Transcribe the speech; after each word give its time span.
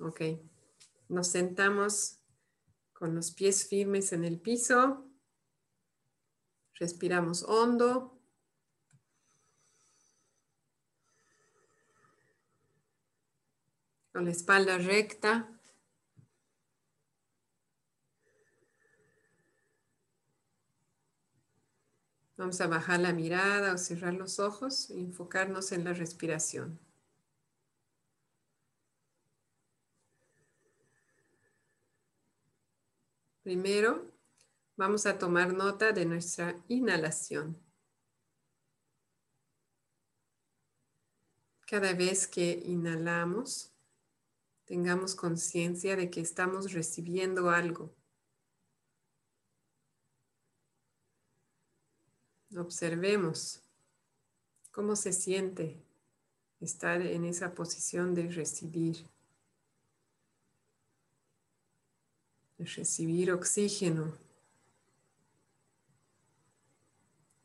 Ok. 0.00 0.22
Nos 1.08 1.28
sentamos 1.28 2.20
con 2.94 3.14
los 3.14 3.32
pies 3.32 3.68
firmes 3.68 4.12
en 4.12 4.24
el 4.24 4.40
piso. 4.40 5.06
Respiramos 6.74 7.42
hondo. 7.42 8.18
Con 14.12 14.24
la 14.24 14.30
espalda 14.30 14.78
recta. 14.78 15.60
Vamos 22.38 22.58
a 22.62 22.66
bajar 22.68 23.00
la 23.00 23.12
mirada 23.12 23.74
o 23.74 23.76
cerrar 23.76 24.14
los 24.14 24.38
ojos 24.38 24.88
y 24.88 25.00
enfocarnos 25.00 25.72
en 25.72 25.84
la 25.84 25.92
respiración. 25.92 26.89
Primero, 33.42 34.06
vamos 34.76 35.06
a 35.06 35.18
tomar 35.18 35.54
nota 35.54 35.92
de 35.92 36.04
nuestra 36.04 36.62
inhalación. 36.68 37.56
Cada 41.66 41.94
vez 41.94 42.26
que 42.26 42.62
inhalamos, 42.66 43.72
tengamos 44.66 45.14
conciencia 45.14 45.96
de 45.96 46.10
que 46.10 46.20
estamos 46.20 46.72
recibiendo 46.72 47.48
algo. 47.48 47.94
Observemos 52.54 53.62
cómo 54.70 54.96
se 54.96 55.14
siente 55.14 55.82
estar 56.60 57.00
en 57.00 57.24
esa 57.24 57.54
posición 57.54 58.12
de 58.14 58.28
recibir. 58.28 59.08
De 62.60 62.66
recibir 62.66 63.32
oxígeno, 63.32 64.12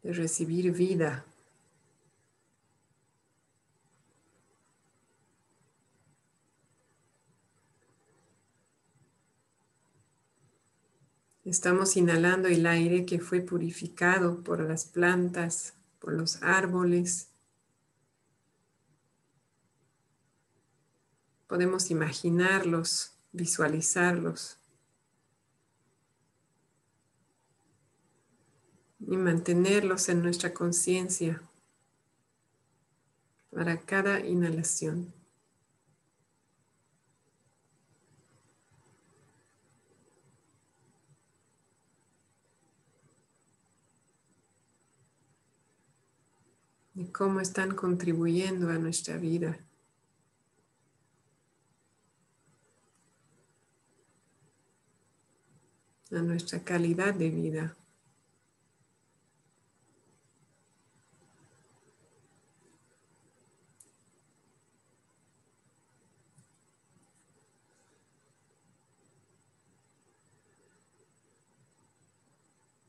de 0.03 0.11
recibir 0.11 0.73
vida. 0.73 1.23
Estamos 11.45 11.95
inhalando 11.95 12.49
el 12.49 12.67
aire 12.67 13.05
que 13.05 13.21
fue 13.21 13.39
purificado 13.39 14.43
por 14.43 14.59
las 14.59 14.83
plantas, 14.83 15.75
por 15.99 16.11
los 16.11 16.43
árboles. 16.43 17.29
Podemos 21.47 21.89
imaginarlos, 21.89 23.13
visualizarlos. 23.31 24.57
Y 29.07 29.17
mantenerlos 29.17 30.09
en 30.09 30.23
nuestra 30.23 30.53
conciencia 30.53 31.41
para 33.51 33.77
cada 33.77 34.19
inhalación. 34.19 35.13
y 46.97 47.03
cómo 47.07 47.41
están 47.41 47.75
contribuyendo 47.75 48.69
a 48.69 48.77
nuestra 48.77 49.17
vida. 49.17 49.59
a 56.11 56.21
nuestra 56.21 56.63
calidad 56.63 57.13
de 57.13 57.29
vida. 57.29 57.75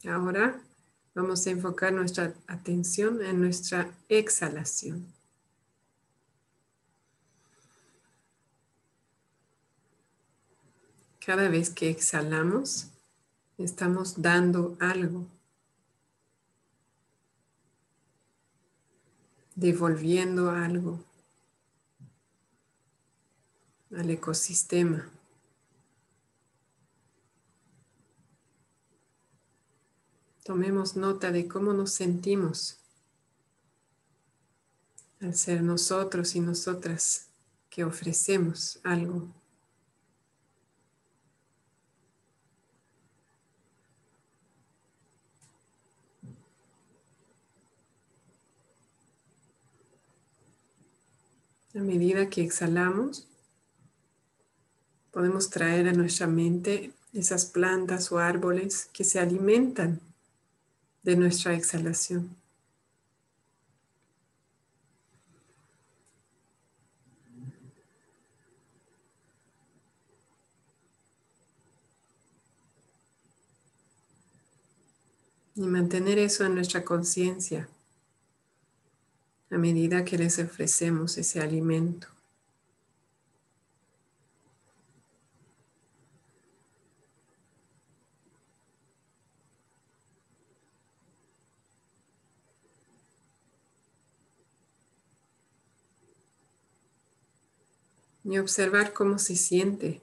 Ahora 0.08 0.60
vamos 1.14 1.44
a 1.46 1.50
enfocar 1.50 1.92
nuestra 1.92 2.32
atención 2.46 3.20
en 3.24 3.40
nuestra 3.40 3.90
exhalación. 4.08 5.04
Cada 11.24 11.48
vez 11.48 11.70
que 11.70 11.90
exhalamos, 11.90 12.86
estamos 13.58 14.22
dando 14.22 14.76
algo, 14.78 15.26
devolviendo 19.56 20.50
algo 20.50 21.02
al 23.90 24.08
ecosistema. 24.10 25.10
Tomemos 30.46 30.94
nota 30.94 31.32
de 31.32 31.48
cómo 31.48 31.72
nos 31.72 31.90
sentimos 31.90 32.78
al 35.20 35.34
ser 35.34 35.60
nosotros 35.60 36.36
y 36.36 36.40
nosotras 36.40 37.26
que 37.68 37.82
ofrecemos 37.82 38.78
algo. 38.84 39.26
A 51.74 51.80
medida 51.80 52.30
que 52.30 52.42
exhalamos, 52.42 53.26
podemos 55.10 55.50
traer 55.50 55.88
a 55.88 55.92
nuestra 55.92 56.28
mente 56.28 56.92
esas 57.12 57.46
plantas 57.46 58.12
o 58.12 58.18
árboles 58.18 58.88
que 58.92 59.02
se 59.02 59.18
alimentan 59.18 60.00
de 61.06 61.14
nuestra 61.14 61.54
exhalación. 61.54 62.28
Y 75.54 75.60
mantener 75.60 76.18
eso 76.18 76.44
en 76.44 76.56
nuestra 76.56 76.84
conciencia 76.84 77.68
a 79.48 79.56
medida 79.58 80.04
que 80.04 80.18
les 80.18 80.40
ofrecemos 80.40 81.16
ese 81.18 81.40
alimento. 81.40 82.15
Y 98.26 98.38
observar 98.38 98.92
cómo 98.92 99.20
se 99.20 99.36
siente 99.36 100.00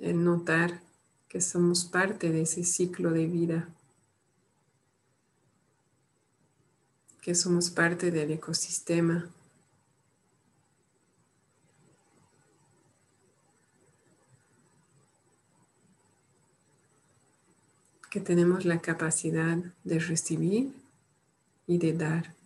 el 0.00 0.22
notar 0.22 0.80
que 1.28 1.40
somos 1.40 1.84
parte 1.84 2.30
de 2.30 2.42
ese 2.42 2.62
ciclo 2.62 3.10
de 3.10 3.26
vida, 3.26 3.68
que 7.20 7.34
somos 7.34 7.70
parte 7.70 8.10
del 8.10 8.30
ecosistema. 8.30 9.28
que 18.10 18.20
tenemos 18.20 18.64
la 18.64 18.80
capacidad 18.80 19.58
de 19.84 19.98
recibir 19.98 20.72
y 21.66 21.76
de 21.76 21.92
dar. 21.92 22.37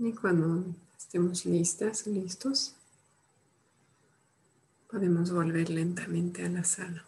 Y 0.00 0.12
cuando 0.12 0.64
estemos 0.98 1.46
listas, 1.46 2.08
listos, 2.08 2.74
Podemos 4.90 5.30
volver 5.30 5.70
lentamente 5.70 6.44
a 6.44 6.48
la 6.48 6.64
sala. 6.64 7.04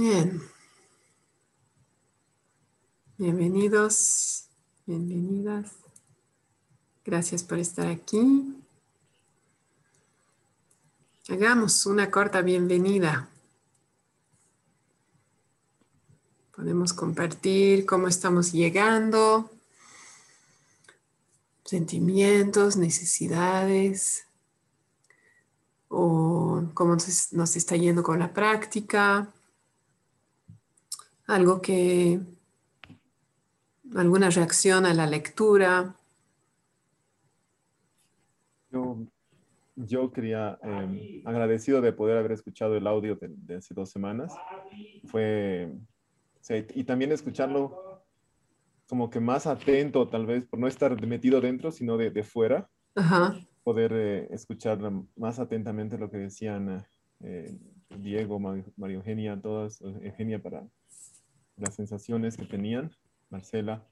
Bien. 0.00 0.40
Bienvenidos, 3.18 4.48
bienvenidas. 4.86 5.72
Gracias 7.04 7.42
por 7.42 7.58
estar 7.58 7.86
aquí. 7.86 8.56
Hagamos 11.28 11.84
una 11.84 12.10
corta 12.10 12.40
bienvenida. 12.40 13.28
Podemos 16.56 16.94
compartir 16.94 17.84
cómo 17.84 18.08
estamos 18.08 18.52
llegando, 18.52 19.50
sentimientos, 21.66 22.78
necesidades, 22.78 24.24
o 25.88 26.62
cómo 26.72 26.96
nos 27.32 27.56
está 27.56 27.76
yendo 27.76 28.02
con 28.02 28.18
la 28.18 28.32
práctica 28.32 29.30
algo 31.30 31.60
que, 31.60 32.20
alguna 33.94 34.30
reacción 34.30 34.84
a 34.84 34.94
la 34.94 35.06
lectura. 35.06 35.94
Yo, 39.76 40.12
quería, 40.12 40.58
em, 40.62 41.22
agradecido 41.24 41.80
de 41.80 41.92
poder 41.92 42.18
haber 42.18 42.32
escuchado 42.32 42.76
el 42.76 42.86
audio 42.86 43.16
de, 43.20 43.56
hace 43.56 43.72
dos 43.74 43.90
semanas. 43.90 44.34
Fue, 45.06 45.72
y 46.74 46.84
también 46.84 47.12
escucharlo 47.12 48.02
como 48.88 49.08
que 49.08 49.20
más 49.20 49.46
atento, 49.46 50.08
tal 50.08 50.26
vez, 50.26 50.44
por 50.44 50.58
no 50.58 50.66
estar 50.66 51.00
metido 51.06 51.40
dentro, 51.40 51.70
sino 51.70 51.96
de, 51.96 52.10
de 52.10 52.24
fuera. 52.24 52.68
Poder 53.62 53.92
eh, 53.94 54.28
escuchar 54.32 54.78
más 55.16 55.38
atentamente 55.38 55.96
lo 55.96 56.10
que 56.10 56.18
decían 56.18 56.84
eh, 57.20 57.56
Diego, 57.88 58.38
María 58.40 58.96
Eugenia, 58.96 59.40
todas, 59.40 59.80
Eugenia 59.80 60.42
para 60.42 60.66
las 61.60 61.74
sensaciones 61.74 62.36
que 62.36 62.46
tenían, 62.46 62.90
Marcela, 63.30 63.86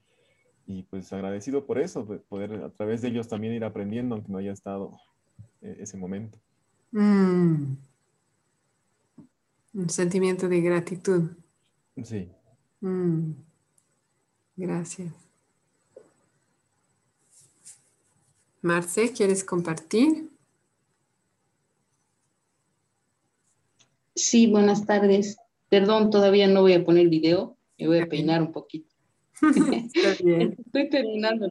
y 0.65 0.83
pues 0.83 1.11
agradecido 1.13 1.65
por 1.65 1.79
eso, 1.79 2.05
poder 2.29 2.63
a 2.63 2.69
través 2.69 3.01
de 3.01 3.09
ellos 3.09 3.27
también 3.27 3.53
ir 3.53 3.63
aprendiendo, 3.63 4.15
aunque 4.15 4.31
no 4.31 4.37
haya 4.37 4.51
estado 4.51 4.91
eh, 5.61 5.77
ese 5.79 5.97
momento. 5.97 6.37
Mm. 6.91 7.75
Un 9.73 9.89
sentimiento 9.89 10.47
de 10.49 10.61
gratitud. 10.61 11.31
Sí. 12.03 12.29
Mm. 12.81 13.31
Gracias. 14.55 15.13
Marce, 18.61 19.13
¿quieres 19.13 19.43
compartir? 19.43 20.29
Sí, 24.15 24.47
buenas 24.47 24.85
tardes. 24.85 25.37
Perdón, 25.69 26.09
todavía 26.09 26.47
no 26.47 26.61
voy 26.61 26.73
a 26.73 26.83
poner 26.83 27.07
video, 27.07 27.55
me 27.79 27.87
voy 27.87 27.99
a 27.99 28.07
peinar 28.07 28.41
un 28.41 28.51
poquito. 28.51 28.93
estoy 29.41 30.89
terminando 30.89 31.49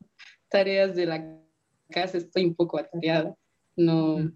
tareas 0.49 0.95
de 0.95 1.07
la 1.07 1.41
casa, 1.89 2.19
estoy 2.19 2.45
un 2.45 2.55
poco 2.55 2.79
atareada. 2.79 3.35
No 3.77 4.31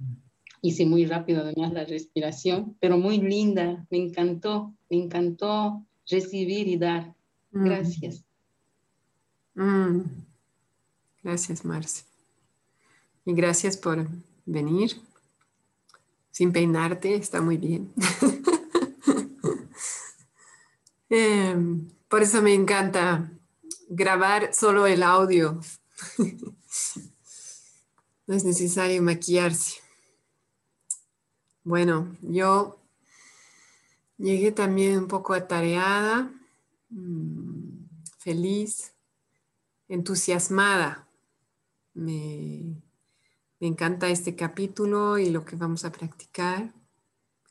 hice 0.62 0.86
muy 0.86 1.04
rápido 1.04 1.42
además 1.42 1.72
la 1.72 1.84
respiración, 1.84 2.76
pero 2.80 2.96
muy 2.96 3.18
linda, 3.18 3.84
me 3.90 3.98
encantó, 3.98 4.72
me 4.88 4.96
encantó 4.96 5.84
recibir 6.08 6.68
y 6.68 6.78
dar. 6.78 7.14
Gracias. 7.50 8.24
Gracias, 11.22 11.64
Marce. 11.64 12.04
Y 13.24 13.34
gracias 13.34 13.76
por 13.76 14.08
venir. 14.46 14.92
Sin 16.30 16.52
peinarte, 16.52 17.14
está 17.14 17.42
muy 17.42 17.58
bien. 17.58 17.92
Em, 21.14 21.90
por 22.08 22.22
eso 22.22 22.40
me 22.40 22.54
encanta 22.54 23.30
grabar 23.90 24.54
solo 24.54 24.86
el 24.86 25.02
audio. 25.02 25.60
no 28.26 28.34
es 28.34 28.44
necesario 28.44 29.02
maquillarse. 29.02 29.82
Bueno, 31.64 32.16
yo 32.22 32.78
llegué 34.16 34.52
también 34.52 35.00
un 35.00 35.06
poco 35.06 35.34
atareada, 35.34 36.32
mm, 36.88 37.88
feliz, 38.16 38.94
entusiasmada. 39.88 41.06
Me, 41.92 42.82
me 43.60 43.66
encanta 43.66 44.08
este 44.08 44.34
capítulo 44.34 45.18
y 45.18 45.28
lo 45.28 45.44
que 45.44 45.56
vamos 45.56 45.84
a 45.84 45.92
practicar. 45.92 46.72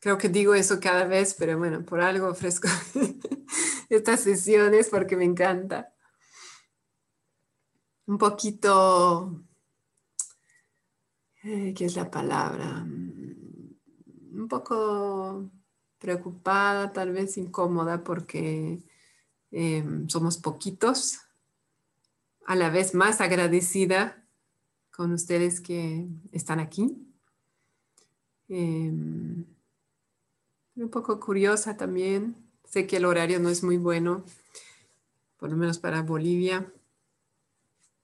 Creo 0.01 0.17
que 0.17 0.29
digo 0.29 0.55
eso 0.55 0.79
cada 0.79 1.05
vez, 1.05 1.35
pero 1.35 1.59
bueno, 1.59 1.85
por 1.85 2.01
algo 2.01 2.27
ofrezco 2.27 2.67
estas 3.89 4.21
sesiones 4.21 4.89
porque 4.89 5.15
me 5.15 5.25
encanta. 5.25 5.93
Un 8.07 8.17
poquito, 8.17 9.45
eh, 11.43 11.75
¿qué 11.77 11.85
es 11.85 11.95
la 11.95 12.09
palabra? 12.09 12.83
Mm, 12.83 14.41
un 14.41 14.47
poco 14.49 15.51
preocupada, 15.99 16.91
tal 16.91 17.11
vez 17.11 17.37
incómoda 17.37 18.03
porque 18.03 18.83
em, 19.51 20.09
somos 20.09 20.37
poquitos, 20.37 21.19
a 22.47 22.55
la 22.55 22.71
vez 22.71 22.95
más 22.95 23.21
agradecida 23.21 24.27
con 24.89 25.11
ustedes 25.13 25.61
que 25.61 26.07
están 26.31 26.59
aquí. 26.59 27.07
Em, 28.49 29.45
un 30.75 30.89
poco 30.89 31.19
curiosa 31.19 31.77
también. 31.77 32.35
Sé 32.65 32.87
que 32.87 32.97
el 32.97 33.05
horario 33.05 33.39
no 33.39 33.49
es 33.49 33.63
muy 33.63 33.77
bueno, 33.77 34.23
por 35.37 35.49
lo 35.49 35.57
menos 35.57 35.79
para 35.79 36.01
Bolivia. 36.01 36.71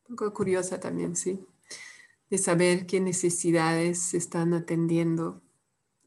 Un 0.09 0.15
poco 0.15 0.33
curiosa 0.33 0.79
también, 0.79 1.15
sí, 1.15 1.45
de 2.29 2.37
saber 2.37 2.85
qué 2.85 2.99
necesidades 2.99 4.01
se 4.01 4.17
están 4.17 4.53
atendiendo 4.53 5.41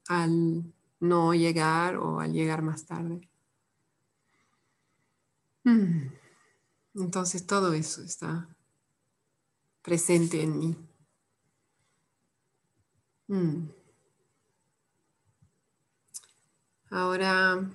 al 0.08 0.64
no 1.00 1.34
llegar 1.34 1.96
o 1.96 2.20
al 2.20 2.32
llegar 2.32 2.62
más 2.62 2.86
tarde. 2.86 3.28
Mm. 5.64 6.08
Entonces 6.94 7.46
todo 7.46 7.72
eso 7.72 8.02
está 8.02 8.48
presente 9.82 10.42
en 10.42 10.58
mí. 10.58 10.76
Mm. 13.28 13.68
Ahora, 16.90 17.70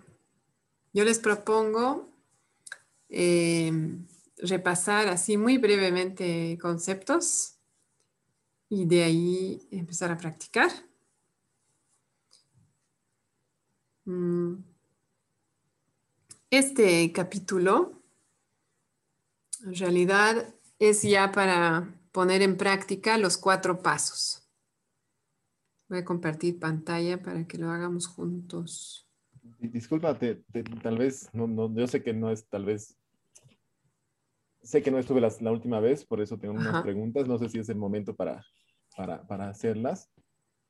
yo 0.93 1.03
les 1.05 1.19
propongo 1.19 2.10
eh, 3.07 3.72
repasar 4.38 5.07
así 5.07 5.38
muy 5.38 5.57
brevemente 5.57 6.57
conceptos 6.62 7.55
y 8.67 8.86
de 8.86 9.03
ahí 9.03 9.67
empezar 9.72 10.12
a 10.12 10.17
practicar. 10.17 10.69
Mm. 14.03 14.55
Este 16.50 17.12
capítulo 17.12 18.01
en 19.63 19.75
realidad 19.75 20.53
es 20.77 21.01
ya 21.03 21.31
para 21.31 21.89
poner 22.12 22.41
en 22.41 22.57
práctica 22.57 23.17
los 23.17 23.38
cuatro 23.38 23.81
pasos. 23.81 24.43
Voy 25.88 26.00
a 26.00 26.05
compartir 26.05 26.60
pantalla 26.60 27.22
para 27.22 27.48
que 27.48 27.57
lo 27.57 27.69
hagamos 27.69 28.07
juntos. 28.07 29.04
Disculpa, 29.67 30.17
tal 30.17 30.98
vez, 30.98 31.29
no, 31.34 31.48
no, 31.48 31.74
yo 31.74 31.88
sé 31.88 32.03
que 32.03 32.13
no 32.13 32.31
es, 32.31 32.48
tal 32.48 32.65
vez, 32.65 32.98
sé 34.62 34.81
que 34.81 34.91
no 34.91 35.00
estuve 35.00 35.22
la, 35.22 35.34
la 35.39 35.51
última 35.51 35.79
vez, 35.79 36.05
por 36.05 36.22
eso 36.22 36.38
tengo 36.38 36.53
unas 36.53 36.84
preguntas. 36.84 37.27
No 37.27 37.38
sé 37.38 37.50
si 37.50 37.60
es 37.60 37.69
el 37.69 37.77
momento 37.77 38.15
para, 38.15 38.43
para, 38.95 39.25
para, 39.27 39.50
hacerlas 39.50 40.10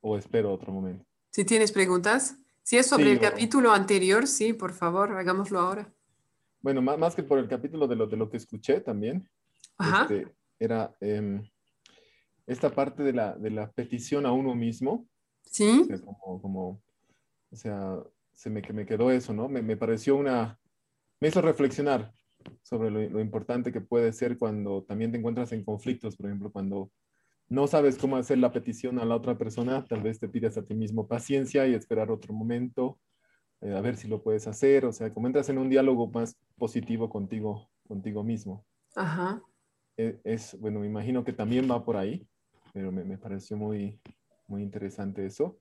o 0.01 0.17
espero 0.17 0.53
otro 0.53 0.71
momento. 0.71 1.05
Si 1.31 1.45
tienes 1.45 1.71
preguntas, 1.71 2.37
si 2.63 2.77
es 2.77 2.87
sobre 2.87 3.11
el 3.11 3.19
capítulo 3.19 3.71
anterior, 3.71 4.27
sí, 4.27 4.53
por 4.53 4.73
favor, 4.73 5.11
hagámoslo 5.11 5.59
ahora. 5.59 5.93
Bueno, 6.61 6.81
más, 6.81 6.97
más, 6.97 7.15
que 7.15 7.23
por 7.23 7.39
el 7.39 7.47
capítulo 7.47 7.87
de 7.87 7.95
lo, 7.95 8.07
de 8.07 8.17
lo 8.17 8.29
que 8.29 8.37
escuché 8.37 8.81
también, 8.81 9.29
este, 9.79 10.27
era 10.57 10.95
em, 10.99 11.43
esta 12.47 12.69
parte 12.69 13.03
de 13.03 13.13
la, 13.13 13.35
de 13.35 13.51
la 13.51 13.71
petición 13.71 14.25
a 14.25 14.31
uno 14.31 14.55
mismo 14.55 15.07
Sí. 15.55 15.81
O 15.81 15.85
sea, 15.85 15.99
como, 16.41 16.81
o 17.51 17.55
sea, 17.55 17.97
se 18.35 18.49
me, 18.49 18.61
me 18.61 18.85
quedó 18.85 19.11
eso, 19.11 19.33
¿no? 19.33 19.49
Me, 19.49 19.61
me 19.61 19.77
pareció 19.77 20.15
una, 20.15 20.59
me 21.19 21.29
hizo 21.29 21.41
reflexionar 21.41 22.13
sobre 22.61 22.91
lo, 22.91 23.01
lo, 23.09 23.19
importante 23.19 23.71
que 23.71 23.81
puede 23.81 24.13
ser 24.13 24.37
cuando 24.37 24.83
también 24.83 25.11
te 25.11 25.17
encuentras 25.17 25.51
en 25.51 25.63
conflictos, 25.63 26.15
por 26.15 26.27
ejemplo, 26.27 26.51
cuando 26.51 26.91
no 27.47 27.67
sabes 27.67 27.97
cómo 27.97 28.17
hacer 28.17 28.37
la 28.37 28.51
petición 28.51 28.99
a 28.99 29.05
la 29.05 29.15
otra 29.15 29.37
persona, 29.37 29.85
tal 29.85 30.01
vez 30.01 30.19
te 30.19 30.27
pidas 30.27 30.57
a 30.57 30.63
ti 30.63 30.75
mismo 30.75 31.07
paciencia 31.07 31.67
y 31.67 31.73
esperar 31.73 32.11
otro 32.11 32.33
momento, 32.33 32.99
eh, 33.61 33.73
a 33.73 33.81
ver 33.81 33.95
si 33.97 34.07
lo 34.07 34.21
puedes 34.21 34.47
hacer, 34.47 34.85
o 34.85 34.91
sea, 34.91 35.13
como 35.13 35.27
entras 35.27 35.49
en 35.49 35.57
un 35.57 35.69
diálogo 35.69 36.07
más 36.07 36.37
positivo 36.57 37.09
contigo, 37.09 37.69
contigo 37.87 38.23
mismo. 38.23 38.65
Ajá. 38.95 39.41
Es, 39.97 40.15
es 40.23 40.59
bueno, 40.59 40.79
me 40.79 40.87
imagino 40.87 41.23
que 41.23 41.33
también 41.33 41.69
va 41.69 41.83
por 41.83 41.97
ahí, 41.97 42.27
pero 42.73 42.91
me, 42.91 43.03
me 43.03 43.17
pareció 43.17 43.55
muy, 43.57 43.99
muy 44.47 44.61
interesante 44.61 45.25
eso. 45.25 45.57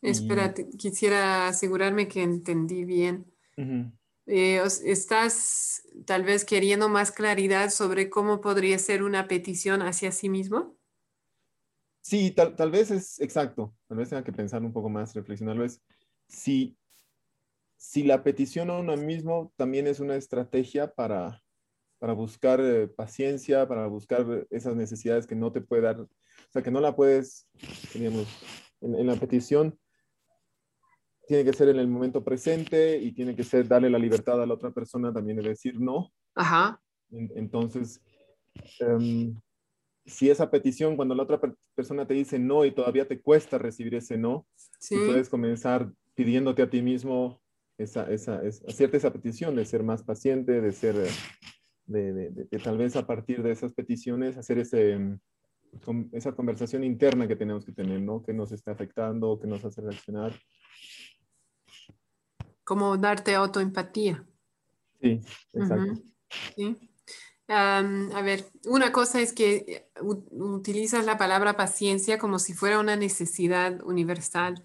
Espérate, 0.00 0.68
quisiera 0.70 1.48
asegurarme 1.48 2.06
que 2.08 2.22
entendí 2.22 2.84
bien. 2.84 3.26
Uh 3.56 3.62
-huh. 3.62 3.92
eh, 4.26 4.62
¿Estás 4.84 5.82
tal 6.06 6.22
vez 6.22 6.44
queriendo 6.44 6.88
más 6.88 7.10
claridad 7.10 7.70
sobre 7.70 8.08
cómo 8.08 8.40
podría 8.40 8.78
ser 8.78 9.02
una 9.02 9.26
petición 9.26 9.82
hacia 9.82 10.12
sí 10.12 10.28
mismo? 10.28 10.76
Sí, 12.00 12.30
tal, 12.30 12.54
tal, 12.56 12.70
vez 12.70 12.90
es 12.90 13.20
exacto, 13.20 13.74
tal 13.86 13.98
vez 13.98 14.08
tenga 14.08 14.24
que 14.24 14.32
pensar 14.32 14.62
un 14.62 14.72
poco 14.72 14.88
más, 14.88 15.14
reflexionarlo, 15.14 15.64
es 15.64 15.82
si, 16.26 16.78
si 17.76 18.02
la 18.02 18.22
petición 18.22 18.70
a 18.70 18.78
uno 18.78 18.96
mismo 18.96 19.52
también 19.56 19.86
es 19.86 20.00
una 20.00 20.16
estrategia 20.16 20.94
para, 20.94 21.42
para 21.98 22.14
buscar 22.14 22.60
eh, 22.62 22.88
paciencia, 22.88 23.68
para 23.68 23.88
buscar 23.88 24.46
esas 24.48 24.74
necesidades 24.74 25.26
que 25.26 25.34
no 25.34 25.52
te 25.52 25.60
puede 25.60 25.82
dar, 25.82 26.00
o 26.00 26.08
sea, 26.50 26.62
que 26.62 26.70
no 26.70 26.80
la 26.80 26.96
puedes, 26.96 27.46
digamos, 27.92 28.26
en, 28.80 28.94
en 28.94 29.06
la 29.06 29.16
petición 29.16 29.78
tiene 31.28 31.44
que 31.44 31.52
ser 31.52 31.68
en 31.68 31.78
el 31.78 31.86
momento 31.86 32.24
presente 32.24 32.96
y 32.98 33.12
tiene 33.12 33.36
que 33.36 33.44
ser 33.44 33.68
darle 33.68 33.90
la 33.90 33.98
libertad 33.98 34.42
a 34.42 34.46
la 34.46 34.54
otra 34.54 34.70
persona 34.70 35.12
también 35.12 35.36
de 35.36 35.46
decir 35.50 35.78
no. 35.78 36.10
Ajá. 36.34 36.80
Entonces, 37.10 38.00
um, 38.80 39.38
si 40.06 40.30
esa 40.30 40.50
petición, 40.50 40.96
cuando 40.96 41.14
la 41.14 41.24
otra 41.24 41.38
persona 41.74 42.06
te 42.06 42.14
dice 42.14 42.38
no 42.38 42.64
y 42.64 42.70
todavía 42.70 43.06
te 43.06 43.20
cuesta 43.20 43.58
recibir 43.58 43.94
ese 43.94 44.16
no, 44.16 44.46
sí. 44.78 44.96
puedes 44.96 45.28
comenzar 45.28 45.92
pidiéndote 46.14 46.62
a 46.62 46.70
ti 46.70 46.80
mismo 46.80 47.42
esa, 47.76 48.10
esa, 48.10 48.42
esa, 48.42 48.66
hacerte 48.66 48.96
esa 48.96 49.12
petición 49.12 49.54
de 49.54 49.66
ser 49.66 49.82
más 49.82 50.02
paciente, 50.02 50.62
de 50.62 50.72
ser, 50.72 50.96
de, 51.84 52.12
de, 52.12 52.30
de, 52.30 52.44
de 52.50 52.58
tal 52.58 52.78
vez 52.78 52.96
a 52.96 53.06
partir 53.06 53.42
de 53.42 53.52
esas 53.52 53.74
peticiones 53.74 54.38
hacer 54.38 54.58
ese, 54.58 54.98
esa 56.12 56.32
conversación 56.32 56.84
interna 56.84 57.28
que 57.28 57.36
tenemos 57.36 57.66
que 57.66 57.72
tener, 57.72 58.00
¿no? 58.00 58.22
Que 58.22 58.32
nos 58.32 58.50
está 58.52 58.72
afectando, 58.72 59.38
que 59.38 59.46
nos 59.46 59.62
hace 59.64 59.82
reaccionar. 59.82 60.32
Como 62.68 62.98
darte 62.98 63.34
autoempatía. 63.34 64.22
Sí, 65.00 65.22
exacto. 65.54 65.92
Uh 65.92 65.94
-huh. 65.94 66.02
Sí. 66.54 66.64
Um, 67.48 68.14
a 68.14 68.20
ver, 68.20 68.44
una 68.66 68.92
cosa 68.92 69.22
es 69.22 69.32
que 69.32 69.88
utilizas 70.02 71.06
la 71.06 71.16
palabra 71.16 71.56
paciencia 71.56 72.18
como 72.18 72.38
si 72.38 72.52
fuera 72.52 72.78
una 72.78 72.94
necesidad 72.94 73.82
universal 73.84 74.62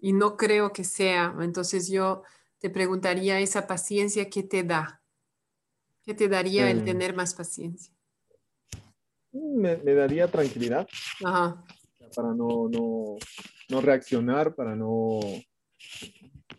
y 0.00 0.12
no 0.12 0.36
creo 0.36 0.72
que 0.72 0.84
sea. 0.84 1.34
Entonces 1.40 1.88
yo 1.88 2.22
te 2.60 2.70
preguntaría 2.70 3.40
esa 3.40 3.66
paciencia, 3.66 4.30
¿qué 4.30 4.44
te 4.44 4.62
da? 4.62 5.02
¿Qué 6.04 6.14
te 6.14 6.28
daría 6.28 6.68
eh, 6.68 6.70
el 6.70 6.84
tener 6.84 7.16
más 7.16 7.34
paciencia? 7.34 7.92
Me, 9.32 9.76
me 9.78 9.94
daría 9.94 10.28
tranquilidad 10.28 10.86
Ajá. 11.24 11.64
para 12.14 12.28
no, 12.28 12.68
no, 12.68 13.16
no 13.70 13.80
reaccionar, 13.80 14.54
para 14.54 14.76
no, 14.76 15.18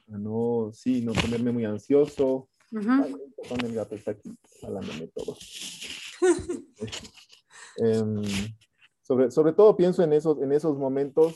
para 0.09 0.19
no, 0.19 0.71
sí, 0.73 1.01
no 1.01 1.13
ponerme 1.13 1.51
muy 1.51 1.65
ansioso, 1.65 2.49
Uh 2.71 2.77
-huh. 2.77 3.05
Ay, 3.49 3.65
el 3.65 3.73
gato 3.73 3.95
está 3.95 4.11
aquí 4.11 4.31
hablándome 4.61 5.07
todo. 5.07 5.35
um, 7.79 8.21
sobre, 9.01 9.31
sobre 9.31 9.53
todo 9.53 9.75
pienso 9.75 10.03
en 10.03 10.13
esos, 10.13 10.39
en 10.41 10.51
esos 10.51 10.77
momentos, 10.77 11.35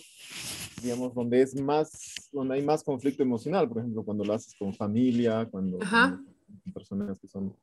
digamos, 0.82 1.14
donde 1.16 1.42
es 1.42 1.60
más, 1.60 2.30
donde 2.32 2.56
hay 2.56 2.62
más 2.62 2.84
conflicto 2.84 3.24
emocional, 3.24 3.68
por 3.68 3.80
ejemplo, 3.80 4.04
cuando 4.04 4.24
lo 4.24 4.34
haces 4.34 4.54
con 4.58 4.74
familia, 4.74 5.48
cuando, 5.50 5.80
-huh. 5.80 6.24
con 6.64 6.74
personas 6.74 7.20
que 7.20 7.28
son, 7.28 7.56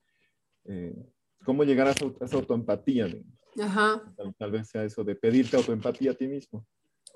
eh, 0.65 0.97
cómo 1.45 1.63
llegar 1.63 1.87
a 1.87 1.93
esa, 1.93 2.07
a 2.07 2.25
esa 2.25 2.37
autoempatía. 2.37 3.07
Tal, 4.17 4.35
tal, 4.37 4.51
vez 4.51 4.69
sea 4.69 4.85
eso 4.85 5.05
de 5.05 5.15
pedirte 5.15 5.57
autoempatía 5.57 6.13
a 6.13 6.15
ti 6.15 6.27
mismo. 6.27 6.67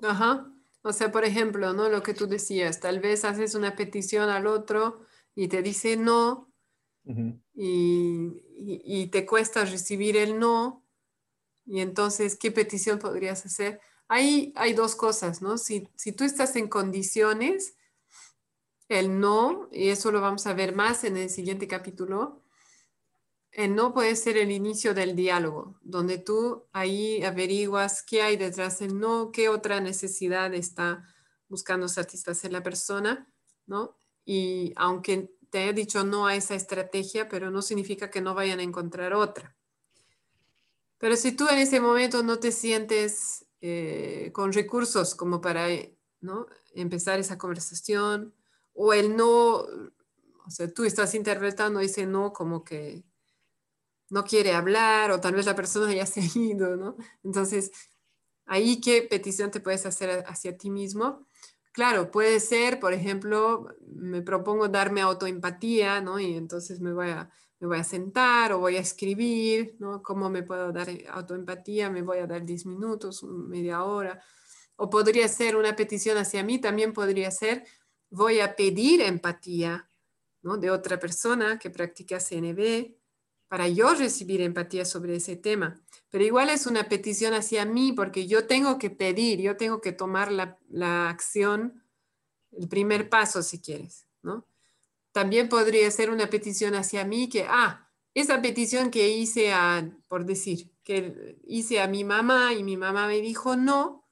Ajá. 0.01 0.49
O 0.85 0.93
sea, 0.93 1.11
por 1.11 1.25
ejemplo, 1.25 1.73
¿no? 1.73 1.89
Lo 1.89 2.03
que 2.03 2.13
tú 2.13 2.27
decías, 2.27 2.79
tal 2.79 2.99
vez 2.99 3.25
haces 3.25 3.55
una 3.55 3.75
petición 3.75 4.29
al 4.29 4.45
otro 4.45 5.01
y 5.33 5.47
te 5.47 5.63
dice 5.63 5.97
no 5.97 6.53
uh 7.05 7.11
-huh. 7.11 7.41
y, 7.55 8.43
y, 8.55 8.81
y, 8.85 9.07
te 9.07 9.25
cuesta 9.25 9.65
recibir 9.65 10.15
el 10.15 10.37
no, 10.37 10.85
y 11.65 11.79
entonces, 11.79 12.37
¿qué 12.37 12.51
petición 12.51 12.99
podrías 12.99 13.47
hacer? 13.47 13.81
Ahí 14.07 14.53
hay 14.55 14.73
dos 14.73 14.95
cosas, 14.95 15.41
¿no? 15.41 15.57
Si, 15.57 15.89
si 15.95 16.11
tú 16.11 16.23
estás 16.23 16.55
en 16.55 16.67
condiciones, 16.67 17.75
el 18.87 19.19
no, 19.19 19.67
y 19.71 19.89
eso 19.89 20.11
lo 20.11 20.21
vamos 20.21 20.45
a 20.45 20.53
ver 20.53 20.75
más 20.75 21.03
en 21.03 21.17
el 21.17 21.31
siguiente 21.31 21.67
capítulo, 21.67 22.44
no 23.69 23.93
puede 23.93 24.15
ser 24.15 24.37
el 24.37 24.51
inicio 24.51 24.93
del 24.93 25.15
diálogo, 25.15 25.79
donde 25.81 26.17
tú 26.17 26.65
ahí 26.73 27.23
averiguas 27.23 28.03
qué 28.03 28.21
hay 28.21 28.35
detrás 28.35 28.79
del 28.79 28.99
no, 28.99 29.31
qué 29.31 29.47
otra 29.47 29.79
necesidad 29.79 30.53
está 30.53 31.05
buscando 31.47 31.87
satisfacer 31.87 32.51
la 32.51 32.63
persona, 32.63 33.31
¿no? 33.65 33.97
Y 34.25 34.73
aunque 34.75 35.33
te 35.49 35.59
haya 35.59 35.73
dicho 35.73 36.03
no 36.03 36.27
a 36.27 36.35
esa 36.35 36.55
estrategia, 36.55 37.29
pero 37.29 37.49
no 37.49 37.61
significa 37.61 38.09
que 38.09 38.19
no 38.19 38.33
vayan 38.33 38.59
a 38.59 38.63
encontrar 38.63 39.13
otra. 39.13 39.55
Pero 40.97 41.15
si 41.15 41.31
tú 41.31 41.47
en 41.47 41.59
ese 41.59 41.79
momento 41.79 42.23
no 42.23 42.39
te 42.39 42.51
sientes 42.51 43.45
eh, 43.61 44.31
con 44.33 44.51
recursos 44.51 45.15
como 45.15 45.39
para 45.39 45.67
¿no? 46.19 46.47
empezar 46.73 47.19
esa 47.19 47.37
conversación, 47.37 48.33
o 48.73 48.91
el 48.91 49.15
no, 49.15 49.59
o 49.59 50.49
sea, 50.49 50.67
tú 50.73 50.83
estás 50.83 51.15
interpretando 51.15 51.79
ese 51.79 52.05
no 52.05 52.33
como 52.33 52.65
que 52.65 53.05
no 54.09 54.23
quiere 54.23 54.53
hablar, 54.53 55.11
o 55.11 55.21
tal 55.21 55.35
vez 55.35 55.45
la 55.45 55.55
persona 55.55 55.93
ya 55.93 56.05
se 56.05 56.21
ha 56.21 56.25
ido, 56.35 56.75
¿no? 56.75 56.95
Entonces, 57.23 57.71
ahí 58.45 58.81
qué 58.81 59.01
petición 59.03 59.51
te 59.51 59.59
puedes 59.59 59.85
hacer 59.85 60.23
hacia 60.27 60.57
ti 60.57 60.69
mismo 60.69 61.25
Claro, 61.75 62.09
puede 62.09 62.39
ser, 62.39 62.79
por 62.79 62.93
ejemplo, 62.93 63.67
me 63.85 64.21
propongo 64.21 64.69
darme 64.69 65.01
autoempatía, 65.01 65.99
¿no? 65.99 66.17
Y 66.21 66.37
entonces 66.37 66.79
me 66.79 66.93
voy 66.93 67.09
a, 67.09 67.29
me 67.59 67.67
voy 67.67 67.77
a 67.79 67.83
sentar 67.83 68.53
o 68.53 68.59
voy 68.59 68.77
a 68.77 68.79
escribir, 68.79 69.75
¿no? 69.79 70.01
¿Cómo 70.01 70.29
me 70.29 70.41
puedo 70.41 70.71
dar 70.71 70.87
autoempatía? 71.09 71.89
Me 71.89 72.01
voy 72.01 72.19
a 72.19 72.27
dar 72.27 72.45
10 72.45 72.65
minutos, 72.65 73.23
media 73.23 73.83
hora. 73.83 74.21
O 74.77 74.89
podría 74.89 75.27
ser 75.27 75.57
una 75.57 75.75
petición 75.75 76.17
hacia 76.17 76.45
mí, 76.45 76.59
también 76.59 76.93
podría 76.93 77.29
ser, 77.29 77.65
voy 78.09 78.39
a 78.39 78.55
pedir 78.55 79.01
empatía, 79.01 79.89
¿no? 80.43 80.55
De 80.55 80.71
otra 80.71 80.97
persona 80.97 81.59
que 81.59 81.69
practica 81.71 82.21
CNB 82.21 82.94
para 83.47 83.67
yo 83.67 83.93
recibir 83.93 84.41
empatía 84.41 84.85
sobre 84.85 85.15
ese 85.15 85.35
tema. 85.35 85.81
Pero 86.09 86.23
igual 86.23 86.49
es 86.49 86.65
una 86.65 86.89
petición 86.89 87.33
hacia 87.33 87.65
mí 87.65 87.93
porque 87.93 88.27
yo 88.27 88.47
tengo 88.47 88.77
que 88.77 88.89
pedir, 88.89 89.41
yo 89.41 89.57
tengo 89.57 89.81
que 89.81 89.91
tomar 89.91 90.31
la, 90.31 90.57
la 90.69 91.09
acción, 91.09 91.83
el 92.51 92.67
primer 92.67 93.09
paso 93.09 93.43
si 93.43 93.61
quieres, 93.61 94.07
¿no? 94.21 94.47
También 95.11 95.49
podría 95.49 95.89
ser 95.91 96.09
una 96.09 96.29
petición 96.29 96.75
hacia 96.75 97.05
mí 97.05 97.29
que, 97.29 97.45
ah, 97.47 97.89
esa 98.13 98.41
petición 98.41 98.91
que 98.91 99.09
hice 99.09 99.53
a, 99.53 99.89
por 100.07 100.25
decir, 100.25 100.71
que 100.83 101.37
hice 101.45 101.81
a 101.81 101.87
mi 101.87 102.03
mamá 102.03 102.53
y 102.53 102.63
mi 102.63 102.77
mamá 102.77 103.07
me 103.07 103.19
dijo 103.21 103.55
no, 103.55 104.07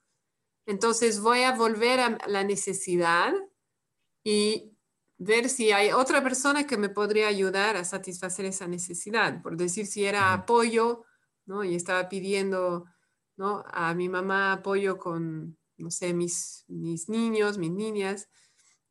entonces 0.66 1.20
voy 1.20 1.42
a 1.42 1.52
volver 1.52 2.00
a 2.00 2.18
la 2.26 2.44
necesidad 2.44 3.32
y 4.24 4.73
ver 5.24 5.48
si 5.48 5.72
hay 5.72 5.90
otra 5.90 6.22
persona 6.22 6.66
que 6.66 6.76
me 6.76 6.90
podría 6.90 7.28
ayudar 7.28 7.76
a 7.76 7.84
satisfacer 7.84 8.44
esa 8.44 8.66
necesidad. 8.66 9.42
Por 9.42 9.56
decir, 9.56 9.86
si 9.86 10.04
era 10.04 10.32
apoyo, 10.32 11.04
¿no? 11.46 11.64
Y 11.64 11.74
estaba 11.74 12.08
pidiendo, 12.08 12.84
¿no? 13.36 13.64
A 13.68 13.94
mi 13.94 14.08
mamá 14.08 14.52
apoyo 14.52 14.98
con, 14.98 15.58
no 15.78 15.90
sé, 15.90 16.12
mis, 16.12 16.64
mis 16.68 17.08
niños, 17.08 17.58
mis 17.58 17.70
niñas, 17.70 18.28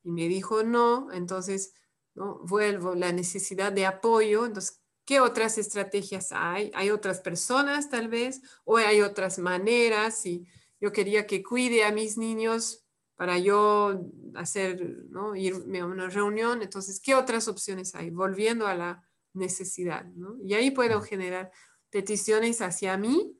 y 0.03 0.11
me 0.11 0.27
dijo 0.27 0.63
no, 0.63 1.11
entonces, 1.11 1.73
¿no? 2.15 2.39
Vuelvo 2.39 2.95
la 2.95 3.11
necesidad 3.11 3.71
de 3.71 3.85
apoyo, 3.85 4.45
entonces, 4.45 4.81
¿qué 5.05 5.19
otras 5.19 5.57
estrategias 5.57 6.31
hay? 6.31 6.71
¿Hay 6.73 6.89
otras 6.89 7.21
personas 7.21 7.89
tal 7.89 8.07
vez? 8.07 8.41
¿O 8.65 8.77
hay 8.77 9.01
otras 9.01 9.37
maneras? 9.37 10.25
Y 10.25 10.47
yo 10.81 10.91
quería 10.91 11.27
que 11.27 11.43
cuide 11.43 11.83
a 11.83 11.91
mis 11.91 12.17
niños 12.17 12.82
para 13.15 13.37
yo 13.37 14.01
hacer, 14.35 15.05
¿no? 15.09 15.35
irme 15.35 15.79
a 15.79 15.85
una 15.85 16.09
reunión. 16.09 16.61
Entonces, 16.61 16.99
¿qué 16.99 17.15
otras 17.15 17.47
opciones 17.47 17.95
hay? 17.95 18.09
Volviendo 18.09 18.67
a 18.67 18.75
la 18.75 19.07
necesidad, 19.33 20.05
¿no? 20.05 20.37
Y 20.43 20.53
ahí 20.53 20.71
puedo 20.71 21.01
generar 21.01 21.51
peticiones 21.89 22.61
hacia 22.61 22.97
mí 22.97 23.37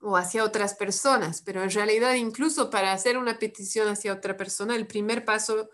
o 0.00 0.16
hacia 0.16 0.44
otras 0.44 0.74
personas, 0.74 1.42
pero 1.42 1.62
en 1.62 1.70
realidad 1.70 2.14
incluso 2.14 2.70
para 2.70 2.92
hacer 2.92 3.16
una 3.16 3.38
petición 3.38 3.88
hacia 3.88 4.12
otra 4.12 4.36
persona, 4.36 4.74
el 4.74 4.86
primer 4.86 5.24
paso 5.24 5.70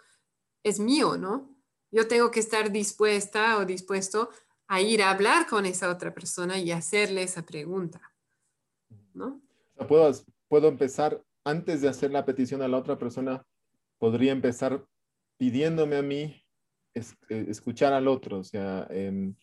es 0.63 0.79
mío, 0.79 1.17
¿no? 1.17 1.57
Yo 1.91 2.07
tengo 2.07 2.31
que 2.31 2.41
estar 2.41 2.71
dispuesta 2.71 3.57
o 3.57 3.65
dispuesto 3.65 4.31
a 4.67 4.83
ir 4.83 5.03
a 5.03 5.11
hablar 5.11 5.47
con 5.47 5.65
esa 5.65 5.89
otra 5.89 6.13
persona 6.13 6.59
y 6.59 6.71
hacerle 6.71 7.23
esa 7.23 7.47
pregunta, 7.47 8.13
¿no? 9.15 9.41
puedo, 9.89 10.13
puedo 10.49 10.69
empezar 10.69 11.25
antes 11.49 11.81
de 11.81 11.89
hacer 11.89 12.11
la 12.11 12.25
petición 12.25 12.61
a 12.63 12.69
la 12.69 12.77
otra 12.77 12.99
persona, 12.99 13.43
podría 13.99 14.33
empezar 14.33 14.85
pidiéndome 15.39 15.97
a 15.97 16.03
mí 16.03 16.45
eh, 16.95 17.47
escuchar 17.49 17.93
al 17.93 18.07
otro, 18.07 18.41
o 18.41 18.45
sea, 18.45 18.87
em, 18.91 19.35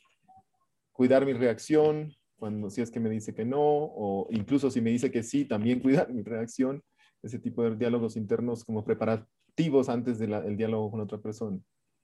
cuidar 0.91 1.25
mi 1.25 1.33
reacción 1.33 2.13
cuando 2.35 2.69
si 2.69 2.81
es 2.81 2.91
que 2.91 2.99
me 2.99 3.09
dice 3.09 3.33
que 3.33 3.45
no, 3.45 3.59
o 3.61 4.27
incluso 4.29 4.69
si 4.69 4.81
me 4.81 4.91
dice 4.91 5.09
que 5.09 5.23
sí, 5.23 5.45
también 5.45 5.79
cuidar 6.07 6.13
mi 6.13 6.21
reacción, 6.21 6.83
ese 7.23 7.39
tipo 7.39 7.63
de 7.63 7.75
diálogos 7.75 8.17
internos 8.17 8.63
como 8.63 8.83
preparativos 8.85 9.89
antes 9.89 10.19
del 10.19 10.55
diálogo 10.55 10.91
con 10.91 10.99
otra 11.01 11.17
persona. 11.17 11.59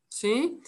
Sí, 0.09 0.59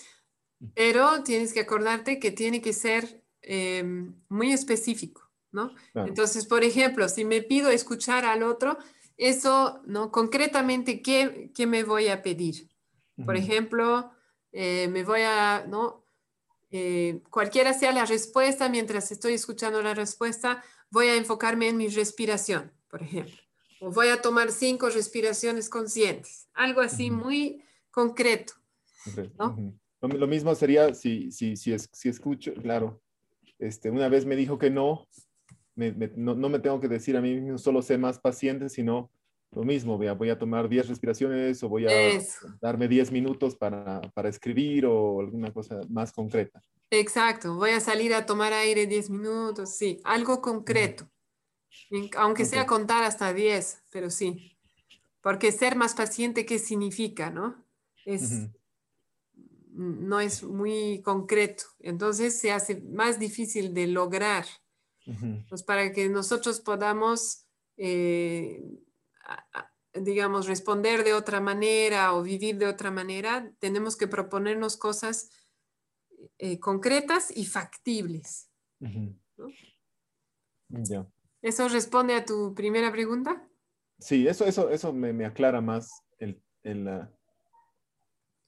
pero 0.75 1.23
tienes 1.23 1.53
que 1.53 1.61
acordarte 1.61 2.19
que 2.19 2.31
tiene 2.31 2.61
que 2.61 2.73
ser 2.73 3.23
em, 3.41 4.13
muy 4.29 4.51
específico, 4.51 5.21
¿no? 5.51 5.71
Entonces, 5.95 6.45
por 6.45 6.63
ejemplo, 6.63 7.09
si 7.09 7.25
me 7.25 7.41
pido 7.41 7.69
escuchar 7.69 8.25
al 8.25 8.43
otro, 8.43 8.77
eso, 9.17 9.81
¿no? 9.85 10.11
Concretamente, 10.11 11.01
¿qué, 11.01 11.51
qué 11.53 11.67
me 11.67 11.83
voy 11.83 12.07
a 12.07 12.21
pedir? 12.21 12.69
Por 13.25 13.37
ejemplo, 13.37 14.11
eh, 14.51 14.87
me 14.89 15.03
voy 15.03 15.21
a, 15.21 15.65
¿no? 15.67 16.03
Eh, 16.71 17.21
cualquiera 17.29 17.73
sea 17.73 17.91
la 17.91 18.05
respuesta, 18.05 18.67
mientras 18.69 19.11
estoy 19.11 19.33
escuchando 19.33 19.81
la 19.83 19.93
respuesta, 19.93 20.63
voy 20.89 21.07
a 21.07 21.15
enfocarme 21.15 21.69
en 21.69 21.77
mi 21.77 21.87
respiración, 21.87 22.71
por 22.89 23.03
ejemplo. 23.03 23.35
O 23.79 23.91
voy 23.91 24.07
a 24.07 24.21
tomar 24.21 24.51
cinco 24.51 24.89
respiraciones 24.89 25.69
conscientes, 25.69 26.47
algo 26.53 26.81
así 26.81 27.11
muy 27.11 27.63
concreto. 27.91 28.53
¿no? 29.37 29.75
lo, 30.01 30.27
mismo 30.27 30.55
sería 30.55 30.93
si, 30.93 31.31
si, 31.31 31.55
si, 31.55 31.77
si, 31.77 32.09
escucho, 32.09 32.53
claro, 32.55 33.01
este, 33.59 33.89
una 33.89 34.09
vez 34.09 34.25
me 34.25 34.35
dijo 34.35 34.57
que 34.57 34.69
no, 34.69 35.07
no, 35.75 36.35
no, 36.35 36.49
me 36.49 36.59
tengo 36.59 36.79
que 36.79 36.87
decir 36.87 37.17
a 37.17 37.21
mí 37.21 37.35
mismo 37.35 37.57
solo 37.57 37.81
sé 37.81 37.97
más 37.97 38.19
paciente, 38.19 38.69
sino 38.69 39.09
lo 39.55 39.63
mismo, 39.63 39.97
voy 39.97 40.29
a, 40.29 40.37
tomar 40.37 40.67
10 40.67 40.87
respiraciones 40.87 41.61
o 41.63 41.69
voy 41.69 41.85
a 41.85 41.91
darme 42.59 42.87
10 42.87 43.11
minutos 43.11 43.55
para, 43.55 44.01
para, 44.13 44.29
escribir 44.29 44.85
o 44.85 45.19
alguna 45.19 45.51
cosa 45.51 45.81
más 45.89 46.11
concreta. 46.11 46.61
Exacto, 46.89 47.55
voy 47.55 47.71
a 47.71 47.79
salir 47.79 48.13
a 48.13 48.25
tomar 48.25 48.53
aire 48.53 48.87
10 48.87 49.09
minutos, 49.09 49.75
sí, 49.75 49.99
algo 50.03 50.41
concreto, 50.41 51.09
aunque 52.17 52.45
sea 52.45 52.65
contar 52.65 53.03
hasta 53.03 53.33
10, 53.33 53.83
pero 53.89 54.09
sí, 54.09 54.57
porque 55.21 55.51
ser 55.51 55.75
más 55.75 55.93
paciente, 55.93 56.45
¿qué 56.45 56.59
significa, 56.59 57.29
no? 57.29 57.65
Es, 58.05 58.49
No 59.71 60.19
es 60.19 60.43
muy 60.43 61.01
concreto, 61.01 61.63
entonces 61.79 62.39
se 62.39 62.51
hace 62.51 62.81
más 62.81 63.17
difícil 63.17 63.73
de 63.73 63.87
lograr. 63.87 64.45
Pues 65.49 65.63
para 65.63 65.91
que 65.91 66.09
nosotros 66.09 66.59
podamos... 66.59 67.45
Eh, 67.77 68.61
digamos, 69.93 70.47
responder 70.47 71.03
de 71.03 71.13
otra 71.13 71.39
manera 71.39 72.13
o 72.13 72.23
vivir 72.23 72.57
de 72.57 72.65
otra 72.65 72.89
manera, 72.91 73.53
tenemos 73.59 73.95
que 73.95 74.07
proponernos 74.07 74.75
cosas 74.77 75.29
eh, 76.37 76.59
concretas 76.59 77.35
y 77.35 77.45
factibles. 77.45 78.49
¿Eso 81.41 81.69
responde 81.69 82.15
a 82.15 82.25
tu 82.25 82.53
primera 82.55 82.91
pregunta? 82.91 83.47
Sí, 83.99 84.27
eso, 84.27 84.45
eso, 84.45 84.69
eso 84.69 84.91
me, 84.93 85.25
aclara 85.25 85.61
más 85.61 85.89
el, 86.17 86.41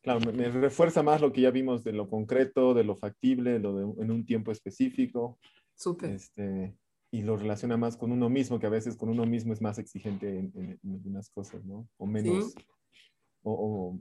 claro, 0.01 0.19
me, 0.33 0.49
refuerza 0.49 1.03
más 1.03 1.21
lo 1.21 1.31
que 1.31 1.41
ya 1.41 1.51
vimos 1.51 1.83
de 1.83 1.93
lo 1.93 2.09
concreto, 2.09 2.73
de 2.73 2.83
lo 2.83 2.95
factible, 2.95 3.59
lo 3.59 3.75
de, 3.75 4.03
en 4.03 4.11
un 4.11 4.25
tiempo 4.25 4.51
específico. 4.51 5.39
Súper. 5.75 6.11
Este, 6.11 6.77
y 7.11 7.21
lo 7.21 7.38
relaciona 7.38 7.77
más 7.77 7.95
con 7.95 8.11
uno 8.11 8.29
mismo, 8.29 8.59
que 8.59 8.67
a 8.67 8.69
veces 8.69 8.95
con 8.95 9.09
uno 9.09 9.25
mismo 9.25 9.53
es 9.53 9.61
más 9.61 9.77
exigente 9.77 10.39
en, 10.39 10.79
algunas 10.83 11.29
cosas, 11.29 11.63
¿no? 11.65 11.88
O 11.97 12.05
menos, 12.05 12.53
o, 13.43 13.97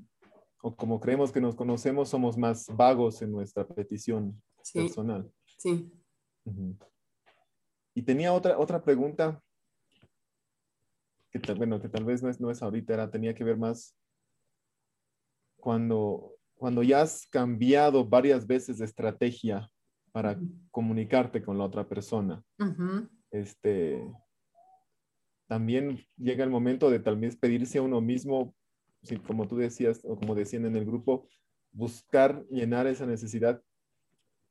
o, 0.62 0.76
como 0.76 0.98
creemos 0.98 1.30
que 1.30 1.40
nos 1.40 1.54
conocemos, 1.54 2.08
somos 2.08 2.36
más 2.36 2.66
vagos 2.74 3.22
en 3.22 3.30
nuestra 3.30 3.66
petición 3.66 4.42
personal. 4.72 5.30
Sí. 5.58 5.90
Y 7.94 8.02
tenía 8.02 8.32
otra, 8.32 8.58
otra 8.58 8.82
pregunta, 8.82 9.40
que, 11.30 11.52
bueno, 11.54 11.80
que 11.80 11.88
tal 11.88 12.04
vez 12.04 12.22
no 12.22 12.30
es, 12.30 12.40
no 12.40 12.50
es 12.50 12.62
ahorita, 12.62 12.94
era, 12.94 13.10
tenía 13.10 13.34
que 13.34 13.44
ver 13.44 13.56
más 13.56 13.96
cuando, 15.56 16.36
cuando 16.54 16.82
ya 16.82 17.02
has 17.02 17.26
cambiado 17.26 18.04
varias 18.04 18.46
veces 18.46 18.78
de 18.78 18.84
estrategia 18.84 19.70
para 20.14 20.38
comunicarte 20.70 21.42
con 21.42 21.58
la 21.58 21.64
otra 21.64 21.88
persona. 21.88 22.40
Este, 23.32 24.00
también 25.48 26.06
llega 26.16 26.44
el 26.44 26.50
momento 26.50 26.88
de 26.88 27.00
tal 27.00 27.16
vez 27.16 27.34
pedirse 27.34 27.78
a 27.78 27.82
uno 27.82 28.00
mismo, 28.00 28.54
como 29.26 29.48
tú 29.48 29.56
decías, 29.56 30.02
o 30.04 30.14
como 30.14 30.36
decían 30.36 30.66
en 30.66 30.76
el 30.76 30.84
grupo, 30.84 31.28
buscar 31.72 32.46
llenar 32.48 32.86
esa 32.86 33.06
necesidad 33.06 33.60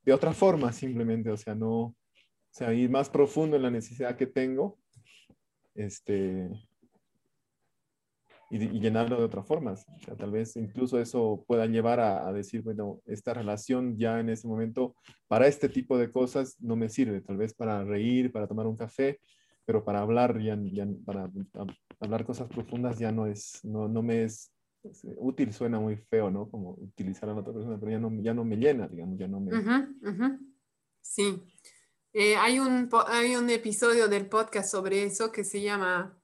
de 0.03 0.11
otra 0.11 0.33
forma 0.33 0.73
simplemente, 0.73 1.29
o 1.29 1.37
sea, 1.37 1.55
no, 1.55 1.79
o 1.79 1.95
sea, 2.51 2.73
ir 2.73 2.89
más 2.89 3.09
profundo 3.09 3.55
en 3.55 3.63
la 3.63 3.71
necesidad 3.71 4.17
que 4.17 4.27
tengo, 4.27 4.77
este, 5.75 6.49
y, 8.53 8.79
llenarlo 8.79 9.17
de 9.17 9.23
otras 9.23 9.47
formas. 9.47 9.85
tal 10.17 10.31
vez 10.31 10.55
incluso 10.55 10.99
eso 10.99 11.43
pueda 11.47 11.65
llevar 11.65 11.99
a, 11.99 12.31
decir, 12.31 12.61
bueno, 12.61 13.01
esta 13.05 13.33
relación 13.33 13.97
ya 13.97 14.19
en 14.19 14.29
ese 14.29 14.47
momento 14.47 14.95
para 15.27 15.47
este 15.47 15.69
tipo 15.69 15.97
de 15.97 16.11
cosas 16.11 16.55
no 16.59 16.75
me 16.75 16.89
sirve, 16.89 17.21
tal 17.21 17.37
vez 17.37 17.53
para 17.53 17.83
reír, 17.83 18.31
para 18.31 18.47
tomar 18.47 18.67
un 18.67 18.77
café, 18.77 19.19
pero 19.65 19.83
para 19.83 20.01
hablar, 20.01 20.39
ya, 20.39 20.57
para 21.03 21.31
hablar 21.99 22.25
cosas 22.25 22.47
profundas 22.47 22.99
ya 22.99 23.11
no 23.11 23.25
es, 23.25 23.59
no, 23.63 23.87
no 23.87 24.03
me 24.03 24.23
es, 24.23 24.51
útil, 25.17 25.53
suena 25.53 25.79
muy 25.79 25.95
feo, 25.95 26.29
¿no? 26.29 26.49
Como 26.49 26.71
utilizar 26.71 27.29
a 27.29 27.33
la 27.33 27.39
otra 27.39 27.53
persona, 27.53 27.79
pero 27.79 27.91
ya 27.93 27.99
no, 27.99 28.11
ya 28.21 28.33
no 28.33 28.43
me 28.43 28.57
llena, 28.57 28.87
digamos, 28.87 29.17
ya 29.17 29.29
no 29.29 29.39
me... 29.39 29.51
Sí. 31.01 31.41
Eh, 32.11 32.35
hay, 32.35 32.59
un, 32.59 32.89
hay 33.07 33.35
un 33.35 33.49
episodio 33.49 34.09
del 34.09 34.27
podcast 34.27 34.69
sobre 34.69 35.03
eso 35.03 35.31
que 35.31 35.43
se 35.43 35.61
llama 35.61 36.21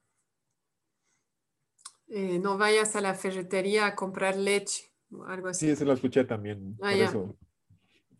eh, 2.12 2.40
no 2.40 2.58
vayas 2.58 2.96
a 2.96 3.00
la 3.00 3.14
ferretería 3.14 3.86
a 3.86 3.94
comprar 3.94 4.36
leche 4.36 4.92
o 5.12 5.24
algo 5.24 5.48
así. 5.48 5.66
Sí, 5.66 5.72
eso 5.72 5.84
lo 5.84 5.92
escuché 5.92 6.24
también. 6.24 6.76
Ah, 6.82 6.92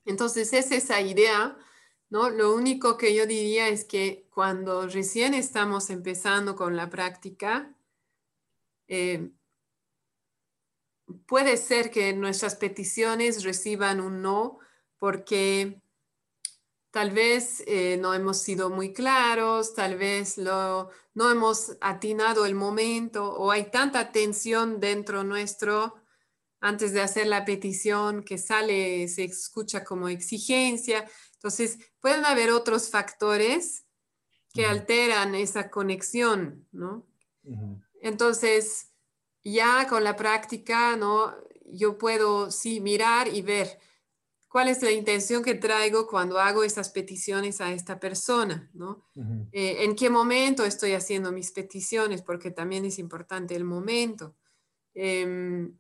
Entonces 0.05 0.53
es 0.53 0.71
esa 0.71 1.01
idea, 1.01 1.59
¿no? 2.09 2.31
Lo 2.31 2.55
único 2.55 2.97
que 2.97 3.15
yo 3.15 3.27
diría 3.27 3.69
es 3.69 3.85
que 3.85 4.29
cuando 4.31 4.87
recién 4.87 5.35
estamos 5.35 5.91
empezando 5.91 6.55
con 6.55 6.77
la 6.77 6.89
práctica, 6.89 7.75
eh, 8.87 9.33
puede 11.27 11.57
ser 11.57 11.91
que 11.91 12.13
nuestras 12.13 12.55
peticiones 12.55 13.43
reciban 13.43 14.01
un 14.01 14.23
no 14.23 14.59
porque 14.99 15.83
tal 16.91 17.11
vez 17.11 17.63
eh, 17.67 17.97
no 18.01 18.15
hemos 18.15 18.39
sido 18.39 18.71
muy 18.71 18.93
claros, 18.93 19.75
tal 19.75 19.97
vez 19.97 20.39
lo, 20.39 20.91
no 21.15 21.31
hemos 21.31 21.77
atinado 21.81 22.47
el 22.47 22.55
momento 22.55 23.33
o 23.33 23.51
hay 23.51 23.71
tanta 23.71 24.13
tensión 24.13 24.81
dentro 24.81 25.23
nuestro 25.25 25.95
antes 26.61 26.93
de 26.93 27.01
hacer 27.01 27.27
la 27.27 27.45
petición 27.45 28.23
que 28.23 28.37
sale, 28.37 29.09
se 29.09 29.25
escucha 29.25 29.83
como 29.83 30.09
exigencia. 30.09 31.09
Entonces, 31.35 31.79
pueden 32.01 32.25
haber 32.27 32.51
otros 32.51 32.91
factores 32.91 33.87
que 34.53 34.67
alteran 34.67 35.35
esa 35.35 35.71
conexión, 35.71 36.67
¿no? 36.71 37.07
Entonces, 38.03 38.91
ya 39.43 39.87
con 39.89 40.05
la 40.05 40.17
práctica, 40.17 40.97
¿no? 40.97 41.35
Yo 41.65 41.97
puedo, 41.97 42.51
sí, 42.51 42.81
mirar 42.81 43.29
y 43.29 43.41
ver, 43.41 43.79
cuál 44.51 44.67
es 44.67 44.83
la 44.83 44.91
intención 44.91 45.45
que 45.45 45.55
traigo 45.55 46.09
cuando 46.09 46.41
hago 46.41 46.65
esas 46.65 46.91
peticiones 46.91 47.61
a 47.61 47.73
esta 47.73 48.01
persona, 48.01 48.69
¿no? 48.75 49.07
Eh, 49.53 49.85
en 49.85 49.95
qué 49.95 50.11
momento 50.11 50.65
estoy 50.65 50.95
haciendo 50.95 51.31
mis 51.31 51.53
peticiones, 51.53 52.21
porque 52.21 52.51
también 52.51 52.85
es 52.85 52.99
importante 52.99 53.55
el 53.55 53.63
momento. 53.63 54.35
Em, 54.93 55.79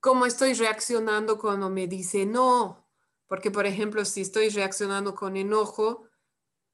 cómo 0.00 0.24
estoy 0.24 0.54
reaccionando 0.54 1.38
cuando 1.38 1.68
me 1.68 1.86
dice 1.86 2.24
no, 2.24 2.88
porque 3.26 3.50
por 3.50 3.66
ejemplo, 3.66 4.02
si 4.06 4.22
estoy 4.22 4.48
reaccionando 4.48 5.14
con 5.14 5.36
enojo, 5.36 6.08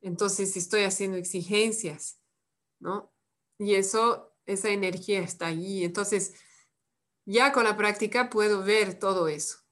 entonces 0.00 0.56
estoy 0.56 0.84
haciendo 0.84 1.16
exigencias, 1.16 2.20
¿no? 2.78 3.12
Y 3.58 3.74
eso, 3.74 4.36
esa 4.44 4.68
energía 4.68 5.18
está 5.18 5.48
allí. 5.48 5.84
Entonces, 5.84 6.34
ya 7.24 7.50
con 7.50 7.64
la 7.64 7.76
práctica 7.76 8.30
puedo 8.30 8.62
ver 8.62 9.00
todo 9.00 9.26
eso. 9.26 9.65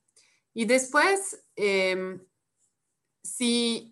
Y 0.54 0.64
después, 0.66 1.44
em, 1.56 2.20
si, 3.22 3.90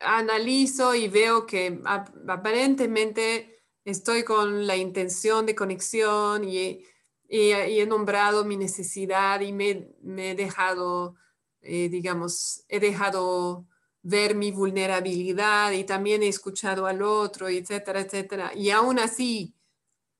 analizo 0.00 0.94
y 0.94 1.08
veo 1.08 1.46
que 1.46 1.80
aparentemente 2.28 3.62
estoy 3.84 4.24
con 4.24 4.66
la 4.66 4.76
intención 4.76 5.46
de 5.46 5.54
conexión 5.54 6.44
y, 6.44 6.84
he 7.28 7.84
nombrado 7.86 8.44
mi 8.44 8.56
necesidad 8.56 9.40
y 9.40 9.52
me, 9.52 9.88
he 10.18 10.34
dejado, 10.36 11.16
eh, 11.60 11.88
digamos, 11.88 12.64
he 12.68 12.78
dejado 12.78 13.66
ver 14.02 14.36
mi 14.36 14.52
vulnerabilidad 14.52 15.72
y 15.72 15.82
también 15.82 16.22
he 16.22 16.28
escuchado 16.28 16.86
al 16.86 17.02
otro, 17.02 17.48
etcétera, 17.48 18.00
etcétera. 18.00 18.52
Y 18.54 18.70
aún 18.70 19.00
así 19.00 19.56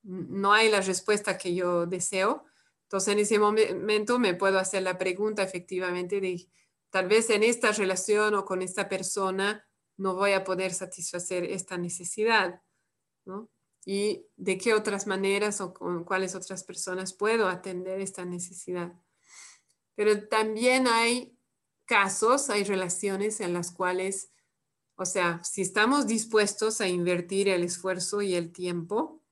no 0.03 0.53
hay 0.53 0.71
la 0.71 0.81
respuesta 0.81 1.39
que 1.39 1.55
yo 1.55 1.87
deseo. 1.87 2.45
Entonces 2.87 3.13
en 3.13 3.19
ese 3.19 3.39
momento 3.41 4.19
me 4.21 4.35
puedo 4.35 4.61
hacer 4.61 4.83
la 4.83 4.97
pregunta 4.97 5.43
efectivamente 5.43 6.21
de 6.21 6.49
tal 6.91 7.09
vez 7.09 7.31
en 7.31 7.43
esta 7.43 7.73
relación 7.73 8.35
o 8.35 8.45
con 8.45 8.63
esta 8.63 8.89
persona 8.89 9.67
no 9.97 10.15
voy 10.15 10.33
a 10.33 10.45
poder 10.45 10.73
satisfacer 10.73 11.45
esta 11.45 11.79
necesidad, 11.79 12.63
¿no? 13.25 13.51
Y 13.85 14.27
de 14.37 14.59
qué 14.59 14.75
otras 14.75 15.07
maneras 15.07 15.61
o 15.61 15.75
con 15.75 16.05
cuáles 16.05 16.35
otras 16.35 16.63
personas 16.63 17.13
puedo 17.13 17.49
atender 17.49 18.01
esta 18.01 18.25
necesidad. 18.25 18.93
Pero 19.97 20.29
también 20.29 20.87
hay 20.87 21.37
casos, 21.87 22.51
hay 22.51 22.65
relaciones 22.65 23.41
en 23.41 23.53
las 23.53 23.73
cuales, 23.73 24.33
o 24.97 25.07
sea, 25.07 25.43
si 25.45 25.63
estamos 25.63 26.07
dispuestos 26.07 26.81
a 26.81 26.89
invertir 26.89 27.49
el 27.49 27.63
esfuerzo 27.65 28.23
y 28.23 28.35
el 28.35 28.53
tiempo, 28.53 29.23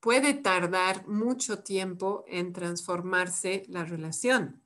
puede 0.00 0.34
tardar 0.34 1.06
mucho 1.06 1.60
tiempo 1.60 2.24
en 2.28 2.52
transformarse 2.52 3.64
la 3.68 3.84
relación. 3.84 4.62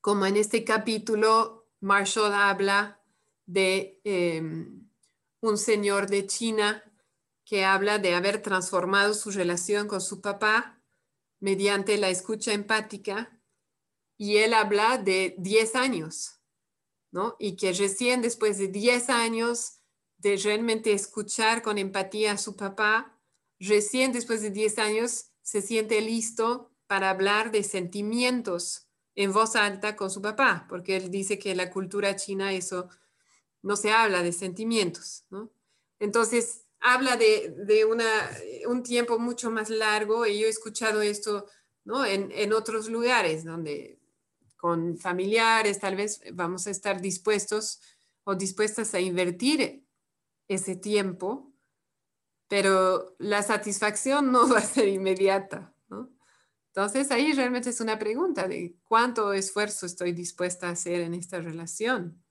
Como 0.00 0.26
en 0.26 0.36
este 0.36 0.64
capítulo, 0.64 1.68
Marshall 1.80 2.32
habla 2.32 3.00
de 3.46 4.00
em, 4.04 4.88
un 5.40 5.58
señor 5.58 6.08
de 6.08 6.26
China 6.26 6.82
que 7.44 7.64
habla 7.64 7.98
de 7.98 8.14
haber 8.14 8.40
transformado 8.40 9.14
su 9.14 9.30
relación 9.30 9.88
con 9.88 10.00
su 10.00 10.20
papá 10.20 10.80
mediante 11.40 11.98
la 11.98 12.08
escucha 12.08 12.52
empática 12.52 13.38
y 14.16 14.36
él 14.36 14.54
habla 14.54 14.98
de 14.98 15.34
10 15.38 15.74
años, 15.74 16.40
¿no? 17.10 17.36
Y 17.38 17.56
que 17.56 17.72
recién 17.72 18.22
después 18.22 18.58
de 18.58 18.68
10 18.68 19.10
años 19.10 19.80
de 20.18 20.36
realmente 20.36 20.92
escuchar 20.92 21.62
con 21.62 21.78
empatía 21.78 22.32
a 22.32 22.38
su 22.38 22.54
papá, 22.54 23.18
recién 23.68 24.12
después 24.12 24.42
de 24.42 24.50
10 24.50 24.78
años 24.78 25.32
se 25.42 25.62
siente 25.62 26.00
listo 26.00 26.72
para 26.86 27.10
hablar 27.10 27.50
de 27.50 27.62
sentimientos 27.62 28.88
en 29.14 29.32
voz 29.32 29.56
alta 29.56 29.96
con 29.96 30.10
su 30.10 30.22
papá, 30.22 30.66
porque 30.68 30.96
él 30.96 31.10
dice 31.10 31.38
que 31.38 31.52
en 31.52 31.58
la 31.58 31.70
cultura 31.70 32.16
china 32.16 32.52
eso 32.52 32.88
no 33.62 33.76
se 33.76 33.90
habla 33.90 34.22
de 34.22 34.32
sentimientos, 34.32 35.24
¿no? 35.30 35.52
Entonces, 35.98 36.64
habla 36.80 37.16
de, 37.16 37.86
un 38.66 38.82
tiempo 38.82 39.18
mucho 39.18 39.50
más 39.50 39.70
largo 39.70 40.26
y 40.26 40.40
yo 40.40 40.46
he 40.46 40.50
escuchado 40.50 41.00
esto, 41.00 41.46
¿no? 41.84 42.04
En, 42.04 42.52
otros 42.52 42.88
lugares 42.88 43.44
donde 43.44 44.00
con 44.56 44.98
familiares 44.98 45.78
tal 45.78 45.96
vez 45.96 46.20
vamos 46.32 46.66
a 46.66 46.70
estar 46.70 47.00
dispuestos 47.00 47.80
o 48.24 48.34
dispuestas 48.34 48.94
a 48.94 49.00
invertir 49.00 49.84
ese 50.48 50.76
tiempo, 50.76 51.51
pero 52.52 53.16
la 53.18 53.42
satisfacción 53.42 54.30
no 54.30 54.46
va 54.52 54.58
a 54.58 54.60
ser 54.60 54.86
inmediata, 54.86 55.74
¿no? 55.88 56.10
Entonces 56.66 57.10
ahí 57.10 57.32
realmente 57.32 57.70
es 57.70 57.80
una 57.80 57.98
pregunta 57.98 58.46
de 58.46 58.76
cuánto 58.84 59.32
esfuerzo 59.32 59.86
estoy 59.86 60.12
dispuesta 60.12 60.68
a 60.68 60.72
hacer 60.72 61.00
en 61.00 61.14
esta 61.14 61.40
relación. 61.40 62.22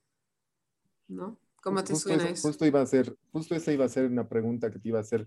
¿no? 1.08 1.40
¿Cómo 1.60 1.82
te 1.82 1.96
suena 1.96 2.28
eso, 2.28 2.46
Justo, 2.46 2.64
iba 2.64 2.80
a 2.80 2.86
ser, 2.86 3.16
justo 3.32 3.56
esa 3.56 3.72
iba 3.72 3.84
a 3.84 3.88
ser 3.88 4.06
una 4.06 4.28
pregunta 4.28 4.70
que 4.70 4.78
te 4.78 4.90
iba 4.90 4.98
a 4.98 5.02
hacer, 5.02 5.26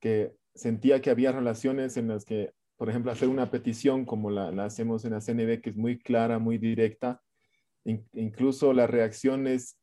que 0.00 0.36
sentía 0.52 1.00
que 1.00 1.10
había 1.10 1.30
relaciones 1.30 1.96
en 1.96 2.08
las 2.08 2.24
que, 2.24 2.52
por 2.76 2.90
ejemplo, 2.90 3.12
hacer 3.12 3.28
una 3.28 3.52
petición 3.52 4.04
como 4.04 4.30
la, 4.30 4.48
hacemos 4.64 5.04
en 5.04 5.12
la 5.12 5.20
CNB, 5.20 5.60
que 5.60 5.70
es 5.70 5.76
muy 5.76 5.96
clara, 5.96 6.40
muy 6.40 6.58
directa, 6.58 7.22
incluso 7.84 8.72
la 8.72 8.88
reacción 8.88 9.46
es 9.46 9.78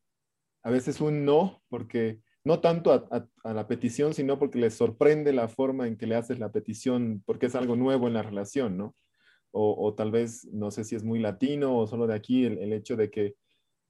a 0.62 0.70
veces 0.70 1.00
un 1.00 1.24
no, 1.24 1.62
porque 1.70 2.20
no 2.46 2.60
tanto 2.60 2.92
a, 2.92 3.52
la 3.52 3.66
petición, 3.66 4.14
sino 4.14 4.38
porque 4.38 4.58
le 4.58 4.70
sorprende 4.70 5.32
la 5.32 5.48
forma 5.48 5.86
en 5.86 5.96
que 5.96 6.06
le 6.06 6.16
haces 6.16 6.38
la 6.38 6.52
petición, 6.52 7.22
porque 7.26 7.46
es 7.46 7.54
algo 7.54 7.76
nuevo 7.76 8.06
en 8.06 8.14
la 8.14 8.22
relación, 8.22 8.76
¿no? 8.76 8.94
O, 9.58 9.94
tal 9.94 10.10
vez, 10.10 10.44
no 10.52 10.70
sé 10.70 10.84
si 10.84 10.96
es 10.96 11.02
muy 11.02 11.18
latino 11.18 11.78
o 11.78 11.86
solo 11.86 12.06
de 12.06 12.14
aquí, 12.14 12.44
el 12.44 12.72
hecho 12.74 12.94
de 12.94 13.10
que 13.10 13.36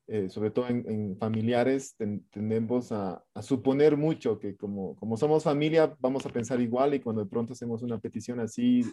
eh, 0.08 0.28
sobre 0.28 0.52
todo 0.52 0.68
en, 0.68 1.16
familiares, 1.18 1.96
tendemos 2.30 2.92
a, 2.92 3.24
suponer 3.42 3.96
mucho 3.96 4.38
que 4.38 4.56
como, 4.56 4.94
como 4.94 5.16
somos 5.16 5.42
familia 5.42 5.96
vamos 5.98 6.24
a 6.24 6.28
pensar 6.28 6.60
igual 6.60 6.94
y 6.94 7.00
cuando 7.00 7.24
de 7.24 7.28
pronto 7.28 7.54
hacemos 7.54 7.82
una 7.82 7.98
petición 7.98 8.38
así, 8.38 8.84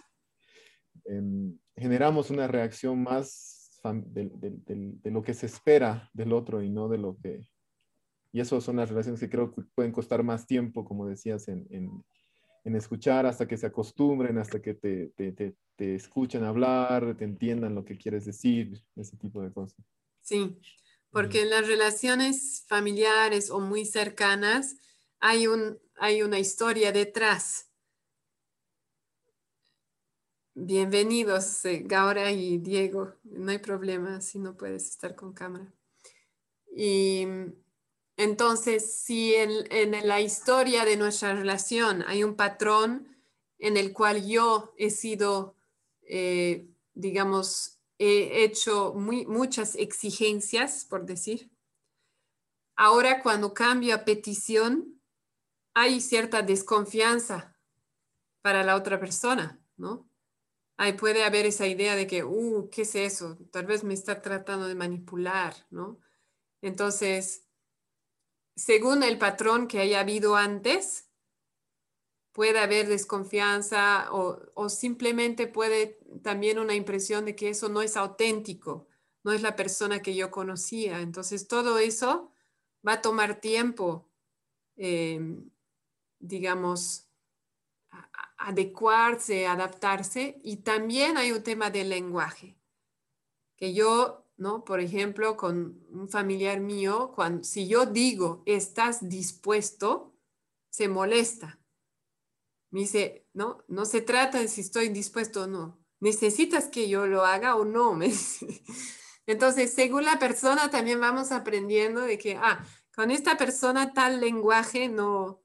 em, 1.05 1.55
generamos 1.75 2.31
una 2.31 2.47
reacción 2.47 3.03
más 3.03 3.79
de, 4.07 5.11
lo 5.11 5.21
que 5.21 5.35
se 5.35 5.45
espera 5.45 6.09
del 6.13 6.33
otro 6.33 6.63
y 6.63 6.69
no 6.71 6.89
de 6.89 6.97
lo 6.97 7.15
que... 7.21 7.47
Y 8.33 8.41
eso 8.41 8.59
son 8.59 8.77
las 8.77 8.89
relaciones 8.89 9.19
que 9.19 9.29
creo 9.29 9.53
que 9.53 9.61
pueden 9.75 9.91
costar 9.91 10.23
más 10.23 10.47
tiempo, 10.47 10.83
como 10.83 11.07
decías, 11.07 11.47
en, 11.47 11.67
en, 11.69 12.03
en 12.63 12.75
escuchar 12.75 13.27
hasta 13.27 13.47
que 13.47 13.57
se 13.57 13.67
acostumbren, 13.67 14.39
hasta 14.39 14.59
que 14.59 14.73
te, 14.73 15.09
te, 15.15 15.31
te, 15.33 15.55
te 15.75 15.93
escuchen 15.93 16.43
hablar, 16.43 17.15
te 17.15 17.25
entiendan 17.25 17.75
lo 17.75 17.85
que 17.85 17.95
quieres 17.95 18.25
decir, 18.25 18.83
ese 18.95 19.17
tipo 19.17 19.39
de 19.43 19.53
cosas. 19.53 19.85
Sí, 20.21 20.57
porque 21.11 21.43
en 21.43 21.51
las 21.51 21.67
relaciones 21.67 22.65
familiares 22.67 23.51
o 23.51 23.59
muy 23.59 23.85
cercanas 23.85 24.77
hay, 25.19 25.45
un, 25.45 25.77
hay 25.97 26.23
una 26.23 26.39
historia 26.39 26.91
detrás. 26.91 27.69
Bienvenidos, 30.55 31.63
eh, 31.65 31.83
Gaura 31.85 32.31
y 32.31 32.57
Diego. 32.57 33.13
No 33.23 33.51
hay 33.51 33.59
problema 33.59 34.21
si 34.21 34.39
no 34.39 34.57
puedes 34.57 34.89
estar 34.89 35.13
con 35.15 35.33
cámara. 35.33 35.71
Y 36.75 37.27
entonces, 38.17 39.01
si 39.01 39.33
en, 39.35 40.07
la 40.07 40.21
historia 40.21 40.85
de 40.85 40.97
nuestra 40.97 41.33
relación 41.33 42.03
hay 42.07 42.23
un 42.23 42.35
patrón 42.35 43.07
en 43.57 43.77
el 43.77 43.91
cual 43.93 44.27
yo 44.27 44.73
he 44.77 44.89
sido, 44.91 45.55
eh, 46.03 46.69
digamos, 46.93 47.79
he 47.97 48.43
hecho 48.43 48.93
muchas 48.93 49.75
exigencias, 49.75 50.85
por 50.85 51.05
decir. 51.05 51.51
Ahora 52.75 53.21
cuando 53.21 53.53
cambio 53.53 53.95
a 53.95 54.05
petición, 54.05 55.01
hay 55.73 56.01
cierta 56.01 56.41
desconfianza 56.41 57.57
para 58.41 58.63
la 58.63 58.75
otra 58.75 58.99
persona, 58.99 59.59
¿no? 59.77 60.09
Ahí 60.77 60.93
puede 60.93 61.23
haber 61.23 61.45
esa 61.45 61.67
idea 61.67 61.95
de 61.95 62.07
que, 62.07 62.23
uh, 62.23 62.69
¿qué 62.69 62.81
es 62.81 62.95
eso? 62.95 63.37
Tal 63.51 63.65
vez 63.65 63.83
me 63.83 63.93
está 63.93 64.21
tratando 64.21 64.67
de 64.67 64.75
manipular, 64.75 65.55
¿no? 65.69 65.99
Entonces, 66.61 67.42
según 68.55 69.03
el 69.03 69.17
patrón 69.17 69.67
que 69.67 69.79
haya 69.79 69.99
habido 69.99 70.35
antes, 70.35 71.09
puede 72.33 72.59
haber 72.59 72.87
desconfianza 72.87 74.11
o, 74.11 74.69
simplemente 74.69 75.47
puede 75.47 75.99
también 76.23 76.59
una 76.59 76.73
impresión 76.73 77.25
de 77.25 77.35
que 77.35 77.49
eso 77.49 77.69
no 77.69 77.81
es 77.81 77.95
auténtico, 77.95 78.87
no 79.23 79.31
es 79.31 79.41
la 79.41 79.55
persona 79.55 80.01
que 80.01 80.15
yo 80.15 80.31
conocía. 80.31 80.99
Entonces 80.99 81.47
todo 81.47 81.77
eso 81.77 82.31
va 82.85 82.93
a 82.93 83.01
tomar 83.01 83.39
tiempo, 83.39 84.09
em, 84.75 85.49
digamos, 86.19 87.07
adecuarse, 88.37 89.45
adaptarse. 89.47 90.39
Y 90.43 90.57
también 90.57 91.17
hay 91.17 91.31
un 91.31 91.43
tema 91.43 91.69
del 91.69 91.89
lenguaje, 91.89 92.57
que 93.55 93.73
yo, 93.73 94.22
¿no? 94.37 94.63
Por 94.63 94.79
ejemplo, 94.79 95.37
con 95.37 95.85
un 95.89 96.09
familiar 96.09 96.59
mío, 96.59 97.11
cuando, 97.15 97.43
si 97.43 97.67
yo 97.67 97.85
digo, 97.85 98.43
estás 98.45 99.07
dispuesto, 99.07 100.15
se 100.69 100.87
molesta 100.87 101.59
me 102.73 102.79
dice, 102.79 103.27
no, 103.33 103.63
no 103.67 103.85
se 103.85 104.01
trata 104.01 104.39
de 104.39 104.47
si 104.47 104.61
estoy 104.61 104.89
dispuesto 104.89 105.43
o 105.43 105.47
no. 105.47 105.85
¿Necesitas 105.99 106.69
que 106.69 106.89
yo 106.89 107.05
lo 107.05 107.23
haga 107.23 107.55
o 107.55 107.65
no? 107.65 107.99
Entonces, 109.27 109.71
según 109.71 110.05
la 110.05 110.17
persona, 110.17 110.71
también 110.71 110.99
vamos 110.99 111.31
aprendiendo 111.31 112.01
de 112.01 112.17
que, 112.17 112.35
ah, 112.35 112.65
con 112.95 113.11
esta 113.11 113.37
persona 113.37 113.93
tal 113.93 114.19
lenguaje 114.19 114.89
no, 114.89 115.43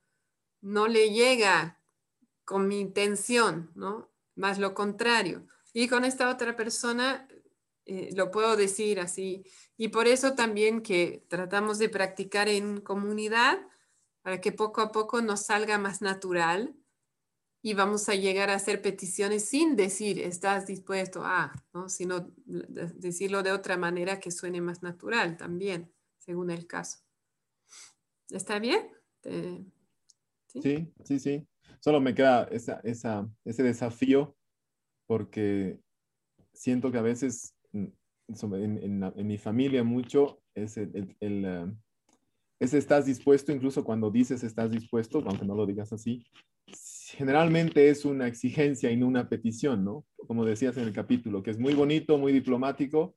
no 0.63 0.89
le 0.89 1.11
llega 1.11 1.79
con 2.47 2.67
mi 2.67 2.81
intención, 2.81 3.73
¿no? 3.75 4.11
Más 4.35 4.59
lo 4.59 4.73
contrario. 4.73 5.47
Y 5.75 5.89
con 5.89 6.07
esta 6.07 6.31
otra 6.31 6.57
persona 6.57 7.29
eh, 7.89 8.11
lo 8.15 8.31
puedo 8.31 8.55
decir 8.55 9.01
así. 9.01 9.45
Y 9.79 9.89
por 9.89 10.07
eso 10.09 10.35
también 10.35 10.83
que 10.83 11.25
tratamos 11.29 11.79
de 11.79 11.89
practicar 11.89 12.47
en 12.49 12.83
comunidad 12.83 13.59
para 14.21 14.43
que 14.43 14.53
poco 14.53 14.83
a 14.83 14.93
poco 14.93 15.23
nos 15.23 15.47
salga 15.47 15.79
más 15.79 16.03
natural 16.03 16.77
y 17.63 17.73
vamos 17.73 18.11
a 18.11 18.15
llegar 18.15 18.51
a 18.51 18.57
hacer 18.57 18.83
peticiones 18.83 19.47
sin 19.47 19.75
decir 19.75 20.21
estás 20.21 20.67
dispuesto 20.67 21.25
a, 21.25 21.55
¿no? 21.73 21.89
sino 21.89 22.31
decirlo 22.45 23.43
de 23.43 23.53
otra 23.53 23.79
manera 23.79 24.21
que 24.21 24.31
suene 24.31 24.61
más 24.61 24.83
natural 24.83 25.39
también, 25.39 25.91
según 26.19 26.51
el 26.51 26.67
caso. 26.67 26.99
¿Está 28.29 28.59
bien? 28.59 28.91
¿Sí? 30.63 30.93
sí, 31.05 31.19
sí, 31.19 31.49
Solo 31.81 32.03
me 32.03 32.15
queda 32.15 32.45
esa, 32.51 32.83
ese 32.83 33.63
desafío 33.63 34.37
porque 35.07 35.81
siento 36.53 36.93
que 36.93 36.99
a 36.99 37.03
veces 37.03 37.55
mm, 37.73 37.87
en, 38.55 39.27
mi 39.27 39.39
familia 39.39 39.83
mucho 39.85 40.43
es 40.55 40.77
el, 40.77 41.17
eh, 41.21 41.67
ese 42.61 42.79
estás 42.79 43.07
dispuesto, 43.07 43.53
incluso 43.53 43.85
cuando 43.85 44.11
dices 44.11 44.43
estás 44.43 44.71
dispuesto, 44.71 45.23
aunque 45.27 45.47
no 45.47 45.55
lo 45.55 45.65
digas 45.65 45.93
así, 45.93 46.27
generalmente 47.17 47.89
es 47.89 48.05
una 48.05 48.27
exigencia 48.27 48.91
y 48.91 48.97
no 48.97 49.07
una 49.07 49.29
petición, 49.29 49.85
¿no? 49.85 50.05
Como 50.27 50.45
decías 50.45 50.77
en 50.77 50.85
el 50.85 50.93
capítulo, 50.93 51.43
que 51.43 51.51
es 51.51 51.59
muy 51.59 51.75
bonito, 51.75 52.19
muy 52.19 52.33
diplomático, 52.33 53.17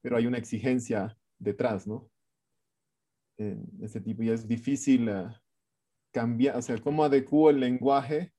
pero 0.00 0.16
hay 0.16 0.26
una 0.26 0.38
exigencia 0.38 1.16
detrás, 1.38 1.86
¿no? 1.86 2.10
En 3.36 3.68
ese 3.82 4.00
tipo, 4.00 4.22
y 4.22 4.30
es 4.30 4.48
difícil 4.48 5.08
uh, 5.08 5.30
cambiar, 6.12 6.56
o 6.56 6.62
sea, 6.62 6.78
cómo 6.78 7.04
adecuo 7.04 7.50
el 7.50 7.60
lenguaje 7.60 8.32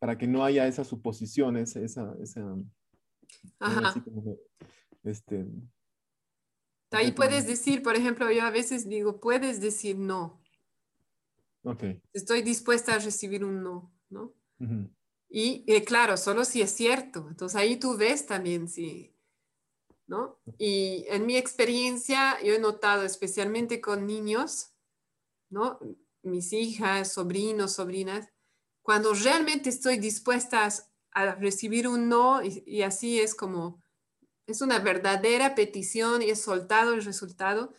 para 0.00 0.18
que 0.18 0.26
no 0.26 0.44
haya 0.44 0.66
esas 0.66 0.88
suposiciones, 0.88 1.76
esa, 1.76 2.14
esa 2.20 2.56
Ajá. 3.58 3.94
este, 5.02 5.46
Ahí 6.94 7.12
puedes 7.12 7.46
decir, 7.46 7.82
por 7.82 7.96
ejemplo, 7.96 8.30
yo 8.30 8.42
a 8.42 8.50
veces 8.50 8.88
digo, 8.88 9.20
puedes 9.20 9.60
decir 9.60 9.96
no. 9.98 10.40
Okay. 11.62 12.00
Estoy 12.12 12.42
dispuesta 12.42 12.94
a 12.94 12.98
recibir 12.98 13.44
un 13.44 13.62
no, 13.62 13.92
¿no? 14.10 14.34
Y 15.28 15.64
eh, 15.66 15.82
claro, 15.82 16.16
solo 16.16 16.44
si 16.44 16.62
es 16.62 16.70
cierto. 16.70 17.26
Entonces 17.28 17.56
ahí 17.56 17.76
tú 17.76 17.96
ves 17.96 18.26
también 18.26 18.68
si, 18.68 19.14
¿no? 20.06 20.38
Y 20.58 21.06
en 21.08 21.26
mi 21.26 21.36
experiencia, 21.36 22.40
yo 22.42 22.54
he 22.54 22.58
notado 22.58 23.02
especialmente 23.02 23.80
con 23.80 24.06
niños, 24.06 24.72
¿no? 25.50 25.78
Mis 26.22 26.52
hijas, 26.52 27.12
sobrinos, 27.12 27.72
sobrinas, 27.72 28.28
cuando 28.82 29.12
realmente 29.14 29.70
estoy 29.70 29.98
dispuesta 29.98 30.68
a 31.14 31.34
recibir 31.36 31.88
un 31.88 32.08
no 32.08 32.42
y 32.42 32.82
así 32.82 33.20
es 33.20 33.34
como 33.34 33.82
es 34.46 34.60
una 34.60 34.78
verdadera 34.78 35.54
petición 35.54 36.22
y 36.22 36.30
es 36.30 36.42
soltado 36.42 36.94
el 36.94 37.04
resultado, 37.04 37.72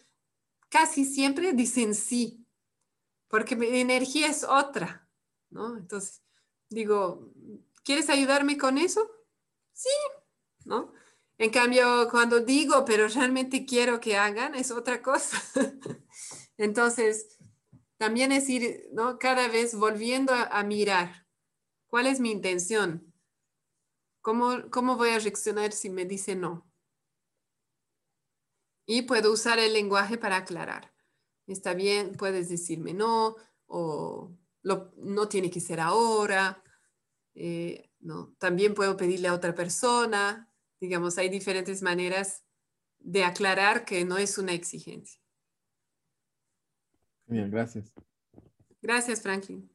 casi 0.69 1.05
siempre 1.05 1.53
dicen 1.53 1.93
sí, 1.93 2.45
porque 3.27 3.55
mi 3.55 3.67
energía 3.79 4.27
es 4.27 4.43
otra, 4.43 5.07
¿no? 5.49 5.77
Entonces, 5.77 6.23
digo, 6.69 7.31
¿quieres 7.83 8.09
ayudarme 8.09 8.57
con 8.57 8.77
eso? 8.77 9.09
Sí, 9.73 9.89
¿no? 10.65 10.93
En 11.37 11.51
cambio, 11.51 12.07
cuando 12.09 12.39
digo, 12.39 12.85
pero 12.85 13.07
realmente 13.07 13.65
quiero 13.65 13.99
que 13.99 14.15
hagan, 14.15 14.55
es 14.55 14.71
otra 14.71 15.01
cosa. 15.01 15.41
Entonces, 16.57 17.37
también 17.97 18.31
es 18.31 18.49
ir, 18.49 18.87
¿no? 18.93 19.19
Cada 19.19 19.49
vez 19.49 19.75
volviendo 19.75 20.33
a 20.33 20.63
mirar, 20.63 21.27
¿cuál 21.87 22.07
es 22.07 22.19
mi 22.19 22.31
intención? 22.31 23.13
¿Cómo, 24.25 24.95
voy 24.95 25.09
a 25.09 25.19
reaccionar 25.19 25.71
si 25.71 25.91
me 25.91 26.03
dice 26.03 26.35
no? 26.35 26.67
Y 28.87 29.03
puedo 29.03 29.31
usar 29.31 29.59
el 29.59 29.73
lenguaje 29.73 30.17
para 30.17 30.37
aclarar. 30.37 30.91
Está 31.45 31.75
bien, 31.75 32.13
puedes 32.13 32.49
decirme 32.49 32.95
no 32.95 33.35
o 33.67 34.35
no 34.63 35.27
tiene 35.29 35.51
que 35.51 35.59
ser 35.59 35.79
ahora. 35.79 36.63
Eh, 37.35 37.91
no. 37.99 38.33
También 38.39 38.73
puedo 38.73 38.97
pedirle 38.97 39.27
a 39.27 39.33
otra 39.35 39.53
persona. 39.53 40.51
Digamos, 40.79 41.19
hay 41.19 41.29
diferentes 41.29 41.83
maneras 41.83 42.43
de 42.97 43.23
aclarar 43.23 43.85
que 43.85 44.05
no 44.05 44.17
es 44.17 44.39
una 44.39 44.53
exigencia. 44.53 45.21
Bien, 47.27 47.51
gracias. 47.51 47.93
Gracias, 48.81 49.21
Franklin. 49.21 49.71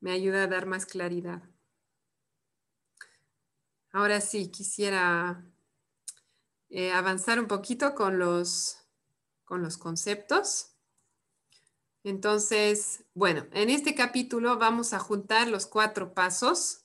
Me 0.00 0.10
ayuda 0.10 0.42
a 0.42 0.46
dar 0.48 0.66
más 0.66 0.84
claridad. 0.84 1.48
Ahora 3.92 4.20
sí, 4.20 4.50
quisiera 4.50 5.44
eh, 6.70 6.92
avanzar 6.92 7.40
un 7.40 7.46
poquito 7.46 7.94
con 7.94 8.18
los, 8.18 8.78
con 9.44 9.62
los 9.62 9.78
conceptos. 9.78 10.74
Entonces, 12.04 13.04
bueno, 13.14 13.46
en 13.52 13.70
este 13.70 13.94
capítulo 13.94 14.58
vamos 14.58 14.92
a 14.92 14.98
juntar 14.98 15.48
los 15.48 15.66
cuatro 15.66 16.14
pasos. 16.14 16.84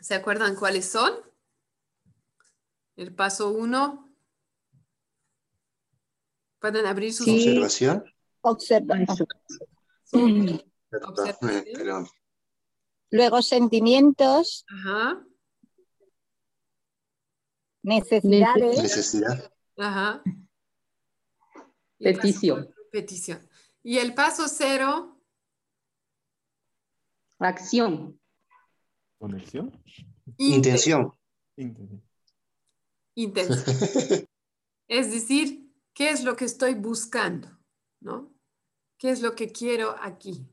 ¿Se 0.00 0.14
acuerdan 0.14 0.56
cuáles 0.56 0.88
son? 0.90 1.12
El 2.96 3.14
paso 3.14 3.50
uno. 3.50 4.10
¿Pueden 6.58 6.86
abrir 6.86 7.12
sus... 7.12 7.28
Observación. 7.28 8.04
Observación. 8.40 9.28
Observación. 11.06 12.08
Luego 13.10 13.42
sentimientos. 13.42 14.64
Ajá. 14.68 15.26
Necesidades. 17.82 18.82
Necesidad. 18.82 19.52
Ajá. 19.76 20.22
Petición. 21.98 22.72
Petición. 22.92 23.48
Y 23.82 23.98
el 23.98 24.14
paso 24.14 24.46
cero. 24.48 25.20
Acción. 27.38 28.20
Conexión. 29.18 29.72
Intención. 30.36 31.12
Intención. 31.56 32.02
es 34.88 35.10
decir, 35.10 35.70
¿qué 35.92 36.10
es 36.10 36.22
lo 36.22 36.36
que 36.36 36.44
estoy 36.44 36.74
buscando? 36.74 37.48
¿No? 38.00 38.32
¿Qué 38.98 39.10
es 39.10 39.20
lo 39.20 39.34
que 39.34 39.50
quiero 39.50 39.96
aquí? 40.00 40.46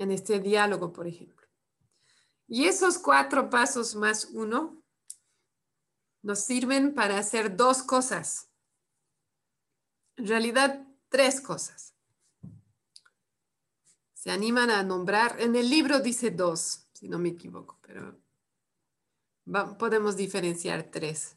En 0.00 0.10
este 0.10 0.40
diálogo, 0.40 0.92
por 0.92 1.06
ejemplo. 1.06 1.46
Y 2.48 2.64
esos 2.64 2.98
cuatro 2.98 3.50
pasos 3.50 3.94
más 3.94 4.24
uno 4.32 4.82
nos 6.22 6.40
sirven 6.40 6.94
para 6.94 7.18
hacer 7.18 7.54
dos 7.54 7.82
cosas. 7.82 8.50
En 10.16 10.26
realidad, 10.26 10.86
tres 11.10 11.42
cosas. 11.42 11.94
Se 14.14 14.30
animan 14.30 14.70
a 14.70 14.82
nombrar, 14.82 15.38
en 15.38 15.54
el 15.54 15.68
libro 15.68 16.00
dice 16.00 16.30
dos, 16.30 16.88
si 16.92 17.06
no 17.08 17.18
me 17.18 17.30
equivoco, 17.30 17.78
pero 17.82 18.18
podemos 19.78 20.16
diferenciar 20.16 20.90
tres. 20.90 21.36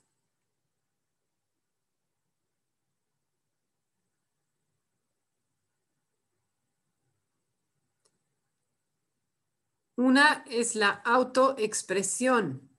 Una 9.96 10.44
es 10.48 10.76
la 10.76 10.90
autoexpresión, 10.90 12.70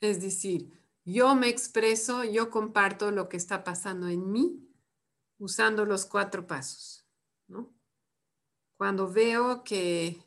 es 0.00 0.20
decir, 0.20 0.78
yo 1.04 1.34
me 1.34 1.48
expreso, 1.48 2.24
yo 2.24 2.50
comparto 2.50 3.10
lo 3.10 3.28
que 3.28 3.36
está 3.36 3.64
pasando 3.64 4.08
en 4.08 4.30
mí 4.30 4.68
usando 5.38 5.84
los 5.84 6.04
cuatro 6.04 6.46
pasos. 6.46 7.06
Cuando 8.76 9.10
veo 9.10 9.64
que, 9.64 10.22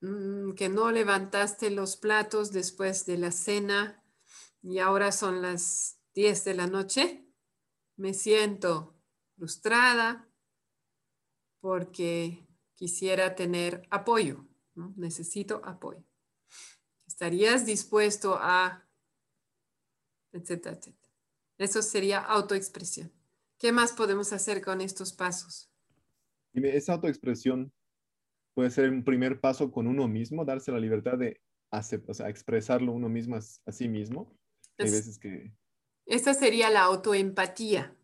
mm, 0.00 0.52
que 0.52 0.68
no 0.68 0.90
levantaste 0.90 1.70
los 1.70 1.96
platos 1.96 2.52
después 2.52 3.06
de 3.06 3.18
la 3.18 3.32
cena 3.32 4.04
y 4.62 4.78
ahora 4.78 5.10
son 5.12 5.40
las 5.42 6.00
10 6.14 6.44
de 6.44 6.54
la 6.54 6.66
noche, 6.66 7.24
me 7.96 8.14
siento 8.14 8.94
frustrada 9.36 10.28
porque 11.60 12.47
quisiera 12.78 13.34
tener 13.34 13.82
apoyo, 13.90 14.46
necesito 14.96 15.60
apoyo. 15.64 16.04
¿Estarías 17.08 17.66
dispuesto 17.66 18.38
a, 18.40 18.88
etcétera, 20.32 20.76
etcétera? 20.76 21.12
Eso 21.58 21.82
sería 21.82 22.20
autoexpresión. 22.20 23.12
¿Qué 23.58 23.72
más 23.72 23.92
podemos 23.92 24.32
hacer 24.32 24.62
con 24.62 24.80
estos 24.80 25.12
pasos? 25.12 25.72
Esa 26.52 26.92
autoexpresión 26.92 27.72
puede 28.54 28.70
ser 28.70 28.90
un 28.90 29.02
primer 29.02 29.40
paso 29.40 29.72
con 29.72 29.88
uno 29.88 30.06
mismo, 30.06 30.44
darse 30.44 30.70
la 30.70 30.78
libertad 30.78 31.18
de 31.18 31.40
o 31.70 32.14
sea, 32.14 32.28
expresarlo 32.28 32.92
uno 32.92 33.08
mismo 33.08 33.36
a, 33.36 33.72
sí 33.72 33.88
mismo. 33.88 34.38
Hay 34.78 34.90
veces 34.90 35.18
que... 35.18 35.52
Esa 36.06 36.32
sería 36.32 36.70
la 36.70 36.82
autoempatía. 36.82 37.97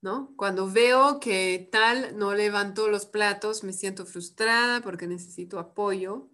¿No? 0.00 0.34
Cuando 0.36 0.70
veo 0.70 1.20
que 1.20 1.68
tal 1.72 2.16
no 2.16 2.34
levantó 2.34 2.88
los 2.88 3.06
platos, 3.06 3.64
me 3.64 3.72
siento 3.72 4.06
frustrada 4.06 4.80
porque 4.80 5.06
necesito 5.06 5.58
apoyo. 5.58 6.30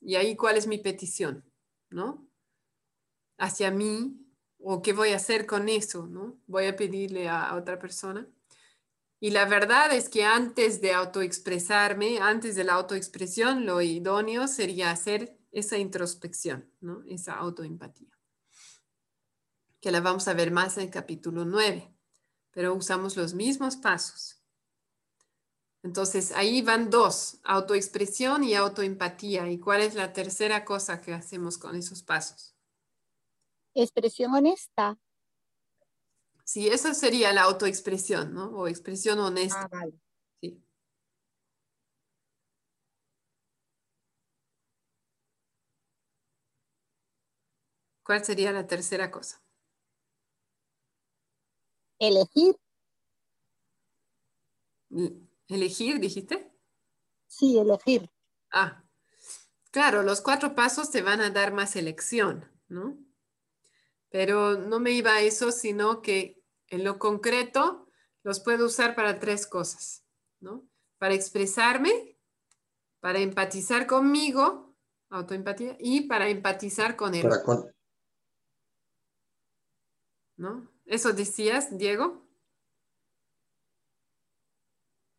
Y 0.00 0.16
ahí, 0.16 0.36
¿cuál 0.36 0.56
es 0.56 0.66
mi 0.66 0.78
petición? 0.78 1.44
¿No? 1.90 2.28
Hacia 3.38 3.70
mí, 3.70 4.22
o 4.58 4.82
qué 4.82 4.92
voy 4.92 5.10
a 5.10 5.16
hacer 5.16 5.46
con 5.46 5.68
eso, 5.68 6.06
¿no? 6.06 6.40
Voy 6.46 6.66
a 6.66 6.76
pedirle 6.76 7.28
a, 7.28 7.54
otra 7.54 7.78
persona. 7.78 8.28
Y 9.20 9.30
la 9.30 9.44
verdad 9.44 9.92
es 9.92 10.08
que 10.08 10.24
antes 10.24 10.80
de 10.80 10.92
autoexpresarme, 10.92 12.18
antes 12.18 12.56
de 12.56 12.64
la 12.64 12.74
autoexpresión, 12.74 13.66
lo 13.66 13.80
idóneo 13.80 14.48
sería 14.48 14.90
hacer 14.90 15.38
esa 15.52 15.78
introspección, 15.78 16.70
¿no? 16.80 17.02
Esa 17.08 17.34
autoempatía. 17.34 18.08
que 19.80 19.90
la 19.90 20.00
vamos 20.00 20.28
a 20.28 20.34
ver 20.34 20.52
más 20.52 20.76
en 20.76 20.84
el 20.84 20.90
capítulo 20.90 21.44
9, 21.44 21.92
pero 22.52 22.74
usamos 22.74 23.16
los 23.16 23.34
mismos 23.34 23.76
pasos. 23.76 24.38
Entonces, 25.82 26.30
ahí 26.32 26.62
van 26.62 26.90
dos, 26.90 27.40
autoexpresión 27.42 28.44
y 28.44 28.54
autoempatía. 28.54 29.50
¿Y 29.50 29.58
cuál 29.58 29.80
es 29.80 29.94
la 29.94 30.12
tercera 30.12 30.64
cosa 30.64 31.00
que 31.00 31.12
hacemos 31.12 31.58
con 31.58 31.74
esos 31.74 32.02
pasos? 32.02 32.54
Expresión 33.74 34.32
honesta. 34.32 34.96
Sí, 36.44 36.68
eso 36.68 36.94
sería 36.94 37.32
la 37.32 37.42
autoexpresión, 37.42 38.32
¿no? 38.32 38.50
O 38.50 38.68
expresión 38.68 39.18
honesta. 39.18 39.62
Ah, 39.62 39.68
vale. 39.68 39.94
Sí. 40.40 40.62
¿Cuál 48.04 48.24
sería 48.24 48.52
la 48.52 48.66
tercera 48.66 49.10
cosa? 49.10 49.41
Elegir. 52.02 52.56
¿Elegir, 55.46 56.00
dijiste? 56.00 56.52
Sí, 57.28 57.56
elegir. 57.56 58.10
Ah, 58.50 58.82
claro, 59.70 60.02
los 60.02 60.20
cuatro 60.20 60.56
pasos 60.56 60.90
te 60.90 61.00
van 61.00 61.20
a 61.20 61.30
dar 61.30 61.52
más 61.52 61.76
elección, 61.76 62.50
¿no? 62.66 62.98
Pero 64.10 64.58
no 64.58 64.80
me 64.80 64.90
iba 64.90 65.12
a 65.12 65.20
eso, 65.20 65.52
sino 65.52 66.02
que 66.02 66.42
en 66.66 66.82
lo 66.82 66.98
concreto 66.98 67.86
los 68.24 68.40
puedo 68.40 68.66
usar 68.66 68.96
para 68.96 69.20
tres 69.20 69.46
cosas, 69.46 70.04
¿no? 70.40 70.68
Para 70.98 71.14
expresarme, 71.14 72.18
para 72.98 73.20
empatizar 73.20 73.86
conmigo, 73.86 74.74
autoempatía, 75.08 75.76
y 75.78 76.08
para 76.08 76.28
empatizar 76.28 76.96
con 76.96 77.14
él. 77.14 77.28
¿No? 80.36 80.71
¿Eso 80.84 81.12
decías, 81.12 81.76
Diego? 81.76 82.26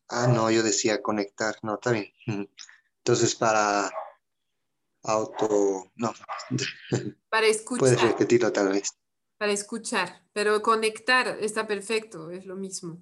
Ah, 0.10 0.28
no, 0.28 0.52
yo 0.52 0.62
decía 0.62 1.02
conectar, 1.02 1.56
no, 1.64 1.76
está 1.76 1.92
bien. 1.92 2.14
Entonces, 2.98 3.36
para 3.36 3.92
auto, 5.04 5.92
no. 5.96 6.14
Para 7.30 7.48
escuchar. 7.48 7.80
Puedes 7.80 8.02
repetirlo 8.02 8.52
tal 8.52 8.70
vez. 8.70 8.92
Para 9.38 9.52
escuchar, 9.52 10.26
pero 10.32 10.62
conectar 10.62 11.28
está 11.42 11.68
perfecto, 11.68 12.30
es 12.30 12.46
lo 12.46 12.56
mismo. 12.56 13.02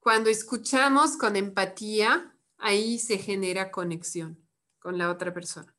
Cuando 0.00 0.30
escuchamos 0.30 1.16
con 1.16 1.36
empatía, 1.36 2.34
ahí 2.56 2.98
se 2.98 3.18
genera 3.18 3.70
conexión 3.70 4.48
con 4.78 4.96
la 4.96 5.10
otra 5.10 5.34
persona. 5.34 5.77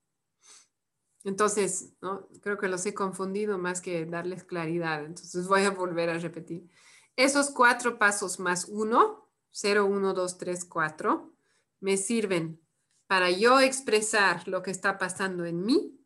Entonces, 1.24 1.94
creo 2.42 2.58
que 2.58 2.70
los 2.70 2.86
he 2.86 2.94
confundido 2.94 3.58
más 3.58 3.82
que 3.82 4.06
darles 4.06 4.44
claridad. 4.44 5.04
Entonces 5.04 5.48
voy 5.48 5.64
a 5.64 5.72
volver 5.72 6.10
a 6.10 6.18
repetir. 6.18 6.70
Esos 7.16 7.50
cuatro 7.50 8.00
pasos 8.00 8.40
más 8.40 8.66
uno, 8.66 9.30
0, 9.52 9.86
1, 9.86 10.14
2, 10.14 10.38
3, 10.38 10.66
4, 10.66 11.34
me 11.82 11.98
sirven 11.98 12.62
para 13.08 13.30
yo 13.32 13.60
expresar 13.60 14.48
lo 14.48 14.62
que 14.62 14.72
está 14.72 14.98
pasando 14.98 15.44
en 15.44 15.66
mí, 15.66 16.00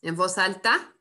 en 0.00 0.16
voz 0.16 0.38
alta, 0.38 0.96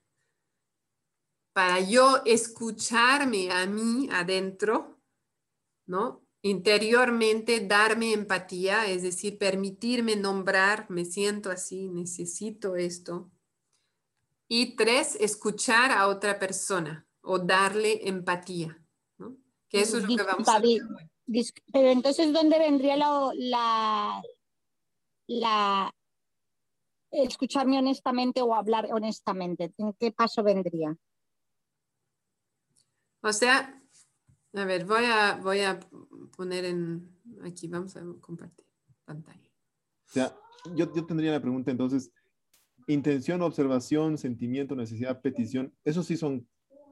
para 1.53 1.79
yo 1.79 2.21
escucharme 2.25 3.51
a 3.51 3.65
mí 3.65 4.09
adentro, 4.11 4.99
¿no? 5.85 6.26
Interiormente 6.43 7.65
darme 7.65 8.13
empatía, 8.13 8.87
es 8.87 9.01
decir, 9.01 9.37
permitirme 9.37 10.15
nombrar, 10.15 10.89
me 10.89 11.03
siento 11.03 11.49
así, 11.49 11.89
necesito 11.89 12.75
esto. 12.75 13.31
Y 14.47 14.75
tres, 14.75 15.15
escuchar 15.19 15.91
a 15.91 16.07
otra 16.07 16.39
persona 16.39 17.07
o 17.21 17.39
darle 17.39 18.07
empatía, 18.07 18.81
¿no? 19.17 19.35
Que 19.67 19.81
eso 19.81 19.97
es 19.97 20.07
lo 20.07 20.15
que 20.15 20.23
vamos 20.23 20.47
a 20.47 20.57
hacer. 20.57 20.81
Pero 21.73 21.89
entonces, 21.89 22.31
¿dónde 22.31 22.57
vendría 22.57 22.95
la, 22.95 23.31
la, 23.35 24.21
la 25.27 25.95
escucharme 27.11 27.79
honestamente 27.79 28.41
o 28.41 28.53
hablar 28.53 28.87
honestamente? 28.93 29.73
¿En 29.77 29.93
qué 29.93 30.11
paso 30.11 30.43
vendría? 30.43 30.95
O 33.21 33.33
sea, 33.33 33.83
a 34.57 34.65
ver, 34.65 34.85
voy 34.85 35.05
a, 35.05 35.39
voy 35.41 35.61
a 35.61 35.79
poner 36.35 36.65
en 36.65 37.09
aquí, 37.43 37.67
vamos 37.67 37.95
a 37.95 38.03
compartir 38.21 38.65
pantalla. 39.05 39.49
O 40.09 40.13
sea, 40.13 40.35
yo, 40.75 40.93
yo 40.93 41.05
tendría 41.05 41.31
la 41.31 41.41
pregunta 41.41 41.71
entonces, 41.71 42.11
intención, 42.87 43.41
observación, 43.41 44.17
sentimiento, 44.17 44.75
necesidad, 44.75 45.21
petición, 45.21 45.73
esos 45.83 46.05
sí 46.05 46.17
son 46.17 46.47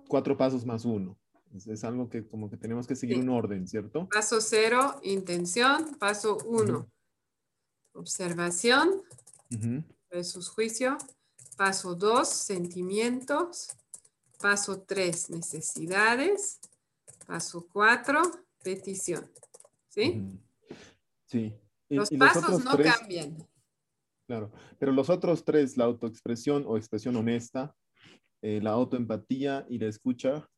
cuatro 0.07 0.37
pasos 0.37 0.65
más 0.65 0.85
uno. 0.85 1.17
Es, 1.55 1.83
algo 1.85 2.09
que 2.09 2.27
como 2.27 2.49
que 2.49 2.57
tenemos 2.57 2.85
que 2.85 2.95
seguir 2.95 3.17
un 3.17 3.29
orden, 3.29 3.65
¿cierto? 3.67 4.09
Paso 4.09 4.41
cero, 4.41 4.99
intención. 5.03 5.95
Paso 5.97 6.37
uno, 6.45 6.89
observación 7.93 9.01
versus 10.09 10.49
juicio. 10.49 10.97
Paso 11.55 11.95
dos, 11.95 12.27
sentimientos. 12.27 13.69
Paso 14.41 14.81
tres, 14.81 15.29
necesidades. 15.29 16.59
Paso 17.25 17.67
cuatro, 17.71 18.21
petición. 18.63 19.29
¿Sí? 19.89 20.21
Sí. 21.25 21.53
los 21.89 22.09
pasos 22.11 22.63
no 22.63 22.77
cambian. 22.77 23.37
Claro, 24.27 24.51
pero 24.79 24.91
los 24.91 25.09
otros 25.09 25.45
tres, 25.45 25.77
la 25.77 25.85
autoexpresión 25.85 26.65
o 26.67 26.77
expresión 26.77 27.15
honesta, 27.15 27.75
eh, 28.41 28.59
la 28.61 28.71
autoempatía 28.71 29.65
y 29.69 29.77
la 29.77 29.87
escucha, 29.87 30.49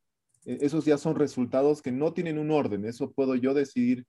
e, 0.45 0.57
esos 0.61 0.85
ya 0.85 0.97
son 0.97 1.15
resultados 1.15 1.81
que 1.81 1.91
no 1.91 2.13
tienen 2.13 2.37
un 2.37 2.51
orden. 2.51 2.85
Eso 2.85 3.11
puedo 3.11 3.35
yo 3.35 3.53
decidir 3.53 4.05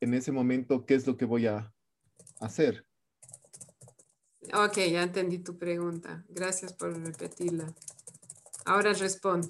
en 0.00 0.14
ese 0.14 0.30
momento 0.30 0.84
qué 0.84 0.94
es 0.94 1.06
lo 1.06 1.16
que 1.16 1.24
voy 1.24 1.46
a 1.46 1.72
hacer. 2.40 2.84
Ok, 4.54 4.76
ya 4.90 5.02
entendí 5.02 5.38
tu 5.38 5.58
pregunta. 5.58 6.24
Gracias 6.28 6.72
por 6.72 6.96
repetirla. 6.98 7.74
Ahora 8.64 8.92
respondo. 8.92 9.48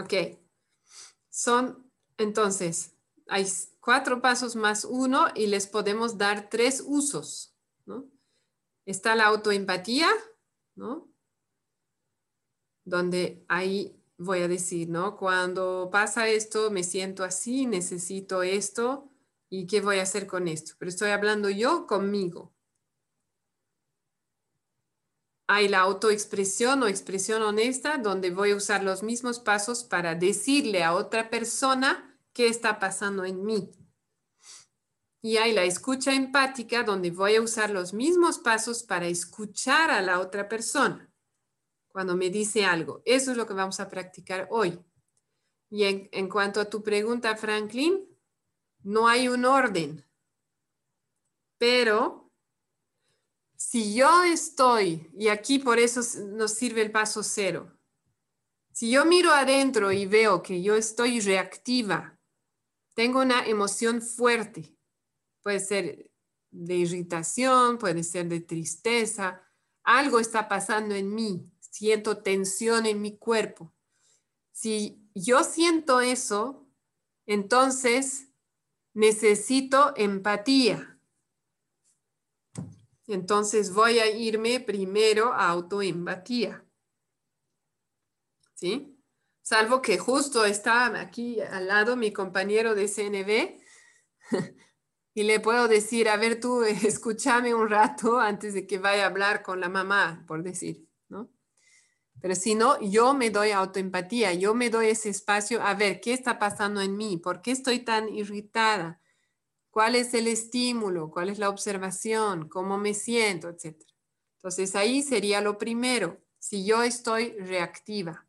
Ok. 0.00 0.38
Son, 1.28 1.90
entonces, 2.16 2.96
hay 3.28 3.46
cuatro 3.80 4.20
pasos 4.20 4.56
más 4.56 4.84
uno 4.84 5.26
y 5.34 5.46
les 5.46 5.66
podemos 5.66 6.16
dar 6.16 6.48
tres 6.48 6.82
usos. 6.86 7.54
Está 8.86 9.14
la 9.14 9.26
autoempatía, 9.26 10.08
¿no? 10.74 11.12
Donde 12.84 13.44
ahí 13.48 14.02
voy 14.16 14.40
a 14.40 14.48
decir, 14.48 14.88
¿no? 14.88 15.16
Cuando 15.16 15.90
pasa 15.92 16.28
esto, 16.28 16.70
me 16.70 16.82
siento 16.82 17.22
así, 17.22 17.66
necesito 17.66 18.42
esto, 18.42 19.10
¿y 19.48 19.66
qué 19.66 19.80
voy 19.80 19.98
a 19.98 20.02
hacer 20.02 20.26
con 20.26 20.48
esto? 20.48 20.72
Pero 20.78 20.88
estoy 20.88 21.10
hablando 21.10 21.50
yo 21.50 21.86
conmigo. 21.86 22.52
Hay 25.52 25.66
la 25.66 25.80
autoexpresión 25.80 26.80
o 26.84 26.86
expresión 26.86 27.42
honesta, 27.42 27.98
donde 27.98 28.30
voy 28.30 28.52
a 28.52 28.54
usar 28.54 28.84
los 28.84 29.02
mismos 29.02 29.40
pasos 29.40 29.82
para 29.82 30.14
decirle 30.14 30.84
a 30.84 30.94
otra 30.94 31.28
persona 31.28 32.16
qué 32.32 32.46
está 32.46 32.78
pasando 32.78 33.24
en 33.24 33.44
mí. 33.44 33.72
Y 35.20 35.38
hay 35.38 35.52
la 35.52 35.64
escucha 35.64 36.14
empática, 36.14 36.84
donde 36.84 37.10
voy 37.10 37.34
a 37.34 37.42
usar 37.42 37.70
los 37.70 37.92
mismos 37.92 38.38
pasos 38.38 38.84
para 38.84 39.08
escuchar 39.08 39.90
a 39.90 40.00
la 40.02 40.20
otra 40.20 40.48
persona 40.48 41.12
cuando 41.88 42.16
me 42.16 42.30
dice 42.30 42.64
algo. 42.64 43.02
Eso 43.04 43.32
es 43.32 43.36
lo 43.36 43.44
que 43.44 43.54
vamos 43.54 43.80
a 43.80 43.88
practicar 43.88 44.46
hoy. 44.52 44.78
Y 45.68 45.82
en, 46.12 46.28
cuanto 46.28 46.60
a 46.60 46.70
tu 46.70 46.80
pregunta, 46.80 47.36
Franklin, 47.36 48.08
no 48.84 49.08
hay 49.08 49.26
un 49.26 49.44
orden. 49.44 50.06
Pero 51.58 52.29
si 53.60 53.94
yo 53.94 54.24
estoy, 54.24 55.10
y 55.18 55.28
aquí 55.28 55.58
por 55.58 55.78
eso 55.78 56.00
nos 56.28 56.52
sirve 56.54 56.80
el 56.80 56.90
paso 56.90 57.22
cero, 57.22 57.76
si 58.72 58.90
yo 58.90 59.04
miro 59.04 59.32
adentro 59.32 59.92
y 59.92 60.06
veo 60.06 60.42
que 60.42 60.62
yo 60.62 60.76
estoy 60.76 61.20
reactiva, 61.20 62.18
tengo 62.94 63.20
una 63.20 63.44
emoción 63.46 64.00
fuerte, 64.00 64.74
Puede 65.42 65.60
ser 65.60 66.10
de 66.50 66.74
irritación, 66.74 67.76
puede 67.76 68.02
ser 68.02 68.28
de 68.28 68.40
tristeza. 68.40 69.42
Algo 69.82 70.20
está 70.20 70.48
pasando 70.48 70.94
en 70.94 71.14
mí. 71.14 71.50
Siento 71.60 72.22
tensión 72.22 72.84
en 72.84 73.00
mi 73.00 73.16
cuerpo. 73.16 73.72
Si 74.52 75.08
yo 75.14 75.44
siento 75.44 76.00
eso, 76.00 76.66
entonces 77.24 78.28
necesito 78.92 79.94
empatía. 79.96 80.89
Entonces 83.10 83.74
voy 83.74 83.98
a 83.98 84.08
irme 84.08 84.60
primero 84.60 85.32
a 85.32 85.48
autoempatía. 85.48 86.64
¿Sí? 88.54 88.96
Salvo 89.42 89.82
que 89.82 89.98
justo 89.98 90.44
está 90.44 91.00
aquí 91.00 91.40
al 91.40 91.66
lado 91.66 91.96
mi 91.96 92.12
compañero 92.12 92.76
de 92.76 92.86
CNB 92.86 93.58
y 95.14 95.22
le 95.24 95.40
puedo 95.40 95.66
decir, 95.66 96.08
a 96.08 96.16
ver 96.16 96.38
tú, 96.38 96.62
escúchame 96.84 97.52
un 97.52 97.68
rato 97.68 98.20
antes 98.20 98.54
de 98.54 98.66
que 98.66 98.78
vaya 98.78 99.04
a 99.04 99.06
hablar 99.06 99.42
con 99.42 99.60
la 99.60 99.68
mamá, 99.68 100.24
por 100.28 100.44
decir, 100.44 100.86
¿no? 101.08 101.30
Pero 102.20 102.36
si 102.36 102.54
no, 102.54 102.80
yo 102.80 103.14
me 103.14 103.30
doy 103.30 103.50
autoempatía, 103.50 104.34
yo 104.34 104.54
me 104.54 104.70
doy 104.70 104.88
ese 104.88 105.08
espacio 105.08 105.60
a 105.62 105.74
ver 105.74 106.00
qué 106.00 106.12
está 106.12 106.38
pasando 106.38 106.80
en 106.80 106.96
mí, 106.96 107.16
por 107.16 107.42
qué 107.42 107.50
estoy 107.50 107.80
tan 107.80 108.08
irritada, 108.08 109.00
cuál 109.70 109.94
es 109.94 110.14
el 110.14 110.26
estímulo, 110.26 111.10
cuál 111.10 111.28
es 111.28 111.38
la 111.38 111.48
observación, 111.48 112.48
cómo 112.48 112.78
me 112.78 112.94
siento, 112.94 113.48
etc. 113.48 113.76
Entonces 114.36 114.74
ahí 114.74 115.02
sería 115.02 115.40
lo 115.40 115.58
primero, 115.58 116.20
si 116.38 116.64
yo 116.64 116.82
estoy 116.82 117.32
reactiva, 117.38 118.26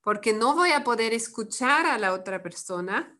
porque 0.00 0.32
no 0.32 0.54
voy 0.54 0.72
a 0.72 0.84
poder 0.84 1.14
escuchar 1.14 1.86
a 1.86 1.98
la 1.98 2.12
otra 2.12 2.42
persona 2.42 3.18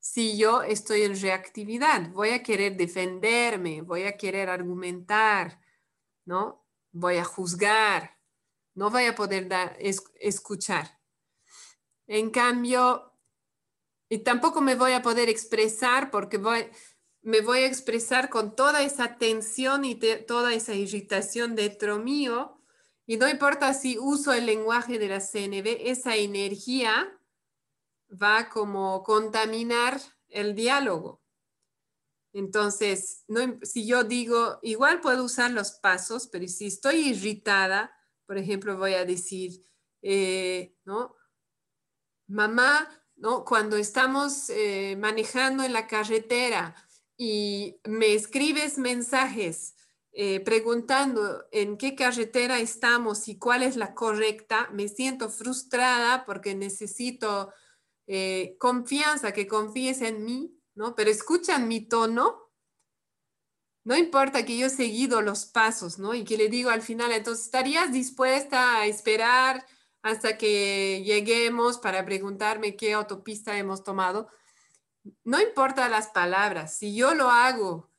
si 0.00 0.38
yo 0.38 0.62
estoy 0.62 1.02
en 1.02 1.20
reactividad. 1.20 2.10
Voy 2.10 2.30
a 2.30 2.42
querer 2.42 2.76
defenderme, 2.76 3.82
voy 3.82 4.04
a 4.04 4.16
querer 4.16 4.48
argumentar, 4.48 5.60
¿no? 6.24 6.64
Voy 6.92 7.16
a 7.16 7.24
juzgar, 7.24 8.18
no 8.74 8.90
voy 8.90 9.04
a 9.04 9.14
poder 9.14 9.48
dar, 9.48 9.76
escuchar. 9.78 10.98
En 12.06 12.30
cambio, 12.30 13.12
y 14.08 14.18
tampoco 14.18 14.60
me 14.60 14.74
voy 14.74 14.92
a 14.92 15.02
poder 15.02 15.28
expresar 15.28 16.10
porque 16.10 16.38
voy, 16.38 16.66
me 17.22 17.40
voy 17.40 17.60
a 17.60 17.66
expresar 17.66 18.30
con 18.30 18.54
toda 18.54 18.82
esa 18.82 19.16
tensión 19.16 19.84
y 19.84 19.96
toda 20.26 20.54
esa 20.54 20.74
irritación 20.74 21.54
dentro 21.54 21.98
mío. 21.98 22.60
Y 23.06 23.16
no 23.16 23.28
importa 23.28 23.74
si 23.74 23.98
uso 23.98 24.32
el 24.32 24.46
lenguaje 24.46 24.98
de 24.98 25.08
la 25.08 25.20
CNV, 25.20 25.88
esa 25.90 26.16
energía 26.16 27.18
va 28.10 28.48
como 28.48 29.02
contaminar 29.02 30.00
el 30.28 30.54
diálogo. 30.54 31.22
Entonces, 32.32 33.24
si 33.62 33.86
yo 33.86 34.04
digo, 34.04 34.58
igual 34.62 35.00
puedo 35.00 35.24
usar 35.24 35.50
los 35.50 35.72
pasos, 35.72 36.28
pero 36.28 36.46
si 36.46 36.66
estoy 36.66 37.08
irritada, 37.08 37.92
por 38.26 38.36
ejemplo, 38.36 38.76
voy 38.76 38.94
a 38.94 39.04
decir, 39.04 39.64
eh, 40.02 40.76
¿no? 40.84 41.16
Mamá, 42.28 42.88
¿no? 43.16 43.44
Cuando 43.44 43.76
estamos 43.76 44.50
eh, 44.50 44.96
manejando 44.96 45.64
en 45.64 45.72
la 45.72 45.86
carretera 45.86 46.74
y 47.18 47.78
me 47.84 48.14
escribes 48.14 48.78
mensajes 48.78 49.76
eh, 50.12 50.40
preguntando 50.40 51.44
en 51.52 51.76
qué 51.76 51.94
carretera 51.94 52.58
estamos 52.58 53.28
y 53.28 53.36
cuál 53.36 53.62
es 53.62 53.76
la 53.76 53.94
correcta, 53.94 54.70
me 54.72 54.88
siento 54.88 55.28
frustrada 55.28 56.24
porque 56.24 56.54
necesito 56.54 57.52
confianza, 58.56 59.32
que 59.32 59.46
confíes 59.46 60.00
en 60.00 60.24
mí, 60.24 60.58
¿no? 60.74 60.94
Pero 60.94 61.10
escuchan 61.10 61.68
mi 61.68 61.86
tono 61.86 62.48
no 63.88 63.96
importa 63.96 64.44
que 64.44 64.58
yo 64.58 64.66
he 64.66 64.70
seguido 64.70 65.22
los 65.22 65.46
pasos, 65.46 65.98
¿no? 65.98 66.14
Y 66.14 66.22
que 66.22 66.36
le 66.36 66.50
digo 66.50 66.68
al 66.68 66.82
final, 66.82 67.10
entonces, 67.10 67.46
¿estarías 67.46 67.90
dispuesta 67.90 68.80
a 68.80 68.86
esperar 68.86 69.64
hasta 70.02 70.36
que 70.36 71.02
lleguemos 71.06 71.78
para 71.78 72.04
preguntarme 72.04 72.76
qué 72.76 72.92
autopista 72.92 73.56
hemos 73.56 73.84
tomado? 73.84 74.28
No 75.24 75.40
importa 75.40 75.88
las 75.88 76.08
palabras, 76.08 76.76
si 76.76 76.94
yo 76.94 77.14
lo 77.14 77.30
hago 77.30 77.90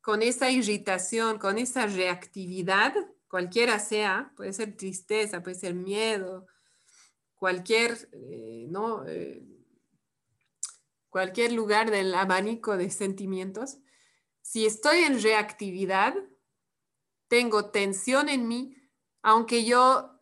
con 0.00 0.22
esa 0.22 0.50
irritación, 0.50 1.38
con 1.38 1.58
esa 1.58 1.86
reactividad, 1.86 2.94
cualquiera 3.28 3.78
sea, 3.78 4.32
puede 4.36 4.52
ser 4.52 4.76
tristeza, 4.76 5.42
puede 5.42 5.56
ser 5.56 5.74
miedo, 5.74 6.46
cualquier, 7.34 8.08
eh, 8.12 8.66
¿no? 8.68 9.06
Eh, 9.06 9.42
cualquier 11.08 11.52
lugar 11.52 11.90
del 11.90 12.14
abanico 12.14 12.76
de 12.76 12.90
sentimientos, 12.90 13.78
si 14.42 14.66
estoy 14.66 14.98
en 14.98 15.22
reactividad, 15.22 16.14
tengo 17.28 17.70
tensión 17.70 18.28
en 18.28 18.46
mí, 18.46 18.76
aunque 19.22 19.64
yo, 19.64 20.18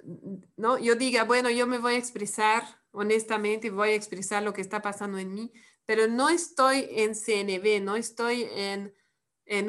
¿no? 0.57 0.79
yo 0.79 0.95
diga, 0.95 1.25
bueno, 1.25 1.51
yo 1.51 1.67
me 1.67 1.79
voy 1.79 1.95
a 1.95 1.99
expresar 1.99 2.63
honestamente, 2.93 3.71
voy 3.71 3.91
a 3.91 3.95
expresar 3.95 4.43
lo 4.43 4.53
que 4.53 4.61
está 4.61 4.81
pasando 4.81 5.19
en 5.19 5.35
mí, 5.35 5.53
pero 5.87 6.07
no 6.09 6.29
estoy 6.29 6.87
en 6.91 7.15
CNB, 7.15 7.83
no 7.83 7.97
estoy 7.97 8.49
en, 8.51 8.95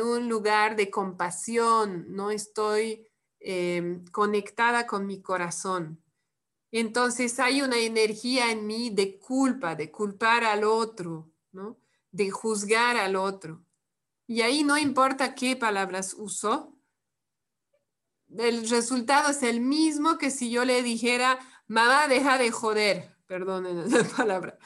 un 0.01 0.29
lugar 0.29 0.75
de 0.75 0.89
compasión, 0.89 2.05
no 2.09 2.31
estoy 2.31 3.07
em, 3.39 4.05
conectada 4.07 4.87
con 4.87 5.05
mi 5.05 5.21
corazón. 5.21 6.01
Entonces 6.71 7.39
hay 7.39 7.61
una 7.61 7.77
energía 7.77 8.51
en 8.51 8.65
mí 8.65 8.89
de 8.89 9.19
culpa, 9.19 9.75
de 9.75 9.91
culpar 9.91 10.43
al 10.45 10.63
otro, 10.63 11.31
¿no? 11.51 11.77
de 12.11 12.31
juzgar 12.31 12.95
al 12.97 13.15
otro. 13.15 13.65
Y 14.25 14.41
ahí 14.41 14.63
no 14.63 14.77
importa 14.77 15.35
qué 15.35 15.55
palabras 15.55 16.15
uso, 16.17 16.73
el 18.37 18.69
resultado 18.69 19.29
es 19.29 19.43
el 19.43 19.59
mismo 19.61 20.17
que 20.17 20.31
si 20.31 20.49
yo 20.49 20.65
le 20.65 20.81
dijera, 20.81 21.39
mamá, 21.67 22.07
deja 22.07 22.37
de 22.37 22.51
joder, 22.51 23.15
perdonen 23.27 23.91
la 23.91 24.03
palabra. 24.03 24.57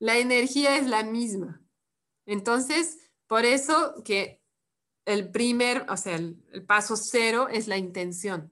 La 0.00 0.16
energía 0.16 0.76
es 0.76 0.86
la 0.86 1.04
misma. 1.04 1.62
Entonces, 2.26 2.98
por 3.26 3.44
eso 3.44 4.02
que 4.02 4.42
el 5.04 5.30
primer, 5.30 5.86
o 5.90 5.96
sea, 5.96 6.16
el, 6.16 6.42
el 6.52 6.64
paso 6.64 6.96
cero 6.96 7.48
es 7.50 7.68
la 7.68 7.76
intención. 7.76 8.50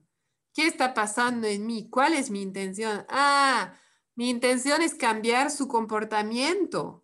¿Qué 0.53 0.67
está 0.67 0.93
pasando 0.93 1.47
en 1.47 1.65
mí? 1.65 1.89
¿Cuál 1.89 2.13
es 2.13 2.29
mi 2.29 2.41
intención? 2.41 3.03
Ah, 3.09 3.73
mi 4.15 4.29
intención 4.29 4.81
es 4.83 4.93
cambiar 4.93 5.49
su 5.49 5.67
comportamiento. 5.67 7.03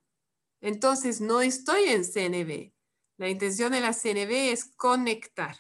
Entonces, 0.61 1.21
no 1.21 1.41
estoy 1.41 1.85
en 1.85 2.03
CNB. 2.03 2.73
La 3.17 3.29
intención 3.29 3.71
de 3.71 3.79
la 3.79 3.93
CNB 3.93 4.51
es 4.51 4.65
conectar. 4.75 5.57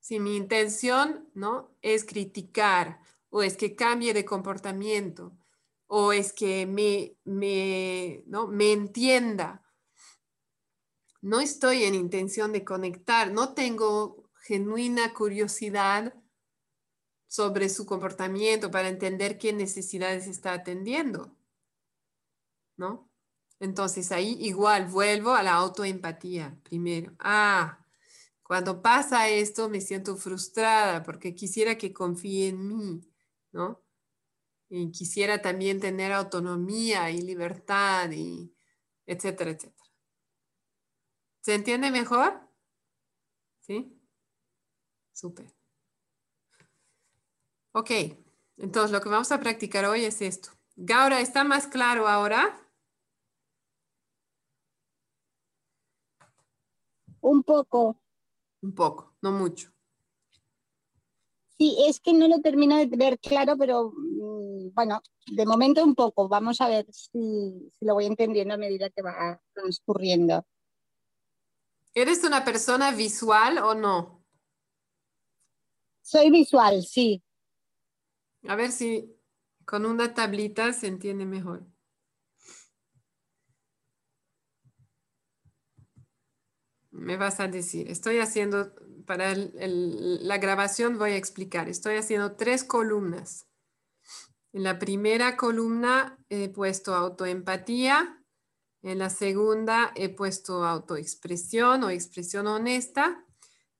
Si 0.00 0.20
mi 0.20 0.36
intención 0.36 1.30
¿no? 1.32 1.74
es 1.80 2.04
criticar 2.04 3.00
o 3.30 3.42
es 3.42 3.56
que 3.56 3.74
cambie 3.74 4.12
de 4.12 4.26
comportamiento 4.26 5.38
o 5.86 6.12
es 6.12 6.32
que 6.32 6.66
me, 6.66 7.16
me, 7.24 8.22
¿no? 8.26 8.46
me 8.48 8.72
entienda, 8.72 9.64
no 11.20 11.40
estoy 11.40 11.84
en 11.84 11.94
intención 11.94 12.52
de 12.52 12.64
conectar, 12.64 13.32
no 13.32 13.54
tengo 13.54 14.30
genuina 14.42 15.14
curiosidad 15.14 16.14
sobre 17.26 17.68
su 17.68 17.86
comportamiento 17.86 18.70
para 18.70 18.88
entender 18.88 19.38
qué 19.38 19.52
necesidades 19.52 20.26
está 20.26 20.52
atendiendo, 20.52 21.36
¿no? 22.76 23.10
Entonces 23.58 24.12
ahí 24.12 24.36
igual 24.40 24.86
vuelvo 24.86 25.32
a 25.32 25.42
la 25.42 25.54
autoempatía 25.54 26.58
primero. 26.62 27.14
Ah, 27.18 27.84
cuando 28.42 28.82
pasa 28.82 29.28
esto 29.28 29.68
me 29.68 29.80
siento 29.80 30.16
frustrada 30.16 31.02
porque 31.02 31.34
quisiera 31.34 31.78
que 31.78 31.92
confíe 31.92 32.48
en 32.48 32.68
mí, 32.68 33.00
¿no? 33.52 33.83
Y 34.68 34.90
quisiera 34.90 35.40
también 35.42 35.80
tener 35.80 36.12
autonomía 36.12 37.10
y 37.10 37.22
libertad 37.22 38.10
y 38.10 38.54
etcétera, 39.06 39.50
etcétera. 39.50 39.90
¿Se 41.42 41.54
entiende 41.54 41.90
mejor? 41.90 42.40
¿Sí? 43.60 44.00
Súper. 45.12 45.54
Ok, 47.72 47.90
entonces 48.56 48.92
lo 48.92 49.00
que 49.00 49.08
vamos 49.08 49.32
a 49.32 49.40
practicar 49.40 49.84
hoy 49.84 50.04
es 50.04 50.22
esto. 50.22 50.50
Gaura, 50.76 51.20
¿está 51.20 51.44
más 51.44 51.66
claro 51.66 52.08
ahora? 52.08 52.60
Un 57.20 57.42
poco. 57.42 58.00
Un 58.62 58.74
poco, 58.74 59.16
no 59.22 59.32
mucho. 59.32 59.73
Sí, 61.58 61.76
es 61.86 62.00
que 62.00 62.12
no 62.12 62.26
lo 62.26 62.40
termino 62.40 62.76
de 62.76 62.86
ver 62.86 63.18
claro, 63.18 63.56
pero 63.56 63.92
mm, 63.96 64.74
bueno, 64.74 65.00
de 65.26 65.46
momento 65.46 65.84
un 65.84 65.94
poco. 65.94 66.28
Vamos 66.28 66.60
a 66.60 66.68
ver 66.68 66.86
si, 66.92 67.70
lo 67.80 67.94
voy 67.94 68.06
entendiendo 68.06 68.54
a 68.54 68.58
medida 68.58 68.90
que 68.90 69.02
va 69.02 69.40
transcurriendo. 69.52 70.44
¿Eres 71.94 72.24
una 72.24 72.44
persona 72.44 72.90
visual 72.90 73.58
o 73.58 73.74
no? 73.74 74.24
Soy 76.02 76.30
visual, 76.30 76.82
sí. 76.82 77.22
A 78.48 78.56
ver 78.56 78.72
si 78.72 79.16
con 79.64 79.86
una 79.86 80.12
tablita 80.12 80.72
se 80.72 80.88
entiende 80.88 81.24
mejor. 81.24 81.66
me 86.94 87.16
vas 87.16 87.40
a 87.40 87.48
decir, 87.48 87.90
estoy 87.90 88.18
haciendo, 88.18 88.72
para 89.06 89.34
la 89.34 90.38
grabación 90.38 90.98
voy 90.98 91.12
a 91.12 91.16
explicar, 91.16 91.68
estoy 91.68 91.96
haciendo 91.96 92.36
tres 92.36 92.64
columnas. 92.64 93.46
En 94.52 94.62
la 94.62 94.78
primera 94.78 95.36
columna 95.36 96.18
he 96.28 96.48
puesto 96.48 96.94
autoempatía, 96.94 98.22
en 98.82 98.98
la 98.98 99.10
segunda 99.10 99.92
he 99.94 100.10
puesto 100.10 100.64
autoexpresión 100.64 101.84
o 101.84 101.90
expresión 101.90 102.46
honesta 102.46 103.24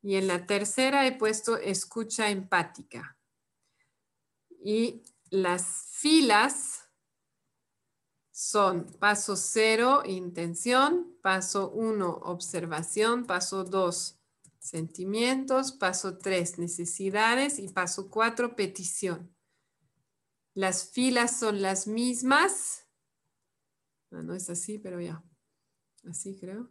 y 0.02 0.16
en 0.16 0.26
la 0.26 0.46
tercera 0.46 1.06
he 1.06 1.12
puesto 1.12 1.56
escucha 1.56 2.30
empática. 2.30 3.16
Y 4.48 5.02
las 5.30 5.88
filas 5.92 6.88
son 8.30 8.86
paso 8.98 9.36
cero, 9.36 10.02
intención, 10.04 11.16
paso 11.22 11.70
uno, 11.70 12.10
observación, 12.24 13.26
paso 13.26 13.62
dos, 13.62 14.18
sentimientos, 14.64 15.72
paso 15.72 16.16
tres, 16.16 16.58
necesidades 16.58 17.58
y 17.58 17.68
paso 17.68 18.08
cuatro, 18.08 18.56
petición. 18.56 19.36
Las 20.54 20.90
filas 20.90 21.38
son 21.38 21.60
las 21.60 21.86
mismas. 21.86 22.88
Ah, 24.10 24.22
no 24.22 24.34
es 24.34 24.48
así, 24.48 24.78
pero 24.78 25.00
ya. 25.00 25.22
Así 26.08 26.38
creo. 26.38 26.70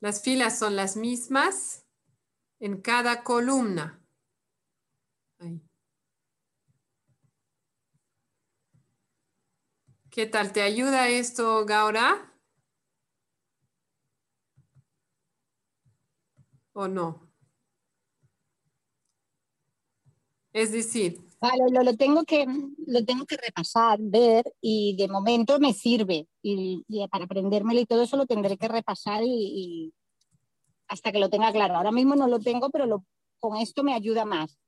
Las 0.00 0.20
filas 0.20 0.58
son 0.58 0.74
las 0.74 0.96
mismas 0.96 1.86
en 2.58 2.80
cada 2.80 3.22
columna. 3.22 4.02
¿Qué 10.10 10.26
tal? 10.26 10.52
¿Te 10.52 10.62
ayuda 10.62 11.08
esto, 11.08 11.64
Gaura? 11.66 12.35
¿O 16.76 16.86
no? 16.88 17.26
Es 20.52 20.72
decir, 20.72 21.26
Vale, 21.40 21.64
lo, 21.70 21.96
tengo 21.96 22.24
que, 22.24 22.46
lo 22.86 23.04
tengo 23.04 23.24
que 23.24 23.36
repasar, 23.38 23.98
ver 24.00 24.44
y 24.60 24.94
de 24.96 25.08
momento 25.08 25.58
me 25.58 25.72
sirve. 25.72 26.28
Y, 26.42 26.84
para 27.10 27.24
aprendérmelo 27.24 27.80
y 27.80 27.86
todo 27.86 28.02
eso 28.02 28.16
lo 28.18 28.26
tendré 28.26 28.58
que 28.58 28.68
repasar 28.68 29.22
y, 29.24 29.94
hasta 30.88 31.12
que 31.12 31.18
lo 31.18 31.30
tenga 31.30 31.50
claro. 31.50 31.76
Ahora 31.76 31.92
mismo 31.92 32.14
no 32.14 32.28
lo 32.28 32.40
tengo, 32.40 32.68
pero 32.70 33.04
con 33.38 33.56
esto 33.56 33.82
me 33.82 33.94
ayuda 33.94 34.26
más. 34.26 34.58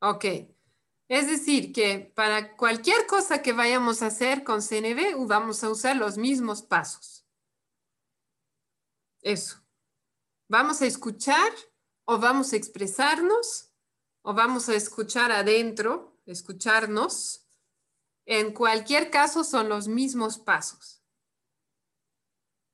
Ok. 0.00 0.24
Es 1.08 1.26
decir, 1.26 1.72
que 1.72 2.12
para 2.14 2.56
cualquier 2.56 3.06
cosa 3.06 3.42
que 3.42 3.52
vayamos 3.52 4.02
a 4.02 4.06
hacer 4.06 4.42
con 4.44 4.62
CNV 4.62 5.26
vamos 5.26 5.62
a 5.64 5.70
usar 5.70 5.96
los 5.96 6.16
mismos 6.16 6.62
pasos. 6.62 7.26
Eso. 9.20 9.67
Vamos 10.48 10.82
a 10.82 10.86
escuchar 10.86 11.52
o 12.04 12.18
vamos 12.18 12.52
a 12.52 12.56
expresarnos 12.56 13.70
o 14.22 14.34
vamos 14.34 14.68
a 14.68 14.74
escuchar 14.74 15.30
adentro 15.30 16.18
escucharnos, 16.30 17.48
en 18.26 18.52
cualquier 18.52 19.10
caso 19.10 19.44
son 19.44 19.68
los 19.68 19.88
mismos 19.88 20.38
pasos. 20.38 21.02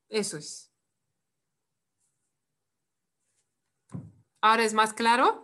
Eso 0.09 0.37
es. 0.37 0.73
¿Ahora 4.41 4.65
es 4.65 4.75
más 4.75 4.93
claro? 4.93 5.43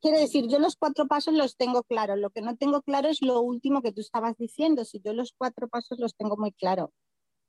quiere 0.00 0.20
decir, 0.20 0.48
yo 0.48 0.58
los 0.58 0.76
cuatro 0.76 1.06
pasos 1.06 1.34
los 1.34 1.54
tengo 1.56 1.82
claros. 1.82 2.18
Lo 2.18 2.30
que 2.30 2.40
no 2.40 2.56
tengo 2.56 2.80
claro 2.80 3.08
es 3.08 3.20
lo 3.20 3.42
último 3.42 3.82
que 3.82 3.92
tú 3.92 4.00
estabas 4.00 4.38
diciendo. 4.38 4.86
Si 4.86 5.00
yo 5.00 5.12
los 5.12 5.34
cuatro 5.36 5.68
pasos 5.68 5.98
los 5.98 6.16
tengo 6.16 6.38
muy 6.38 6.52
claro. 6.52 6.94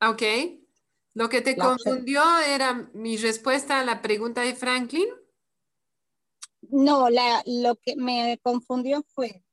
Ok. 0.01 0.23
Lo 1.13 1.27
que 1.27 1.41
te 1.41 1.55
confundió 1.55 2.21
era 2.39 2.89
mi 2.93 3.17
respuesta 3.17 3.79
a 3.79 3.83
la 3.83 4.01
pregunta 4.01 4.41
de 4.41 4.55
Franklin. 4.55 5.07
No, 6.61 7.07
lo 7.09 7.75
que 7.75 7.95
me 7.95 8.39
confundió 8.43 9.03
fue, 9.07 9.43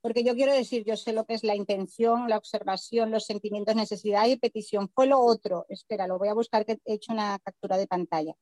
porque 0.00 0.24
yo 0.24 0.34
quiero 0.34 0.52
decir, 0.52 0.84
yo 0.84 0.96
sé 0.96 1.12
lo 1.12 1.24
que 1.24 1.34
es 1.34 1.44
la 1.44 1.54
intención, 1.54 2.28
la 2.28 2.36
observación, 2.36 3.10
los 3.10 3.24
sentimientos, 3.24 3.74
necesidad 3.74 4.26
y 4.26 4.36
petición. 4.36 4.88
Fue 4.94 5.06
lo 5.06 5.20
otro. 5.20 5.66
Espera, 5.68 6.06
lo 6.06 6.18
voy 6.18 6.28
a 6.28 6.34
buscar 6.34 6.66
que 6.66 6.78
he 6.84 6.94
hecho 6.94 7.12
una 7.12 7.38
captura 7.38 7.76
de 7.78 7.86
pantalla. 7.86 8.34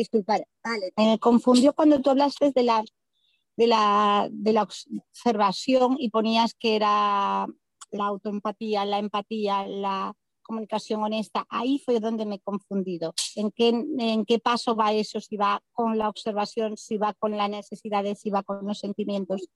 Disculpar, 0.00 0.46
vale, 0.62 0.92
me 0.96 1.18
confundió 1.18 1.72
cuando 1.72 2.00
tú 2.00 2.10
hablaste 2.10 2.52
de 2.52 2.62
la, 2.62 2.84
de 3.56 3.66
la, 3.66 4.28
de 4.30 4.52
la 4.52 4.62
observación 4.62 5.96
y 5.98 6.10
ponías 6.10 6.54
que 6.54 6.76
era 6.76 7.46
la 7.90 8.04
autoempatía, 8.06 8.84
la 8.84 8.98
empatía, 8.98 9.66
la 9.66 10.14
comunicación 10.42 11.02
honesta. 11.02 11.46
Ahí 11.48 11.78
fue 11.78 12.00
donde 12.00 12.26
me 12.26 12.36
he 12.36 12.40
confundido. 12.40 13.14
¿En 13.36 13.50
qué, 13.52 13.68
¿En 13.68 14.24
qué 14.24 14.38
paso 14.38 14.74
va 14.74 14.92
eso? 14.92 15.20
Si 15.20 15.36
va 15.36 15.62
con 15.72 15.96
la 15.96 16.08
observación, 16.08 16.76
si 16.76 16.96
va 16.96 17.14
con 17.14 17.36
las 17.36 17.48
necesidades, 17.48 18.20
si 18.20 18.30
va 18.30 18.42
con 18.42 18.66
los 18.66 18.78
sentimientos. 18.78 19.48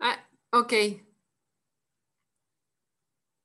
Ah, 0.00 0.28
ok. 0.52 0.72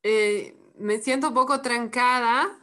Eh, 0.02 0.56
me 0.76 1.00
siento 1.00 1.28
un 1.28 1.34
poco 1.34 1.60
trancada 1.60 2.59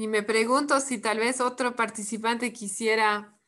y 0.00 0.08
me 0.08 0.22
pregunto 0.22 0.80
si 0.80 0.96
tal 0.96 1.18
vez 1.18 1.42
otro 1.42 1.76
participante 1.76 2.54
quisiera 2.54 3.38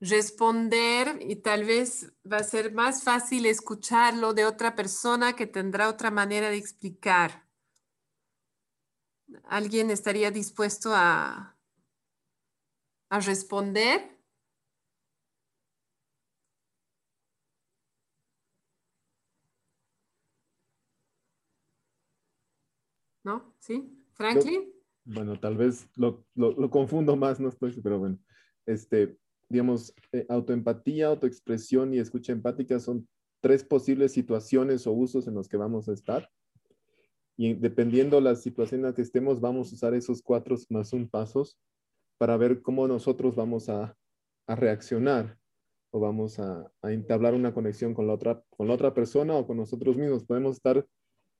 responder 0.00 1.18
y 1.20 1.36
tal 1.36 1.64
vez 1.64 2.12
va 2.30 2.38
a 2.38 2.42
ser 2.42 2.72
más 2.72 3.04
fácil 3.04 3.46
escucharlo 3.46 4.34
de 4.34 4.44
otra 4.44 4.74
persona 4.74 5.36
que 5.36 5.46
tendrá 5.46 5.88
otra 5.88 6.10
manera 6.10 6.50
de 6.50 6.56
explicar. 6.56 7.46
¿Alguien 9.44 9.92
estaría 9.92 10.32
dispuesto 10.32 10.90
a, 10.92 11.56
a 13.08 13.20
responder? 13.20 14.18
¿No? 23.22 23.54
¿Sí? 23.60 24.04
¿Franklin? 24.14 24.79
Bueno, 25.04 25.38
tal 25.38 25.56
vez 25.56 25.88
lo, 25.96 26.24
confundo 26.70 27.16
más, 27.16 27.40
no 27.40 27.48
estoy, 27.48 27.72
pero 27.82 27.98
bueno, 27.98 28.18
este, 28.66 29.16
digamos, 29.48 29.94
eh, 30.12 30.26
autoempatía, 30.28 31.08
autoexpresión 31.08 31.94
y 31.94 31.98
escucha 31.98 32.32
empática 32.32 32.78
son 32.78 33.08
tres 33.40 33.64
posibles 33.64 34.12
situaciones 34.12 34.86
o 34.86 34.92
usos 34.92 35.26
en 35.26 35.34
los 35.34 35.48
que 35.48 35.56
vamos 35.56 35.88
a 35.88 35.92
estar. 35.92 36.30
Y 37.36 37.54
dependiendo 37.54 38.20
la 38.20 38.36
situación 38.36 38.80
en 38.80 38.86
la 38.86 38.94
que 38.94 39.02
estemos, 39.02 39.40
vamos 39.40 39.72
a 39.72 39.74
usar 39.74 39.94
esos 39.94 40.22
cuatro 40.22 40.56
más 40.68 40.92
un 40.92 41.08
pasos 41.08 41.58
para 42.18 42.36
ver 42.36 42.60
cómo 42.60 42.86
nosotros 42.86 43.34
vamos 43.34 43.68
a, 43.68 43.96
reaccionar 44.46 45.38
o 45.92 46.00
vamos 46.00 46.40
a, 46.40 46.70
entablar 46.82 47.34
una 47.34 47.54
conexión 47.54 47.94
con 47.94 48.08
la, 48.08 48.14
otra, 48.14 48.42
con 48.50 48.66
la 48.66 48.74
otra 48.74 48.92
persona 48.92 49.34
o 49.36 49.46
con 49.46 49.56
nosotros 49.56 49.96
mismos. 49.96 50.24
Podemos 50.24 50.56
estar 50.56 50.84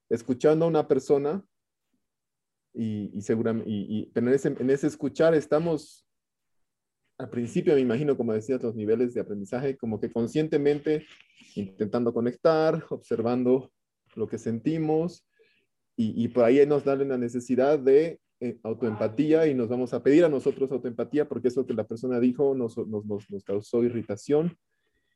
escuchando 0.08 0.64
a 0.64 0.68
una 0.68 0.88
persona 0.88 1.44
y, 2.72 3.20
seguramente, 3.22 4.10
en 4.14 4.70
ese, 4.70 4.86
escuchar 4.86 5.34
estamos, 5.34 6.06
al 7.18 7.28
principio 7.28 7.74
me 7.74 7.80
imagino, 7.80 8.16
como 8.16 8.32
decía, 8.32 8.58
los 8.58 8.74
niveles 8.74 9.14
de 9.14 9.20
aprendizaje, 9.20 9.76
como 9.76 10.00
que 10.00 10.10
conscientemente 10.10 11.06
intentando 11.56 12.14
conectar, 12.14 12.84
observando 12.90 13.70
lo 14.14 14.28
que 14.28 14.38
sentimos, 14.38 15.26
y, 15.96 16.24
y 16.24 16.28
por 16.28 16.44
ahí 16.44 16.64
nos 16.66 16.84
da 16.84 16.96
la 16.96 17.18
necesidad 17.18 17.78
de 17.78 18.20
eh, 18.42 18.58
autoempatía 18.62 19.46
y 19.46 19.54
nos 19.54 19.68
vamos 19.68 19.92
a 19.92 20.02
pedir 20.02 20.24
a 20.24 20.30
nosotros 20.30 20.72
autoempatía 20.72 21.28
porque 21.28 21.48
eso 21.48 21.66
que 21.66 21.74
la 21.74 21.86
persona 21.86 22.18
dijo 22.18 22.54
nos, 22.54 22.74
causó 23.44 23.84
irritación 23.84 24.56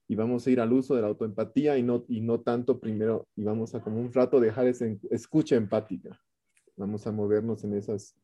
y 0.07 0.15
vamos 0.15 0.47
a 0.47 0.51
ir 0.51 0.61
al 0.61 0.75
uso 0.75 0.95
de 0.95 1.01
la 1.01 1.09
autoempatía 1.09 1.79
y 1.79 1.83
no, 1.83 2.05
y 2.07 2.21
no 2.21 2.43
tanto 2.43 2.81
primero, 2.81 3.27
y 3.35 3.45
vamos 3.45 3.75
a 3.75 3.83
como 3.83 3.99
un 3.99 4.13
rato 4.13 4.41
dejar 4.41 4.67
esa 4.67 4.85
escucha 5.11 5.57
empática 5.57 6.21
vamos 6.77 7.07
a 7.07 7.13
movernos 7.13 7.65
en 7.65 7.75
esas, 7.75 8.17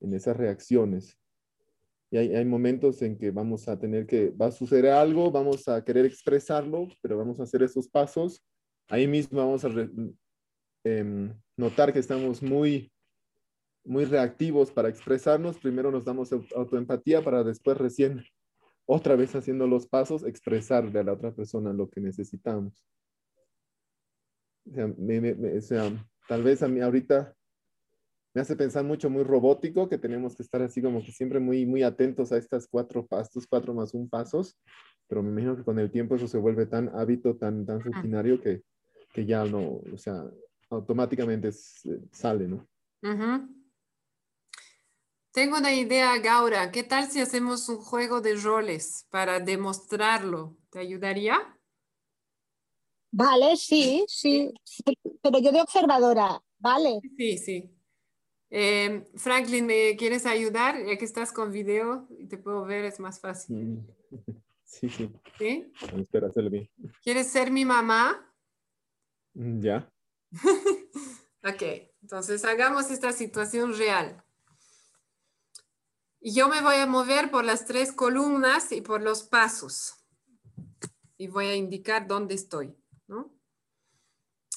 en 0.00 0.14
esas 0.14 0.36
reacciones. 0.36 1.18
Y 2.10 2.18
hay, 2.18 2.34
hay, 2.34 2.44
momentos 2.44 3.02
en 3.02 3.18
que 3.18 3.30
vamos 3.30 3.68
a 3.68 3.78
tener 3.78 4.06
que, 4.06 4.30
va 4.30 4.46
a 4.46 4.52
suceder 4.52 4.92
algo, 4.92 5.30
vamos 5.30 5.66
a 5.68 5.82
querer 5.84 6.06
expresarlo, 6.06 6.88
pero 7.02 7.18
vamos 7.18 7.40
a 7.40 7.42
hacer 7.42 7.62
esos 7.62 7.88
pasos. 7.88 8.44
Ahí 8.88 9.08
mismo 9.08 9.38
vamos 9.38 9.64
a 9.64 9.70
em, 10.84 11.34
notar 11.56 11.92
que 11.92 11.98
estamos 11.98 12.42
muy, 12.42 12.92
muy 13.84 14.04
reactivos 14.04 14.70
para 14.70 14.88
expresarnos. 14.88 15.58
Primero 15.58 15.90
nos 15.90 16.04
damos 16.04 16.30
autoempatía 16.54 17.22
para 17.22 17.42
después 17.42 17.76
recién, 17.76 18.24
otra 18.86 19.16
vez 19.16 19.34
haciendo 19.34 19.66
los 19.66 19.88
pasos, 19.88 20.22
expresarle 20.22 21.00
a 21.00 21.04
la 21.04 21.12
otra 21.12 21.34
persona 21.34 21.72
lo 21.72 21.88
que 21.88 22.00
necesitamos. 22.00 22.86
O 24.70 24.74
sea, 24.74 24.86
o 24.86 25.60
sea 25.60 26.06
tal 26.28 26.42
vez 26.44 26.62
a 26.62 26.68
mí 26.68 26.80
ahorita 26.80 27.34
me 28.36 28.42
hace 28.42 28.54
pensar 28.54 28.84
mucho, 28.84 29.08
muy 29.08 29.24
robótico, 29.24 29.88
que 29.88 29.96
tenemos 29.96 30.36
que 30.36 30.42
estar 30.42 30.60
así 30.60 30.82
como 30.82 31.02
que 31.02 31.10
siempre 31.10 31.40
muy, 31.40 31.64
muy 31.64 31.82
atentos 31.82 32.32
a 32.32 32.36
estas 32.36 32.68
cuatro 32.68 33.06
pasos, 33.06 33.46
cuatro 33.46 33.72
más 33.72 33.94
un 33.94 34.10
pasos, 34.10 34.58
pero 35.08 35.22
me 35.22 35.30
imagino 35.30 35.56
que 35.56 35.64
con 35.64 35.78
el 35.78 35.90
tiempo 35.90 36.16
eso 36.16 36.28
se 36.28 36.36
vuelve 36.36 36.66
tan 36.66 36.90
hábito, 36.94 37.34
tan, 37.36 37.64
tan 37.64 37.80
rutinario 37.80 38.38
que, 38.38 38.60
que 39.14 39.24
ya 39.24 39.42
no, 39.46 39.80
o 39.90 39.96
sea, 39.96 40.22
automáticamente 40.68 41.50
sale, 42.12 42.46
¿no? 42.46 42.68
Tengo 45.32 45.56
una 45.56 45.72
idea, 45.72 46.18
Gaura. 46.18 46.70
¿Qué 46.70 46.82
tal 46.82 47.10
si 47.10 47.22
hacemos 47.22 47.66
un 47.70 47.78
juego 47.78 48.20
de 48.20 48.34
roles 48.34 49.06
para 49.08 49.40
demostrarlo? 49.40 50.58
¿Te 50.68 50.80
ayudaría? 50.80 51.38
Vale, 53.12 53.56
sí, 53.56 54.04
sí, 54.06 54.52
pero 55.22 55.38
yo 55.38 55.52
de 55.52 55.62
observadora, 55.62 56.38
¿vale? 56.58 57.00
Sí, 57.16 57.38
sí. 57.38 57.75
Em, 58.50 59.04
Franklin, 59.16 59.66
¿me 59.66 59.96
quieres 59.96 60.24
ayudar? 60.24 60.84
Ya 60.84 60.96
que 60.96 61.04
estás 61.04 61.32
con 61.32 61.50
video 61.50 62.06
y 62.18 62.26
te 62.26 62.38
puedo 62.38 62.64
ver, 62.64 62.84
es 62.84 63.00
más 63.00 63.20
fácil. 63.20 63.56
Mm, 63.56 63.86
sí, 64.64 64.88
sí. 64.88 65.10
¿Sí? 65.38 65.72
Espera. 65.96 66.30
¿Quieres 67.02 67.26
ser 67.28 67.50
mi 67.50 67.64
mamá? 67.64 68.32
Mm, 69.34 69.60
ya. 69.60 69.92
ok, 71.44 71.62
entonces 72.02 72.44
hagamos 72.44 72.90
esta 72.90 73.12
situación 73.12 73.76
real. 73.76 74.22
Yo 76.20 76.48
me 76.48 76.60
voy 76.60 76.76
a 76.76 76.86
mover 76.86 77.30
por 77.30 77.44
las 77.44 77.66
tres 77.66 77.92
columnas 77.92 78.72
y 78.72 78.80
por 78.80 79.02
los 79.02 79.22
pasos. 79.22 79.94
Y 81.18 81.28
voy 81.28 81.46
a 81.46 81.54
indicar 81.54 82.06
dónde 82.06 82.34
estoy. 82.34 82.76
¿no? 83.06 83.35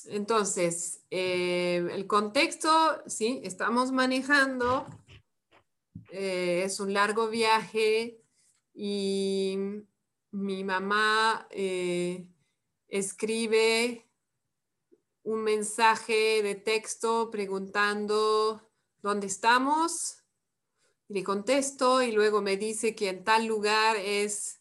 Entonces, 0.07 1.03
eh, 1.11 1.87
el 1.91 2.07
contexto, 2.07 2.69
sí, 3.07 3.41
estamos 3.43 3.91
manejando, 3.91 4.87
eh, 6.11 6.63
es 6.65 6.79
un 6.79 6.93
largo 6.93 7.29
viaje 7.29 8.21
y 8.73 9.57
mi 10.31 10.63
mamá 10.63 11.47
eh, 11.51 12.27
escribe 12.87 14.07
un 15.23 15.43
mensaje 15.43 16.41
de 16.41 16.55
texto 16.55 17.29
preguntando 17.29 18.61
dónde 19.01 19.27
estamos. 19.27 20.23
Le 21.07 21.23
contesto 21.23 22.01
y 22.01 22.11
luego 22.11 22.41
me 22.41 22.57
dice 22.57 22.95
que 22.95 23.09
en 23.09 23.23
tal 23.23 23.45
lugar 23.45 23.97
es 23.97 24.58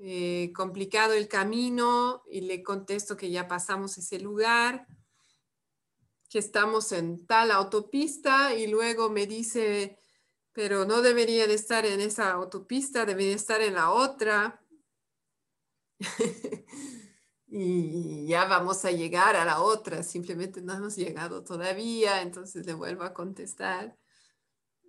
eh, 0.00 0.52
complicado 0.54 1.14
el 1.14 1.26
camino 1.26 2.22
y 2.30 2.42
le 2.42 2.62
contesto 2.62 3.16
que 3.16 3.30
ya 3.30 3.48
pasamos 3.48 3.98
ese 3.98 4.20
lugar, 4.20 4.86
que 6.30 6.38
estamos 6.38 6.92
en 6.92 7.26
tal 7.26 7.50
autopista 7.50 8.54
y 8.54 8.68
luego 8.68 9.10
me 9.10 9.26
dice, 9.26 9.98
pero 10.52 10.84
no 10.84 11.02
debería 11.02 11.48
de 11.48 11.54
estar 11.54 11.84
en 11.84 12.00
esa 12.00 12.30
autopista, 12.30 13.06
debería 13.06 13.34
estar 13.34 13.60
en 13.60 13.74
la 13.74 13.90
otra. 13.90 14.62
y 17.48 18.26
ya 18.28 18.44
vamos 18.44 18.84
a 18.84 18.92
llegar 18.92 19.34
a 19.34 19.44
la 19.44 19.60
otra, 19.60 20.04
simplemente 20.04 20.62
no 20.62 20.74
hemos 20.74 20.94
llegado 20.94 21.42
todavía, 21.42 22.22
entonces 22.22 22.64
le 22.66 22.74
vuelvo 22.74 23.02
a 23.02 23.14
contestar. 23.14 23.98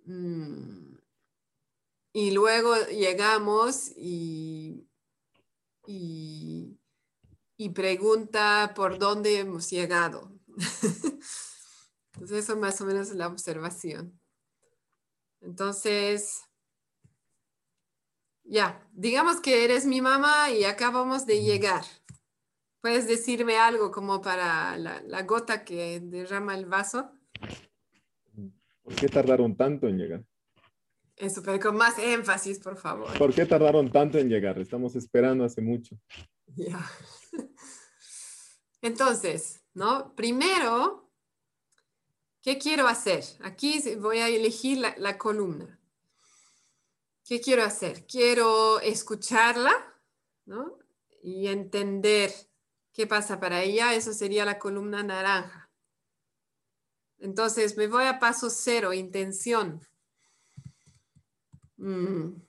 Mm. 0.04 0.98
Y 2.12 2.30
luego 2.32 2.76
llegamos 2.86 3.92
y 3.96 4.89
y, 5.86 6.78
pregunta 7.74 8.72
por 8.74 8.98
dónde 8.98 9.38
hemos 9.38 9.70
llegado. 9.70 10.32
Entonces, 12.14 12.44
eso 12.44 12.56
más 12.56 12.80
o 12.80 12.86
menos 12.86 13.10
es 13.10 13.16
la 13.16 13.28
observación. 13.28 14.18
Entonces, 15.40 16.42
ya, 18.44 18.86
digamos 18.92 19.40
que 19.40 19.64
eres 19.64 19.86
mi 19.86 20.00
mamá 20.00 20.50
y 20.50 20.64
acabamos 20.64 21.26
de 21.26 21.42
llegar. 21.42 21.84
¿Puedes 22.80 23.06
decirme 23.06 23.58
algo 23.58 23.90
como 23.90 24.20
para 24.20 24.76
la, 24.76 25.02
la 25.02 25.22
gota 25.22 25.64
que 25.64 26.00
derrama 26.00 26.54
el 26.54 26.66
vaso? 26.66 27.12
¿Por 28.82 28.94
qué 28.94 29.08
tardaron 29.08 29.56
tanto 29.56 29.86
en 29.86 29.98
llegar? 29.98 30.24
Eso, 31.20 31.42
pero 31.42 31.60
con 31.60 31.76
más 31.76 31.98
énfasis, 31.98 32.58
por 32.58 32.78
favor. 32.78 33.16
¿Por 33.18 33.34
qué 33.34 33.44
tardaron 33.44 33.92
tanto 33.92 34.16
en 34.16 34.30
llegar? 34.30 34.58
Estamos 34.58 34.96
esperando 34.96 35.44
hace 35.44 35.60
mucho. 35.60 35.94
Ya. 36.46 36.80
Entonces, 38.80 39.60
¿no? 39.74 40.14
Primero, 40.14 41.12
¿qué 42.40 42.56
quiero 42.56 42.88
hacer? 42.88 43.22
Aquí 43.42 43.82
voy 43.96 44.20
a 44.20 44.28
elegir 44.28 44.78
la, 44.78 44.94
la 44.96 45.18
columna. 45.18 45.78
¿Qué 47.26 47.38
quiero 47.38 47.64
hacer? 47.64 48.06
Quiero 48.06 48.80
escucharla, 48.80 49.72
¿no? 50.46 50.78
Y 51.22 51.48
entender 51.48 52.32
qué 52.94 53.06
pasa 53.06 53.38
para 53.38 53.62
ella. 53.62 53.92
Eso 53.92 54.14
sería 54.14 54.46
la 54.46 54.58
columna 54.58 55.02
naranja. 55.02 55.70
Entonces, 57.18 57.76
me 57.76 57.88
voy 57.88 58.04
a 58.04 58.18
paso 58.18 58.48
cero, 58.48 58.94
intención. 58.94 59.82
Mm, 61.80 62.42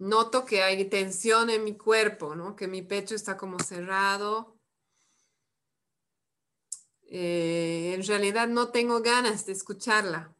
noto 0.00 0.44
que 0.44 0.62
hay 0.62 0.84
tensión 0.84 1.48
en 1.48 1.64
mi 1.64 1.76
cuerpo, 1.76 2.36
¿no? 2.36 2.56
que 2.56 2.68
mi 2.68 2.82
pecho 2.82 3.14
está 3.14 3.36
como 3.38 3.58
cerrado. 3.58 4.54
Eh, 7.08 7.94
en 7.94 8.06
realidad 8.06 8.48
no 8.48 8.68
tengo 8.70 9.00
ganas 9.00 9.46
de 9.46 9.52
escucharla. 9.52 10.34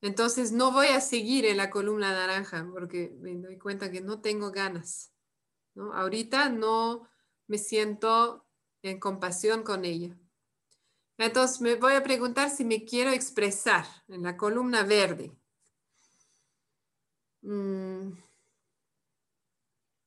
Entonces 0.00 0.52
no 0.52 0.72
voy 0.72 0.86
a 0.88 1.00
seguir 1.00 1.44
en 1.44 1.58
la 1.58 1.70
columna 1.70 2.12
naranja 2.12 2.66
porque 2.72 3.14
me 3.20 3.34
doy 3.34 3.58
cuenta 3.58 3.90
que 3.90 4.00
no 4.00 4.20
tengo 4.20 4.50
ganas. 4.50 5.12
¿no? 5.74 5.92
Ahorita 5.92 6.48
no 6.48 7.06
me 7.48 7.58
siento 7.58 8.46
en 8.82 8.98
compasión 8.98 9.62
con 9.62 9.84
ella. 9.84 10.16
Entonces 11.18 11.60
me 11.60 11.74
voy 11.74 11.94
a 11.94 12.02
preguntar 12.02 12.48
si 12.48 12.64
me 12.64 12.84
quiero 12.84 13.10
expresar 13.10 13.84
en 14.08 14.22
la 14.22 14.36
columna 14.36 14.84
verde. 14.84 15.36
Mm. 17.42 18.12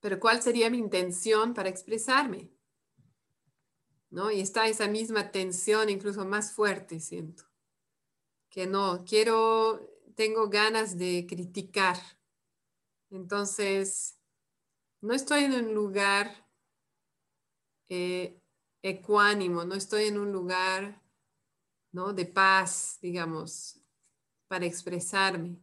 Pero 0.02 0.20
¿cuál 0.20 0.42
sería 0.42 0.70
mi 0.70 0.78
intención 0.78 1.54
para 1.54 1.70
expresarme? 1.70 2.52
¿No? 4.10 4.32
Y 4.32 4.42
está 4.42 4.68
esa 4.68 4.88
misma 4.88 5.32
tensión, 5.32 5.90
incluso 5.90 6.26
más 6.26 6.52
fuerte, 6.54 7.00
siento. 7.00 7.44
Que 8.50 8.68
no, 8.68 9.06
quiero, 9.06 9.80
tengo 10.16 10.50
ganas 10.50 10.98
de 10.98 11.26
criticar. 11.30 11.98
Entonces, 13.10 14.18
no 15.02 15.14
estoy 15.14 15.46
en 15.46 15.54
un 15.54 15.74
lugar 15.74 16.48
eh, 17.90 18.42
ecuánimo, 18.82 19.64
no 19.66 19.76
estoy 19.76 20.06
en 20.06 20.18
un 20.18 20.32
lugar 20.32 21.02
¿no? 21.92 22.14
de 22.14 22.26
paz, 22.26 22.98
digamos, 23.02 23.80
para 24.48 24.66
expresarme. 24.66 25.60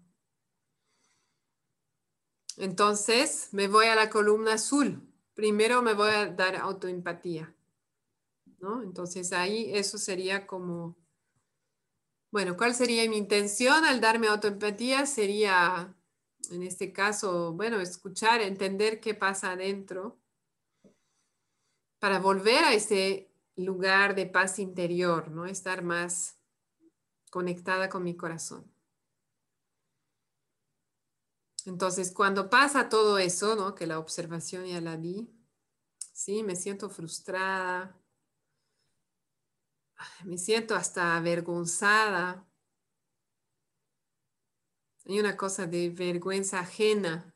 Entonces, 2.58 3.48
me 3.52 3.68
voy 3.68 3.86
a 3.86 3.94
la 3.94 4.10
columna 4.10 4.54
azul. 4.54 5.00
Primero 5.34 5.80
me 5.80 5.94
voy 5.94 6.10
a 6.10 6.26
dar 6.26 6.56
autoempatía. 6.56 7.54
¿no? 8.58 8.82
Entonces, 8.82 9.32
ahí 9.32 9.70
eso 9.74 9.96
sería 9.96 10.46
como, 10.46 10.96
bueno, 12.32 12.56
¿cuál 12.56 12.74
sería 12.74 13.08
mi 13.08 13.16
intención 13.16 13.84
al 13.84 14.00
darme 14.00 14.26
autoempatía? 14.26 15.06
Sería, 15.06 15.94
en 16.50 16.62
este 16.64 16.92
caso, 16.92 17.52
bueno, 17.52 17.80
escuchar, 17.80 18.40
entender 18.40 19.00
qué 19.00 19.14
pasa 19.14 19.52
adentro 19.52 20.18
para 22.00 22.18
volver 22.18 22.64
a 22.64 22.74
ese 22.74 23.30
lugar 23.56 24.14
de 24.14 24.26
paz 24.26 24.58
interior, 24.58 25.30
¿no? 25.30 25.46
Estar 25.46 25.82
más 25.82 26.38
conectada 27.30 27.88
con 27.88 28.02
mi 28.02 28.16
corazón. 28.16 28.64
Entonces, 31.68 32.12
cuando 32.12 32.48
pasa 32.48 32.88
todo 32.88 33.18
eso, 33.18 33.54
¿no? 33.54 33.74
que 33.74 33.86
la 33.86 33.98
observación 33.98 34.64
ya 34.64 34.80
la 34.80 34.96
vi, 34.96 35.30
sí, 36.14 36.42
me 36.42 36.56
siento 36.56 36.88
frustrada, 36.88 37.94
me 40.24 40.38
siento 40.38 40.74
hasta 40.74 41.16
avergonzada. 41.16 42.48
Hay 45.04 45.20
una 45.20 45.36
cosa 45.36 45.66
de 45.66 45.90
vergüenza 45.90 46.60
ajena. 46.60 47.34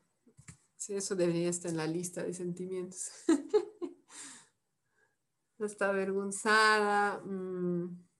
Sí, 0.77 0.95
eso 0.95 1.15
debería 1.15 1.51
estar 1.51 1.71
en 1.71 1.77
la 1.77 1.87
lista 1.87 2.23
de 2.23 2.33
sentimientos. 2.33 3.11
hasta 5.61 5.91
avergonzada. 5.91 7.21
Mm. 7.25 8.12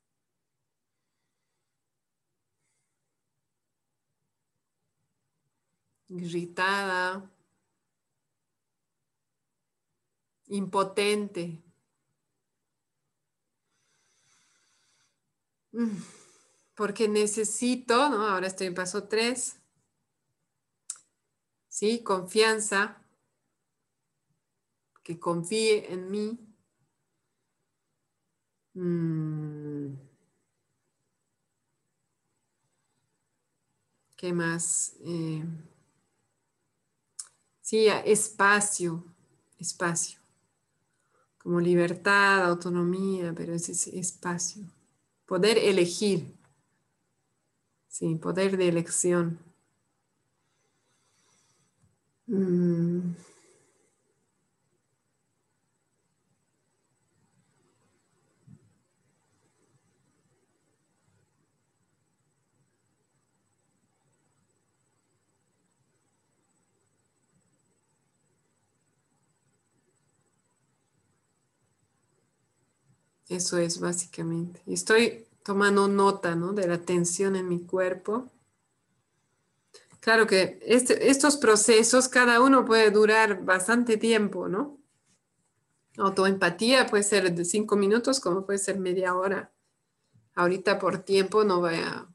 Irritada, 6.19 7.31
impotente. 10.49 11.63
Mm, 15.73 15.97
porque 16.75 17.09
necesito, 17.09 18.09
¿no? 18.11 18.27
Ahora 18.29 18.47
estoy 18.47 18.67
en 18.69 18.75
paso 18.75 19.09
3. 19.09 19.57
¿Sí? 21.69 22.03
Confianza. 22.03 22.99
Que 25.03 25.19
confíe 25.19 25.93
en 25.93 26.11
mí. 26.11 26.39
Mm. 28.75 29.95
¿Qué 34.17 34.33
más? 34.33 34.95
Eh, 35.05 35.45
sí, 37.73 37.87
espacio, 38.05 39.03
espacio. 39.59 40.21
Como 41.39 41.59
libertad, 41.59 42.45
autonomía, 42.45 43.33
pero 43.35 43.55
es 43.55 43.67
espacio. 43.87 44.63
Poder 45.25 45.57
elegir. 45.57 46.37
Sí, 47.89 48.17
poder 48.17 48.59
de 48.59 48.69
elección. 48.69 49.39
Mm. 52.27 53.13
Eso 73.33 73.57
es 73.57 73.81
básicamente. 73.81 74.63
Estoy 74.67 75.27
tomando 75.43 75.89
nota 75.89 76.37
¿no? 76.37 76.53
de 76.53 76.69
la 76.69 76.79
tensión 76.79 77.35
en 77.35 77.49
mi 77.49 77.61
cuerpo. 77.65 78.31
Claro 80.01 80.27
que 80.27 80.59
este, 80.67 81.09
estos 81.09 81.39
procesos, 81.39 82.09
cada 82.09 82.43
uno 82.43 82.67
puede 82.67 82.91
durar 82.91 83.43
bastante 83.43 83.97
tiempo, 83.97 84.49
¿no? 84.49 84.79
Autoempatía 85.97 86.87
puede 86.87 87.05
ser 87.05 87.35
de 87.35 87.45
cinco 87.47 87.77
minutos 87.77 88.21
como 88.21 88.45
puede 88.45 88.59
ser 88.59 88.79
media 88.79 89.15
hora. 89.15 89.51
Ahorita 90.35 90.79
por 90.79 90.99
tiempo 90.99 91.43
no 91.43 91.61
voy 91.61 91.77
a 91.77 92.07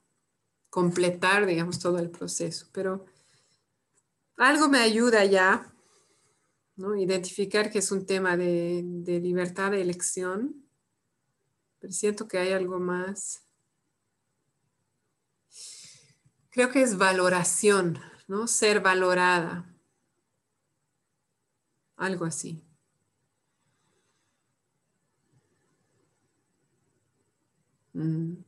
completar, 0.69 1.47
digamos, 1.47 1.79
todo 1.79 1.97
el 1.97 2.11
proceso, 2.11 2.67
pero 2.71 3.05
algo 4.35 4.67
me 4.67 4.79
ayuda 4.79 5.25
ya, 5.25 5.73
¿no? 6.75 6.95
Identificar 6.95 7.71
que 7.71 7.79
es 7.79 7.91
un 7.91 8.05
tema 8.05 8.37
de, 8.37 8.83
de 8.83 9.19
libertad 9.19 9.71
de 9.71 9.81
elección 9.81 10.66
pero 11.79 11.93
siento 11.93 12.27
que 12.27 12.37
hay 12.37 12.53
algo 12.53 12.79
más. 12.79 13.43
Creo 16.49 16.71
que 16.71 16.81
es 16.81 16.97
valoración, 16.97 17.99
¿no? 18.27 18.47
Ser 18.47 18.81
valorada. 18.81 19.65
Algo 21.97 22.25
así. 22.25 22.63
Mm. 27.93 28.43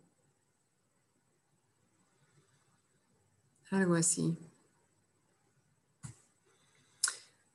Algo 3.72 3.96
así. 3.96 4.49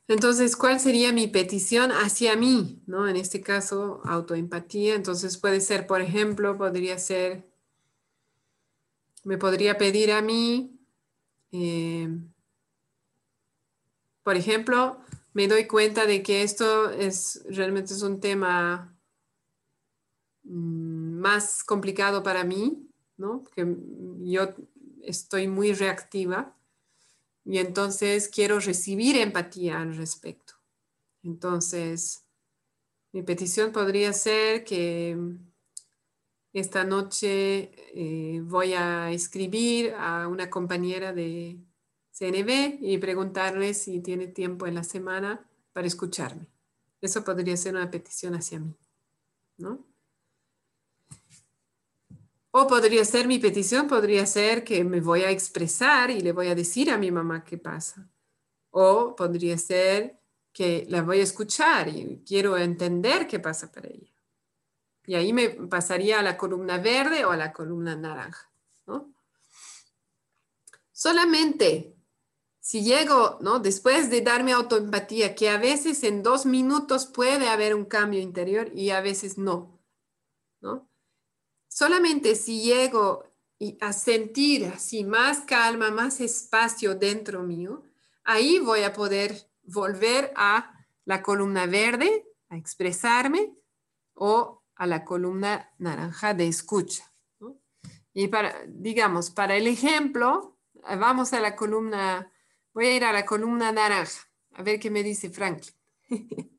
Entonces, 0.07 0.57
¿cuál 0.57 0.80
sería 0.80 1.12
mi 1.12 1.28
petición 1.28 1.90
hacia 1.90 2.36
mí? 2.36 2.82
¿no? 2.86 3.09
En 3.09 3.16
este 3.16 3.40
caso, 3.40 4.02
autoempatía. 4.05 4.94
Entonces 4.94 5.38
puede 5.38 5.61
ser, 5.61 5.86
por 5.86 6.02
ejemplo, 6.02 6.59
podría 6.59 6.98
ser, 6.98 7.48
me 9.24 9.38
podría 9.38 9.78
pedir 9.78 10.12
a 10.12 10.20
mí, 10.20 10.78
eh, 11.52 12.09
por 14.22 14.36
ejemplo, 14.36 14.98
me 15.34 15.48
doy 15.48 15.66
cuenta 15.66 16.07
de 16.07 16.22
que 16.22 16.42
esto 16.42 16.90
es 16.90 17.44
realmente 17.48 17.92
es 17.92 18.02
un 18.02 18.20
tema 18.20 18.96
mm, 20.44 21.18
más 21.20 21.62
complicado 21.64 22.22
para 22.22 22.44
mí, 22.44 22.88
¿no? 23.16 23.44
Que 23.55 23.66
yo 24.22 24.55
estoy 25.02 25.48
muy 25.48 25.72
reactiva 25.74 26.57
y 27.45 27.59
entonces 27.59 28.28
quiero 28.28 28.59
recibir 28.59 29.16
empatía 29.16 29.80
al 29.80 29.97
respecto. 29.97 30.55
Entonces, 31.22 32.24
mi 33.12 33.22
petición 33.22 33.72
podría 33.72 34.12
ser 34.12 34.64
que 34.64 35.16
esta 36.53 36.84
noche 36.84 37.72
eh, 37.95 38.40
voy 38.42 38.74
a 38.74 39.11
escribir 39.11 39.95
a 39.97 40.28
una 40.28 40.51
compañera 40.51 41.12
de 41.12 41.59
CNB 42.12 42.78
y 42.80 42.99
preguntarle 42.99 43.74
si 43.74 44.01
tiene 44.01 44.28
tiempo 44.28 44.66
en 44.66 44.76
la 44.76 44.84
semana 44.84 45.49
para 45.72 45.86
escucharme. 45.86 46.47
Eso 47.01 47.24
podría 47.24 47.57
ser 47.57 47.74
una 47.74 47.90
petición 47.90 48.34
hacia 48.34 48.61
mí, 48.61 48.74
¿no? 49.59 49.84
O 52.57 52.68
podría 52.68 53.05
ser 53.05 53.26
mi 53.26 53.40
petición, 53.40 53.88
podría 53.88 54.24
ser 54.26 54.62
que 54.62 54.84
me 54.84 55.00
voy 55.00 55.24
a 55.24 55.30
expresar 55.30 56.12
y 56.12 56.20
le 56.20 56.30
voy 56.30 56.46
a 56.46 56.55
decir 56.55 56.88
a 56.88 56.96
mi 56.96 57.11
mamá 57.11 57.42
qué 57.42 57.59
pasa. 57.59 58.09
O 58.70 59.16
podría 59.16 59.59
ser 59.59 60.20
que 60.52 60.86
la 60.88 61.02
voy 61.02 61.18
a 61.18 61.24
escuchar 61.24 61.88
y 61.88 62.22
quiero 62.24 62.57
entender 62.57 63.26
qué 63.26 63.40
pasa 63.40 63.72
para 63.72 63.88
ella. 63.88 64.14
Y 65.05 65.16
ahí 65.16 65.32
me 65.32 65.48
pasaría 65.48 66.20
a 66.20 66.22
la 66.22 66.36
columna 66.36 66.78
verde 66.78 67.24
o 67.24 67.32
a 67.32 67.36
la 67.36 67.52
columna 67.52 67.96
naranja. 67.96 68.48
Solamente 70.92 71.96
si 72.61 72.84
llego, 72.84 73.38
¿no? 73.40 73.59
después 73.59 74.11
de 74.11 74.20
darme 74.20 74.52
autoempatía, 74.52 75.34
que 75.34 75.50
a 75.50 75.59
veces 75.59 76.05
en 76.05 76.22
dos 76.22 76.46
minutos 76.46 77.07
puede 77.07 77.48
haber 77.48 77.74
un 77.74 77.84
cambio 77.84 78.20
interior 78.20 78.70
y 78.72 78.90
a 78.90 79.00
veces 79.00 79.38
no. 79.38 79.80
¿no? 80.61 80.88
Solamente 81.74 82.36
si 82.36 82.62
llego 82.62 83.24
a 83.80 83.92
sentir 83.92 84.66
así 84.66 85.02
más 85.02 85.40
calma, 85.40 85.90
más 85.90 86.20
espacio 86.20 86.94
dentro 86.94 87.42
mío, 87.42 87.82
ahí 88.22 88.60
voy 88.60 88.84
a 88.84 88.92
poder 88.92 89.50
volver 89.64 90.32
a 90.36 90.72
la 91.04 91.20
columna 91.20 91.66
verde, 91.66 92.28
a 92.48 92.56
expresarme, 92.56 93.56
o 94.14 94.62
a 94.76 94.86
la 94.86 95.04
columna 95.04 95.68
naranja 95.78 96.32
de 96.32 96.46
escucha. 96.46 97.12
Y 98.12 98.28
para, 98.28 98.54
digamos, 98.68 99.32
para 99.32 99.56
el 99.56 99.66
ejemplo, 99.66 100.56
vamos 100.96 101.32
a 101.32 101.40
la 101.40 101.56
columna, 101.56 102.30
voy 102.72 102.86
a 102.86 102.96
ir 102.98 103.04
a 103.04 103.12
la 103.12 103.26
columna 103.26 103.72
naranja, 103.72 104.28
a 104.52 104.62
ver 104.62 104.78
qué 104.78 104.92
me 104.92 105.02
dice 105.02 105.28
Franklin. 105.28 105.74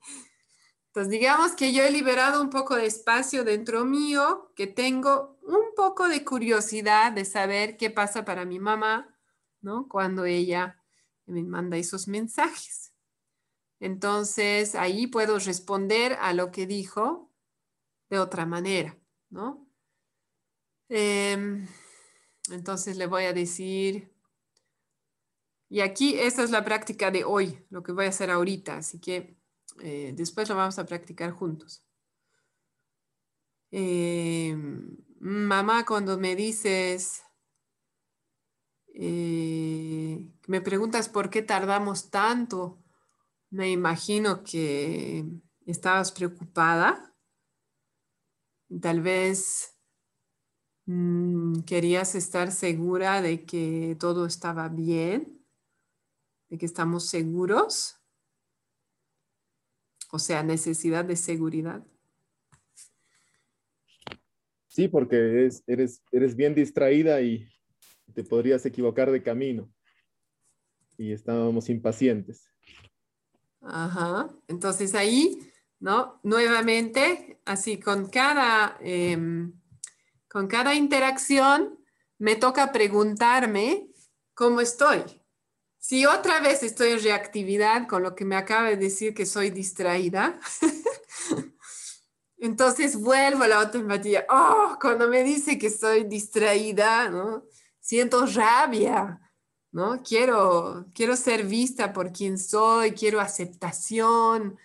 Entonces, 0.95 1.11
digamos 1.11 1.51
que 1.55 1.73
yo 1.73 1.83
he 1.83 1.91
liberado 1.91 2.41
un 2.41 2.49
poco 2.49 2.77
de 2.77 2.85
espacio 2.85 3.43
dentro 3.43 3.83
mío, 3.83 4.53
que 4.55 4.65
tengo 4.65 5.37
un 5.41 5.75
poco 5.75 6.07
de 6.07 6.23
curiosidad 6.23 7.11
de 7.11 7.25
saber 7.25 7.75
qué 7.75 7.89
pasa 7.89 8.23
para 8.23 8.45
mi 8.45 8.59
mamá, 8.59 9.13
¿no? 9.59 9.89
Cuando 9.89 10.23
ella 10.23 10.81
me 11.25 11.43
manda 11.43 11.75
esos 11.75 12.07
mensajes. 12.07 12.93
Entonces, 13.81 14.73
ahí 14.73 15.07
puedo 15.07 15.37
responder 15.37 16.13
a 16.21 16.31
lo 16.31 16.49
que 16.49 16.65
dijo 16.65 17.29
de 18.09 18.19
otra 18.19 18.45
manera, 18.45 18.97
¿no? 19.29 19.67
Em, 20.87 21.67
entonces 22.49 22.95
le 22.95 23.07
voy 23.07 23.25
a 23.25 23.33
decir, 23.33 24.15
y 25.67 25.81
aquí 25.81 26.17
esta 26.17 26.41
es 26.41 26.51
la 26.51 26.63
práctica 26.63 27.11
de 27.11 27.25
hoy, 27.25 27.65
lo 27.69 27.83
que 27.83 27.91
voy 27.91 28.05
a 28.05 28.09
hacer 28.09 28.31
ahorita, 28.31 28.77
así 28.77 29.01
que 29.01 29.35
eh, 29.79 30.13
después 30.15 30.49
lo 30.49 30.55
vamos 30.55 30.79
a 30.79 30.85
practicar 30.85 31.31
juntos. 31.31 31.83
Eh, 33.71 34.55
mamá, 35.19 35.85
cuando 35.85 36.17
me 36.17 36.35
dices, 36.35 37.23
eh, 38.93 40.25
me 40.47 40.61
preguntas 40.61 41.09
por 41.09 41.29
qué 41.29 41.41
tardamos 41.41 42.09
tanto, 42.09 42.81
me 43.49 43.71
imagino 43.71 44.43
que 44.43 45.25
estabas 45.65 46.11
preocupada. 46.11 47.13
Tal 48.81 49.01
vez 49.01 49.77
mm, 50.85 51.61
querías 51.61 52.15
estar 52.15 52.51
segura 52.51 53.21
de 53.21 53.45
que 53.45 53.97
todo 53.99 54.25
estaba 54.25 54.69
bien, 54.69 55.45
de 56.49 56.57
que 56.57 56.65
estamos 56.65 57.07
seguros 57.07 57.94
o 60.15 60.19
sea, 60.19 60.43
necesidad 60.43 61.03
de 61.03 61.17
seguridad. 61.17 61.85
Sí, 64.69 64.87
porque 64.87 65.17
eres, 65.17 65.61
eres, 65.67 66.01
eres 66.09 66.37
bien 66.37 66.55
distraída 66.55 67.21
y 67.21 67.45
te 68.13 68.23
podrías 68.23 68.65
equivocar 68.65 69.11
de 69.11 69.21
camino. 69.21 69.69
Y 70.97 71.11
estábamos 71.11 71.67
impacientes. 71.69 72.49
Ajá. 73.59 74.33
Entonces 74.47 74.95
ahí, 74.95 75.37
¿no? 75.81 76.21
Nuevamente, 76.23 77.41
así 77.43 77.77
con 77.77 78.07
cada, 78.07 78.77
em, 78.79 79.51
con 80.29 80.47
cada 80.47 80.75
interacción, 80.75 81.77
me 82.19 82.37
toca 82.37 82.71
preguntarme 82.71 83.89
cómo 84.33 84.61
estoy. 84.61 85.03
Si 85.87 86.03
otra 86.07 86.39
vez 86.39 86.63
estoy 86.63 86.93
en 86.93 87.03
reactividad 87.03 87.87
con 87.87 88.01
lo 88.01 88.15
que 88.15 88.25
me 88.25 88.35
acaba 88.35 88.69
de 88.69 88.75
decir 88.75 89.13
que 89.13 89.27
soy 89.27 89.51
distraída, 89.51 90.39
Entonces 92.39 92.99
vuelvo 92.99 93.43
a 93.43 93.47
la 93.47 93.61
autoempatía. 93.61 94.25
Oh, 94.29 94.79
cuando 94.81 95.07
me 95.07 95.23
dice 95.23 95.59
que 95.59 95.67
estoy 95.67 96.05
distraída, 96.05 97.07
¿no? 97.09 97.43
Siento 97.79 98.25
rabia, 98.25 99.21
¿no? 99.71 100.01
Quiero, 100.01 100.87
quiero 100.95 101.15
ser 101.15 101.43
vista 101.45 101.93
por 101.93 102.11
quien 102.11 102.39
soy, 102.39 102.93
quiero 102.93 103.19
aceptación, 103.21 104.57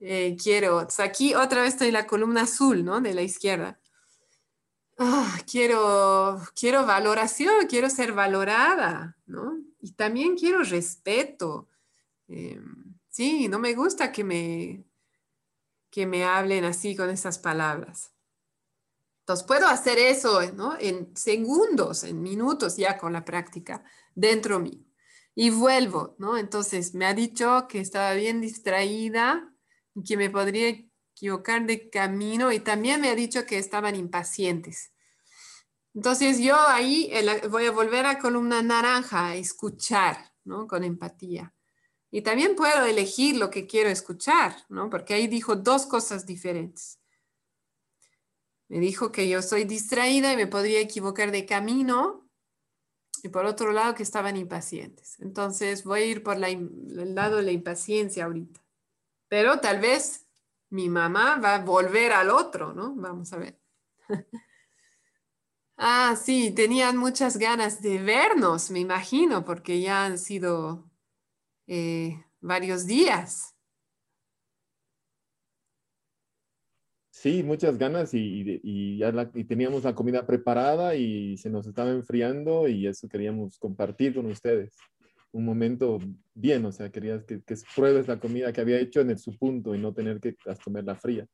eh, 0.00 0.36
quiero... 0.38 0.86
aquí 0.98 1.34
otra 1.34 1.62
vez 1.62 1.70
estoy 1.72 1.88
en 1.88 1.94
la 1.94 2.06
columna 2.06 2.42
azul, 2.42 2.84
¿no? 2.84 3.00
De 3.00 3.14
la 3.14 3.22
izquierda. 3.22 3.80
Ah, 4.98 5.38
quiero, 5.50 6.40
quiero 6.58 6.84
valoración, 6.84 7.66
quiero 7.68 7.88
ser 7.88 8.12
valorada, 8.12 9.16
¿no? 9.26 9.56
Y 9.80 9.92
también 9.92 10.36
quiero 10.36 10.64
respeto. 10.64 11.68
Em, 12.26 12.98
sí, 13.08 13.48
no 13.48 13.60
me 13.60 13.74
gusta 13.74 14.10
que 14.10 14.24
me, 14.24 14.84
que 15.90 16.06
me 16.06 16.24
hablen 16.24 16.64
así 16.64 16.96
con 16.96 17.10
esas 17.10 17.38
palabras. 17.38 18.12
Entonces 19.20 19.46
puedo 19.46 19.68
hacer 19.68 19.98
eso 19.98 20.40
¿no? 20.52 20.76
en 20.80 21.14
segundos, 21.16 22.02
en 22.02 22.22
minutos 22.22 22.76
ya 22.76 22.98
con 22.98 23.12
la 23.12 23.24
práctica 23.24 23.84
dentro 24.14 24.58
mío. 24.58 24.84
Y 25.34 25.50
vuelvo, 25.50 26.16
¿no? 26.18 26.36
Entonces 26.38 26.94
me 26.94 27.06
ha 27.06 27.14
dicho 27.14 27.66
que 27.68 27.80
estaba 27.80 28.14
bien 28.14 28.40
distraída 28.40 29.54
y 29.94 30.02
que 30.02 30.16
me 30.16 30.30
podría 30.30 30.87
equivocar 31.18 31.66
de 31.66 31.90
camino 31.90 32.52
y 32.52 32.60
también 32.60 33.00
me 33.00 33.10
ha 33.10 33.14
dicho 33.16 33.44
que 33.44 33.58
estaban 33.58 33.96
impacientes. 33.96 34.92
Entonces 35.94 36.38
yo 36.38 36.56
ahí 36.56 37.10
voy 37.50 37.66
a 37.66 37.72
volver 37.72 38.06
a 38.06 38.20
columna 38.20 38.62
naranja, 38.62 39.30
a 39.30 39.36
escuchar, 39.36 40.32
¿no? 40.44 40.68
Con 40.68 40.84
empatía. 40.84 41.52
Y 42.10 42.22
también 42.22 42.54
puedo 42.54 42.86
elegir 42.86 43.36
lo 43.36 43.50
que 43.50 43.66
quiero 43.66 43.90
escuchar, 43.90 44.56
¿no? 44.68 44.88
Porque 44.88 45.14
ahí 45.14 45.26
dijo 45.26 45.56
dos 45.56 45.86
cosas 45.86 46.24
diferentes. 46.24 47.00
Me 48.68 48.78
dijo 48.78 49.10
que 49.10 49.28
yo 49.28 49.42
soy 49.42 49.64
distraída 49.64 50.32
y 50.32 50.36
me 50.36 50.46
podría 50.46 50.80
equivocar 50.80 51.32
de 51.32 51.44
camino. 51.46 52.30
Y 53.24 53.28
por 53.30 53.44
otro 53.44 53.72
lado, 53.72 53.96
que 53.96 54.04
estaban 54.04 54.36
impacientes. 54.36 55.18
Entonces 55.18 55.82
voy 55.82 56.02
a 56.02 56.06
ir 56.06 56.22
por 56.22 56.36
el 56.36 57.14
lado 57.14 57.38
de 57.38 57.42
la 57.42 57.50
impaciencia 57.50 58.24
ahorita. 58.24 58.60
Pero 59.28 59.58
tal 59.58 59.80
vez 59.80 60.27
mi 60.70 60.88
mamá 60.88 61.38
va 61.42 61.56
a 61.56 61.64
volver 61.64 62.12
al 62.12 62.30
otro, 62.30 62.72
¿no? 62.72 62.94
Vamos 62.96 63.32
a 63.32 63.38
ver. 63.38 63.58
ah, 65.76 66.16
sí, 66.16 66.50
tenían 66.50 66.96
muchas 66.96 67.38
ganas 67.38 67.80
de 67.82 67.98
vernos, 68.02 68.70
me 68.70 68.80
imagino, 68.80 69.44
porque 69.44 69.80
ya 69.80 70.04
han 70.04 70.18
sido 70.18 70.90
eh, 71.66 72.24
varios 72.40 72.86
días. 72.86 73.54
Sí, 77.10 77.42
muchas 77.42 77.78
ganas 77.78 78.14
y, 78.14 78.96
ya 78.96 79.30
y 79.34 79.42
teníamos 79.42 79.82
la 79.82 79.92
comida 79.92 80.24
preparada 80.24 80.94
y 80.94 81.36
se 81.36 81.50
nos 81.50 81.66
estaba 81.66 81.90
enfriando 81.90 82.68
y 82.68 82.86
eso 82.86 83.08
queríamos 83.08 83.58
compartir 83.58 84.14
con 84.14 84.26
ustedes. 84.26 84.76
Un 85.32 85.44
momento 85.44 85.98
bien, 86.34 86.64
o 86.64 86.72
sea, 86.72 86.90
querías 86.90 87.24
que, 87.24 87.42
que 87.42 87.54
pruebes 87.74 88.08
la 88.08 88.18
comida 88.18 88.52
que 88.52 88.60
había 88.60 88.78
hecho 88.78 89.00
en 89.00 89.18
su 89.18 89.36
punto 89.36 89.74
y 89.74 89.78
no 89.78 89.92
tener 89.92 90.20
que 90.20 90.36
comerla 90.64 90.96
fría. 90.96 91.26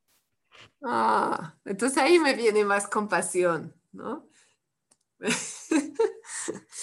Ah, 0.83 1.55
entonces 1.65 1.97
ahí 1.97 2.19
me 2.19 2.33
viene 2.33 2.63
más 2.65 2.87
compasión, 2.87 3.73
¿no? 3.91 4.27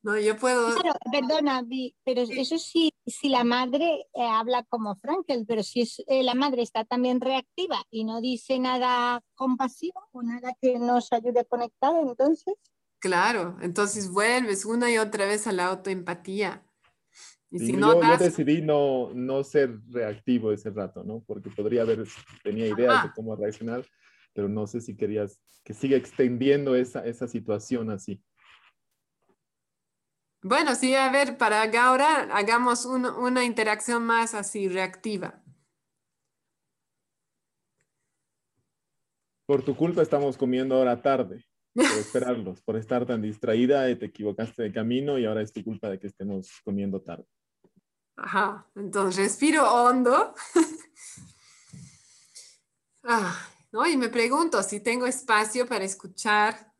No, 0.00 0.18
yo 0.18 0.36
puedo. 0.36 0.68
perdona, 1.10 1.66
pero 2.04 2.22
eso 2.22 2.56
sí, 2.56 2.94
si 3.04 3.28
la 3.28 3.42
madre 3.42 4.06
eh, 4.14 4.22
habla 4.22 4.62
como 4.68 4.94
Frankel, 4.94 5.44
pero 5.46 5.62
si 5.64 5.80
es, 5.80 6.02
eh, 6.06 6.22
la 6.22 6.34
madre 6.34 6.62
está 6.62 6.84
también 6.84 7.20
reactiva 7.20 7.82
y 7.90 8.04
no 8.04 8.20
dice 8.20 8.60
nada 8.60 9.22
compasivo 9.34 10.00
o 10.12 10.22
nada 10.22 10.54
que 10.62 10.78
nos 10.78 11.12
ayude 11.12 11.40
a 11.40 11.44
conectar, 11.44 11.92
entonces. 11.96 12.54
Claro, 13.00 13.56
entonces 13.60 14.10
vuelves 14.10 14.64
una 14.64 14.90
y 14.90 14.98
otra 14.98 15.26
vez 15.26 15.46
a 15.46 15.52
la 15.52 15.66
autoempatía. 15.66 16.64
Y 17.50 17.60
si 17.60 17.78
yo, 17.78 18.00
decidí 18.18 18.60
no, 18.60 19.10
no 19.14 19.42
ser 19.42 19.78
reactivo 19.88 20.52
ese 20.52 20.70
rato, 20.70 21.02
¿no? 21.02 21.22
Porque 21.26 21.48
podría 21.48 21.82
haber, 21.82 22.04
tenía 22.42 22.66
ideas 22.66 23.04
de 23.04 23.12
cómo 23.14 23.34
reaccionar, 23.36 23.86
pero 24.34 24.48
no 24.48 24.66
sé 24.66 24.80
si 24.80 24.96
querías 24.96 25.40
que 25.64 25.72
siga 25.72 25.96
extendiendo 25.96 26.74
esa, 26.74 27.06
esa 27.06 27.26
situación 27.26 27.90
así. 27.90 28.22
Bueno, 30.42 30.74
sí, 30.74 30.94
a 30.94 31.10
ver, 31.10 31.36
para 31.36 31.62
ahora 31.84 32.28
hagamos 32.32 32.84
una 32.84 33.44
interacción 33.44 34.04
más 34.04 34.34
así 34.34 34.68
reactiva. 34.68 35.42
Por 39.46 39.62
tu 39.62 39.74
culpa 39.74 40.02
estamos 40.02 40.36
comiendo 40.36 40.76
ahora 40.76 41.00
tarde, 41.00 41.47
por 41.86 41.98
esperarlos, 41.98 42.60
por 42.62 42.76
estar 42.76 43.06
tan 43.06 43.22
distraída 43.22 43.88
y 43.90 43.96
te 43.96 44.06
equivocaste 44.06 44.64
de 44.64 44.72
camino 44.72 45.18
y 45.18 45.26
ahora 45.26 45.42
es 45.42 45.52
tu 45.52 45.62
culpa 45.62 45.88
de 45.88 45.98
que 45.98 46.08
estemos 46.08 46.50
comiendo 46.64 47.00
tarde. 47.00 47.26
Ajá, 48.16 48.66
entonces 48.74 49.24
respiro 49.24 49.72
hondo. 49.72 50.34
ah, 53.04 53.48
¿no? 53.70 53.86
Y 53.86 53.96
me 53.96 54.08
pregunto 54.08 54.62
si 54.62 54.80
tengo 54.80 55.06
espacio 55.06 55.66
para 55.66 55.84
escuchar 55.84 56.72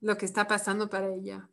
lo 0.00 0.18
que 0.18 0.26
está 0.26 0.46
pasando 0.46 0.90
para 0.90 1.14
ella. 1.14 1.48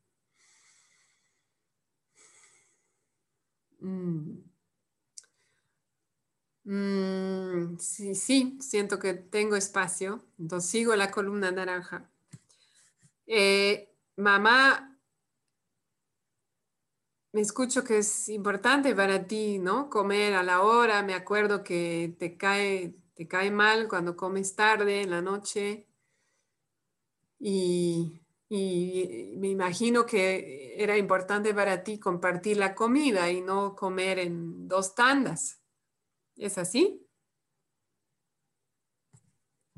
Mm. 3.80 4.43
Mm, 6.65 7.78
sí, 7.80 8.13
sí, 8.13 8.57
siento 8.59 8.99
que 8.99 9.13
tengo 9.13 9.55
espacio. 9.55 10.26
Entonces 10.38 10.70
sigo 10.70 10.93
la 10.97 11.11
columna 11.11 11.49
naranja. 11.49 12.09
Eh, 13.28 13.94
mamá, 14.18 14.98
me 17.34 17.42
escucho 17.42 17.84
que 17.84 18.00
es 18.00 18.30
importante 18.30 18.96
para 18.96 19.28
ti, 19.28 19.60
¿no? 19.60 19.90
Comer 19.90 20.34
a 20.34 20.44
la 20.44 20.62
hora. 20.62 21.04
Me 21.04 21.14
acuerdo 21.14 21.64
que 21.64 22.16
te 22.20 22.38
cae, 22.38 22.96
te 23.16 23.28
cae 23.28 23.52
mal 23.52 23.88
cuando 23.88 24.16
comes 24.16 24.56
tarde 24.56 25.02
en 25.02 25.12
la 25.12 25.22
noche. 25.22 25.88
Y 27.40 28.22
y 28.50 29.34
me 29.38 29.50
imagino 29.50 30.06
que 30.06 30.82
era 30.82 30.98
importante 30.98 31.54
para 31.54 31.84
ti 31.84 32.00
compartir 32.00 32.56
la 32.58 32.76
comida 32.76 33.30
y 33.30 33.42
no 33.42 33.76
comer 33.76 34.20
en 34.20 34.68
dos 34.70 34.96
tandas. 34.96 35.62
¿Es 36.38 36.58
así? 36.60 37.07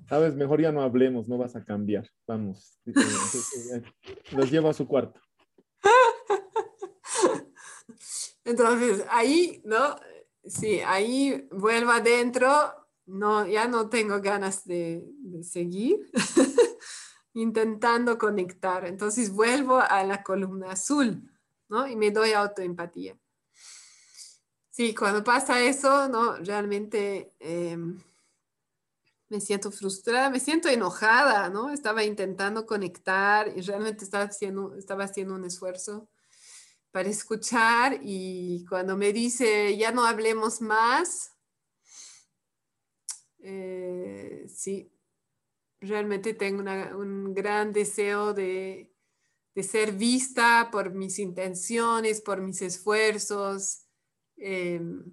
Sabes, 0.09 0.35
mejor 0.35 0.61
ya 0.61 0.71
no 0.71 0.81
hablemos, 0.81 1.29
no 1.29 1.37
vas 1.37 1.55
a 1.55 1.63
cambiar. 1.63 2.09
Vamos. 2.27 2.79
Los 4.31 4.51
llevo 4.51 4.69
a 4.69 4.73
su 4.73 4.87
cuarto. 4.87 5.21
Entonces, 8.43 9.05
ahí, 9.09 9.61
¿no? 9.63 9.95
Sí, 10.43 10.79
ahí 10.79 11.47
vuelvo 11.51 11.91
adentro. 11.91 12.49
No, 13.05 13.47
ya 13.47 13.67
no 13.67 13.89
tengo 13.89 14.19
ganas 14.19 14.65
de, 14.65 15.05
de 15.19 15.43
seguir. 15.43 16.09
intentando 17.33 18.17
conectar. 18.17 18.85
Entonces 18.85 19.31
vuelvo 19.31 19.79
a 19.79 20.03
la 20.03 20.23
columna 20.23 20.71
azul, 20.71 21.23
¿no? 21.69 21.87
Y 21.87 21.95
me 21.95 22.11
doy 22.11 22.31
autoempatía. 22.31 23.17
Sí, 24.69 24.95
cuando 24.95 25.23
pasa 25.23 25.61
eso, 25.61 26.07
¿no? 26.07 26.37
Realmente 26.37 27.33
em, 27.39 27.99
me 29.29 29.39
siento 29.39 29.71
frustrada, 29.71 30.29
me 30.29 30.39
siento 30.39 30.69
enojada, 30.69 31.49
¿no? 31.49 31.71
Estaba 31.71 32.03
intentando 32.03 32.65
conectar 32.65 33.47
y 33.55 33.61
realmente 33.61 34.03
estaba 34.03 34.25
haciendo, 34.25 34.75
estaba 34.75 35.03
haciendo 35.03 35.35
un 35.35 35.45
esfuerzo 35.45 36.09
para 36.91 37.09
escuchar 37.09 37.99
y 38.01 38.65
cuando 38.67 38.97
me 38.97 39.13
dice, 39.13 39.77
ya 39.77 39.91
no 39.91 40.05
hablemos 40.05 40.61
más, 40.61 41.35
eh, 43.39 44.45
sí, 44.49 44.91
realmente 45.79 46.33
tengo 46.33 46.63
un 46.97 47.33
gran 47.33 47.71
deseo 47.71 48.33
de, 48.33 48.91
ser 49.61 49.91
vista 49.91 50.69
por 50.71 50.93
mis 50.93 51.19
intenciones, 51.19 52.21
por 52.21 52.39
mis 52.41 52.61
esfuerzos, 52.61 53.83
em, 54.37 55.03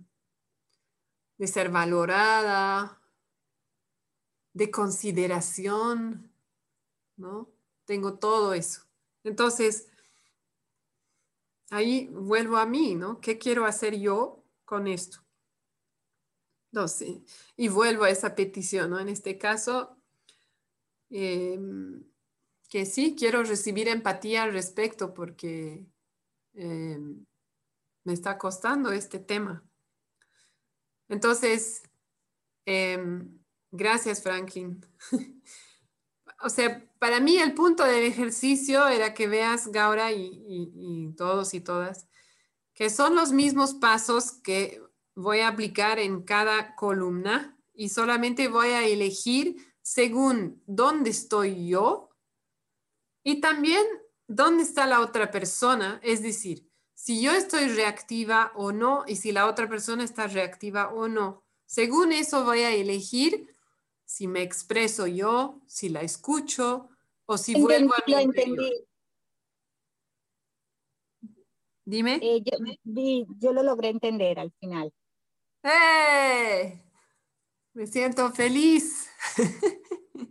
de 1.37 1.47
ser 1.49 1.69
valorada, 1.69 3.03
de 4.57 4.71
consideración, 4.71 6.33
¿no? 7.17 7.51
Tengo 7.85 8.19
todo 8.19 8.55
eso. 8.55 8.83
Entonces, 9.23 9.89
ahí 11.71 12.09
vuelvo 12.13 12.57
a 12.57 12.67
mí, 12.67 12.95
¿no? 12.95 13.21
¿Qué 13.21 13.39
quiero 13.39 13.67
hacer 13.67 13.99
yo 13.99 14.45
con 14.65 14.87
esto? 14.87 15.19
Entonces, 16.73 17.19
y 17.57 17.69
vuelvo 17.69 18.05
a 18.05 18.11
esa 18.11 18.35
petición, 18.35 18.91
¿no? 18.91 18.99
En 19.01 19.09
este 19.09 19.39
caso, 19.39 19.97
Em, 21.11 22.05
que 22.69 22.85
sí, 22.85 23.15
quiero 23.17 23.43
recibir 23.45 23.89
empatía 23.89 24.43
al 24.43 24.53
respecto 24.53 25.15
porque 25.15 25.87
em, 26.55 27.25
me 28.05 28.13
está 28.13 28.39
costando 28.39 28.91
este 28.91 29.19
tema. 29.21 29.65
Entonces, 31.09 31.83
em, 32.65 33.39
Gracias, 33.71 34.23
Franklin. 34.23 34.85
o 36.43 36.49
sea, 36.49 36.89
para 36.99 37.21
mí 37.21 37.37
el 37.39 37.55
punto 37.55 37.85
del 37.85 38.05
ejercicio 38.05 38.87
era 38.89 39.15
que 39.15 39.27
veas, 39.29 39.69
Gaura, 39.69 40.13
y, 40.13 41.13
todos 41.17 41.55
y 41.55 41.61
todas, 41.61 42.09
que 42.75 42.91
son 42.91 43.15
los 43.15 43.33
mismos 43.33 43.75
pasos 43.75 44.33
que 44.33 44.83
voy 45.15 45.41
a 45.41 45.49
aplicar 45.49 45.99
en 45.99 46.23
cada 46.23 46.75
columna 46.75 47.59
y 47.75 47.89
solamente 47.89 48.49
voy 48.49 48.69
a 48.69 48.85
elegir 48.87 49.57
según 49.83 50.63
dónde 50.67 51.11
estoy 51.11 51.69
yo 51.69 52.11
y 53.23 53.41
también 53.41 53.85
dónde 54.27 54.63
está 54.63 54.87
la 54.87 55.01
otra 55.01 55.31
persona, 55.31 56.01
es 56.03 56.23
decir, 56.23 56.69
si 56.95 57.23
yo 57.23 57.33
estoy 57.33 57.69
reactiva 57.69 58.53
o 58.55 58.73
no 58.73 59.05
y 59.07 59.17
si 59.17 59.33
la 59.33 59.47
otra 59.47 59.69
persona 59.69 60.03
está 60.03 60.27
reactiva 60.27 60.93
o 60.93 61.09
no. 61.09 61.45
Según 61.67 62.13
eso 62.13 62.45
voy 62.45 62.61
a 62.61 62.73
elegir 62.75 63.55
si 64.07 64.29
me 64.29 64.43
expreso 64.43 65.07
yo, 65.07 65.61
si 65.67 65.91
la 65.91 66.01
escucho 66.01 66.89
o 67.27 67.37
si 67.37 67.61
vuelvo 67.61 67.93
a... 67.93 68.03
Lo 68.07 68.19
entendí. 68.19 68.73
Dime. 71.85 72.19
Eh, 72.23 72.43
yo, 72.45 73.53
lo 73.53 73.63
logré 73.63 73.91
entender 73.91 74.39
al 74.39 74.53
final. 74.59 74.93
¡Eh! 75.63 76.83
Me 77.75 77.87
siento 77.87 78.33
feliz. 78.33 79.09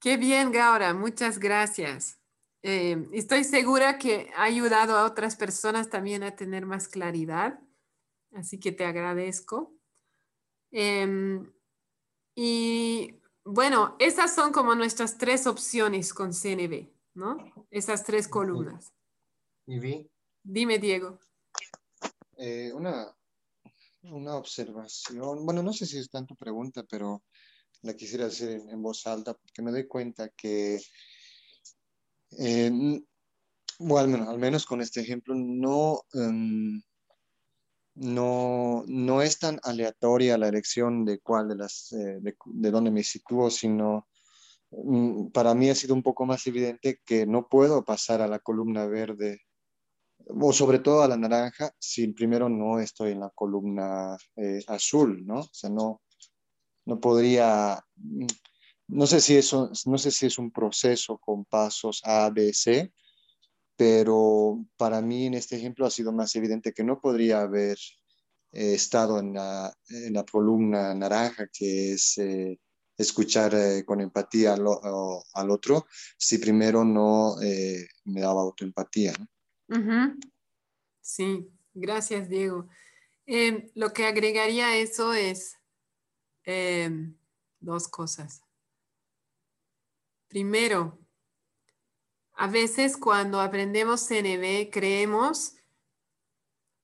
Qué 0.00 0.16
bien, 0.16 0.52
Gaura. 0.52 0.94
Muchas 0.94 1.38
gracias. 1.38 2.20
Eh, 2.62 3.08
estoy 3.12 3.44
segura 3.44 3.98
que 3.98 4.30
ha 4.36 4.44
ayudado 4.44 4.96
a 4.96 5.04
otras 5.04 5.36
personas 5.36 5.90
también 5.90 6.22
a 6.22 6.36
tener 6.36 6.66
más 6.66 6.86
claridad, 6.86 7.60
así 8.32 8.60
que 8.60 8.70
te 8.70 8.84
agradezco. 8.84 9.74
Em, 10.72 11.52
y 12.34 13.20
bueno, 13.44 13.94
esas 13.98 14.34
son 14.34 14.52
como 14.52 14.74
nuestras 14.74 15.18
tres 15.18 15.46
opciones 15.46 16.14
con 16.14 16.32
CNB, 16.32 16.88
¿no? 17.14 17.36
Esas 17.70 18.04
tres 18.04 18.26
columnas. 18.26 18.92
¿Y 19.66 19.78
vi? 19.78 20.10
Dime, 20.42 20.78
Diego. 20.78 21.18
Eh, 22.38 22.72
una, 22.72 23.14
una 24.02 24.36
observación, 24.36 25.44
bueno, 25.44 25.62
no 25.62 25.72
sé 25.72 25.86
si 25.86 25.98
es 25.98 26.08
tanto 26.08 26.34
pregunta, 26.34 26.82
pero 26.88 27.22
la 27.82 27.94
quisiera 27.94 28.26
hacer 28.26 28.62
en, 28.68 28.82
voz 28.82 29.06
alta 29.06 29.34
porque 29.34 29.62
me 29.62 29.70
doy 29.70 29.86
cuenta 29.86 30.30
que, 30.30 30.80
eh, 32.38 33.02
bueno, 33.78 34.30
al 34.30 34.38
menos 34.38 34.64
con 34.64 34.80
este 34.80 35.00
ejemplo, 35.00 35.34
no, 35.34 36.02
em, 36.14 36.82
no, 37.94 38.84
no 38.86 39.22
es 39.22 39.38
tan 39.38 39.60
aleatoria 39.62 40.38
la 40.38 40.48
elección 40.48 41.04
de 41.04 41.18
cuál 41.20 41.48
de 41.48 41.56
las, 41.56 41.92
eh, 41.92 42.20
de, 42.20 42.70
dónde 42.70 42.90
me 42.90 43.02
sitúo, 43.02 43.50
sino 43.50 44.08
mm, 44.70 45.28
para 45.28 45.54
mí 45.54 45.68
ha 45.70 45.74
sido 45.74 45.94
un 45.94 46.02
poco 46.02 46.24
más 46.26 46.46
evidente 46.46 47.00
que 47.04 47.26
no 47.26 47.48
puedo 47.48 47.84
pasar 47.84 48.22
a 48.22 48.28
la 48.28 48.38
columna 48.38 48.86
verde 48.86 49.42
o 50.26 50.52
sobre 50.52 50.78
todo 50.78 51.02
a 51.02 51.08
la 51.08 51.16
naranja 51.16 51.74
si 51.78 52.08
primero 52.08 52.48
no 52.48 52.78
estoy 52.78 53.12
en 53.12 53.20
la 53.20 53.30
columna 53.30 54.16
eh, 54.36 54.62
azul, 54.68 55.26
¿no? 55.26 55.40
O 55.40 55.50
sea, 55.52 55.70
no, 55.70 56.02
no 56.86 57.00
podría, 57.00 57.84
mm, 57.96 58.26
no 58.88 59.06
sé 59.06 59.20
si 59.20 59.36
eso, 59.36 59.70
no 59.86 59.98
sé 59.98 60.10
si 60.10 60.26
es 60.26 60.38
un 60.38 60.50
proceso 60.50 61.18
con 61.18 61.44
pasos 61.44 62.00
A, 62.04 62.30
B, 62.30 62.52
C, 62.54 62.92
pero 63.82 64.64
para 64.76 65.02
mí 65.02 65.26
en 65.26 65.34
este 65.34 65.56
ejemplo 65.56 65.84
ha 65.84 65.90
sido 65.90 66.12
más 66.12 66.36
evidente 66.36 66.72
que 66.72 66.84
no 66.84 67.00
podría 67.00 67.40
haber 67.40 67.76
eh, 68.52 68.74
estado 68.74 69.18
en 69.18 69.34
la, 69.34 69.76
en 69.88 70.12
la, 70.12 70.24
columna 70.24 70.94
naranja, 70.94 71.48
que 71.52 71.94
es 71.94 72.16
eh, 72.18 72.60
escuchar 72.96 73.56
eh, 73.56 73.84
con 73.84 74.00
empatía 74.00 74.54
al, 74.54 74.64
al, 75.34 75.50
otro, 75.50 75.86
si 76.16 76.38
primero 76.38 76.84
no 76.84 77.34
me 78.04 78.20
daba 78.20 78.42
autoempatía. 78.42 79.14
Sí, 81.00 81.48
gracias 81.74 82.28
Diego. 82.28 82.68
Em, 83.26 83.68
lo 83.74 83.92
que 83.92 84.06
agregaría 84.06 84.68
a 84.68 84.76
eso 84.76 85.12
es 85.12 85.58
em, 86.44 87.16
dos 87.58 87.88
cosas. 87.88 88.42
Primero, 90.28 91.01
a 92.42 92.48
veces 92.48 92.96
cuando 92.96 93.40
aprendemos 93.40 94.08
CNB 94.08 94.68
creemos 94.72 95.54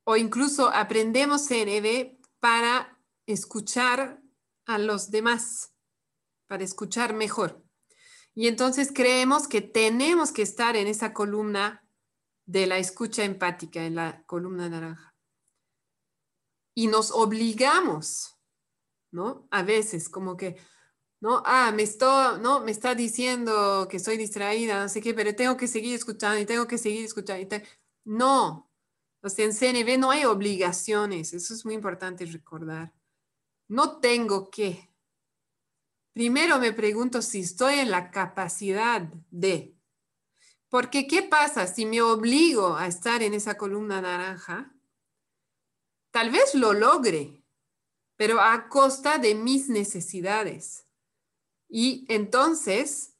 o 0.05 0.17
incluso 0.17 0.69
aprendemos 0.69 1.49
CNB 1.49 2.17
para 2.39 2.97
escuchar 3.27 4.23
a 4.67 4.79
los 4.79 5.11
demás, 5.11 5.75
para 6.47 6.63
escuchar 6.63 7.13
mejor. 7.13 7.61
Y 8.37 8.47
entonces 8.47 8.93
creemos 8.95 9.49
que 9.49 9.61
tenemos 9.61 10.31
que 10.31 10.43
estar 10.43 10.77
en 10.77 10.87
esa 10.87 11.13
columna 11.13 11.85
de 12.47 12.69
la 12.69 12.79
escucha 12.79 13.25
empática, 13.25 13.85
en 13.85 13.97
la 13.97 14.23
columna 14.27 14.69
naranja. 14.69 15.17
Y 16.73 16.87
nos 16.87 17.11
obligamos, 17.11 18.39
¿no? 19.11 19.49
A 19.51 19.65
veces, 19.65 20.09
como 20.09 20.37
que, 20.37 20.57
¿no? 21.21 21.43
Ah, 21.45 21.73
me, 21.73 21.85
¿no? 22.41 22.61
me 22.61 22.71
está 22.71 22.95
diciendo 22.95 23.89
que 23.91 23.99
soy 23.99 24.17
distraída, 24.17 24.83
no 24.83 24.89
sé 24.89 25.01
qué, 25.01 25.15
pero 25.15 25.35
tengo 25.35 25.57
que 25.57 25.67
seguir 25.69 25.95
escuchando 25.95 26.39
y 26.39 26.47
tengo 26.47 26.67
que 26.67 26.79
seguir 26.79 27.05
escuchando. 27.05 27.47
No, 28.05 28.69
o 29.21 29.29
en 29.37 29.53
CNB 29.53 29.99
no 29.99 30.11
hay 30.11 30.25
obligaciones, 30.25 31.33
eso 31.33 31.53
es 31.55 31.65
muy 31.65 31.75
importante 31.75 32.25
recordar. 32.25 32.93
No 33.69 33.99
tengo 33.99 34.51
que. 34.51 34.89
Primero 36.13 36.59
me 36.59 36.73
pregunto 36.73 37.21
si 37.21 37.41
estoy 37.41 37.81
en 37.81 37.91
la 37.91 38.11
capacidad 38.11 39.03
de. 39.31 39.77
Porque 40.69 41.07
¿qué 41.07 41.23
pasa 41.23 41.67
si 41.67 41.87
me 41.87 42.01
obligo 42.01 42.77
a 42.77 42.87
estar 42.87 43.23
en 43.23 43.35
esa 43.35 43.57
columna 43.57 44.01
naranja? 44.01 44.75
Tal 46.11 46.31
vez 46.31 46.55
lo 46.55 46.73
logre, 46.73 47.45
pero 48.17 48.41
a 48.41 48.69
costa 48.69 49.19
de 49.19 49.35
mis 49.35 49.69
necesidades. 49.69 50.88
Y 51.69 52.07
entonces 52.09 53.15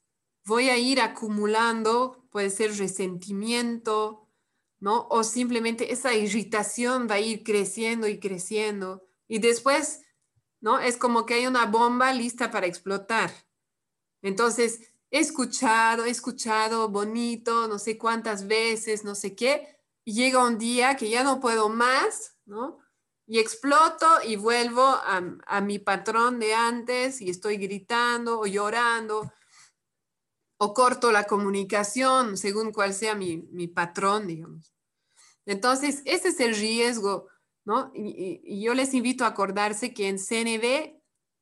voy 0.45 0.69
a 0.69 0.77
ir 0.77 0.99
acumulando, 0.99 2.27
puede 2.31 2.49
ser 2.49 2.75
resentimiento, 2.77 4.27
¿no? 4.79 5.07
O 5.09 5.23
simplemente 5.23 5.91
esa 5.93 6.13
irritación 6.13 7.07
va 7.09 7.15
a 7.15 7.19
ir 7.19 7.43
creciendo 7.43 8.07
y 8.07 8.19
creciendo. 8.19 9.07
Y 9.27 9.39
después, 9.39 10.01
¿no? 10.61 10.79
Es 10.79 10.97
como 10.97 11.25
que 11.25 11.35
hay 11.35 11.47
una 11.47 11.65
bomba 11.65 12.13
lista 12.13 12.49
para 12.49 12.67
explotar. 12.67 13.31
Entonces, 14.21 14.93
he 15.11 15.19
escuchado, 15.19 16.05
he 16.05 16.09
escuchado 16.09 16.89
bonito, 16.89 17.67
no 17.67 17.79
sé 17.79 17.97
cuántas 17.97 18.47
veces, 18.47 19.03
no 19.03 19.15
sé 19.15 19.35
qué, 19.35 19.79
y 20.03 20.13
llega 20.13 20.45
un 20.45 20.57
día 20.57 20.95
que 20.95 21.09
ya 21.09 21.23
no 21.23 21.39
puedo 21.39 21.69
más, 21.69 22.37
¿no? 22.45 22.79
Y 23.29 23.37
exploto 23.37 24.07
y 24.25 24.37
vuelvo 24.37 24.81
a, 24.81 25.61
mi 25.61 25.77
patrón 25.77 26.39
de 26.39 26.55
antes 26.55 27.21
y 27.21 27.29
estoy 27.29 27.57
gritando 27.57 28.39
o 28.39 28.47
llorando 28.47 29.31
o 30.57 30.73
corto 30.73 31.11
la 31.11 31.25
comunicación 31.25 32.37
según 32.37 32.71
cuál 32.71 32.91
sea 32.91 33.13
mi, 33.13 33.67
patrón, 33.67 34.25
digamos. 34.25 34.73
Entonces, 35.45 36.01
ese 36.05 36.29
es 36.29 36.39
el 36.39 36.55
riesgo, 36.55 37.27
¿no? 37.65 37.91
Y, 37.93 38.41
y, 38.43 38.63
yo 38.63 38.73
les 38.73 38.95
invito 38.95 39.23
a 39.25 39.27
acordarse 39.27 39.93
que 39.93 40.07
en 40.07 40.17
CNB 40.17 40.99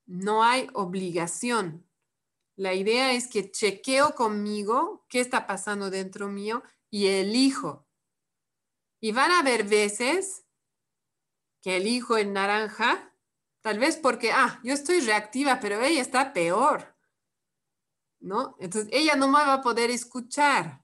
no 0.08 0.44
hay 0.44 0.68
obligación. 0.74 1.88
La 2.58 2.74
idea 2.74 3.14
es 3.14 3.30
que 3.30 3.50
chequeo 3.50 4.14
conmigo 4.14 5.06
qué 5.08 5.22
está 5.22 5.48
pasando 5.48 5.90
dentro 5.90 6.28
mío 6.28 6.64
y 6.90 7.08
elijo. 7.08 7.88
Y 9.00 9.14
van 9.14 9.32
a 9.32 9.40
haber 9.40 9.64
veces 9.64 10.47
que 11.68 11.76
elijo 11.76 12.16
el 12.16 12.32
naranja, 12.32 13.14
tal 13.60 13.78
vez 13.78 13.98
porque, 13.98 14.32
ah, 14.32 14.62
yo 14.64 14.74
estoy 14.74 15.02
reactiva, 15.02 15.60
pero 15.60 15.82
ella 15.82 16.00
está 16.00 16.32
peor, 16.32 16.96
¿no? 18.22 18.56
Entonces, 18.62 18.90
ella 18.94 19.18
no 19.18 19.28
me 19.28 19.34
va 19.34 19.56
a 19.56 19.62
poder 19.62 19.92
escuchar. 19.92 20.82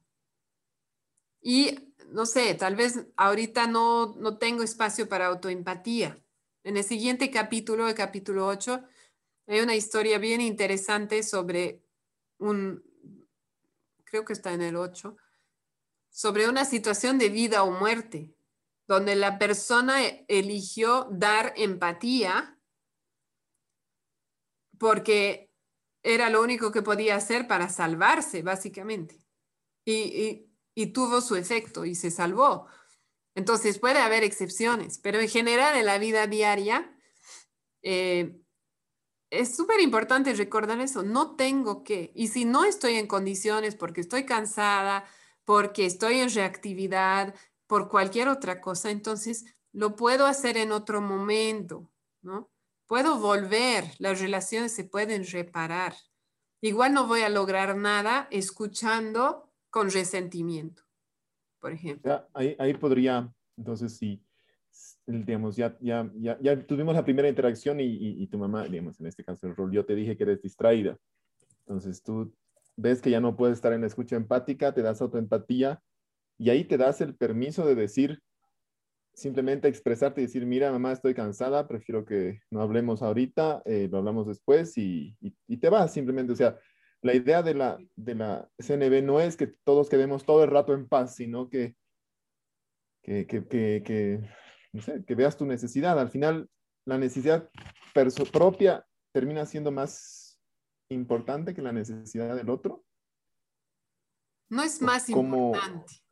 Y, 1.40 1.96
no 2.10 2.26
sé, 2.26 2.54
tal 2.56 2.76
vez 2.76 3.08
ahorita 3.16 3.66
no, 3.66 4.14
no 4.18 4.38
tengo 4.38 4.62
espacio 4.62 5.08
para 5.08 5.28
autoempatía. 5.28 6.22
En 6.66 6.76
el 6.76 6.84
siguiente 6.84 7.32
capítulo, 7.32 7.88
el 7.88 7.96
capítulo 7.96 8.46
8, 8.48 8.84
hay 9.48 9.62
una 9.62 9.76
historia 9.76 10.18
bien 10.18 10.42
interesante 10.42 11.24
sobre 11.24 11.82
un, 12.40 12.84
creo 14.04 14.26
que 14.26 14.34
está 14.34 14.52
en 14.52 14.62
el 14.62 14.76
8, 14.76 15.16
sobre 16.10 16.50
una 16.50 16.66
situación 16.66 17.20
de 17.20 17.30
vida 17.30 17.64
o 17.64 17.72
muerte 17.72 18.36
donde 18.94 19.16
la 19.16 19.38
persona 19.40 20.00
eligió 20.28 21.08
dar 21.12 21.54
empatía 21.58 22.58
porque 24.78 25.50
era 26.04 26.30
lo 26.30 26.42
único 26.42 26.72
que 26.72 26.82
podía 26.82 27.16
hacer 27.16 27.48
para 27.48 27.70
salvarse, 27.70 28.42
básicamente. 28.42 29.18
Y, 29.86 30.50
tuvo 30.94 31.22
su 31.22 31.36
efecto 31.36 31.86
y 31.86 31.96
se 31.96 32.12
salvó. 32.12 32.68
Entonces 33.36 33.80
puede 33.80 34.00
haber 34.00 34.24
excepciones, 34.24 35.00
pero 35.00 35.20
en 35.20 35.30
general 35.30 35.78
en 35.78 35.86
la 35.86 35.98
vida 35.98 36.28
diaria, 36.28 36.96
eh, 37.82 38.40
es 39.30 39.56
súper 39.56 39.80
importante 39.80 40.34
recordar 40.34 40.80
eso, 40.82 41.02
no 41.04 41.36
tengo 41.36 41.84
que. 41.84 42.12
Y 42.14 42.28
si 42.28 42.46
no 42.46 42.66
estoy 42.66 42.96
en 42.96 43.08
condiciones 43.08 43.76
porque 43.76 44.02
estoy 44.02 44.26
cansada, 44.26 45.06
porque 45.46 45.86
estoy 45.86 46.20
en 46.20 46.34
reactividad, 46.34 47.34
por 47.68 47.90
cualquier 47.90 48.28
otra 48.28 48.62
cosa, 48.62 48.92
entonces 48.92 49.46
lo 49.72 49.96
puedo 49.96 50.26
hacer 50.26 50.58
en 50.58 50.72
otro 50.72 51.02
momento, 51.02 51.92
¿no? 52.22 52.52
Puedo 52.88 53.20
volver, 53.20 53.86
las 53.98 54.22
relaciones 54.22 54.72
se 54.72 54.84
pueden 54.84 55.26
reparar. 55.26 55.94
Igual 56.62 56.94
no 56.94 57.08
voy 57.08 57.22
a 57.22 57.30
lograr 57.30 57.76
nada 57.76 58.28
escuchando 58.30 59.52
con 59.70 59.90
resentimiento, 59.90 60.84
por 61.60 61.74
ejemplo. 61.74 62.28
ahí, 62.34 62.56
ahí 62.60 62.74
podría, 62.76 63.34
entonces, 63.58 63.98
sí, 63.98 64.24
digamos, 65.06 65.56
ya, 65.56 65.76
ya, 65.82 66.10
ya, 66.16 66.38
ya 66.40 66.66
tuvimos 66.66 66.94
la 66.94 67.04
primera 67.04 67.28
interacción 67.28 67.80
y, 67.80 67.86
y, 68.24 68.28
tu 68.28 68.38
mamá, 68.38 68.66
digamos, 68.66 69.00
en 69.00 69.08
este 69.08 69.24
caso 69.24 69.52
rol, 69.54 69.72
yo 69.72 69.86
te 69.86 69.96
dije 69.96 70.16
que 70.16 70.24
eres 70.24 70.42
distraída. 70.42 70.98
Entonces 71.66 72.04
tú 72.04 72.34
ves 72.76 73.02
que 73.02 73.10
ya 73.10 73.20
no 73.20 73.36
puedes 73.36 73.56
estar 73.56 73.74
en 73.74 73.84
escucha 73.84 74.16
empática, 74.16 74.74
te 74.74 74.82
das 74.82 75.02
autoempatía 75.02 75.82
y 76.44 76.50
ahí 76.50 76.66
te 76.66 76.76
das 76.76 77.00
el 77.00 77.16
permiso 77.16 77.66
de 77.66 77.74
decir, 77.74 78.22
simplemente 79.14 79.70
expresarte 79.70 80.20
y 80.20 80.26
decir, 80.26 80.46
mira, 80.46 80.74
mamá, 80.74 80.92
estoy 80.92 81.14
cansada, 81.14 81.70
prefiero 81.70 82.04
que 82.04 82.42
no 82.52 82.62
hablemos 82.62 83.02
ahorita, 83.02 83.62
eh, 83.64 83.88
lo 83.90 84.00
hablamos 84.00 84.28
después 84.28 84.78
y, 84.78 85.16
y, 85.22 85.58
te 85.58 85.70
vas 85.70 85.94
simplemente. 85.94 86.34
O 86.34 86.36
sea, 86.36 86.60
la 87.02 87.14
idea 87.14 87.44
de 87.44 87.54
la, 87.54 87.78
de 87.96 88.16
la 88.16 88.50
CNB 88.60 89.04
no 89.04 89.22
es 89.22 89.38
que 89.38 89.56
todos 89.64 89.88
quedemos 89.88 90.26
todo 90.26 90.44
el 90.44 90.52
rato 90.52 90.74
en 90.74 90.90
paz, 90.90 91.16
sino 91.16 91.50
que, 91.50 91.78
que, 93.02 93.26
que, 93.26 93.48
que, 93.48 94.20
no 94.74 94.82
sé, 94.82 95.02
que 95.06 95.16
veas 95.16 95.38
tu 95.38 95.46
necesidad. 95.46 95.98
Al 95.98 96.10
final, 96.10 96.50
la 96.84 96.98
necesidad 96.98 97.50
propia 98.34 98.86
termina 99.14 99.46
siendo 99.46 99.72
más 99.72 100.42
importante 100.90 101.54
que 101.54 101.62
la 101.62 101.72
necesidad 101.72 102.36
del 102.36 102.50
otro. 102.50 102.84
No 104.50 104.62
es 104.62 104.82
más 104.82 105.08
importante. 105.08 106.03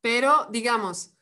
Pero, 0.00 0.46
digamos, 0.50 1.14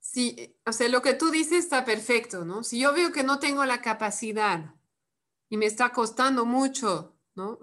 si, 0.00 0.56
o 0.64 0.72
sea, 0.72 0.88
lo 0.88 1.02
que 1.02 1.14
tú 1.14 1.30
dices 1.30 1.64
está 1.64 1.84
perfecto, 1.84 2.44
¿no? 2.44 2.62
Si 2.62 2.78
yo 2.78 2.92
veo 2.92 3.12
que 3.12 3.22
no 3.22 3.38
tengo 3.38 3.64
la 3.64 3.80
capacidad 3.80 4.74
y 5.48 5.56
me 5.56 5.66
está 5.66 5.92
costando 5.92 6.44
mucho, 6.44 7.18
¿no? 7.34 7.58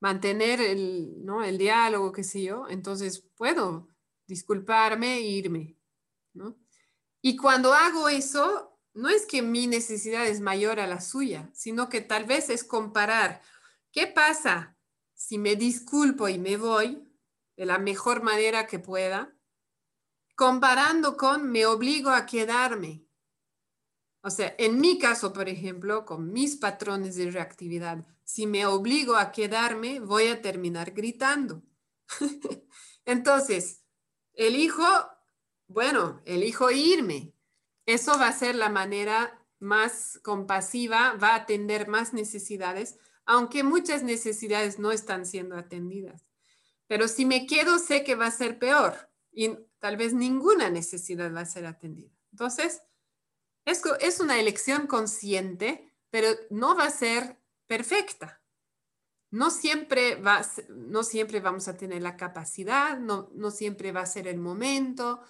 Mantener 0.00 0.60
el, 0.60 1.24
¿no? 1.24 1.44
el 1.44 1.58
diálogo, 1.58 2.12
qué 2.12 2.24
sé 2.24 2.42
yo, 2.42 2.68
entonces 2.68 3.20
puedo 3.36 3.88
disculparme 4.26 5.16
e 5.16 5.20
irme, 5.20 5.76
¿no? 6.32 6.56
Y 7.20 7.36
cuando 7.36 7.74
hago 7.74 8.08
eso, 8.08 8.78
no 8.94 9.08
es 9.08 9.26
que 9.26 9.42
mi 9.42 9.66
necesidad 9.66 10.26
es 10.26 10.40
mayor 10.40 10.80
a 10.80 10.86
la 10.86 11.00
suya, 11.00 11.50
sino 11.52 11.88
que 11.88 12.00
tal 12.00 12.24
vez 12.24 12.48
es 12.50 12.64
comparar 12.64 13.42
qué 13.92 14.06
pasa 14.06 14.76
si 15.14 15.36
me 15.36 15.54
disculpo 15.56 16.28
y 16.28 16.38
me 16.38 16.56
voy 16.56 17.09
de 17.60 17.66
la 17.66 17.78
mejor 17.78 18.22
manera 18.22 18.66
que 18.66 18.78
pueda, 18.78 19.36
comparando 20.34 21.18
con 21.18 21.52
me 21.52 21.66
obligo 21.66 22.08
a 22.08 22.24
quedarme. 22.24 23.04
O 24.22 24.30
sea, 24.30 24.54
en 24.56 24.80
mi 24.80 24.98
caso, 24.98 25.34
por 25.34 25.46
ejemplo, 25.46 26.06
con 26.06 26.32
mis 26.32 26.56
patrones 26.56 27.16
de 27.16 27.30
reactividad, 27.30 28.06
si 28.24 28.46
me 28.46 28.64
obligo 28.64 29.14
a 29.14 29.30
quedarme, 29.30 30.00
voy 30.00 30.28
a 30.28 30.40
terminar 30.40 30.92
gritando. 30.92 31.62
Entonces, 33.04 33.84
elijo 34.32 34.86
bueno, 35.68 36.22
elijo 36.24 36.70
irme. 36.70 37.34
Eso 37.84 38.18
va 38.18 38.28
a 38.28 38.32
ser 38.32 38.54
la 38.54 38.70
manera 38.70 39.38
más 39.58 40.18
compasiva, 40.24 41.12
va 41.22 41.32
a 41.32 41.42
atender 41.42 41.88
más 41.88 42.14
necesidades, 42.14 42.96
aunque 43.26 43.64
muchas 43.64 44.02
necesidades 44.02 44.78
no 44.78 44.92
están 44.92 45.26
siendo 45.26 45.58
atendidas. 45.58 46.29
Pero 46.90 47.06
si 47.06 47.24
me 47.24 47.46
quedo, 47.46 47.78
sé 47.78 48.02
que 48.02 48.16
va 48.16 48.26
a 48.26 48.32
ser 48.32 48.58
peor 48.58 49.12
y 49.30 49.50
tal 49.78 49.96
vez 49.96 50.12
ninguna 50.12 50.70
necesidad 50.70 51.32
va 51.32 51.42
a 51.42 51.46
ser 51.46 51.64
atendida. 51.64 52.10
Entonces, 52.32 52.82
es, 53.64 53.80
es 54.00 54.18
una 54.18 54.40
elección 54.40 54.88
consciente, 54.88 55.88
pero 56.10 56.30
no 56.50 56.74
va 56.74 56.86
a 56.86 56.90
ser 56.90 57.38
perfecta. 57.68 58.42
No 59.30 59.50
siempre, 59.50 60.16
va, 60.16 60.44
no 60.68 61.04
siempre 61.04 61.38
vamos 61.38 61.68
a 61.68 61.76
tener 61.76 62.02
la 62.02 62.16
capacidad, 62.16 62.98
no, 62.98 63.30
no 63.34 63.52
siempre 63.52 63.92
va 63.92 64.00
a 64.00 64.06
ser 64.06 64.26
el 64.26 64.38
momento, 64.38 65.20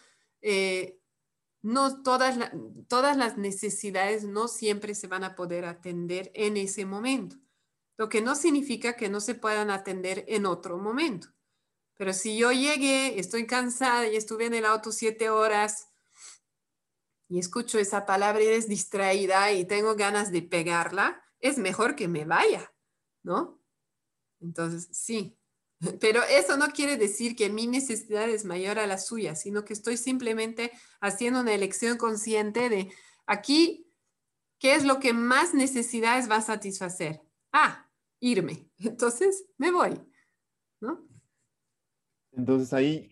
eh, 0.40 0.98
no 1.60 2.02
todas, 2.02 2.38
todas 2.88 3.18
las 3.18 3.36
necesidades 3.36 4.24
no 4.24 4.48
siempre 4.48 4.94
se 4.94 5.08
van 5.08 5.24
a 5.24 5.34
poder 5.34 5.66
atender 5.66 6.30
en 6.32 6.56
ese 6.56 6.86
momento, 6.86 7.36
lo 7.98 8.08
que 8.08 8.22
no 8.22 8.34
significa 8.34 8.96
que 8.96 9.10
no 9.10 9.20
se 9.20 9.34
puedan 9.34 9.70
atender 9.70 10.24
en 10.26 10.46
otro 10.46 10.78
momento. 10.78 11.28
Pero 12.00 12.14
si 12.14 12.38
yo 12.38 12.50
llegué, 12.50 13.20
estoy 13.20 13.46
cansada 13.46 14.08
y 14.08 14.16
estuve 14.16 14.46
en 14.46 14.54
el 14.54 14.64
auto 14.64 14.90
siete 14.90 15.28
horas 15.28 15.90
y 17.28 17.38
escucho 17.38 17.78
esa 17.78 18.06
palabra 18.06 18.42
y 18.42 18.46
eres 18.46 18.68
distraída 18.68 19.52
y 19.52 19.66
tengo 19.66 19.94
ganas 19.96 20.32
de 20.32 20.40
pegarla, 20.40 21.22
es 21.40 21.58
mejor 21.58 21.96
que 21.96 22.08
me 22.08 22.24
vaya, 22.24 22.72
¿no? 23.22 23.62
Entonces, 24.40 24.88
sí, 24.92 25.36
pero 26.00 26.22
eso 26.22 26.56
no 26.56 26.68
quiere 26.68 26.96
decir 26.96 27.36
que 27.36 27.50
mi 27.50 27.66
necesidad 27.66 28.30
es 28.30 28.46
mayor 28.46 28.78
a 28.78 28.86
la 28.86 28.96
suya, 28.96 29.36
sino 29.36 29.66
que 29.66 29.74
estoy 29.74 29.98
simplemente 29.98 30.72
haciendo 31.02 31.40
una 31.40 31.52
elección 31.52 31.98
consciente 31.98 32.70
de 32.70 32.90
aquí, 33.26 33.92
¿qué 34.58 34.74
es 34.74 34.84
lo 34.84 35.00
que 35.00 35.12
más 35.12 35.52
necesidades 35.52 36.30
va 36.30 36.36
a 36.36 36.40
satisfacer? 36.40 37.20
Ah, 37.52 37.90
irme. 38.20 38.70
Entonces, 38.78 39.44
me 39.58 39.70
voy. 39.70 40.00
¿no? 40.80 41.09
Entonces 42.32 42.72
ahí, 42.72 43.10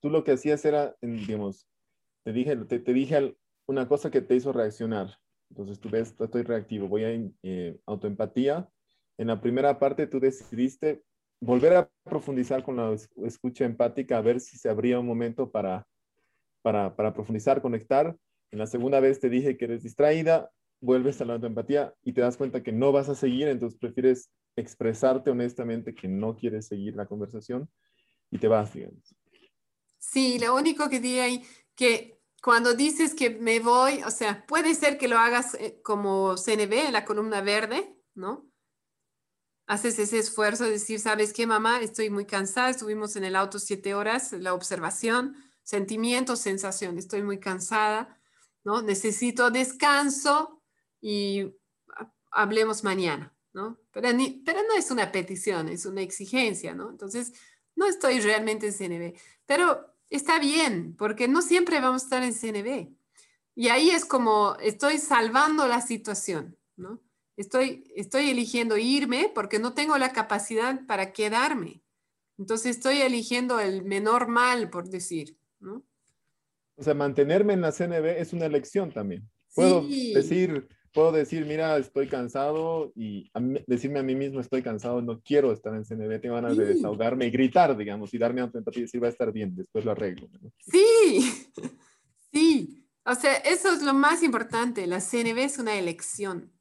tú 0.00 0.10
lo 0.10 0.24
que 0.24 0.32
hacías 0.32 0.64
era, 0.64 0.94
digamos, 1.00 1.68
te 2.24 2.32
dije, 2.32 2.56
te, 2.56 2.78
dije 2.92 3.36
una 3.66 3.88
cosa 3.88 4.10
que 4.10 4.20
te 4.20 4.34
hizo 4.34 4.52
reaccionar. 4.52 5.16
Entonces 5.50 5.78
tú 5.78 5.88
ves, 5.90 6.14
estoy 6.18 6.42
reactivo, 6.42 6.88
voy 6.88 7.04
a 7.04 7.30
eh, 7.42 7.78
autoempatía. 7.86 8.68
En 9.18 9.28
la 9.28 9.40
primera 9.40 9.78
parte 9.78 10.06
tú 10.06 10.18
decidiste 10.18 11.02
volver 11.40 11.74
a 11.74 11.90
profundizar 12.04 12.64
con 12.64 12.76
la 12.76 12.96
escucha 13.24 13.64
empática, 13.64 14.18
a 14.18 14.22
ver 14.22 14.40
si 14.40 14.56
se 14.56 14.68
abría 14.68 14.98
un 14.98 15.06
momento 15.06 15.50
para, 15.50 15.86
para, 16.62 16.96
para 16.96 17.12
profundizar, 17.12 17.60
conectar. 17.60 18.16
En 18.50 18.58
la 18.58 18.66
segunda 18.66 19.00
vez 19.00 19.20
te 19.20 19.28
dije 19.28 19.56
que 19.56 19.66
eres 19.66 19.82
distraída, 19.82 20.50
vuelves 20.80 21.20
a 21.20 21.24
la 21.24 21.34
empatía 21.34 21.94
y 22.02 22.12
te 22.12 22.20
das 22.20 22.36
cuenta 22.36 22.62
que 22.62 22.72
no 22.72 22.92
vas 22.92 23.08
a 23.08 23.14
seguir, 23.14 23.48
entonces 23.48 23.78
prefieres 23.78 24.30
expresarte 24.56 25.30
honestamente 25.30 25.94
que 25.94 26.08
no 26.08 26.36
quieres 26.36 26.66
seguir 26.66 26.94
la 26.94 27.06
conversación 27.06 27.68
y 28.34 28.38
te 28.38 28.48
vas, 28.48 28.74
digamos. 28.74 29.14
Sí, 29.98 30.38
lo 30.38 30.54
único 30.54 30.90
que 30.90 31.00
diría 31.00 31.24
ahí, 31.24 31.46
que 31.74 32.20
cuando 32.42 32.74
dices 32.74 33.14
que 33.14 33.30
me 33.30 33.60
voy, 33.60 34.02
o 34.02 34.10
sea, 34.10 34.44
puede 34.46 34.74
ser 34.74 34.98
que 34.98 35.08
lo 35.08 35.18
hagas 35.18 35.54
eh, 35.54 35.80
como 35.82 36.36
CNB 36.36 36.86
en 36.86 36.92
la 36.92 37.06
columna 37.06 37.40
verde, 37.40 37.96
¿no? 38.14 38.50
haces 39.66 39.98
ese 39.98 40.18
esfuerzo 40.18 40.64
de 40.64 40.72
decir, 40.72 41.00
¿sabes 41.00 41.32
qué, 41.32 41.46
mamá? 41.46 41.80
Estoy 41.80 42.10
muy 42.10 42.26
cansada, 42.26 42.70
estuvimos 42.70 43.16
en 43.16 43.24
el 43.24 43.36
auto 43.36 43.58
siete 43.58 43.94
horas, 43.94 44.32
la 44.32 44.54
observación, 44.54 45.36
sentimientos, 45.62 46.40
sensación, 46.40 46.98
estoy 46.98 47.22
muy 47.22 47.40
cansada, 47.40 48.20
¿no? 48.62 48.82
Necesito 48.82 49.50
descanso 49.50 50.62
y 51.00 51.54
hablemos 52.30 52.84
mañana, 52.84 53.34
¿no? 53.52 53.78
Pero, 53.90 54.08
pero 54.44 54.60
no 54.68 54.74
es 54.76 54.90
una 54.90 55.10
petición, 55.10 55.68
es 55.68 55.86
una 55.86 56.02
exigencia, 56.02 56.74
¿no? 56.74 56.90
Entonces, 56.90 57.32
no 57.76 57.86
estoy 57.86 58.20
realmente 58.20 58.68
en 58.68 58.72
CNB, 58.72 59.18
pero 59.46 59.86
está 60.10 60.38
bien, 60.38 60.94
porque 60.96 61.28
no 61.28 61.42
siempre 61.42 61.80
vamos 61.80 62.02
a 62.02 62.04
estar 62.06 62.22
en 62.22 62.34
CNB. 62.34 62.94
Y 63.56 63.68
ahí 63.68 63.90
es 63.90 64.04
como 64.04 64.56
estoy 64.60 64.98
salvando 64.98 65.66
la 65.66 65.80
situación, 65.80 66.56
¿no? 66.76 67.00
Estoy, 67.36 67.84
estoy 67.96 68.30
eligiendo 68.30 68.76
irme 68.76 69.30
porque 69.34 69.58
no 69.58 69.74
tengo 69.74 69.98
la 69.98 70.12
capacidad 70.12 70.86
para 70.86 71.12
quedarme. 71.12 71.82
Entonces 72.38 72.76
estoy 72.76 73.00
eligiendo 73.00 73.60
el 73.60 73.84
menor 73.84 74.28
mal, 74.28 74.70
por 74.70 74.88
decir. 74.88 75.36
¿no? 75.60 75.84
O 76.76 76.82
sea, 76.82 76.94
mantenerme 76.94 77.52
en 77.52 77.60
la 77.60 77.72
CNB 77.72 78.20
es 78.20 78.32
una 78.32 78.46
elección 78.46 78.92
también. 78.92 79.28
Puedo 79.54 79.82
decir, 79.82 80.68
puedo 80.94 81.12
decir, 81.12 81.44
mira, 81.44 81.76
estoy 81.76 82.06
cansado 82.06 82.92
y 82.94 83.30
decirme 83.66 83.98
a 83.98 84.02
mí 84.04 84.14
mismo, 84.14 84.40
estoy 84.40 84.62
cansado, 84.62 85.02
no 85.02 85.20
quiero 85.20 85.52
estar 85.52 85.74
en 85.74 85.84
CNB, 85.84 86.20
tengo 86.20 86.36
ganas 86.36 86.56
de 86.56 86.64
desahogarme 86.64 87.26
y 87.26 87.30
gritar, 87.30 87.76
digamos, 87.76 88.14
y 88.14 88.18
darme 88.18 88.40
autoempatía 88.40 88.80
y 88.80 88.82
decir, 88.84 89.02
va 89.02 89.08
a 89.08 89.10
estar 89.10 89.32
bien, 89.32 89.54
después 89.56 89.84
lo 89.84 89.90
arreglo. 89.90 90.28
Sí, 90.60 91.50
sí. 92.32 92.88
O 93.04 93.14
sea, 93.14 93.34
eso 93.34 93.72
es 93.72 93.82
lo 93.82 93.92
más 93.92 94.22
importante. 94.22 94.86
La 94.86 95.00
CNB 95.00 95.38
es 95.38 95.58
una 95.58 95.74
elección. 95.74 96.52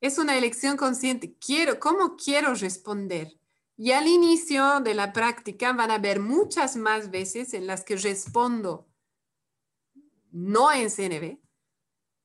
Es 0.00 0.18
una 0.18 0.36
elección 0.36 0.76
consciente. 0.76 1.36
Quiero, 1.38 1.78
¿cómo 1.78 2.16
quiero 2.16 2.52
responder? 2.54 3.28
Y 3.78 3.92
al 3.92 4.06
inicio 4.06 4.80
de 4.80 4.94
la 4.94 5.12
práctica 5.12 5.72
van 5.72 5.90
a 5.90 5.94
haber 5.94 6.20
muchas 6.20 6.76
más 6.76 7.10
veces 7.10 7.54
en 7.54 7.66
las 7.66 7.84
que 7.84 7.96
respondo 7.96 8.88
no 10.32 10.70
en 10.70 10.90
CNB, 10.90 11.38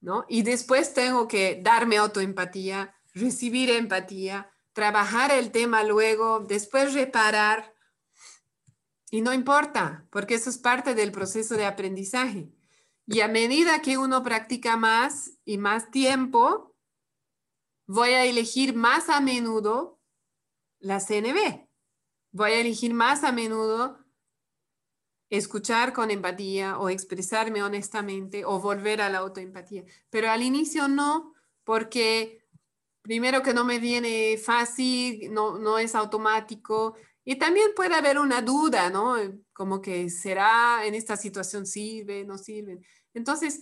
¿no? 0.02 0.26
Y 0.28 0.42
después 0.42 0.94
tengo 0.94 1.28
que 1.28 1.62
darme 1.64 1.98
autoempatía, 1.98 2.94
recibir 3.14 3.70
empatía, 3.70 4.52
trabajar 4.74 5.32
el 5.32 5.52
tema 5.52 5.84
luego, 5.84 6.40
después 6.40 6.94
reparar. 6.94 7.74
Y 9.10 9.22
no 9.22 9.34
importa, 9.34 10.08
porque 10.10 10.36
eso 10.36 10.50
es 10.50 10.58
parte 10.58 10.96
del 10.96 11.12
proceso 11.12 11.56
de 11.56 11.66
aprendizaje. 11.66 12.52
Y 13.06 13.22
a 13.22 13.28
medida 13.28 13.82
que 13.82 13.98
uno 13.98 14.24
practica 14.24 14.78
más 14.78 15.32
y 15.46 15.58
más 15.58 15.92
tiempo, 15.92 16.76
voy 17.86 18.10
a 18.10 18.26
elegir 18.26 18.74
más 18.74 19.10
a 19.10 19.20
menudo 19.22 20.00
la 20.80 21.00
CNB. 21.00 21.68
Voy 22.32 22.52
a 22.52 22.62
elegir 22.62 22.94
más 22.94 23.24
a 23.24 23.32
menudo 23.32 24.01
escuchar 25.32 25.94
con 25.94 26.12
empatía 26.12 26.78
o 26.78 26.90
expresarme 26.90 27.64
honestamente 27.64 28.44
o 28.46 28.60
volver 28.60 29.02
a 29.02 29.10
la 29.10 29.20
autoempatía. 29.20 29.84
Pero 30.10 30.30
al 30.30 30.44
inicio 30.44 30.90
no, 30.90 31.34
porque 31.64 32.46
primero 33.02 33.42
que 33.42 33.54
no 33.54 33.64
me 33.64 33.80
viene 33.80 34.38
fácil, 34.38 35.34
no, 35.34 35.58
no 35.58 35.80
es 35.80 35.96
automático. 35.96 36.96
Y 37.24 37.38
también 37.38 37.70
puede 37.76 37.96
haber 37.96 38.20
una 38.20 38.42
duda, 38.42 38.90
¿no? 38.90 39.16
Como 39.54 39.82
que 39.82 40.10
será 40.10 40.86
en 40.86 40.96
esta 40.96 41.16
situación 41.16 41.66
sirve, 41.66 42.26
no 42.26 42.38
sirve. 42.38 42.80
Entonces, 43.14 43.62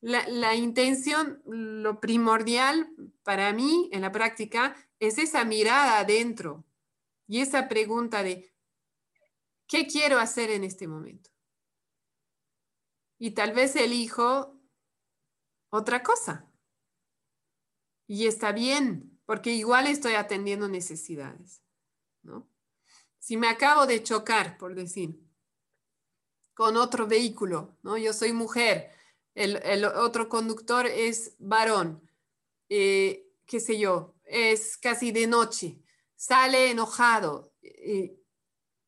la, 0.00 0.26
la, 0.28 0.56
intención, 0.56 1.40
lo 1.46 2.00
primordial 2.00 2.88
para 3.22 3.52
mí 3.52 3.88
en 3.92 4.00
la 4.00 4.12
práctica 4.12 4.74
es 4.98 5.18
esa 5.18 5.44
mirada 5.44 6.00
adentro 6.00 6.64
y 7.28 7.40
esa 7.40 7.68
pregunta 7.68 8.22
de, 8.22 8.55
¿Qué 9.66 9.86
quiero 9.86 10.18
hacer 10.18 10.50
en 10.50 10.64
este 10.64 10.86
momento? 10.86 11.30
Y 13.18 13.32
tal 13.32 13.52
vez 13.52 13.74
elijo 13.76 14.60
otra 15.70 16.02
cosa. 16.02 16.50
Y 18.06 18.26
está 18.26 18.52
bien, 18.52 19.20
porque 19.24 19.50
igual 19.50 19.86
estoy 19.86 20.14
atendiendo 20.14 20.68
necesidades. 20.68 21.62
¿no? 22.22 22.48
Si 23.18 23.36
me 23.36 23.48
acabo 23.48 23.86
de 23.86 24.02
chocar, 24.02 24.58
por 24.58 24.74
decir, 24.74 25.20
con 26.54 26.76
otro 26.76 27.06
vehículo, 27.06 27.76
¿no? 27.82 27.96
yo 27.96 28.12
soy 28.12 28.32
mujer, 28.32 28.90
el, 29.34 29.84
otro 29.84 30.28
conductor 30.28 30.86
es 30.86 31.34
varón, 31.38 32.08
eh, 32.68 33.28
qué 33.44 33.60
sé 33.60 33.78
yo, 33.78 34.14
es 34.24 34.78
casi 34.78 35.12
de 35.12 35.26
noche, 35.26 35.82
sale 36.14 36.70
enojado 36.70 37.52
eh, 37.60 38.18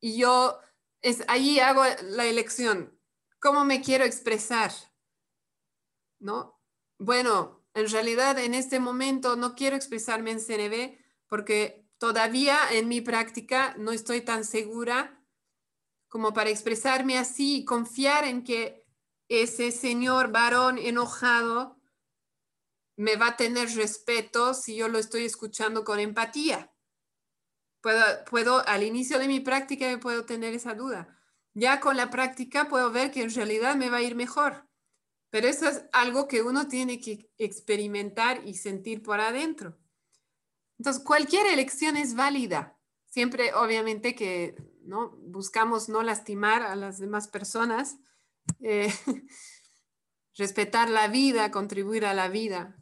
y 0.01 0.19
yo 0.19 0.59
es 1.03 1.25
ahí 1.29 1.61
hago 1.61 1.83
la 2.03 2.27
elección. 2.27 2.99
¿Cómo 3.41 3.65
me 3.65 3.81
quiero 3.81 4.05
expresar? 4.05 4.73
¿No? 6.19 6.61
Bueno, 6.99 7.65
en 7.75 7.89
realidad 7.89 8.39
en 8.39 8.55
este 8.55 8.81
momento 8.81 9.37
no 9.37 9.55
quiero 9.55 9.77
expresarme 9.77 10.33
en 10.33 10.41
CNB 10.41 10.99
porque 11.29 11.89
todavía 11.99 12.59
en 12.73 12.89
mi 12.89 13.01
práctica 13.01 13.75
no 13.79 13.93
estoy 13.93 14.23
tan 14.23 14.45
segura 14.45 15.25
como 16.09 16.33
para 16.33 16.51
expresarme 16.51 17.19
así 17.19 17.59
y 17.59 17.65
confiar 17.65 18.25
en 18.25 18.43
que 18.43 18.87
ese 19.29 19.71
señor 19.71 20.33
varón 20.33 20.79
enojado 20.79 21.79
me 22.97 23.17
va 23.17 23.29
a 23.29 23.37
tener 23.37 23.69
respeto 23.77 24.55
si 24.55 24.75
yo 24.75 24.89
lo 24.89 24.99
estoy 24.99 25.25
escuchando 25.25 25.85
con 25.85 26.01
empatía. 26.01 26.73
Puedo, 28.31 28.67
al 28.67 28.83
inicio 28.83 29.19
de 29.19 29.29
mi 29.29 29.41
práctica 29.41 29.99
puedo 30.01 30.25
tener 30.25 30.55
esa 30.55 30.75
duda. 30.75 31.19
Ya 31.55 31.81
con 31.81 31.97
la 31.97 32.11
práctica 32.11 32.69
puedo 32.69 32.91
ver 32.91 33.11
que 33.11 33.23
en 33.23 33.35
realidad 33.35 33.77
me 33.77 33.91
va 33.91 33.99
a 33.99 34.03
ir 34.03 34.15
mejor. 34.15 34.69
Pero 35.31 35.49
eso 35.49 35.69
es 35.69 35.85
algo 35.93 36.29
que 36.29 36.43
uno 36.43 36.69
tiene 36.69 37.01
que 37.01 37.31
experimentar 37.37 38.47
y 38.47 38.55
sentir 38.55 39.03
por 39.03 39.21
adentro. 39.21 39.79
Entonces, 40.79 41.03
cualquier 41.03 41.47
elección 41.47 41.97
es 41.97 42.15
válida. 42.15 42.79
Siempre, 43.07 43.53
obviamente, 43.55 44.15
que 44.15 44.55
¿no? 44.83 45.11
buscamos 45.19 45.89
no 45.89 46.03
lastimar 46.03 46.63
a 46.63 46.77
las 46.77 46.99
demás 46.99 47.29
personas, 47.29 47.99
eh, 48.61 48.93
respetar 50.37 50.89
la 50.89 51.09
vida, 51.09 51.51
contribuir 51.51 52.07
a 52.07 52.15
la 52.15 52.29
vida. 52.29 52.77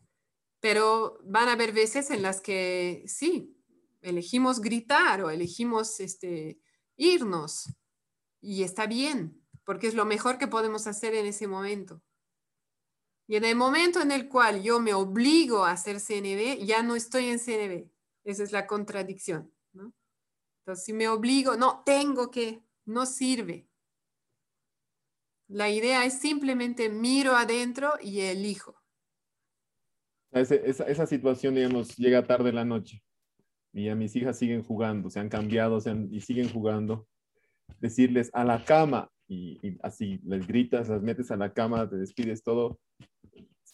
Pero 0.60 1.18
van 1.24 1.48
a 1.48 1.52
haber 1.52 1.72
veces 1.72 2.10
en 2.10 2.22
las 2.22 2.40
que 2.40 3.04
sí, 3.06 3.55
elegimos 4.06 4.60
gritar 4.60 5.22
o 5.22 5.30
elegimos 5.30 6.00
este, 6.00 6.60
irnos. 6.96 7.74
Y 8.40 8.62
está 8.62 8.86
bien, 8.86 9.42
porque 9.64 9.88
es 9.88 9.94
lo 9.94 10.04
mejor 10.04 10.38
que 10.38 10.46
podemos 10.46 10.86
hacer 10.86 11.14
en 11.14 11.26
ese 11.26 11.48
momento. 11.48 12.02
Y 13.28 13.36
en 13.36 13.44
el 13.44 13.56
momento 13.56 14.00
en 14.00 14.12
el 14.12 14.28
cual 14.28 14.62
yo 14.62 14.78
me 14.78 14.94
obligo 14.94 15.64
a 15.64 15.72
hacer 15.72 16.00
CNB, 16.00 16.64
ya 16.64 16.82
no 16.82 16.94
estoy 16.94 17.26
en 17.26 17.40
CNB. 17.40 17.90
Esa 18.24 18.44
es 18.44 18.52
la 18.52 18.66
contradicción. 18.66 19.52
Entonces, 19.74 20.84
si 20.84 20.92
me 20.92 21.08
obligo, 21.08 21.56
no, 21.56 21.82
tengo 21.84 22.30
que, 22.30 22.64
no 22.86 23.06
sirve. 23.06 23.68
La 25.48 25.70
idea 25.70 26.04
es 26.04 26.14
simplemente 26.14 26.88
miro 26.88 27.36
adentro 27.36 27.94
y 28.00 28.20
elijo. 28.20 28.80
Esa, 30.32 30.54
esa 30.54 31.06
situación, 31.06 31.54
digamos, 31.54 31.96
llega 31.96 32.26
tarde 32.26 32.52
la 32.52 32.64
noche 32.64 33.05
y 33.77 33.90
a 33.90 33.94
mis 33.94 34.16
hijas 34.16 34.39
siguen 34.39 34.65
jugando, 34.65 35.11
se 35.11 35.20
han 35.20 35.28
cambiado 35.28 35.78
y 36.11 36.20
siguen 36.23 36.48
jugando, 36.48 37.07
decirles 37.78 38.31
a 38.32 38.43
la 38.43 38.65
cama 38.65 39.11
y, 39.28 39.77
así 39.82 40.19
les 40.24 40.47
gritas, 40.47 40.89
las 40.89 41.03
metes 41.03 41.31
a 41.31 41.36
la 41.36 41.53
cama, 41.53 41.89
te 41.89 41.97
despides 41.97 42.43
todo, 42.43 42.81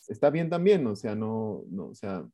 está 0.09 0.31
bien 0.31 0.51
también, 0.51 0.85
o 0.89 0.97
sea, 0.97 1.15
no, 1.15 1.63
no 1.69 1.87
o 1.87 1.95
sea, 1.95 2.29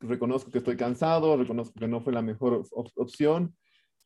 reconozco 0.00 0.50
que 0.50 0.58
estoy 0.58 0.76
cansado, 0.76 1.38
reconozco 1.38 1.80
que 1.80 1.88
no 1.88 2.02
fue 2.02 2.12
la 2.12 2.20
mejor 2.20 2.66
opción 2.96 3.56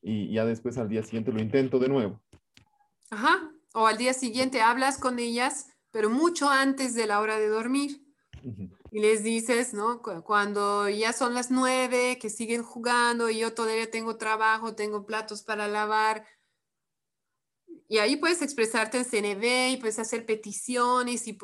y 0.01 0.33
ya 0.33 0.45
después 0.45 0.79
al 0.79 0.89
día 0.89 1.03
siguiente 1.03 1.33
lo 1.33 1.43
intento 1.43 1.81
de 1.81 1.89
nuevo. 1.89 2.23
Ajá, 3.11 3.51
o 3.75 3.89
al 3.89 3.99
día 3.99 4.13
siguiente 4.13 4.61
hablas 4.61 4.99
con 4.99 5.19
ellas, 5.19 5.69
pero 5.91 6.11
mucho 6.11 6.49
antes 6.49 6.95
de 6.95 7.09
la 7.09 7.19
hora 7.19 7.39
de 7.41 7.49
dormir 7.49 8.05
y 8.95 9.01
les 9.01 9.25
dices, 9.25 9.75
¿no? 9.75 10.03
Cuando 10.03 10.89
ya 10.89 11.13
son 11.13 11.35
las 11.35 11.51
nueve, 11.51 12.17
que 12.21 12.31
siguen 12.31 12.63
jugando 12.63 13.29
y 13.29 13.39
yo 13.39 13.53
todavía 13.53 13.91
tengo 13.91 14.19
trabajo, 14.19 14.77
tengo 14.77 15.05
platos 15.05 15.43
para 15.43 15.67
lavar. 15.67 16.25
Y 17.89 17.99
ahí 17.99 18.15
puedes 18.15 18.41
expresarte 18.41 18.99
en 18.99 19.05
CNV 19.05 19.73
y 19.73 19.77
puedes 19.79 19.99
hacer 19.99 20.25
peticiones 20.25 21.27
y 21.27 21.37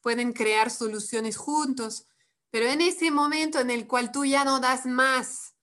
pueden 0.00 0.32
crear 0.32 0.68
soluciones 0.68 1.36
juntos. 1.36 2.08
Pero 2.50 2.66
en 2.66 2.80
ese 2.80 3.12
momento 3.12 3.60
en 3.60 3.70
el 3.70 3.86
cual 3.86 4.10
tú 4.10 4.24
ya 4.24 4.44
no 4.44 4.58
das 4.58 4.84
más, 4.84 5.54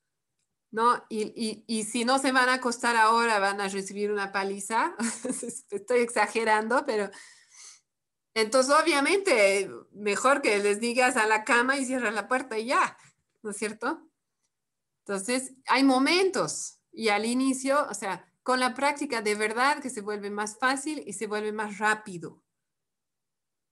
¿no? 0.72 1.04
Y, 1.10 1.24
y, 1.36 1.66
y, 1.68 1.84
si 1.84 2.06
no 2.06 2.20
se 2.20 2.32
van 2.32 2.48
a 2.48 2.54
acostar 2.54 2.96
ahora, 2.96 3.40
van 3.40 3.60
a 3.60 3.68
recibir 3.68 4.14
una 4.14 4.32
paliza. 4.32 4.96
Estoy 5.72 6.00
exagerando, 6.00 6.86
pero 6.86 7.12
entonces, 8.34 8.74
obviamente, 8.74 9.70
mejor 9.92 10.42
que 10.42 10.58
les 10.60 10.80
digas 10.80 11.18
a 11.18 11.28
la 11.28 11.44
cama 11.44 11.78
y 11.78 11.86
cierra 11.86 12.12
la 12.12 12.28
puerta 12.28 12.58
y 12.58 12.66
ya, 12.66 12.98
¿no 13.44 13.52
es 13.52 13.58
cierto? 13.58 14.10
Entonces, 15.06 15.54
hay 15.68 15.84
momentos 15.84 16.80
y 16.92 17.10
al 17.10 17.26
inicio, 17.26 17.86
o 17.90 17.94
sea, 17.94 18.26
con 18.42 18.60
la 18.60 18.74
práctica 18.74 19.22
de 19.22 19.36
verdad 19.36 19.82
que 19.82 19.90
se 19.90 20.02
vuelve 20.02 20.30
más 20.30 20.58
fácil 20.58 21.04
y 21.06 21.14
se 21.14 21.28
vuelve 21.28 21.52
más 21.52 21.78
rápido. 21.78 22.44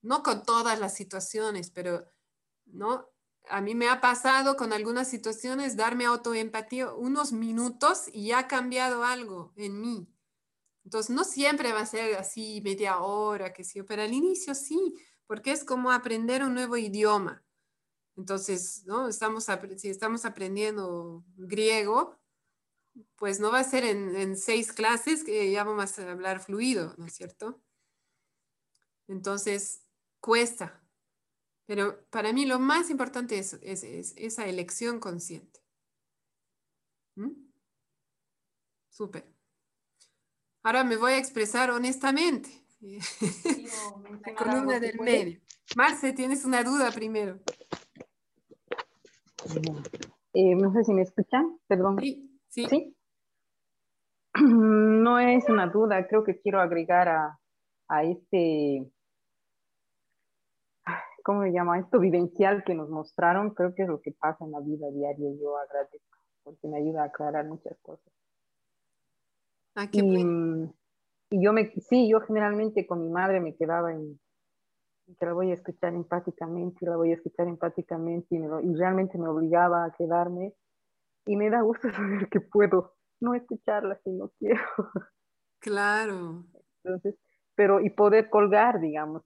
No 0.02 0.22
con 0.22 0.44
todas 0.44 0.78
las 0.78 0.94
situaciones, 0.94 1.70
pero, 1.70 2.06
¿no? 2.66 3.08
A 3.48 3.60
mí 3.60 3.74
me 3.74 3.88
ha 3.88 4.00
pasado 4.00 4.56
con 4.56 4.72
algunas 4.72 5.08
situaciones 5.08 5.76
darme 5.76 6.04
autoempatía 6.04 6.92
unos 6.92 7.32
minutos 7.32 8.04
y 8.12 8.28
ya 8.28 8.40
ha 8.40 8.48
cambiado 8.48 9.04
algo 9.04 9.52
en 9.56 9.80
mí. 9.80 10.11
Entonces, 10.84 11.14
no 11.14 11.24
siempre 11.24 11.72
va 11.72 11.80
a 11.80 11.86
ser 11.86 12.16
así 12.16 12.60
media 12.62 12.98
hora, 12.98 13.52
que 13.52 13.64
sí, 13.64 13.82
pero 13.82 14.02
al 14.02 14.12
inicio 14.12 14.54
sí, 14.54 14.94
porque 15.26 15.52
es 15.52 15.64
como 15.64 15.90
aprender 15.90 16.42
un 16.42 16.54
nuevo 16.54 16.76
idioma. 16.76 17.44
Entonces, 18.16 18.84
¿no? 18.84 19.08
Estamos, 19.08 19.46
si 19.78 19.88
estamos 19.88 20.24
aprendiendo 20.24 21.24
griego, 21.36 22.18
pues 23.16 23.40
no 23.40 23.50
va 23.50 23.60
a 23.60 23.64
ser 23.64 23.84
en, 23.84 24.36
seis 24.36 24.72
clases 24.72 25.24
que 25.24 25.50
ya 25.50 25.64
vamos 25.64 25.98
a 25.98 26.10
hablar 26.10 26.40
fluido, 26.40 26.94
¿no 26.98 27.06
es 27.06 27.14
cierto? 27.14 27.62
Entonces, 29.08 29.82
cuesta. 30.20 30.82
Pero 31.66 32.04
para 32.10 32.32
mí 32.32 32.44
lo 32.44 32.58
más 32.58 32.90
importante 32.90 33.38
es, 33.38 33.54
esa 33.62 34.46
elección 34.46 35.00
consciente. 35.00 35.60
¿Mm? 37.16 37.30
Súper. 38.90 39.31
Ahora 40.62 40.84
me 40.84 40.96
voy 40.96 41.12
a 41.12 41.18
expresar 41.18 41.70
honestamente. 41.70 42.48
La 42.80 44.34
columna 44.36 44.80
del 44.80 44.98
medio. 45.00 45.40
Marce, 45.76 46.12
tienes 46.12 46.44
una 46.44 46.62
duda 46.62 46.90
primero. 46.92 47.40
Eh, 50.34 50.54
no 50.54 50.72
sé 50.72 50.84
si 50.84 50.92
me 50.92 51.02
escuchan, 51.02 51.58
perdón. 51.66 51.98
Sí, 52.00 52.66
sí. 52.66 52.96
No 54.34 55.18
es 55.18 55.46
una 55.48 55.66
duda, 55.66 56.06
creo 56.08 56.24
que 56.24 56.40
quiero 56.40 56.60
agregar 56.60 57.06
a, 57.08 57.38
a 57.88 58.04
este, 58.04 58.90
¿cómo 61.22 61.40
me 61.40 61.52
llama? 61.52 61.78
Esto 61.78 61.98
vivencial 61.98 62.64
que 62.64 62.74
nos 62.74 62.88
mostraron, 62.88 63.52
creo 63.52 63.74
que 63.74 63.82
es 63.82 63.88
lo 63.88 64.00
que 64.00 64.12
pasa 64.12 64.44
en 64.44 64.52
la 64.52 64.60
vida 64.60 64.90
diaria. 64.90 65.28
Yo 65.38 65.58
agradezco 65.58 66.18
porque 66.44 66.66
me 66.68 66.78
ayuda 66.78 67.02
a 67.02 67.06
aclarar 67.06 67.46
muchas 67.46 67.76
cosas. 67.82 68.12
Ah, 69.74 69.88
qué 69.90 69.98
y, 69.98 71.36
y 71.36 71.42
yo 71.42 71.52
me, 71.52 71.72
sí, 71.80 72.08
yo 72.10 72.20
generalmente 72.20 72.86
con 72.86 73.00
mi 73.00 73.08
madre 73.08 73.40
me 73.40 73.54
quedaba 73.56 73.92
en, 73.92 74.18
que 75.18 75.26
la 75.26 75.32
voy 75.32 75.50
a 75.50 75.54
escuchar 75.54 75.94
empáticamente, 75.94 76.78
y 76.82 76.86
la 76.86 76.96
voy 76.96 77.10
a 77.10 77.14
escuchar 77.14 77.48
empáticamente, 77.48 78.34
y, 78.34 78.38
y 78.38 78.74
realmente 78.74 79.18
me 79.18 79.28
obligaba 79.28 79.84
a 79.84 79.92
quedarme. 79.92 80.54
Y 81.26 81.36
me 81.36 81.50
da 81.50 81.62
gusto 81.62 81.88
saber 81.92 82.28
que 82.28 82.40
puedo 82.40 82.94
no 83.20 83.34
escucharla 83.34 83.98
si 84.04 84.10
no 84.10 84.30
quiero. 84.38 84.60
Claro. 85.60 86.44
Entonces, 86.82 87.14
pero 87.54 87.80
y 87.80 87.90
poder 87.90 88.28
colgar, 88.28 88.80
digamos, 88.80 89.22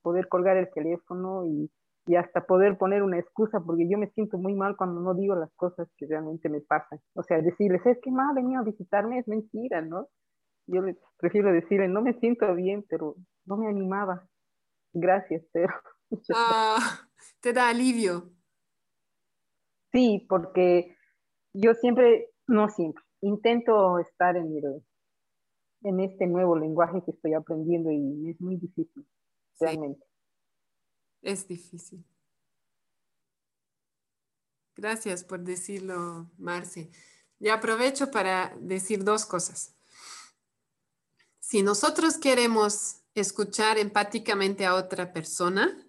poder 0.00 0.28
colgar 0.28 0.56
el 0.56 0.70
teléfono 0.72 1.44
y, 1.46 1.70
y 2.06 2.14
hasta 2.14 2.46
poder 2.46 2.78
poner 2.78 3.02
una 3.02 3.18
excusa, 3.18 3.60
porque 3.60 3.88
yo 3.88 3.98
me 3.98 4.10
siento 4.10 4.38
muy 4.38 4.54
mal 4.54 4.76
cuando 4.76 5.00
no 5.00 5.14
digo 5.14 5.34
las 5.34 5.52
cosas 5.54 5.88
que 5.96 6.06
realmente 6.06 6.48
me 6.48 6.60
pasan. 6.60 7.00
O 7.14 7.22
sea, 7.24 7.42
decirles, 7.42 7.84
es 7.84 7.98
que 8.00 8.12
me 8.12 8.22
ha 8.22 8.32
venido 8.32 8.60
a 8.60 8.64
visitarme, 8.64 9.18
es 9.18 9.26
mentira, 9.26 9.82
¿no? 9.82 10.06
Yo 10.68 10.82
les 10.82 10.96
prefiero 11.18 11.52
decirle, 11.52 11.88
no 11.88 12.02
me 12.02 12.14
siento 12.14 12.54
bien, 12.54 12.84
pero 12.88 13.16
no 13.44 13.56
me 13.56 13.68
animaba. 13.68 14.26
Gracias, 14.92 15.44
pero. 15.52 15.74
Ah, 16.32 16.78
te 17.40 17.52
da 17.52 17.68
alivio. 17.68 18.30
Sí, 19.92 20.24
porque 20.28 20.96
yo 21.52 21.74
siempre, 21.74 22.30
no 22.46 22.68
siempre, 22.68 23.02
intento 23.22 23.98
estar 23.98 24.36
en, 24.36 24.56
el, 24.56 24.84
en 25.82 25.98
este 25.98 26.28
nuevo 26.28 26.56
lenguaje 26.56 27.02
que 27.04 27.10
estoy 27.10 27.34
aprendiendo 27.34 27.90
y 27.90 28.30
es 28.30 28.40
muy 28.40 28.56
difícil, 28.56 29.04
realmente. 29.58 30.06
Es 31.22 31.46
difícil. 31.48 32.04
Gracias 34.74 35.24
por 35.24 35.40
decirlo, 35.40 36.30
Marce. 36.36 36.90
Y 37.38 37.48
aprovecho 37.48 38.10
para 38.10 38.54
decir 38.60 39.04
dos 39.04 39.24
cosas. 39.24 39.74
Si 41.40 41.62
nosotros 41.62 42.18
queremos 42.18 43.02
escuchar 43.14 43.78
empáticamente 43.78 44.66
a 44.66 44.74
otra 44.74 45.12
persona, 45.12 45.86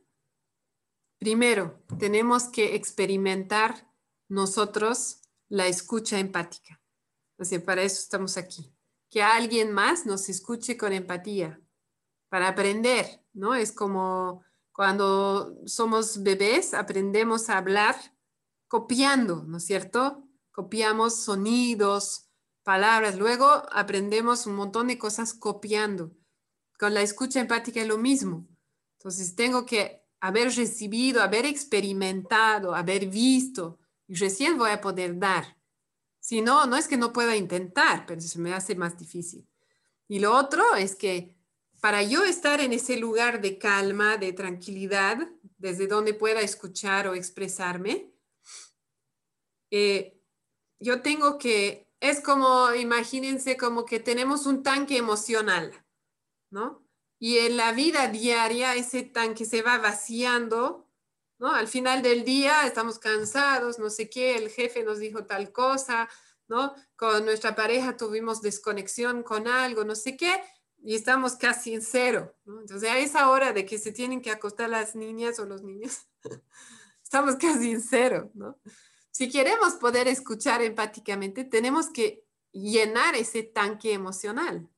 primero 1.17 1.83
tenemos 1.99 2.45
que 2.45 2.75
experimentar 2.75 3.91
nosotros 4.29 5.21
la 5.49 5.67
escucha 5.67 6.19
empática. 6.19 6.81
O 7.37 7.45
sea, 7.45 7.63
para 7.63 7.83
eso 7.83 7.99
estamos 7.99 8.37
aquí. 8.37 8.73
Que 9.09 9.23
alguien 9.23 9.71
más 9.71 10.05
nos 10.05 10.29
escuche 10.29 10.77
con 10.77 10.93
empatía, 10.93 11.61
para 12.29 12.49
aprender, 12.49 13.23
¿no? 13.33 13.55
Es 13.55 13.71
como 13.71 14.43
cuando 14.77 15.57
somos 15.65 16.21
bebés, 16.21 16.75
aprendemos 16.75 17.49
a 17.49 17.57
hablar 17.57 17.95
copiando, 18.67 19.43
¿no 19.43 19.57
es 19.57 19.65
cierto? 19.65 20.23
Copiamos 20.51 21.15
sonidos, 21.15 22.29
palabras, 22.61 23.17
luego 23.17 23.47
aprendemos 23.71 24.45
un 24.45 24.55
montón 24.55 24.85
de 24.85 24.99
cosas 24.99 25.33
copiando. 25.33 26.11
Con 26.77 26.93
la 26.93 27.01
escucha 27.01 27.39
empática 27.39 27.81
es 27.81 27.87
lo 27.87 27.97
mismo. 27.97 28.47
Entonces 28.99 29.33
tengo 29.33 29.65
que 29.65 30.03
haber 30.19 30.55
recibido, 30.55 31.23
haber 31.23 31.47
experimentado, 31.47 32.75
haber 32.75 33.07
visto, 33.07 33.79
y 34.05 34.13
recién 34.13 34.59
voy 34.59 34.69
a 34.69 34.79
poder 34.79 35.17
dar. 35.17 35.57
Si 36.19 36.41
no, 36.41 36.67
no 36.67 36.75
es 36.75 36.87
que 36.87 36.97
no 36.97 37.11
pueda 37.13 37.35
intentar, 37.35 38.05
pero 38.05 38.21
se 38.21 38.37
me 38.37 38.53
hace 38.53 38.75
más 38.75 38.95
difícil. 38.95 39.49
Y 40.07 40.19
lo 40.19 40.37
otro 40.37 40.75
es 40.75 40.95
que 40.95 41.35
para 41.79 42.03
yo 42.03 42.23
estar 42.23 42.59
en 42.59 42.73
ese 42.73 42.97
lugar 42.97 43.41
de 43.41 43.57
calma, 43.57 44.17
de 44.17 44.33
tranquilidad, 44.33 45.29
desde 45.57 45.87
donde 45.87 46.13
pueda 46.13 46.41
escuchar 46.41 47.07
o 47.07 47.15
expresarme, 47.15 48.11
eh, 49.71 50.19
yo 50.79 51.01
tengo 51.01 51.37
que, 51.37 51.89
es 51.99 52.21
como, 52.21 52.73
imagínense 52.73 53.57
como 53.57 53.85
que 53.85 53.99
tenemos 53.99 54.45
un 54.45 54.63
tanque 54.63 54.97
emocional, 54.97 55.73
¿no? 56.49 56.83
Y 57.19 57.39
en 57.39 57.57
la 57.57 57.71
vida 57.71 58.07
diaria 58.07 58.75
ese 58.75 59.03
tanque 59.03 59.45
se 59.45 59.63
va 59.63 59.79
vaciando, 59.79 60.87
¿no? 61.39 61.51
Al 61.51 61.67
final 61.67 62.01
del 62.01 62.23
día 62.23 62.65
estamos 62.65 62.99
cansados, 62.99 63.79
no 63.79 63.89
sé 63.89 64.09
qué, 64.09 64.35
el 64.35 64.49
jefe 64.49 64.83
nos 64.83 64.99
dijo 64.99 65.25
tal 65.25 65.51
cosa, 65.51 66.07
¿no? 66.47 66.75
Con 66.95 67.25
nuestra 67.25 67.55
pareja 67.55 67.97
tuvimos 67.97 68.41
desconexión 68.41 69.23
con 69.23 69.47
algo, 69.47 69.83
no 69.83 69.95
sé 69.95 70.15
qué, 70.15 70.41
y 70.83 70.95
estamos 70.95 71.35
casi 71.35 71.73
en 71.73 71.81
cero, 71.81 72.35
¿no? 72.45 72.61
Entonces 72.61 72.89
a 72.89 72.97
esa 72.97 73.29
hora 73.29 73.53
de 73.53 73.65
que 73.65 73.77
se 73.77 73.91
tienen 73.91 74.21
que 74.21 74.31
acostar 74.31 74.69
las 74.69 74.95
niñas 74.95 75.39
o 75.39 75.45
los 75.45 75.63
niños, 75.63 76.07
estamos 77.03 77.35
casi 77.35 77.71
en 77.71 77.81
cero, 77.81 78.31
¿no? 78.33 78.57
Si 79.11 79.29
queremos 79.29 79.73
poder 79.73 80.07
escuchar 80.07 80.61
empáticamente, 80.61 81.43
tenemos 81.43 81.89
que 81.89 82.23
llenar 82.51 83.15
ese 83.15 83.43
tanque 83.43 83.93
emocional. 83.93 84.69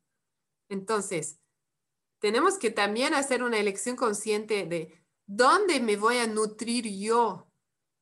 Entonces, 0.70 1.40
tenemos 2.20 2.58
que 2.58 2.72
también 2.72 3.14
hacer 3.14 3.44
una 3.44 3.58
elección 3.58 3.96
consciente 3.96 4.66
de 4.66 5.04
dónde 5.26 5.80
me 5.80 5.98
voy 5.98 6.18
a 6.18 6.28
nutrir 6.28 6.88
yo, 6.88 7.52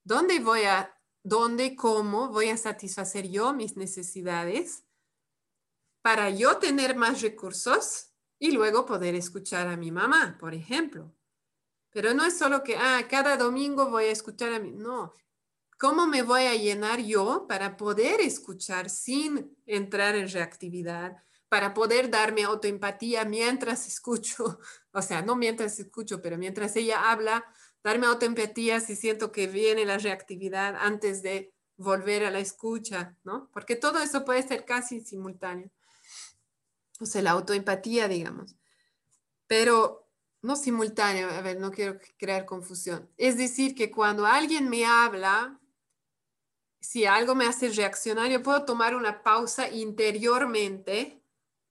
dónde 0.03 0.39
voy 0.39 0.63
a, 0.63 0.97
dónde, 1.23 1.75
cómo 1.75 2.29
voy 2.29 2.49
a 2.49 2.57
satisfacer 2.57 3.27
yo 3.29 3.53
mis 3.53 3.75
necesidades 3.75 4.86
para 6.01 6.29
yo 6.29 6.57
tener 6.57 6.95
más 6.95 7.21
recursos 7.21 8.13
y 8.39 8.51
luego 8.51 8.85
poder 8.85 9.15
escuchar 9.15 9.67
a 9.67 9.77
mi 9.77 9.91
mamá, 9.91 10.37
por 10.39 10.53
ejemplo. 10.53 11.13
Pero 11.91 12.13
no 12.13 12.25
es 12.25 12.37
solo 12.37 12.63
que, 12.63 12.77
ah, 12.77 13.07
cada 13.09 13.37
domingo 13.37 13.89
voy 13.89 14.05
a 14.05 14.11
escuchar 14.11 14.53
a 14.53 14.59
mi, 14.59 14.71
no, 14.71 15.13
¿Cómo 15.79 16.07
me 16.07 16.23
voy 16.23 16.45
a 16.45 16.55
llenar 16.55 17.01
yo 17.01 17.45
para 17.47 17.77
poder 17.77 18.19
escuchar 18.19 18.89
sin 18.89 19.55
entrar 19.67 20.15
en 20.15 20.27
reactividad? 20.27 21.17
Para 21.49 21.75
poder 21.75 22.09
darme 22.09 22.43
autoempatía 22.43 23.25
mientras 23.25 23.85
escucho, 23.85 24.59
o 24.91 25.01
sea, 25.03 25.21
no 25.21 25.35
mientras 25.35 25.79
escucho, 25.79 26.19
pero 26.19 26.35
mientras 26.39 26.75
ella 26.75 27.11
habla, 27.11 27.45
darme 27.83 28.07
autoempatía 28.07 28.79
si 28.79 28.95
siento 28.95 29.31
que 29.31 29.45
viene 29.45 29.85
la 29.85 29.99
reactividad 29.99 30.75
antes 30.79 31.21
de 31.21 31.53
volver 31.77 32.25
a 32.25 32.31
la 32.31 32.39
escucha, 32.39 33.15
¿no? 33.23 33.51
Porque 33.53 33.75
todo 33.75 33.99
eso 33.99 34.25
puede 34.25 34.41
ser 34.41 34.65
casi 34.65 35.01
simultáneo. 35.01 35.69
O 36.99 37.05
sea, 37.05 37.21
la 37.21 37.31
autoempatía, 37.31 38.07
digamos. 38.07 38.55
Pero 39.47 40.07
no 40.41 40.55
simultáneo, 40.55 41.29
a 41.29 41.41
ver, 41.41 41.59
no 41.59 41.71
quiero 41.71 41.99
crear 42.17 42.45
confusión. 42.45 43.09
Es 43.17 43.37
decir, 43.37 43.75
que 43.75 43.91
cuando 43.91 44.25
alguien 44.25 44.69
me 44.69 44.85
habla, 44.85 45.59
si 46.79 47.05
algo 47.05 47.35
me 47.35 47.45
hace 47.45 47.69
reaccionar, 47.69 48.29
yo 48.29 48.41
puedo 48.43 48.65
tomar 48.65 48.95
una 48.95 49.23
pausa 49.23 49.69
interiormente 49.69 51.21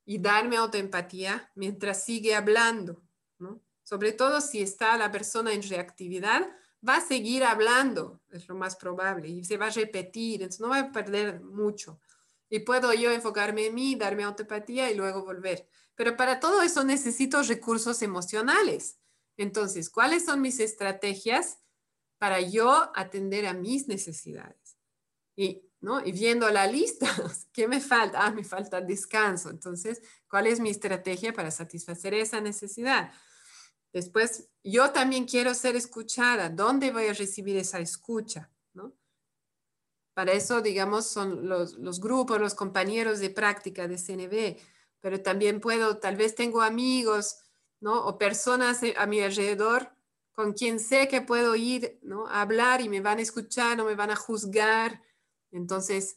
y 0.05 0.19
darme 0.19 0.57
autoempatía 0.57 1.51
mientras 1.55 2.05
sigue 2.05 2.35
hablando, 2.35 3.03
¿no? 3.39 3.61
Sobre 3.83 4.13
todo 4.13 4.41
si 4.41 4.63
está 4.63 4.97
la 4.97 5.11
persona 5.11 5.53
en 5.53 5.63
reactividad, 5.63 6.49
va 6.87 6.97
a 6.97 7.01
seguir 7.01 7.45
hablando, 7.45 8.21
es 8.31 8.49
lo 8.49 8.55
más 8.55 8.77
probable, 8.77 9.29
y 9.29 9.45
se 9.45 9.57
va 9.57 9.67
a 9.67 9.71
repetir, 9.71 10.43
entonces 10.43 10.61
no 10.61 10.69
va 10.69 10.79
a 10.81 10.93
perder 10.93 11.41
mucho. 11.41 12.01
Y 12.49 12.61
puedo 12.61 12.93
yo 12.95 13.11
enfocarme 13.11 13.67
en 13.67 13.75
mí, 13.75 13.95
darme 13.97 14.25
autoempatía 14.25 14.91
y 14.91 14.95
luego 14.95 15.25
volver. 15.25 15.69
Pero 15.95 16.17
para 16.17 16.41
todo 16.41 16.63
eso 16.63 16.85
necesito 16.85 17.43
recursos 17.43 18.03
emocionales. 18.03 18.99
Entonces, 19.37 19.91
¿cuáles 19.91 20.25
son 20.25 20.41
mis 20.41 20.61
estrategias 20.61 21.59
para 22.19 22.41
yo 22.41 22.91
atender 22.95 23.47
a 23.47 23.55
mis 23.55 23.89
necesidades? 23.89 24.77
Y, 25.37 25.63
¿no? 25.81 26.05
y 26.05 26.13
viendo 26.13 26.49
la 26.51 26.67
lista, 26.67 27.09
¿qué 27.53 27.67
me 27.69 27.81
falta? 27.81 28.25
Ah, 28.25 28.31
me 28.31 28.45
falta 28.45 28.81
descanso. 28.81 29.51
Entonces, 29.51 30.01
¿cuál 30.29 30.47
es 30.47 30.61
mi 30.61 30.71
estrategia 30.71 31.33
para 31.33 31.51
satisfacer 31.51 32.15
esa 32.15 32.41
necesidad? 32.41 33.13
Después, 33.93 34.51
yo 34.63 34.91
también 34.91 35.25
quiero 35.25 35.55
ser 35.55 35.77
escuchada. 35.77 36.51
¿Dónde 36.51 36.91
voy 36.91 37.07
a 37.07 37.15
recibir 37.15 37.57
esa 37.57 37.79
escucha? 37.79 38.51
Para 40.17 40.33
eso, 40.33 40.63
digamos, 40.63 41.09
son 41.09 41.47
los, 41.47 42.01
grupos, 42.01 42.41
los 42.41 42.55
compañeros 42.55 43.19
de 43.19 43.29
práctica 43.29 43.87
de 43.87 43.99
CNB, 43.99 44.59
pero 44.99 45.21
también 45.21 45.61
puedo, 45.61 45.99
tal 45.99 46.17
vez 46.17 46.35
tengo 46.35 46.63
amigos, 46.63 47.37
¿no? 47.81 48.07
O 48.07 48.17
personas 48.17 48.81
a 48.97 49.05
mi 49.05 49.21
alrededor 49.21 49.91
con 50.33 50.55
quien 50.55 50.81
sé 50.81 51.07
que 51.09 51.21
puedo 51.21 51.55
ir, 51.55 51.99
¿no? 52.01 52.27
A 52.29 52.41
hablar 52.41 52.81
y 52.81 52.89
me 52.89 53.03
van 53.03 53.19
a 53.19 53.21
escuchar, 53.21 53.77
no 53.77 53.85
me 53.85 53.95
van 53.95 54.11
a 54.11 54.17
juzgar, 54.17 55.03
entonces, 55.51 56.17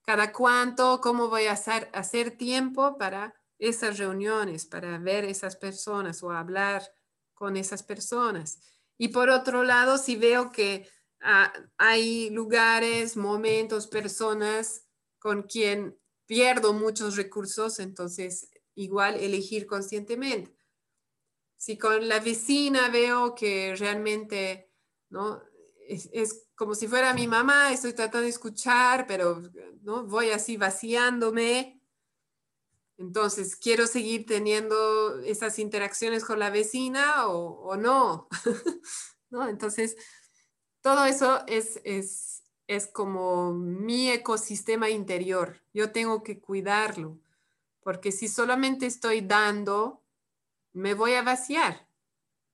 cada 0.00 0.32
cuánto, 0.32 1.02
cómo 1.02 1.28
voy 1.28 1.44
a 1.44 1.52
hacer, 1.52 1.90
hacer 1.92 2.38
tiempo 2.38 2.96
para 2.96 3.34
esas 3.58 3.98
reuniones, 3.98 4.64
para 4.64 4.96
ver 4.96 5.26
esas 5.26 5.56
personas 5.56 6.22
o 6.22 6.30
hablar 6.30 6.90
con 7.34 7.58
esas 7.58 7.82
personas. 7.82 8.60
Y 8.96 9.08
por 9.08 9.28
otro 9.28 9.62
lado, 9.62 9.98
si 9.98 10.16
veo 10.16 10.52
que 10.52 10.88
ah, 11.20 11.52
hay 11.78 12.30
lugares, 12.30 13.16
momentos, 13.16 13.86
personas 13.86 14.86
con 15.18 15.42
quien 15.42 15.98
pierdo 16.26 16.72
muchos 16.72 17.16
recursos, 17.16 17.78
entonces 17.78 18.50
igual 18.74 19.16
elegir 19.16 19.66
conscientemente. 19.66 20.54
si 21.56 21.78
con 21.78 22.08
la 22.08 22.20
vecina 22.20 22.90
veo 22.90 23.34
que 23.34 23.74
realmente, 23.76 24.70
¿no? 25.08 25.42
Es, 25.88 26.46
como 26.54 26.74
si 26.74 26.88
fuera 26.88 27.14
mi 27.14 27.26
mamá, 27.28 27.72
estoy 27.72 27.92
tratando 27.92 28.22
de 28.22 28.28
escuchar, 28.28 29.06
pero 29.06 29.42
¿no? 29.82 30.04
voy 30.04 30.30
así 30.30 30.56
vaciándome. 30.56 31.80
Entonces, 32.98 33.56
¿quiero 33.56 33.86
seguir 33.86 34.26
teniendo 34.26 35.20
esas 35.20 35.58
interacciones 35.58 36.24
con 36.24 36.38
la 36.38 36.50
vecina 36.50 37.28
o, 37.28 37.60
o 37.60 37.76
no? 37.76 38.28
¿No? 39.30 39.48
Entonces, 39.48 39.96
todo 40.86 41.04
eso 41.04 41.44
es, 41.48 41.80
es, 41.82 42.44
es 42.68 42.86
como 42.86 43.52
mi 43.52 44.08
ecosistema 44.08 44.88
interior. 44.88 45.60
Yo 45.74 45.90
tengo 45.90 46.22
que 46.22 46.40
cuidarlo, 46.40 47.18
porque 47.80 48.12
si 48.12 48.28
solamente 48.28 48.86
estoy 48.86 49.20
dando, 49.20 50.04
me 50.72 50.94
voy 50.94 51.14
a 51.14 51.22
vaciar. 51.22 51.88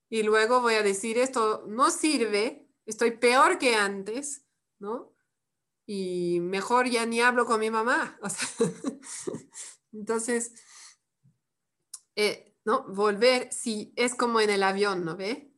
Y 0.08 0.22
luego 0.22 0.62
voy 0.62 0.76
a 0.76 0.82
decir, 0.82 1.18
esto 1.18 1.66
no 1.68 1.90
sirve, 1.90 2.66
estoy 2.86 3.10
peor 3.18 3.58
que 3.58 3.74
antes, 3.74 4.46
¿no? 4.78 5.14
Y 5.84 6.40
mejor 6.40 6.88
ya 6.88 7.04
ni 7.04 7.20
hablo 7.20 7.44
con 7.44 7.60
mi 7.60 7.70
mamá. 7.70 8.18
entonces, 9.92 10.54
eh, 12.16 12.56
¿no? 12.64 12.84
Volver, 12.84 13.52
si 13.52 13.92
es 13.94 14.14
como 14.14 14.40
en 14.40 14.48
el 14.48 14.62
avión, 14.62 15.04
¿no 15.04 15.18
ve? 15.18 15.52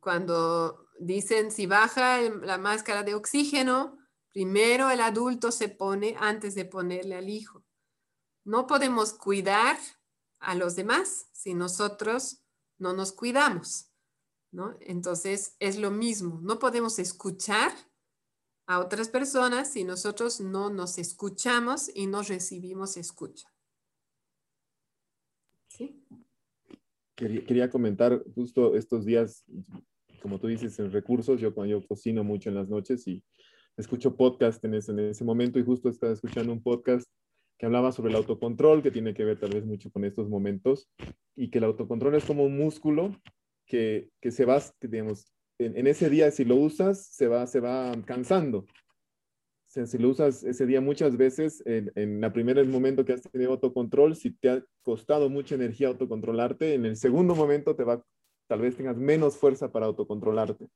Cuando 0.00 0.87
dicen 0.98 1.50
si 1.50 1.66
baja 1.66 2.20
la 2.20 2.58
máscara 2.58 3.02
de 3.02 3.14
oxígeno, 3.14 3.98
primero 4.32 4.90
el 4.90 5.00
adulto 5.00 5.50
se 5.50 5.68
pone 5.68 6.14
antes 6.18 6.54
de 6.54 6.64
ponerle 6.64 7.16
al 7.16 7.28
hijo. 7.28 7.64
No 8.44 8.66
podemos 8.66 9.12
cuidar 9.12 9.78
a 10.40 10.54
los 10.54 10.76
demás 10.76 11.28
si 11.32 11.54
nosotros 11.54 12.42
no 12.78 12.92
nos 12.92 13.12
cuidamos, 13.12 13.90
¿no? 14.52 14.76
Entonces 14.80 15.56
es 15.58 15.78
lo 15.78 15.90
mismo, 15.90 16.40
no 16.42 16.58
podemos 16.58 16.98
escuchar 16.98 17.72
a 18.66 18.80
otras 18.80 19.08
personas 19.08 19.72
si 19.72 19.84
nosotros 19.84 20.40
no 20.40 20.70
nos 20.70 20.98
escuchamos 20.98 21.90
y 21.94 22.06
no 22.06 22.22
recibimos 22.22 22.96
escucha. 22.96 23.48
¿Sí? 25.68 26.04
Quería, 27.14 27.44
quería 27.44 27.70
comentar 27.70 28.22
justo 28.34 28.76
estos 28.76 29.04
días, 29.04 29.44
como 30.18 30.38
tú 30.38 30.48
dices, 30.48 30.78
en 30.78 30.92
recursos, 30.92 31.40
yo 31.40 31.52
yo 31.66 31.86
cocino 31.86 32.24
mucho 32.24 32.48
en 32.48 32.56
las 32.56 32.68
noches 32.68 33.06
y 33.06 33.22
escucho 33.76 34.16
podcast 34.16 34.64
en 34.64 34.74
ese, 34.74 34.92
en 34.92 35.00
ese 35.00 35.24
momento 35.24 35.58
y 35.58 35.64
justo 35.64 35.88
estaba 35.88 36.12
escuchando 36.12 36.52
un 36.52 36.62
podcast 36.62 37.08
que 37.58 37.66
hablaba 37.66 37.92
sobre 37.92 38.10
el 38.10 38.16
autocontrol, 38.16 38.82
que 38.82 38.90
tiene 38.90 39.14
que 39.14 39.24
ver 39.24 39.38
tal 39.38 39.50
vez 39.50 39.64
mucho 39.64 39.90
con 39.90 40.04
estos 40.04 40.28
momentos, 40.28 40.88
y 41.34 41.50
que 41.50 41.58
el 41.58 41.64
autocontrol 41.64 42.14
es 42.14 42.24
como 42.24 42.44
un 42.44 42.56
músculo 42.56 43.10
que, 43.66 44.10
que 44.20 44.30
se 44.30 44.44
va, 44.44 44.62
digamos, 44.80 45.26
en, 45.58 45.86
ese 45.88 46.08
día 46.08 46.30
si 46.30 46.44
lo 46.44 46.54
usas, 46.56 47.04
se 47.06 47.26
va, 47.26 47.46
se 47.46 47.58
va 47.58 47.92
cansando. 48.06 48.64
si 49.66 49.98
lo 49.98 50.10
usas 50.10 50.44
ese 50.44 50.66
día 50.66 50.80
muchas 50.80 51.16
veces, 51.16 51.62
en, 51.66 51.90
en 51.96 52.22
el 52.22 52.32
primer 52.32 52.64
momento 52.66 53.04
que 53.04 53.12
has 53.12 53.22
tenido 53.22 53.52
autocontrol, 53.52 54.14
si 54.14 54.30
te 54.30 54.50
ha 54.50 54.64
costado 54.82 55.28
mucha 55.28 55.56
energía 55.56 55.88
autocontrolarte, 55.88 56.74
en 56.74 56.86
el 56.86 56.96
segundo 56.96 57.34
momento 57.34 57.74
te 57.74 57.82
va, 57.82 58.04
tal 58.48 58.62
vez 58.62 58.76
tengas 58.76 58.96
menos 58.96 59.36
fuerza 59.36 59.70
para 59.70 59.86
autocontrolarte. 59.86 60.68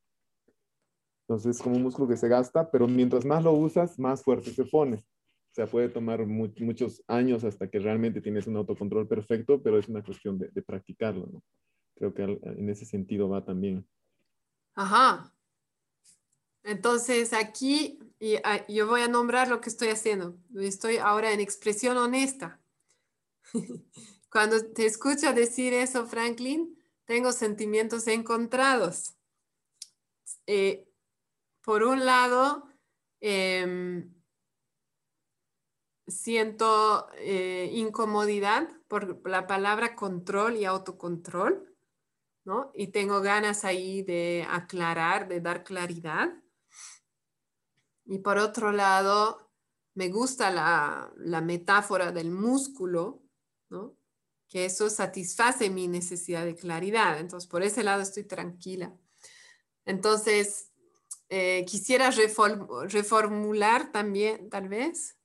Entonces 1.23 1.57
es 1.57 1.63
como 1.63 1.77
un 1.77 1.83
músculo 1.83 2.09
que 2.09 2.17
se 2.17 2.29
gasta, 2.29 2.71
pero 2.71 2.87
mientras 2.87 3.25
más 3.25 3.43
lo 3.43 3.53
usas, 3.53 3.99
más 3.99 4.23
fuerte 4.23 4.51
se 4.51 4.65
pone. 4.65 4.97
O 4.97 5.55
sea, 5.55 5.67
puede 5.67 5.89
tomar 5.89 6.27
muchos 6.27 7.03
años 7.09 7.45
hasta 7.45 7.69
que 7.69 7.79
realmente 7.79 8.21
tienes 8.21 8.47
un 8.47 8.57
autocontrol 8.57 9.09
perfecto, 9.09 9.63
pero 9.63 9.79
es 9.79 9.89
una 9.89 10.03
cuestión 10.03 10.39
de, 10.39 10.63
practicarlo, 10.63 11.27
¿no? 11.27 11.43
Creo 11.97 12.15
que 12.15 12.23
en 12.23 12.69
ese 12.71 12.85
sentido 12.85 13.29
va 13.29 13.45
también. 13.45 13.87
Ajá. 14.75 15.35
Entonces 16.65 17.33
aquí 17.33 17.99
ah, 18.45 18.65
yo 18.67 18.87
voy 18.87 19.03
a 19.03 19.09
nombrar 19.09 19.49
lo 19.49 19.61
que 19.61 19.69
estoy 19.69 19.89
haciendo. 19.89 20.39
Estoy 20.55 20.97
ahora 20.97 21.33
en 21.33 21.41
expresión 21.41 21.97
honesta. 21.97 22.61
Cuando 24.31 24.65
te 24.73 24.87
escucho 24.87 25.33
decir 25.35 25.75
eso, 25.75 26.07
Franklin, 26.07 26.82
tengo 27.05 27.33
sentimientos 27.33 28.07
encontrados. 28.07 29.15
Eh, 30.47 30.89
por 31.63 31.83
un 31.83 32.05
lado, 32.05 32.69
eh, 33.21 34.05
siento 36.07 37.09
eh, 37.19 37.71
incomodidad 37.73 38.69
por 38.89 39.29
la 39.29 39.47
palabra 39.47 39.95
control 39.95 40.57
y 40.57 40.65
autocontrol, 40.65 41.75
¿no? 42.45 42.73
Y 42.75 42.89
tengo 42.89 43.21
ganas 43.21 43.65
ahí 43.65 44.03
de 44.03 44.47
aclarar, 44.49 45.29
de 45.29 45.41
dar 45.41 45.65
claridad. 45.65 46.33
Y 48.05 48.19
por 48.19 48.39
otro 48.39 48.73
lado, 48.73 49.51
me 49.95 50.09
gusta 50.09 50.51
la, 50.51 51.13
la 51.17 51.41
metáfora 51.41 52.11
del 52.11 52.31
músculo, 52.31 53.23
¿no? 53.71 53.97
Que 54.53 54.67
eso 54.67 54.91
satisface 54.91 55.71
mi 55.71 55.89
necesidad 55.89 56.45
de 56.45 56.55
claridad. 56.55 57.19
Entonces, 57.19 57.49
por 57.49 57.63
ese 57.63 57.83
lado 57.83 58.03
estoy 58.03 58.25
tranquila. 58.25 58.95
Entonces, 59.87 60.71
eh, 61.31 61.65
quisiera 61.67 62.11
reformular 62.11 63.91
también, 63.93 64.51
tal 64.51 64.69
vez, 64.69 65.17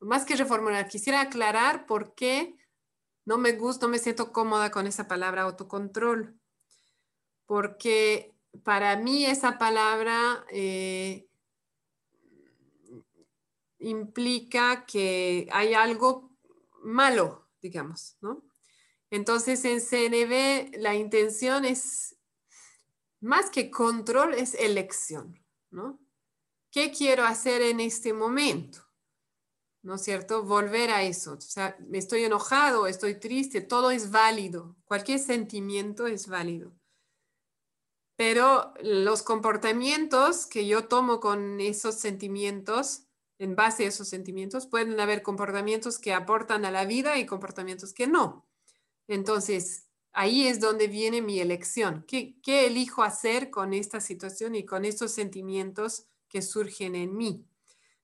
más 0.00 0.26
que 0.26 0.36
reformular, 0.36 0.86
quisiera 0.86 1.22
aclarar 1.22 1.86
por 1.86 2.14
qué 2.14 2.56
no 3.24 3.38
me 3.38 3.52
gusta, 3.52 3.86
no 3.86 3.92
me 3.92 3.98
siento 3.98 4.34
cómoda 4.34 4.70
con 4.70 4.86
esa 4.86 5.08
palabra 5.08 5.44
autocontrol. 5.44 6.38
Porque 7.46 8.34
para 8.64 8.96
mí 8.96 9.24
esa 9.24 9.56
palabra 9.56 10.44
eh, 10.52 11.26
implica 13.78 14.84
que 14.84 15.48
hay 15.52 15.72
algo 15.72 16.30
malo, 16.82 17.48
digamos, 17.62 18.18
¿no? 18.20 18.47
Entonces 19.10 19.64
en 19.64 19.80
CNB 19.80 20.76
la 20.78 20.94
intención 20.94 21.64
es, 21.64 22.16
más 23.20 23.50
que 23.50 23.70
control, 23.70 24.34
es 24.34 24.54
elección, 24.54 25.42
¿no? 25.70 26.00
¿Qué 26.70 26.92
quiero 26.92 27.24
hacer 27.24 27.62
en 27.62 27.80
este 27.80 28.12
momento? 28.12 28.88
¿no 29.82 29.94
es 29.94 30.02
cierto? 30.02 30.42
Volver 30.44 30.90
a 30.90 31.02
eso. 31.02 31.34
O 31.34 31.40
sea, 31.40 31.76
estoy 31.92 32.24
enojado, 32.24 32.86
estoy 32.86 33.18
triste, 33.18 33.60
todo 33.60 33.90
es 33.90 34.10
válido. 34.10 34.76
Cualquier 34.84 35.18
sentimiento 35.18 36.06
es 36.06 36.28
válido. 36.28 36.72
Pero 38.16 38.74
los 38.82 39.22
comportamientos 39.22 40.46
que 40.46 40.66
yo 40.66 40.88
tomo 40.88 41.20
con 41.20 41.60
esos 41.60 41.94
sentimientos, 41.94 43.04
en 43.38 43.54
base 43.54 43.84
a 43.84 43.88
esos 43.88 44.08
sentimientos, 44.08 44.66
pueden 44.66 44.98
haber 44.98 45.22
comportamientos 45.22 45.98
que 45.98 46.12
aportan 46.12 46.64
a 46.64 46.72
la 46.72 46.84
vida 46.84 47.16
y 47.18 47.26
comportamientos 47.26 47.94
que 47.94 48.08
no. 48.08 48.47
Entonces, 49.08 49.86
ahí 50.12 50.46
es 50.46 50.60
donde 50.60 50.86
viene 50.86 51.22
mi 51.22 51.40
elección. 51.40 52.04
¿Qué, 52.06 52.38
qué 52.42 52.66
elijo 52.66 53.02
hacer 53.02 53.50
con 53.50 53.74
esta 53.74 54.00
situación 54.00 54.54
y 54.54 54.64
con 54.64 54.84
estos 54.84 55.12
sentimientos 55.12 56.06
que 56.28 56.42
surgen 56.42 56.94
en 56.94 57.16
mí? 57.16 57.46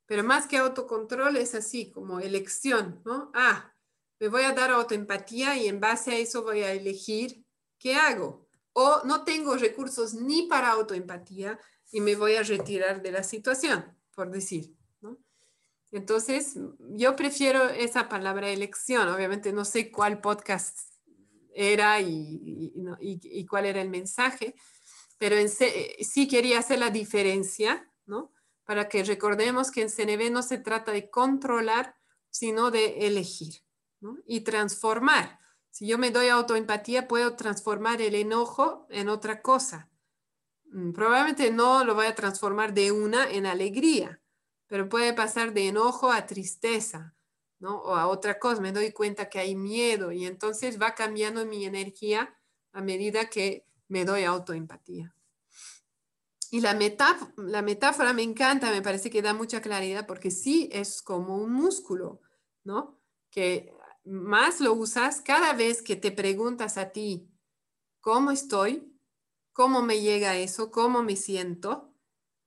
Pero 0.07 0.25
más 0.25 0.47
que 0.47 0.57
autocontrol 0.57 1.37
es 1.37 1.55
así, 1.55 1.91
como 1.91 2.21
elección, 2.21 3.01
¿no? 3.05 3.31
Ah, 3.35 3.75
me 4.19 4.29
voy 4.29 4.43
a 4.43 4.53
dar 4.53 4.71
autoempatía 4.71 5.57
y 5.57 5.69
en 5.69 5.81
base 5.81 6.13
a 6.13 6.19
eso 6.19 6.43
voy 6.43 6.63
a 6.63 6.73
elegir 6.73 7.45
qué 7.79 7.95
hago. 7.95 8.49
O 8.73 9.03
no 9.05 9.25
tengo 9.25 9.57
recursos 9.57 10.15
ni 10.15 10.47
para 10.47 10.71
autoempatía 10.71 11.59
y 11.91 12.01
me 12.01 12.17
voy 12.17 12.35
a 12.35 12.43
retirar 12.43 13.03
de 13.03 13.13
la 13.13 13.23
situación, 13.23 13.97
por 14.15 14.31
decir. 14.31 14.75
Entonces, 15.93 16.57
yo 16.97 17.15
prefiero 17.15 17.69
esa 17.69 18.09
palabra 18.09 18.49
elección. 18.49 19.07
Obviamente 19.09 19.53
no 19.53 19.65
sé 19.65 19.93
cuál 19.93 20.21
podcast 20.21 20.94
era 21.55 22.01
y, 22.01 22.73
y, 23.01 23.47
cuál 23.47 23.67
era 23.67 23.81
el 23.81 23.89
mensaje, 23.89 24.55
pero 25.19 25.37
en, 25.37 25.49
sí 25.49 26.29
quería 26.29 26.59
hacer 26.59 26.79
la 26.79 26.91
diferencia, 26.91 27.89
¿no? 28.07 28.33
para 28.65 28.89
que 28.89 29.05
recordemos 29.05 29.71
que 29.71 29.83
en 29.83 29.91
CNB 29.91 30.31
no 30.31 30.43
se 30.43 30.59
trata 30.59 30.93
de 30.93 31.11
controlar, 31.11 31.97
sino 32.31 32.71
de 32.71 33.07
elegir 33.07 33.63
y 34.27 34.41
transformar. 34.41 35.39
Si 35.71 35.87
yo 35.87 35.99
me 35.99 36.11
doy 36.11 36.29
autoempatía, 36.29 37.09
puedo 37.09 37.37
transformar 37.37 38.01
el 38.03 38.15
enojo 38.15 38.87
en 38.91 39.09
otra 39.09 39.43
cosa. 39.43 39.91
Mm, 40.71 40.93
probablemente 40.93 41.51
no 41.51 41.85
lo 41.85 41.95
voy 41.95 42.07
a 42.07 42.15
transformar 42.15 42.75
de 42.75 42.93
una 42.93 43.31
en 43.31 43.47
alegría, 43.47 44.21
pero 44.67 44.89
puede 44.89 45.13
pasar 45.13 45.53
de 45.53 45.69
enojo 45.69 46.11
a 46.11 46.27
tristeza, 46.27 47.14
O 47.67 47.95
a 47.95 48.07
otra 48.09 48.39
cosa. 48.39 48.61
Me 48.61 48.73
doy 48.73 48.93
cuenta 48.93 49.29
que 49.29 49.39
hay 49.39 49.55
miedo 49.55 50.13
y 50.13 50.27
entonces 50.27 50.81
va 50.81 50.95
cambiando 50.95 51.47
mi 51.47 51.65
energía 51.65 52.37
a 52.73 52.83
medida 52.83 53.31
que 53.31 53.67
me 53.89 54.05
doy 54.05 54.25
autoempatía. 54.25 55.15
Y 56.51 56.61
la 56.61 56.75
metáfora, 56.75 57.33
la 57.37 57.63
metáfora 57.63 58.13
me 58.13 58.23
encanta, 58.23 58.71
me 58.71 58.83
parece 58.83 59.11
que 59.11 59.23
da 59.23 59.35
mucha 59.35 59.61
claridad 59.61 60.07
porque 60.07 60.31
sí 60.31 60.69
es 60.73 61.03
como 61.03 61.37
un 61.37 61.53
músculo, 61.53 62.21
¿no? 62.63 63.01
Que 63.31 63.73
más 64.05 64.61
lo 64.61 64.75
usas 64.75 65.21
cada 65.21 65.53
vez 65.55 65.83
que 65.83 65.97
te 65.97 66.13
preguntas 66.13 66.77
a 66.77 66.91
ti, 66.91 67.29
cómo 68.01 68.31
estoy, 68.31 68.93
cómo 69.53 69.83
me 69.83 70.01
llega 70.01 70.37
eso, 70.37 70.71
cómo 70.71 71.03
me 71.03 71.17
siento, 71.17 71.94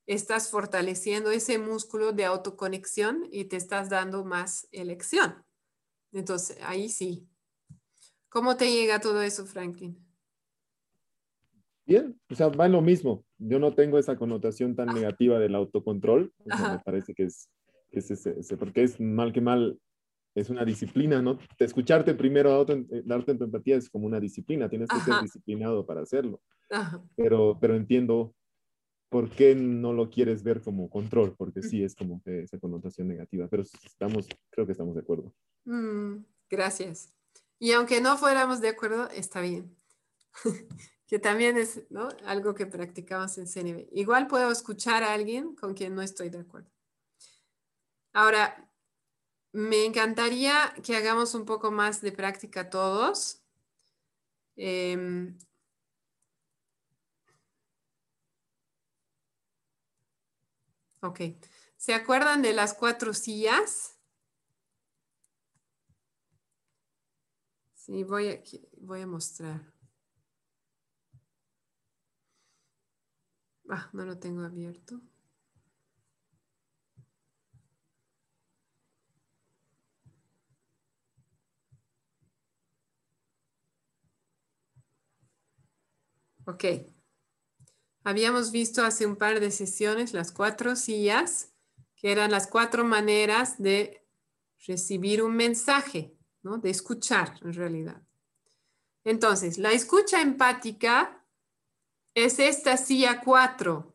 estás 0.08 0.50
fortaleciendo 0.50 1.32
ese 1.32 1.60
músculo 1.60 2.14
de 2.14 2.26
autoconexión 2.26 3.28
y 3.32 3.46
te 3.46 3.58
estás 3.58 3.90
dando 3.90 4.24
más 4.24 4.68
elección. 4.72 5.44
Entonces, 6.14 6.58
ahí 6.64 6.90
sí. 6.90 7.28
¿Cómo 8.30 8.56
te 8.56 8.72
llega 8.72 9.00
todo 9.00 9.22
eso, 9.22 9.46
Franklin? 9.46 9.98
Bien, 11.86 12.20
o 12.30 12.36
sea, 12.36 12.48
va 12.48 12.66
en 12.66 12.72
lo 12.72 12.82
mismo. 12.82 13.26
Yo 13.38 13.60
no 13.60 13.74
tengo 13.74 14.00
esa 14.00 14.18
connotación 14.18 14.76
tan 14.76 14.88
negativa 14.88 15.40
del 15.40 15.56
autocontrol. 15.56 16.34
me 16.46 16.80
parece 16.80 17.14
que 17.14 17.24
es, 17.24 17.50
ese, 17.92 18.58
porque 18.58 18.84
es 18.84 19.00
mal 19.00 19.32
que 19.32 19.42
mal, 19.42 19.80
es 20.36 20.50
una 20.50 20.66
disciplina, 20.66 21.22
¿no? 21.22 21.40
escucharte 21.60 22.14
primero, 22.14 22.66
eh, 22.68 23.04
darte 23.06 23.36
tu 23.36 23.46
empatía 23.46 23.78
es 23.78 23.90
como 23.90 24.06
una 24.06 24.20
disciplina, 24.20 24.70
tienes 24.70 24.90
que 24.90 25.00
ser 25.00 25.22
disciplinado 25.22 25.86
para 25.86 26.02
hacerlo. 26.02 26.42
Pero, 27.16 27.58
pero 27.60 27.76
entiendo 27.76 28.36
por 29.10 29.30
qué 29.30 29.56
no 29.56 29.94
lo 29.94 30.10
quieres 30.10 30.44
ver 30.44 30.62
como 30.62 30.90
control, 30.90 31.36
porque 31.38 31.62
sí 31.62 31.84
es 31.84 31.96
como 31.96 32.22
que 32.24 32.42
esa 32.42 32.60
connotación 32.60 33.08
negativa, 33.08 33.48
pero 33.48 33.64
estamos, 33.64 34.28
creo 34.50 34.66
que 34.66 34.74
estamos 34.74 34.96
de 34.96 35.02
acuerdo. 35.02 35.34
Mm, 35.66 36.26
gracias. 36.50 37.14
Y 37.60 37.72
aunque 37.72 38.02
no 38.02 38.18
fuéramos 38.18 38.62
de 38.62 38.70
acuerdo, 38.70 39.10
está 39.10 39.42
bien. 39.42 39.76
que 41.08 41.20
también 41.20 41.58
es 41.58 41.82
algo 42.26 42.54
que 42.54 42.66
practicamos 42.66 43.38
en 43.38 43.48
CNB. 43.48 43.88
Igual 43.94 44.28
puedo 44.28 44.52
escuchar 44.52 45.04
a 45.04 45.14
alguien 45.14 45.56
con 45.56 45.74
quien 45.74 45.96
no 45.96 46.02
estoy 46.02 46.30
de 46.30 46.40
acuerdo. 46.40 46.70
Ahora, 48.12 48.70
me 49.54 49.86
encantaría 49.86 50.74
que 50.84 50.98
hagamos 50.98 51.34
un 51.34 51.46
poco 51.46 51.72
más 51.72 52.02
de 52.02 52.12
práctica 52.12 52.70
todos. 52.70 53.42
Em, 54.58 55.38
ok. 61.08 61.22
¿Se 61.78 61.94
acuerdan 61.94 62.42
de 62.42 62.54
las 62.54 62.74
cuatro 62.74 63.14
sillas? 63.14 63.98
Sí, 67.74 68.04
voy 68.04 68.42
voy 68.82 69.02
a 69.02 69.08
mostrar. 69.08 69.62
Ah, 73.70 73.90
no 73.94 74.04
lo 74.04 74.18
tengo 74.18 74.42
abierto. 74.44 75.00
Ok. 86.46 86.66
Habíamos 88.08 88.52
visto 88.54 88.86
hace 88.86 89.06
un 89.06 89.18
par 89.18 89.42
de 89.42 89.52
sesiones 89.52 90.14
las 90.14 90.32
cuatro 90.32 90.78
sillas, 90.78 91.52
que 91.98 92.10
eran 92.10 92.32
las 92.32 92.48
cuatro 92.48 92.86
maneras 92.86 93.62
de 93.62 94.02
recibir 94.66 95.22
un 95.22 95.36
mensaje, 95.36 96.16
¿no? 96.42 96.58
De 96.58 96.70
escuchar 96.70 97.38
en 97.42 97.52
realidad. 97.52 98.02
Entonces, 99.04 99.58
la 99.58 99.74
escucha 99.74 100.22
empática 100.22 101.22
es 102.14 102.40
esta 102.40 102.78
silla 102.78 103.20
4 103.20 103.94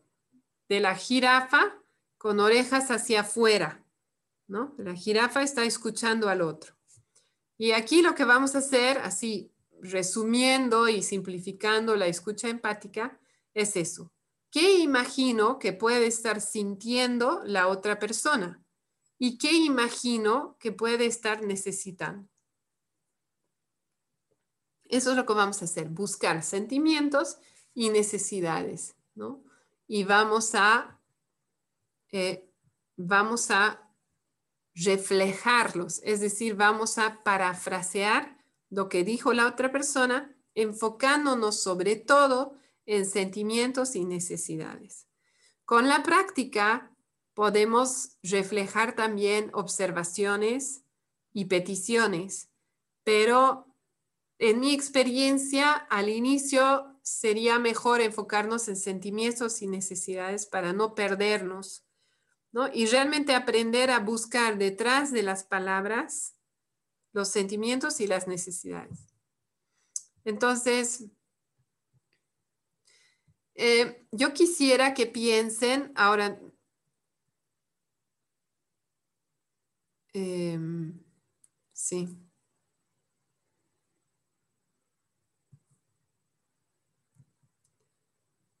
de 0.69 0.79
la 0.79 0.93
jirafa 0.93 1.73
con 2.19 2.39
orejas 2.39 2.91
hacia 2.91 3.21
afuera, 3.21 3.83
¿no? 4.45 4.75
La 4.77 4.93
jirafa 4.93 5.41
está 5.41 5.63
escuchando 5.63 6.29
al 6.29 6.43
otro. 6.43 6.75
Y 7.57 7.71
aquí 7.71 8.03
lo 8.03 8.13
que 8.13 8.25
vamos 8.25 8.53
a 8.53 8.59
hacer, 8.59 8.99
así 8.99 9.51
resumiendo 9.81 10.87
y 10.87 11.01
simplificando 11.01 11.95
la 11.95 12.05
escucha 12.05 12.47
empática, 12.47 13.19
es 13.53 13.75
eso. 13.75 14.11
¿Qué 14.51 14.79
imagino 14.79 15.57
que 15.57 15.73
puede 15.73 16.05
estar 16.05 16.39
sintiendo 16.39 17.41
la 17.43 17.67
otra 17.67 17.97
persona? 17.97 18.63
¿Y 19.17 19.37
qué 19.37 19.51
imagino 19.51 20.57
que 20.59 20.71
puede 20.71 21.05
estar 21.05 21.41
necesitando? 21.41 22.29
Eso 24.85 25.11
es 25.11 25.17
lo 25.17 25.25
que 25.25 25.33
vamos 25.33 25.61
a 25.61 25.65
hacer, 25.65 25.89
buscar 25.89 26.43
sentimientos 26.43 27.37
y 27.73 27.89
necesidades, 27.89 28.95
¿no? 29.15 29.43
Y 29.87 30.03
vamos 30.03 30.53
a, 30.53 30.99
eh, 32.11 32.47
vamos 32.95 33.49
a 33.49 33.89
reflejarlos, 34.75 35.99
es 36.03 36.19
decir, 36.19 36.55
vamos 36.55 36.97
a 36.97 37.23
parafrasear 37.23 38.37
lo 38.69 38.89
que 38.89 39.03
dijo 39.03 39.33
la 39.33 39.47
otra 39.47 39.71
persona, 39.71 40.35
enfocándonos 40.55 41.61
sobre 41.61 41.95
todo 41.95 42.55
en 42.85 43.05
sentimientos 43.05 43.95
y 43.95 44.05
necesidades. 44.05 45.07
Con 45.65 45.87
la 45.87 46.03
práctica 46.03 46.95
podemos 47.33 48.17
reflejar 48.21 48.95
también 48.95 49.49
observaciones 49.53 50.83
y 51.31 51.45
peticiones, 51.45 52.49
pero 53.03 53.67
en 54.37 54.59
mi 54.59 54.73
experiencia 54.73 55.71
al 55.73 56.09
inicio 56.09 56.93
sería 57.01 57.59
mejor 57.59 58.01
enfocarnos 58.01 58.67
en 58.67 58.75
sentimientos 58.75 59.61
y 59.61 59.67
necesidades 59.67 60.45
para 60.45 60.73
no 60.73 60.95
perdernos, 60.95 61.85
¿no? 62.51 62.69
Y 62.73 62.85
realmente 62.85 63.35
aprender 63.35 63.91
a 63.91 63.99
buscar 63.99 64.57
detrás 64.57 65.11
de 65.11 65.23
las 65.23 65.43
palabras 65.43 66.35
los 67.13 67.29
sentimientos 67.29 67.99
y 67.99 68.07
las 68.07 68.27
necesidades. 68.27 69.13
Entonces, 70.23 71.05
eh, 73.55 74.05
yo 74.11 74.33
quisiera 74.33 74.93
que 74.93 75.05
piensen 75.07 75.91
ahora, 75.95 76.39
em, 80.13 80.99
sí. 81.73 82.07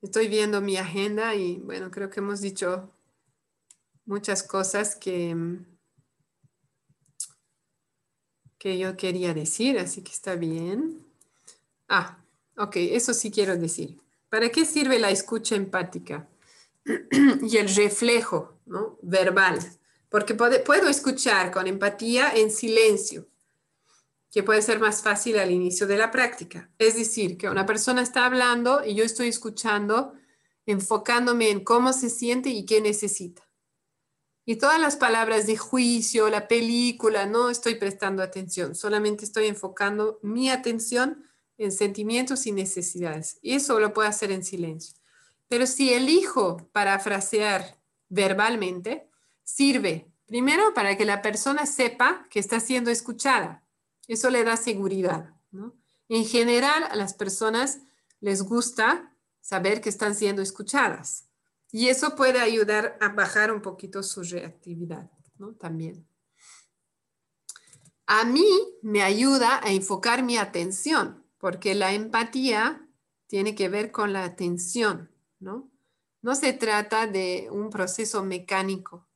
Estoy 0.03 0.27
viendo 0.27 0.61
mi 0.61 0.77
agenda 0.77 1.33
y 1.33 1.57
bueno, 1.61 1.89
creo 1.89 2.07
que 2.11 2.19
hemos 2.19 2.41
dicho 2.41 2.91
muchas 4.05 4.43
cosas 4.43 4.95
que, 4.95 5.35
que 8.57 8.77
yo 8.79 8.97
quería 8.97 9.33
decir, 9.35 9.77
así 9.79 10.01
que 10.01 10.11
está 10.11 10.35
bien. 10.35 11.05
Ah, 11.89 12.19
ok, 12.57 12.77
eso 12.77 13.13
sí 13.15 13.31
quiero 13.31 13.57
decir. 13.57 14.02
¿Para 14.33 14.49
qué 14.49 14.65
sirve 14.65 14.97
la 14.97 15.11
escucha 15.11 15.53
empática 15.53 16.27
y 17.43 17.57
el 17.57 17.69
reflejo 17.75 18.57
¿no? 18.65 18.97
verbal? 19.03 19.59
Porque 20.09 20.33
puedo 20.33 20.89
escuchar 20.89 21.51
con 21.51 21.67
empatía 21.67 22.31
en 22.33 22.49
silencio 22.49 23.27
que 24.31 24.41
puede 24.41 24.63
ser 24.63 24.79
más 24.79 25.03
fácil 25.03 25.37
al 25.37 25.51
inicio 25.51 25.85
de 25.85 25.97
la 25.97 26.09
práctica. 26.09 26.71
Es 26.79 26.95
decir, 26.95 27.37
que 27.37 27.47
una 27.47 27.67
persona 27.67 28.01
está 28.01 28.25
hablando 28.25 28.83
y 28.83 28.95
yo 28.95 29.03
estoy 29.03 29.27
escuchando, 29.27 30.13
enfocándome 30.65 31.51
en 31.51 31.63
cómo 31.63 31.93
se 31.93 32.09
siente 32.09 32.49
y 32.49 32.65
qué 32.65 32.81
necesita. 32.81 33.47
Y 34.45 34.55
todas 34.55 34.79
las 34.79 34.95
palabras 34.95 35.45
de 35.45 35.57
juicio, 35.57 36.27
la 36.31 36.47
película, 36.47 37.27
no 37.27 37.51
estoy 37.51 37.75
prestando 37.75 38.23
atención, 38.23 38.73
solamente 38.73 39.25
estoy 39.25 39.45
enfocando 39.45 40.17
mi 40.23 40.49
atención 40.49 41.23
en 41.57 41.71
sentimientos 41.71 42.45
y 42.45 42.51
necesidades. 42.51 43.37
Y 43.41 43.55
eso 43.55 43.79
lo 43.79 43.93
puedo 43.93 44.07
hacer 44.07 44.31
en 44.31 44.43
silencio. 44.43 44.95
Pero 45.47 45.67
si 45.67 45.93
elijo 45.93 46.57
parafrasear 46.71 47.77
verbalmente, 48.09 49.07
sirve 49.43 50.11
primero 50.25 50.73
para 50.73 50.97
que 50.97 51.05
la 51.05 51.21
persona 51.21 51.65
sepa 51.65 52.27
que 52.29 52.39
está 52.39 52.59
siendo 52.59 52.89
escuchada 52.91 53.63
eso 54.07 54.29
le 54.29 54.43
da 54.43 54.57
seguridad. 54.57 55.33
En 56.09 56.25
general, 56.25 56.83
a 56.83 56.95
las 56.95 57.13
personas 57.13 57.79
les 58.19 58.41
gusta 58.41 59.15
saber 59.41 59.81
que 59.81 59.89
están 59.89 60.15
siendo 60.15 60.41
escuchadas. 60.41 61.25
Y 61.71 61.87
eso 61.87 62.15
puede 62.15 62.39
ayudar 62.39 62.97
a 63.01 63.09
bajar 63.09 63.51
un 63.51 63.61
poquito 63.61 64.03
su 64.03 64.21
reactividad 64.23 65.09
también. 65.59 66.07
A 68.05 68.25
mí 68.25 68.47
me 68.81 69.01
ayuda 69.01 69.59
a 69.63 69.71
enfocar 69.71 70.23
mi 70.23 70.37
atención, 70.37 71.22
porque 71.43 71.75
la 71.75 71.91
empatía 71.91 72.87
tiene 73.27 73.53
que 73.53 73.67
ver 73.67 73.91
con 73.91 74.13
la 74.13 74.23
atención, 74.23 75.11
¿no? 75.41 75.69
No 76.21 76.35
se 76.35 76.53
trata 76.53 77.05
de 77.05 77.49
un 77.51 77.69
proceso 77.69 78.23
mecánico, 78.23 79.09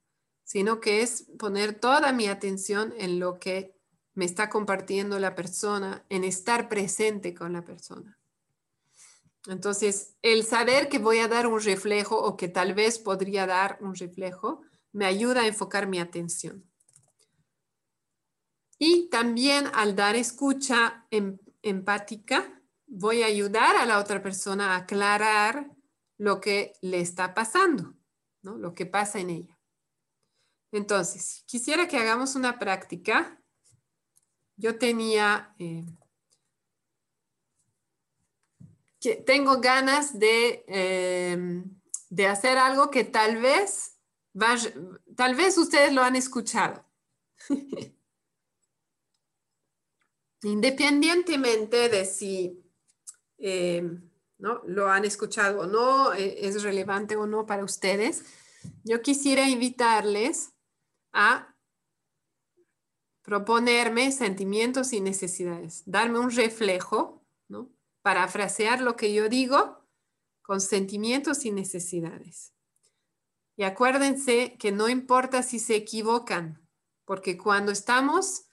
sino 0.43 0.81
que 0.81 1.03
es 1.03 1.29
poner 1.39 1.79
toda 1.79 2.11
mi 2.11 2.27
atención 2.27 2.93
en 2.97 3.21
lo 3.21 3.39
que 3.39 3.79
me 4.13 4.25
está 4.25 4.49
compartiendo 4.49 5.17
la 5.19 5.35
persona, 5.35 6.03
en 6.09 6.25
estar 6.25 6.67
presente 6.67 7.33
con 7.33 7.53
la 7.53 7.63
persona. 7.63 8.19
Entonces, 9.45 10.17
el 10.21 10.43
saber 10.43 10.89
que 10.89 10.99
voy 10.99 11.19
a 11.19 11.29
dar 11.29 11.47
un 11.47 11.61
reflejo 11.61 12.21
o 12.21 12.35
que 12.35 12.49
tal 12.49 12.73
vez 12.73 12.99
podría 12.99 13.47
dar 13.47 13.77
un 13.79 13.95
reflejo, 13.95 14.63
me 14.91 15.05
ayuda 15.05 15.43
a 15.43 15.47
enfocar 15.47 15.87
mi 15.87 15.99
atención. 16.01 16.69
Y 18.77 19.07
también 19.07 19.67
al 19.73 19.95
dar 19.95 20.17
escucha 20.17 21.07
em, 21.09 21.37
empática, 21.67 22.61
voy 22.87 23.23
a 23.23 23.27
ayudar 23.27 23.75
a 23.75 23.85
la 23.85 23.99
otra 23.99 24.21
persona 24.21 24.73
a 24.73 24.77
aclarar 24.77 25.71
lo 26.17 26.41
que 26.41 26.73
le 26.81 26.99
está 26.99 27.33
pasando, 27.33 27.95
¿no? 28.41 28.57
Lo 28.57 28.73
que 28.73 28.85
pasa 28.85 29.19
en 29.19 29.29
ella. 29.29 29.59
Entonces, 30.71 31.43
quisiera 31.45 31.87
que 31.87 31.97
hagamos 31.97 32.35
una 32.35 32.59
práctica. 32.59 33.41
Yo 34.55 34.77
tenía, 34.77 35.53
eh, 35.59 35.85
que 38.99 39.15
tengo 39.15 39.61
ganas 39.61 40.17
de, 40.17 40.65
eh, 40.67 41.63
de 42.09 42.27
hacer 42.27 42.57
algo 42.57 42.89
que 42.89 43.03
tal 43.03 43.37
vez, 43.37 43.99
tal 45.15 45.35
vez 45.35 45.57
ustedes 45.57 45.93
lo 45.93 46.03
han 46.03 46.15
escuchado. 46.15 46.85
Independientemente 50.43 51.89
de 51.89 52.05
si 52.05 52.63
eh, 53.37 53.83
¿no? 54.37 54.61
lo 54.65 54.89
han 54.89 55.05
escuchado 55.05 55.61
o 55.61 55.67
no, 55.67 56.13
es 56.13 56.63
relevante 56.63 57.15
o 57.15 57.25
no 57.25 57.45
para 57.45 57.63
ustedes, 57.63 58.23
yo 58.83 59.01
quisiera 59.01 59.49
invitarles 59.49 60.53
a 61.11 61.55
proponerme 63.23 64.11
sentimientos 64.11 64.93
y 64.93 65.01
necesidades, 65.01 65.83
darme 65.85 66.19
un 66.19 66.31
reflejo, 66.31 67.25
¿no? 67.49 67.69
Parafrasear 68.01 68.81
lo 68.81 68.95
que 68.95 69.13
yo 69.13 69.27
digo 69.27 69.85
con 70.41 70.61
sentimientos 70.61 71.43
y 71.43 71.51
necesidades. 71.51 72.53
Y 73.57 73.63
acuérdense 73.63 74.55
que 74.57 74.71
no 74.71 74.87
importa 74.87 75.43
si 75.43 75.59
se 75.59 75.75
equivocan, 75.75 76.65
porque 77.03 77.37
cuando 77.37 77.71
estamos 77.71 78.46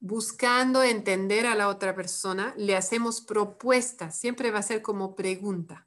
buscando 0.00 0.82
entender 0.82 1.46
a 1.46 1.54
la 1.54 1.68
otra 1.68 1.94
persona, 1.94 2.54
le 2.56 2.74
hacemos 2.74 3.20
propuestas, 3.20 4.18
siempre 4.18 4.50
va 4.50 4.60
a 4.60 4.62
ser 4.62 4.80
como 4.82 5.14
pregunta. 5.14 5.86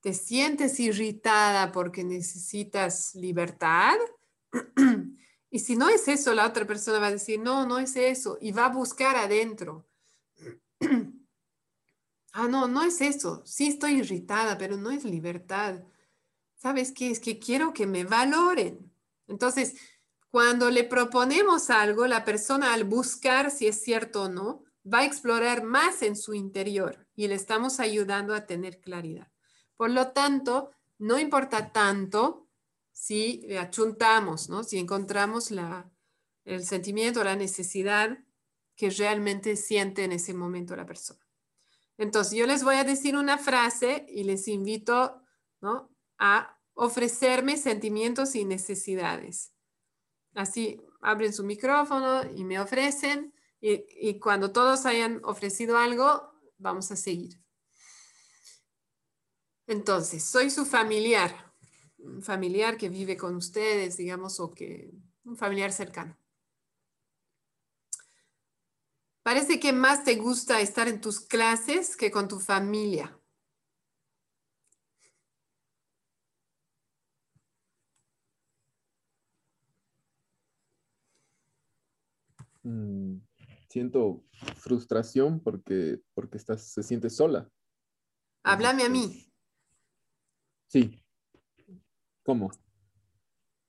¿Te 0.00 0.14
sientes 0.14 0.80
irritada 0.80 1.70
porque 1.70 2.02
necesitas 2.02 3.14
libertad? 3.14 3.96
y 5.50 5.58
si 5.60 5.76
no 5.76 5.88
es 5.88 6.08
eso, 6.08 6.34
la 6.34 6.46
otra 6.46 6.66
persona 6.66 6.98
va 6.98 7.08
a 7.08 7.12
decir, 7.12 7.38
no, 7.38 7.66
no 7.66 7.78
es 7.78 7.94
eso, 7.96 8.38
y 8.40 8.50
va 8.50 8.66
a 8.66 8.72
buscar 8.72 9.14
adentro. 9.14 9.86
ah, 12.32 12.48
no, 12.48 12.66
no 12.66 12.82
es 12.82 13.00
eso. 13.00 13.42
Sí 13.44 13.68
estoy 13.68 14.00
irritada, 14.00 14.56
pero 14.58 14.76
no 14.76 14.90
es 14.90 15.04
libertad. 15.04 15.84
¿Sabes 16.56 16.92
qué? 16.92 17.10
Es 17.10 17.20
que 17.20 17.38
quiero 17.38 17.72
que 17.72 17.86
me 17.86 18.04
valoren. 18.04 18.90
Entonces, 19.28 19.74
cuando 20.32 20.70
le 20.70 20.84
proponemos 20.84 21.68
algo, 21.68 22.06
la 22.06 22.24
persona 22.24 22.72
al 22.72 22.84
buscar 22.84 23.50
si 23.50 23.66
es 23.66 23.82
cierto 23.82 24.22
o 24.22 24.28
no, 24.30 24.64
va 24.82 25.00
a 25.00 25.04
explorar 25.04 25.62
más 25.62 26.00
en 26.00 26.16
su 26.16 26.32
interior 26.32 27.06
y 27.14 27.28
le 27.28 27.34
estamos 27.34 27.80
ayudando 27.80 28.34
a 28.34 28.46
tener 28.46 28.80
claridad. 28.80 29.30
Por 29.76 29.90
lo 29.90 30.12
tanto, 30.12 30.70
no 30.96 31.18
importa 31.18 31.70
tanto 31.70 32.48
si 32.92 33.54
achuntamos, 33.56 34.48
¿no? 34.48 34.64
si 34.64 34.78
encontramos 34.78 35.50
la, 35.50 35.92
el 36.46 36.64
sentimiento, 36.64 37.22
la 37.22 37.36
necesidad 37.36 38.18
que 38.74 38.88
realmente 38.88 39.54
siente 39.54 40.02
en 40.04 40.12
ese 40.12 40.32
momento 40.32 40.74
la 40.74 40.86
persona. 40.86 41.20
Entonces, 41.98 42.38
yo 42.38 42.46
les 42.46 42.64
voy 42.64 42.76
a 42.76 42.84
decir 42.84 43.16
una 43.16 43.36
frase 43.36 44.06
y 44.08 44.24
les 44.24 44.48
invito 44.48 45.20
a 46.18 46.58
ofrecerme 46.72 47.58
sentimientos 47.58 48.34
y 48.34 48.46
necesidades. 48.46 49.52
Así 50.34 50.80
abren 51.00 51.32
su 51.32 51.44
micrófono 51.44 52.22
y 52.34 52.44
me 52.44 52.60
ofrecen 52.60 53.34
y, 53.60 54.18
cuando 54.18 54.50
todos 54.50 54.86
hayan 54.86 55.20
ofrecido 55.24 55.78
algo, 55.78 56.32
vamos 56.58 56.90
a 56.90 56.96
seguir. 56.96 57.38
Entonces, 59.66 60.24
soy 60.24 60.50
su 60.50 60.66
familiar 60.66 61.52
un 62.02 62.22
familiar 62.22 62.76
que 62.76 62.88
vive 62.88 63.16
con 63.16 63.36
ustedes, 63.36 63.96
digamos, 63.96 64.40
o 64.40 64.52
que 64.52 64.90
un 65.24 65.36
familiar 65.36 65.72
cercano. 65.72 66.16
Parece 69.22 69.60
que 69.60 69.72
más 69.72 70.02
te 70.02 70.16
gusta 70.16 70.60
estar 70.60 70.88
en 70.88 71.00
tus 71.00 71.20
clases 71.20 71.96
que 71.96 72.10
con 72.10 72.26
tu 72.26 72.40
familia. 72.40 73.16
Mm, 82.62 83.16
siento 83.68 84.24
frustración 84.56 85.40
porque, 85.40 86.00
porque 86.14 86.38
estás, 86.38 86.62
se 86.72 86.82
siente 86.82 87.10
sola. 87.10 87.48
Háblame 88.44 88.84
a 88.84 88.88
mí. 88.88 89.28
Sí. 90.68 91.02
¿Cómo? 92.24 92.50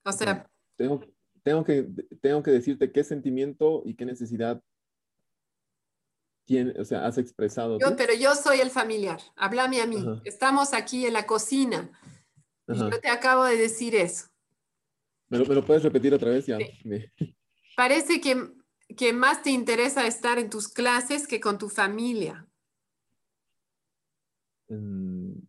O 0.05 0.11
sea, 0.11 0.49
tengo, 0.75 1.01
tengo, 1.43 1.63
que, 1.63 1.87
tengo 2.21 2.43
que 2.43 2.51
decirte 2.51 2.91
qué 2.91 3.03
sentimiento 3.03 3.83
y 3.85 3.95
qué 3.95 4.05
necesidad 4.05 4.61
tiene, 6.45 6.79
o 6.79 6.85
sea, 6.85 7.05
has 7.05 7.17
expresado. 7.17 7.79
Yo, 7.79 7.95
pero 7.95 8.13
yo 8.13 8.35
soy 8.35 8.59
el 8.59 8.69
familiar. 8.69 9.19
Háblame 9.35 9.81
a 9.81 9.87
mí. 9.87 10.03
Estamos 10.25 10.73
aquí 10.73 11.05
en 11.05 11.13
la 11.13 11.25
cocina. 11.25 11.89
Y 12.67 12.77
yo 12.77 12.99
te 12.99 13.09
acabo 13.09 13.45
de 13.45 13.57
decir 13.57 13.95
eso. 13.95 14.27
¿Me 15.29 15.39
lo, 15.39 15.65
puedes 15.65 15.83
repetir 15.83 16.13
otra 16.13 16.29
vez? 16.29 16.45
Ya. 16.45 16.57
Parece 17.75 18.21
que, 18.21 18.51
que 18.95 19.13
más 19.13 19.43
te 19.43 19.51
interesa 19.51 20.07
estar 20.07 20.39
en 20.39 20.49
tus 20.49 20.67
clases 20.67 21.27
que 21.27 21.39
con 21.39 21.57
tu 21.57 21.69
familia. 21.69 22.47
Mm, 24.69 25.39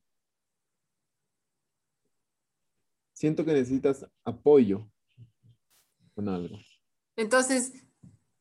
siento 3.13 3.45
que 3.45 3.53
necesitas 3.53 4.07
apoyo 4.25 4.87
con 6.15 6.29
algo. 6.29 6.59
Entonces, 7.17 7.73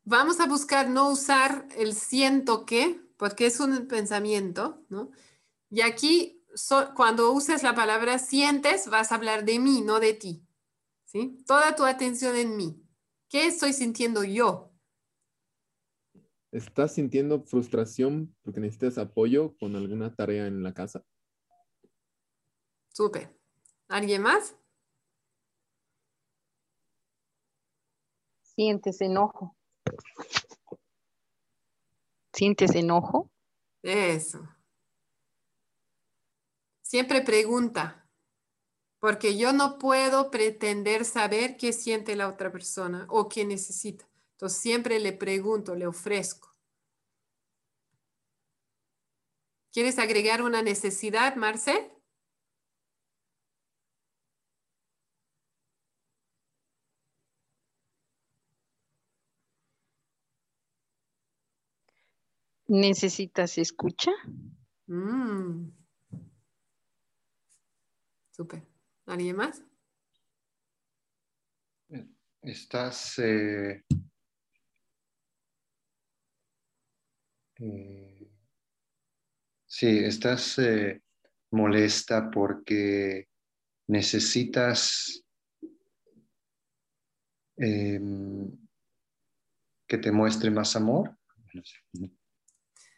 vamos 0.04 0.40
a 0.40 0.48
buscar 0.48 0.90
no 0.90 1.10
usar 1.10 1.68
el 1.78 1.94
siento 1.94 2.66
que, 2.66 3.00
porque 3.18 3.46
es 3.46 3.60
un 3.60 3.88
pensamiento, 3.88 4.84
¿no? 4.90 5.12
Y 5.70 5.82
aquí, 5.82 6.44
cuando 6.96 7.32
uses 7.32 7.64
la 7.64 7.74
palabra 7.74 8.20
sientes, 8.20 8.88
vas 8.88 9.12
a 9.12 9.16
hablar 9.16 9.46
de 9.46 9.60
mí, 9.60 9.82
no 9.82 10.00
de 10.00 10.14
ti. 10.14 10.46
¿Sí? 11.06 11.38
Toda 11.46 11.76
tu 11.76 11.86
atención 11.86 12.36
en 12.36 12.58
mí. 12.58 12.84
¿Qué 13.30 13.48
estoy 13.48 13.74
sintiendo 13.74 14.24
yo? 14.24 14.73
¿Estás 16.54 16.94
sintiendo 16.94 17.42
frustración 17.42 18.36
porque 18.44 18.60
necesitas 18.60 19.00
apoyo 19.00 19.58
con 19.58 19.76
alguna 19.76 20.14
tarea 20.14 20.46
en 20.46 20.62
la 20.62 20.72
casa? 20.72 21.04
Súper. 22.90 23.36
¿Alguien 23.88 24.22
más? 24.22 24.56
Sientes 28.44 29.02
enojo. 29.02 29.58
¿Sientes 32.32 32.76
enojo? 32.76 33.32
Eso. 33.82 34.48
Siempre 36.84 37.24
pregunta, 37.24 38.08
porque 39.00 39.40
yo 39.40 39.54
no 39.54 39.80
puedo 39.80 40.30
pretender 40.30 41.04
saber 41.04 41.58
qué 41.58 41.74
siente 41.74 42.16
la 42.16 42.28
otra 42.28 42.52
persona 42.52 43.08
o 43.10 43.28
qué 43.28 43.44
necesita. 43.44 44.08
Entonces 44.44 44.62
siempre 44.62 45.00
le 45.00 45.14
pregunto, 45.14 45.74
le 45.74 45.88
ofrezco. 45.88 46.54
¿Quieres 49.72 49.98
agregar 50.00 50.42
una 50.42 50.62
necesidad, 50.62 51.38
Marce? 51.38 51.94
¿Necesitas 62.68 63.58
escucha? 63.58 64.12
Mm. 64.88 65.70
Súper. 68.32 68.68
¿Alguien 69.06 69.38
más? 69.38 69.64
Estás... 72.42 73.20
Eh, 73.20 73.86
eh, 77.60 78.32
sí, 79.66 80.00
estás 80.00 80.58
eh, 80.60 81.02
molesta 81.52 82.30
porque 82.32 83.28
necesitas 83.88 85.24
em, 87.58 88.52
que 89.88 89.98
te 89.98 90.12
muestre 90.12 90.50
más 90.50 90.76
amor. 90.76 91.18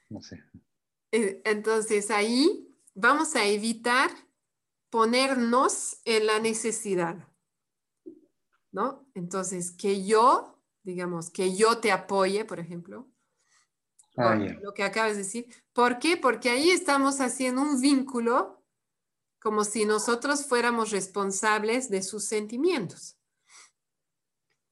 No 0.09 0.21
sé. 0.21 0.43
Eh, 1.11 1.41
entonces 1.45 2.11
ahí 2.11 2.75
vamos 2.93 3.35
a 3.35 3.45
evitar 3.45 4.11
ponernos 4.89 5.99
en 6.05 6.25
la 6.25 6.39
necesidad, 6.39 7.27
¿no? 8.71 9.09
Entonces, 9.13 9.71
que 9.71 10.05
yo, 10.05 10.61
digamos, 10.83 11.29
que 11.29 11.55
yo 11.55 11.79
te 11.79 11.91
apoye, 11.91 12.45
por 12.45 12.59
ejemplo, 12.59 13.11
Ah, 14.17 14.35
lo 14.35 14.73
que 14.73 14.83
acabas 14.83 15.13
de 15.13 15.19
decir. 15.19 15.47
¿Por 15.73 15.99
qué? 15.99 16.17
Porque 16.17 16.49
ahí 16.49 16.69
estamos 16.69 17.19
haciendo 17.19 17.61
un 17.61 17.81
vínculo 17.81 18.63
como 19.39 19.63
si 19.63 19.85
nosotros 19.85 20.45
fuéramos 20.45 20.91
responsables 20.91 21.89
de 21.89 22.01
sus 22.01 22.25
sentimientos. 22.25 23.17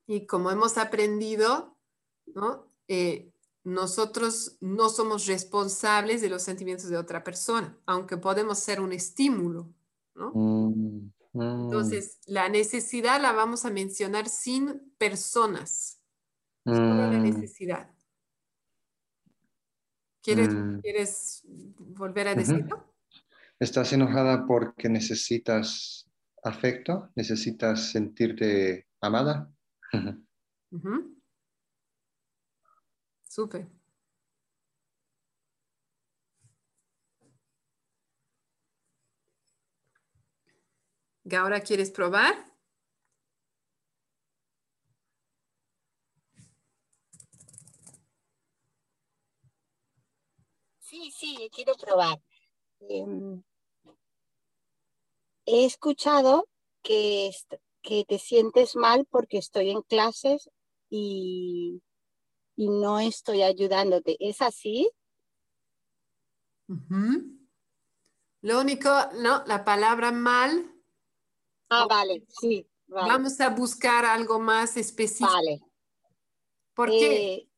Y 0.07 0.25
como 0.25 0.49
hemos 0.49 0.77
aprendido, 0.77 1.77
¿no? 2.25 2.67
Eh, 2.87 3.33
nosotros 3.63 4.57
no 4.59 4.89
somos 4.89 5.25
responsables 5.25 6.21
de 6.21 6.29
los 6.29 6.41
sentimientos 6.43 6.89
de 6.89 6.97
otra 6.97 7.23
persona, 7.23 7.77
aunque 7.85 8.17
podemos 8.17 8.59
ser 8.59 8.81
un 8.81 8.91
estímulo. 8.91 9.73
¿no? 10.15 10.31
Mm, 10.33 11.11
mm. 11.33 11.63
Entonces, 11.65 12.19
la 12.25 12.49
necesidad 12.49 13.21
la 13.21 13.31
vamos 13.31 13.65
a 13.65 13.69
mencionar 13.69 14.27
sin 14.27 14.93
personas, 14.97 16.01
solo 16.65 17.11
la 17.11 17.19
Mm, 17.19 17.23
necesidad. 17.23 17.89
¿Quieres, 20.23 20.47
Mm. 20.49 20.79
¿quieres 20.79 21.43
volver 21.77 22.29
a 22.29 22.35
decirlo? 22.35 22.93
¿Estás 23.59 23.93
enojada 23.93 24.45
porque 24.47 24.89
necesitas 24.89 26.09
afecto? 26.43 27.09
¿Necesitas 27.15 27.91
sentirte 27.91 28.87
amada? 29.01 29.51
Ujú. 30.71 31.13
Súper. 33.29 33.67
¿Ahora 41.31 41.61
quieres 41.61 41.91
probar? 41.91 42.52
Sí, 51.23 51.49
quiero 51.55 51.73
probar. 51.75 52.21
Em, 52.81 53.41
he 55.45 55.63
escuchado 55.63 56.49
que, 56.81 57.31
que 57.81 58.03
te 58.03 58.19
sientes 58.19 58.75
mal 58.75 59.07
porque 59.09 59.37
estoy 59.37 59.69
en 59.69 59.83
clases 59.83 60.49
y, 60.89 61.81
y 62.57 62.67
no 62.67 62.99
estoy 62.99 63.41
ayudándote. 63.41 64.17
¿Es 64.19 64.41
así? 64.41 64.91
Lo 68.41 68.59
único, 68.59 68.89
no, 69.21 69.45
la 69.45 69.63
palabra 69.63 70.11
mal, 70.11 70.75
Ah, 71.69 71.85
vale, 71.87 72.25
sí, 72.27 72.67
vale, 72.87 73.09
vamos 73.13 73.39
a 73.39 73.47
buscar 73.47 74.03
algo 74.03 74.41
más 74.41 74.75
específico. 74.75 75.31
vale. 75.31 75.61
¿Por 76.73 76.89
qué? 76.89 77.23
Eh, 77.23 77.49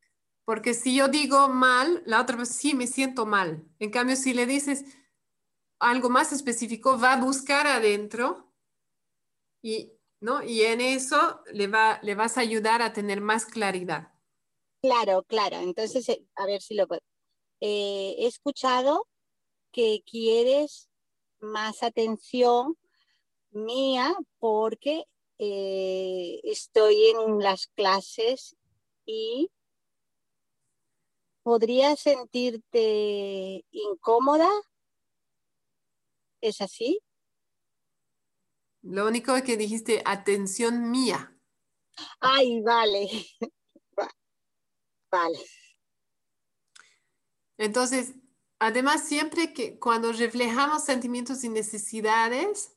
Porque 0.45 0.75
si 0.75 0.95
yo 0.95 1.07
digo 1.07 1.49
mal, 1.49 2.03
la 2.05 2.21
otra 2.21 2.37
vez 2.37 2.49
sí 2.49 2.73
me 2.75 2.87
siento 2.87 3.25
mal. 3.25 3.67
En 3.79 3.89
cambio, 3.89 4.15
si 4.15 4.33
le 4.33 4.45
dices 4.45 4.85
algo 5.79 6.09
más 6.09 6.31
específico, 6.31 6.99
va 6.99 7.13
a 7.13 7.21
buscar 7.21 7.67
adentro 7.67 8.53
y, 9.61 9.91
¿no? 10.19 10.43
y 10.43 10.61
en 10.61 10.81
eso 10.81 11.41
le, 11.51 11.67
va, 11.67 11.99
le 12.03 12.15
vas 12.15 12.37
a 12.37 12.41
ayudar 12.41 12.81
a 12.81 12.93
tener 12.93 13.21
más 13.21 13.45
claridad. 13.45 14.13
claro, 14.81 15.23
claro. 15.23 15.57
Entonces, 15.57 16.07
eh, 16.09 16.23
a 16.35 16.45
ver 16.45 16.61
si 16.61 16.75
lo 16.75 16.87
puedo. 16.87 17.01
Eh, 17.59 18.15
he 18.19 18.27
escuchado 18.27 19.07
que 19.71 20.03
quieres 20.05 20.89
más 21.39 21.83
atención 21.83 22.77
mía 23.51 24.15
porque 24.39 25.05
eh, 25.39 26.39
estoy 26.43 27.07
en 27.07 27.39
las 27.39 27.67
clases 27.67 28.55
y 29.05 29.49
podría 31.45 31.95
sentirte 31.95 33.63
incómoda. 33.69 34.49
¿Es 36.41 36.59
así? 36.59 36.99
Lo 38.81 39.05
único 39.07 39.31
que 39.43 39.55
dijiste, 39.55 40.01
atención 40.05 40.89
mía. 40.89 41.37
Ay, 42.19 42.61
vale. 42.63 43.07
Va- 43.99 44.11
Vale. 45.11 45.37
Entonces, 47.59 48.15
además, 48.57 49.07
siempre 49.07 49.53
que 49.53 49.77
cuando 49.77 50.11
reflejamos 50.13 50.83
sentimientos 50.83 51.43
y 51.43 51.49
necesidades, 51.49 52.75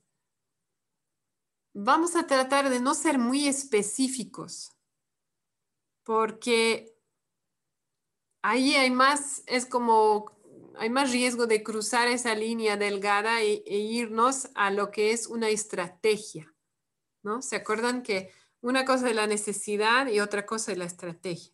vamos 1.72 2.16
a 2.16 2.26
tratar 2.26 2.68
de 2.68 2.80
no 2.80 2.92
ser 2.92 3.18
muy 3.18 3.48
específicos, 3.48 4.76
porque 6.04 6.97
ahí 8.48 8.76
hay 8.76 8.90
más, 8.90 9.42
es 9.46 9.66
como, 9.66 10.32
hay 10.76 10.88
más 10.88 11.12
riesgo 11.12 11.46
de 11.46 11.62
cruzar 11.62 12.08
esa 12.08 12.34
línea 12.34 12.78
delgada 12.78 13.42
e, 13.42 13.62
e 13.66 13.76
irnos 13.76 14.48
a 14.54 14.70
lo 14.70 14.90
que 14.90 15.12
es 15.12 15.26
una 15.26 15.50
estrategia, 15.50 16.54
¿no? 17.22 17.42
¿Se 17.42 17.56
acuerdan 17.56 18.02
que 18.02 18.32
una 18.62 18.86
cosa 18.86 19.10
es 19.10 19.16
la 19.16 19.26
necesidad 19.26 20.06
y 20.06 20.20
otra 20.20 20.46
cosa 20.46 20.72
es 20.72 20.78
la 20.78 20.86
estrategia? 20.86 21.52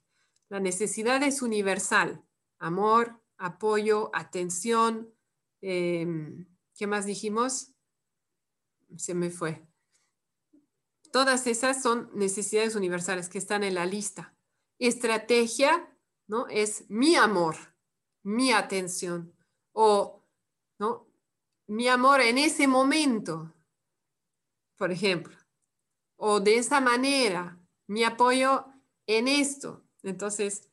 La 0.49 0.61
necesidad 0.61 1.21
es 1.25 1.43
universal, 1.43 2.23
amor, 2.59 3.21
apoyo, 3.39 4.11
atención, 4.15 5.13
em, 5.63 6.47
¿qué 6.77 6.87
más 6.87 7.07
dijimos? 7.07 7.73
Se 8.97 9.15
me 9.15 9.31
fue. 9.31 9.67
Todas 11.11 11.49
esas 11.49 11.83
son 11.83 12.09
necesidades 12.15 12.77
universales 12.77 13.29
que 13.29 13.39
están 13.39 13.65
en 13.65 13.75
la 13.75 13.85
lista. 13.85 14.37
Estrategia, 14.79 15.91
¿no? 16.27 16.47
Es 16.49 16.89
mi 16.89 17.17
amor, 17.17 17.57
mi 18.23 18.53
atención 18.53 19.35
o, 19.73 20.25
¿no? 20.79 21.07
Mi 21.67 21.89
amor 21.89 22.21
en 22.21 22.39
ese 22.39 22.67
momento, 22.67 23.55
por 24.77 24.93
ejemplo, 24.93 25.37
o 26.17 26.41
de 26.41 26.57
esa 26.57 26.81
manera, 26.81 27.59
mi 27.87 28.05
apoyo 28.05 28.67
en 29.07 29.29
esto. 29.29 29.85
Entonces, 30.03 30.71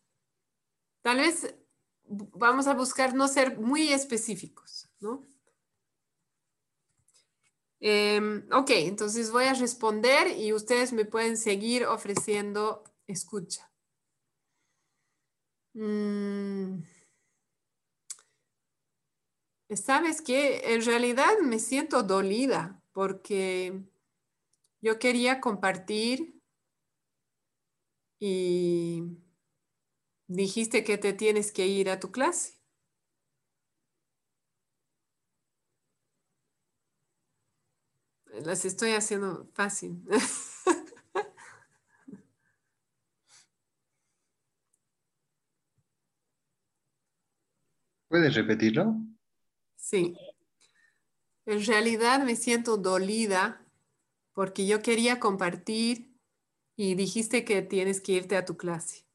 tal 1.02 1.18
vez 1.18 1.56
vamos 2.04 2.68
a 2.68 2.74
buscar 2.74 3.14
no 3.14 3.28
ser 3.28 3.58
muy 3.58 3.94
específicos, 3.94 4.90
¿no? 5.00 5.26
Eh, 7.80 8.44
ok, 8.52 8.70
entonces 8.72 9.32
voy 9.32 9.46
a 9.46 9.54
responder 9.54 10.38
y 10.38 10.54
ustedes 10.54 10.94
me 10.94 11.06
pueden 11.06 11.36
seguir 11.36 11.86
ofreciendo 11.86 12.84
escucha. 13.08 13.71
Mm. 15.76 16.84
¿Sabes 19.76 20.22
qué? 20.22 20.74
En 20.74 20.84
realidad 20.86 21.40
me 21.42 21.58
siento 21.60 22.04
dolida 22.04 22.82
porque 22.92 23.82
yo 24.82 25.00
quería 25.00 25.42
compartir 25.42 26.42
y 28.20 29.02
dijiste 30.28 30.84
que 30.84 30.98
te 30.98 31.14
tienes 31.14 31.52
que 31.52 31.68
ir 31.68 31.88
a 31.92 32.00
tu 32.00 32.12
clase. 32.12 32.54
Las 38.44 38.66
estoy 38.66 38.92
haciendo 38.94 39.48
fácil. 39.54 40.04
¿Puedes 48.12 48.36
repetirlo? 48.36 48.98
Sí. 49.78 50.18
En 51.46 51.66
realidad 51.66 52.22
me 52.26 52.36
siento 52.36 52.76
dolida 52.76 53.66
porque 54.34 54.68
yo 54.68 54.82
quería 54.82 55.22
compartir 55.22 56.14
y 56.76 56.96
dijiste 56.96 57.46
que 57.46 57.62
tienes 57.62 58.02
que 58.02 58.12
irte 58.12 58.36
a 58.36 58.44
tu 58.44 58.58
clase. 58.58 59.06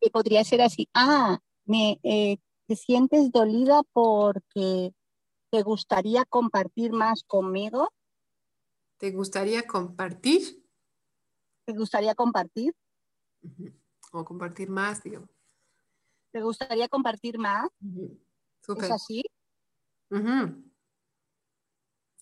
Y 0.00 0.10
podría 0.10 0.44
ser 0.44 0.60
así. 0.60 0.86
Ah, 0.92 1.38
me, 1.64 1.98
eh, 2.02 2.36
¿te 2.66 2.76
sientes 2.76 3.32
dolida 3.32 3.84
porque 3.94 4.92
te 5.50 5.62
gustaría 5.62 6.26
compartir 6.26 6.92
más 6.92 7.24
conmigo? 7.24 7.88
¿Te 8.98 9.12
gustaría 9.12 9.66
compartir? 9.66 10.62
¿Te 11.64 11.72
gustaría 11.72 12.14
compartir? 12.14 12.74
Ujú. 13.40 13.72
O 14.16 14.24
compartir 14.24 14.70
más, 14.70 15.02
digamos. 15.02 15.28
¿Te 16.32 16.40
gustaría 16.40 16.88
compartir 16.88 17.38
más? 17.38 17.68
Ujú. 17.82 18.18
¿Es 18.18 18.64
Súper. 18.64 18.92
así? 18.92 19.22
Ujú. 20.10 20.64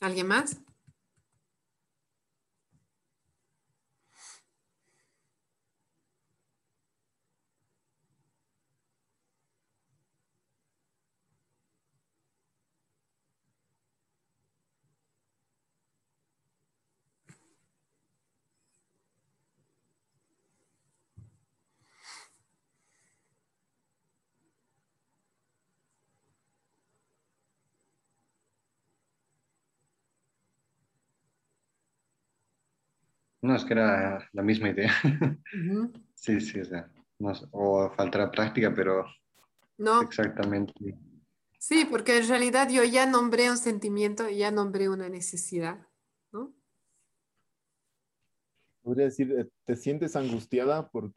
¿Alguien 0.00 0.26
más? 0.26 0.60
No, 33.44 33.54
es 33.54 33.62
que 33.66 33.74
era 33.74 34.26
la 34.32 34.42
misma 34.42 34.70
idea. 34.70 34.90
Sí, 36.14 36.40
sí, 36.40 36.58
o 36.58 36.64
sea, 36.64 36.90
no, 37.18 37.32
o 37.50 37.90
faltará 37.90 38.30
práctica, 38.30 38.72
pero 38.74 39.04
no. 39.76 40.00
exactamente. 40.00 40.72
Sí, 41.58 41.84
porque 41.84 42.16
en 42.16 42.26
realidad 42.26 42.70
yo 42.70 42.82
ya 42.82 43.04
nombré 43.04 43.50
un 43.50 43.58
sentimiento, 43.58 44.30
ya 44.30 44.50
nombré 44.50 44.88
una 44.88 45.10
necesidad, 45.10 45.86
¿no? 46.32 46.54
Podría 48.80 49.04
decir, 49.04 49.30
eh, 49.32 49.50
¿te 49.66 49.76
sientes 49.76 50.16
angustiada 50.16 50.88
por, 50.88 51.12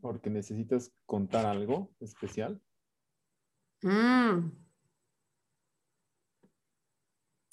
porque 0.00 0.30
necesitas 0.30 0.90
contar 1.04 1.44
algo 1.44 1.90
especial? 2.00 2.58
Mm. 3.82 4.50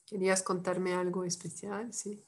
¿Querías 0.05 0.41
contarme 0.41 0.93
algo 0.93 1.25
especial? 1.25 1.91
Sí. 1.91 2.23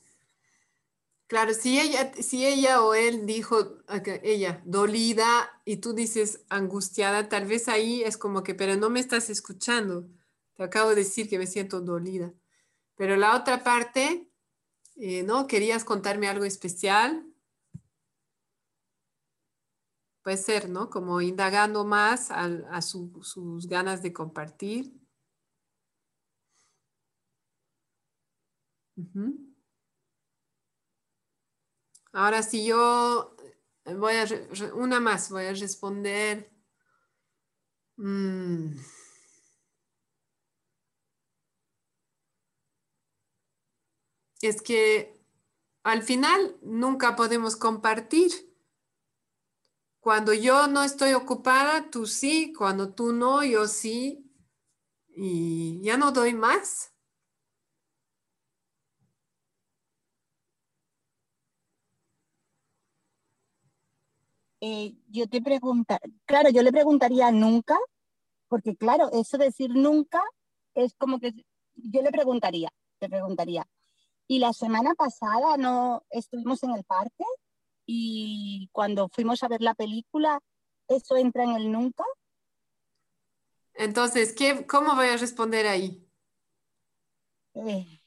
Claro, 1.30 1.54
si 1.54 1.80
ella, 1.80 2.12
si 2.20 2.44
ella 2.44 2.82
o 2.82 2.96
él 2.96 3.28
dijo, 3.28 3.78
ella, 4.24 4.64
dolida, 4.66 5.62
y 5.64 5.78
tú 5.78 5.94
dices 5.94 6.44
angustiada, 6.50 7.30
tal 7.30 7.46
vez 7.46 7.68
ahí 7.68 8.02
es 8.02 8.18
como 8.18 8.42
que, 8.42 8.56
pero 8.56 8.76
no 8.78 8.90
me 8.90 9.00
estás 9.00 9.30
escuchando. 9.30 10.10
Te 10.56 10.64
acabo 10.64 10.90
de 10.90 10.96
decir 10.96 11.30
que 11.30 11.38
me 11.38 11.46
siento 11.46 11.82
dolida. 11.82 12.34
Pero 12.96 13.16
la 13.16 13.36
otra 13.38 13.64
parte, 13.64 14.28
eh, 14.96 15.22
¿no? 15.22 15.46
¿Querías 15.46 15.84
contarme 15.86 16.28
algo 16.28 16.46
especial? 16.46 17.24
Puede 20.24 20.38
ser, 20.38 20.68
¿no? 20.68 20.90
Como 20.90 21.22
indagando 21.22 21.86
más 21.86 22.32
a, 22.32 22.82
sus 22.82 23.68
ganas 23.68 24.02
de 24.02 24.14
compartir. 24.14 25.00
Ahora 32.11 32.41
si 32.44 32.65
yo 32.65 33.36
voy 33.86 34.14
a, 34.15 34.26
una 34.73 34.99
más, 34.99 35.30
voy 35.30 35.45
a 35.45 35.53
responder. 35.53 36.52
Mm. 37.98 38.77
Es 44.41 44.61
que 44.61 45.19
al 45.84 46.03
final 46.03 46.57
nunca 46.61 47.15
podemos 47.15 47.56
compartir. 47.56 48.31
Cuando 49.99 50.34
yo 50.34 50.68
no 50.68 50.84
estoy 50.84 51.14
ocupada, 51.14 51.90
tú 51.90 52.06
sí, 52.06 52.53
cuando 52.57 52.94
tú 52.94 53.11
no, 53.11 53.44
yo 53.44 53.68
sí. 53.68 54.26
Y 55.10 55.81
ya 55.84 55.98
no 55.98 56.11
doy 56.11 56.34
más. 56.34 56.94
Eh, 64.61 64.94
yo 65.07 65.27
te 65.27 65.41
pregunta, 65.41 65.99
claro, 66.26 66.49
yo 66.49 66.61
le 66.64 66.72
preguntaría 66.72 67.31
nunca, 67.31 67.77
porque 68.49 68.76
claro, 68.76 69.10
eso 69.14 69.38
decir 69.38 69.69
nunca 69.69 70.22
es 70.73 70.95
como 70.95 71.19
que 71.19 71.34
yo 71.76 72.02
le 72.02 72.11
preguntaría, 72.11 72.69
te 72.99 73.10
preguntaría. 73.10 73.65
Y 74.27 74.40
la 74.40 74.52
semana 74.52 74.95
pasada 74.95 75.56
no 75.57 76.03
estuvimos 76.10 76.61
en 76.64 76.72
el 76.72 76.84
parque 76.84 77.23
y 77.86 78.69
cuando 78.73 79.07
fuimos 79.10 79.41
a 79.44 79.48
ver 79.48 79.61
la 79.61 79.76
película, 79.76 80.40
eso 80.88 81.15
entra 81.15 81.44
en 81.45 81.52
el 81.52 81.72
nunca. 81.72 82.03
Entonces, 83.73 84.34
¿qué, 84.34 84.68
¿cómo 84.68 84.94
voy 84.95 85.07
a 85.07 85.18
responder 85.18 85.68
ahí? 85.68 86.06
Eh, 87.53 88.02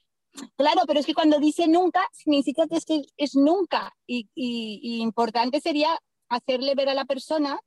claro, 0.56 0.82
pero 0.86 1.00
es 1.00 1.06
que 1.06 1.14
cuando 1.14 1.40
dice 1.40 1.66
nunca, 1.66 2.06
significa 2.12 2.68
que 2.68 2.76
es, 2.76 2.84
es 3.16 3.34
nunca. 3.34 3.92
Y, 4.06 4.28
y 4.34 5.00
importante 5.00 5.60
sería 5.60 5.98
hacerle 6.34 6.74
ver 6.74 6.88
a 6.88 6.94
la 6.94 7.04
persona 7.04 7.60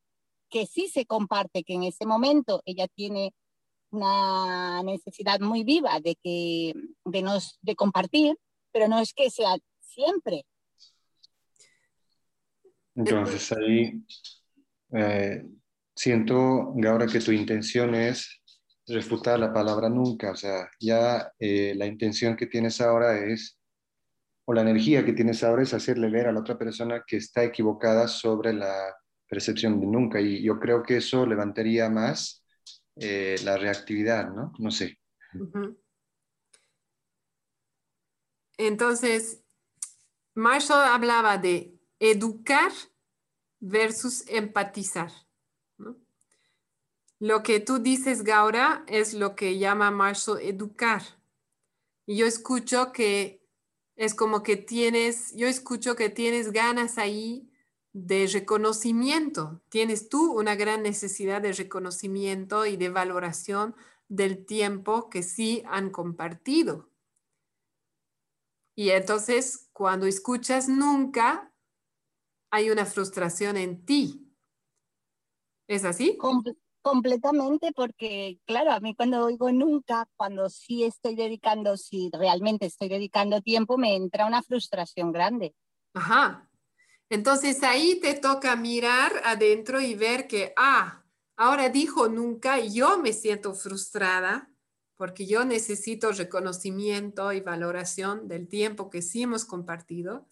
que 0.49 0.65
sí 0.65 0.87
se 0.87 1.05
comparte, 1.05 1.63
que 1.63 1.73
en 1.73 1.83
ese 1.83 2.05
momento 2.05 2.61
ella 2.65 2.87
tiene 2.87 3.33
una 3.91 4.83
necesidad 4.83 5.39
muy 5.39 5.63
viva 5.63 5.99
de, 5.99 6.15
que, 6.21 6.73
de, 7.05 7.21
nos, 7.21 7.57
de 7.61 7.75
compartir, 7.75 8.37
pero 8.71 8.87
no 8.87 8.99
es 8.99 9.13
que 9.13 9.29
sea 9.29 9.55
siempre. 9.79 10.45
Entonces 12.95 13.51
ahí 13.51 14.03
eh, 14.93 15.43
siento, 15.95 16.73
ahora 16.87 17.07
que 17.07 17.19
tu 17.19 17.31
intención 17.31 17.95
es 17.95 18.41
refutar 18.87 19.39
la 19.39 19.51
palabra 19.51 19.89
nunca, 19.89 20.31
o 20.31 20.35
sea, 20.35 20.69
ya 20.79 21.31
eh, 21.39 21.73
la 21.75 21.87
intención 21.87 22.35
que 22.35 22.47
tienes 22.47 22.79
ahora 22.81 23.17
es 23.25 23.57
o 24.45 24.53
la 24.53 24.61
energía 24.61 25.03
que 25.03 25.13
tienes 25.13 25.43
ahora 25.43 25.63
es 25.63 25.73
hacerle 25.73 26.09
ver 26.09 26.27
a 26.27 26.31
la 26.31 26.39
otra 26.39 26.57
persona 26.57 27.03
que 27.05 27.17
está 27.17 27.43
equivocada 27.43 28.07
sobre 28.07 28.53
la 28.53 28.95
percepción 29.27 29.79
de 29.79 29.87
nunca. 29.87 30.21
Y 30.21 30.43
yo 30.43 30.59
creo 30.59 30.83
que 30.83 30.97
eso 30.97 31.25
levantaría 31.25 31.89
más 31.89 32.45
eh, 32.95 33.35
la 33.43 33.57
reactividad, 33.57 34.29
¿no? 34.29 34.53
No 34.59 34.71
sé. 34.71 34.99
Entonces, 38.57 39.43
Marshall 40.35 40.85
hablaba 40.85 41.37
de 41.37 41.73
educar 41.99 42.71
versus 43.59 44.23
empatizar. 44.27 45.11
Lo 47.19 47.43
que 47.43 47.59
tú 47.59 47.79
dices, 47.79 48.23
Gaura, 48.23 48.83
es 48.87 49.13
lo 49.13 49.35
que 49.35 49.57
llama 49.57 49.89
Marshall 49.89 50.41
educar. 50.41 51.01
Y 52.05 52.17
yo 52.17 52.25
escucho 52.25 52.91
que 52.91 53.44
es 53.95 54.13
como 54.15 54.43
que 54.43 54.57
tienes, 54.57 55.33
yo 55.35 55.47
escucho 55.47 55.95
que 55.95 56.09
tienes 56.09 56.51
ganas 56.51 56.97
ahí 56.97 57.49
de 57.93 58.27
reconocimiento. 58.27 59.61
Tienes 59.69 60.09
tú 60.09 60.33
una 60.37 60.55
gran 60.55 60.83
necesidad 60.83 61.41
de 61.41 61.53
reconocimiento 61.53 62.65
y 62.65 62.77
de 62.77 62.89
valoración 62.89 63.75
del 64.09 64.45
tiempo 64.45 65.09
que 65.09 65.23
sí 65.23 65.63
han 65.67 65.89
compartido. 65.91 66.89
Y 68.77 68.89
entonces, 68.89 69.69
cuando 69.73 70.05
escuchas 70.05 70.67
nunca, 70.67 71.51
hay 72.51 72.71
una 72.71 72.85
frustración 72.85 73.57
en 73.57 73.85
ti. 73.85 74.31
¿Es 75.67 75.83
así? 75.85 76.17
Completamente, 76.85 77.71
porque 77.75 78.37
claro, 78.45 78.71
a 78.71 78.79
mí 78.79 78.93
cuando 78.93 79.25
oigo 79.25 79.51
nunca, 79.51 80.07
cuando 80.15 80.47
sí 80.51 80.83
estoy 80.83 81.15
dedicando, 81.15 81.77
si 81.77 82.11
realmente 82.13 82.67
estoy 82.67 82.89
dedicando 82.89 83.41
tiempo, 83.41 83.75
me 83.75 83.95
entra 83.95 84.27
una 84.27 84.43
frustración 84.43 85.11
grande. 85.11 85.55
Ajá. 85.95 86.47
Entonces 87.09 87.63
ahí 87.63 87.99
te 87.99 88.13
toca 88.13 88.55
mirar 88.55 89.13
adentro 89.23 89.81
y 89.81 89.95
ver 89.95 90.27
que, 90.27 90.53
ah, 90.57 91.03
ahora 91.35 91.69
dijo 91.69 92.07
nunca, 92.07 92.59
yo 92.59 92.99
me 92.99 93.13
siento 93.13 93.55
frustrada 93.55 94.51
porque 94.95 95.25
yo 95.25 95.43
necesito 95.43 96.11
reconocimiento 96.11 97.33
y 97.33 97.41
valoración 97.41 98.27
del 98.27 98.47
tiempo 98.47 98.91
que 98.91 99.01
sí 99.01 99.23
hemos 99.23 99.43
compartido. 99.43 100.27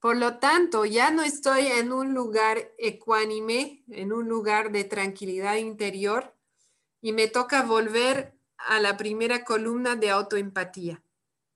Por 0.00 0.16
lo 0.16 0.38
tanto, 0.38 0.86
ya 0.86 1.10
no 1.10 1.22
estoy 1.22 1.66
en 1.66 1.92
un 1.92 2.14
lugar 2.14 2.72
ecuánime, 2.78 3.84
en 3.88 4.12
un 4.14 4.28
lugar 4.28 4.72
de 4.72 4.84
tranquilidad 4.84 5.56
interior 5.56 6.34
y 7.02 7.12
me 7.12 7.28
toca 7.28 7.62
volver 7.62 8.34
a 8.56 8.80
la 8.80 8.96
primera 8.96 9.44
columna 9.44 9.96
de 9.96 10.10
autoempatía, 10.10 11.02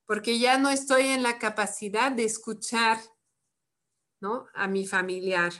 porque 0.04 0.38
ya 0.38 0.58
no 0.58 0.68
estoy 0.68 1.08
en 1.08 1.22
la 1.22 1.38
capacidad 1.38 2.12
de 2.12 2.24
escuchar 2.24 2.98
¿no? 4.20 4.46
a 4.52 4.68
mi 4.68 4.86
familiar, 4.86 5.52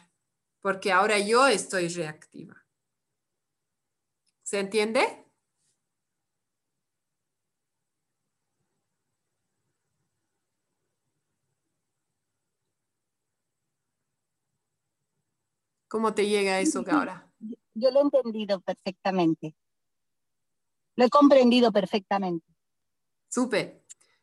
porque 0.61 0.93
ahora 0.93 1.19
yo 1.19 1.47
estoy 1.47 1.89
reactiva. 1.89 2.67
¿Se 4.43 4.59
entiende? 4.59 5.24
¿Cómo 15.95 16.13
te 16.13 16.27
llega 16.27 16.59
eso, 16.59 16.85
ahora? 16.91 17.31
Yo 17.73 17.89
lo 17.93 18.01
he 18.01 18.03
entendido 18.03 18.61
perfectamente. 18.61 19.55
Lo 20.97 21.05
he 21.05 21.09
comprendido 21.09 21.71
perfectamente. 21.71 22.45
Súper. 23.29 23.81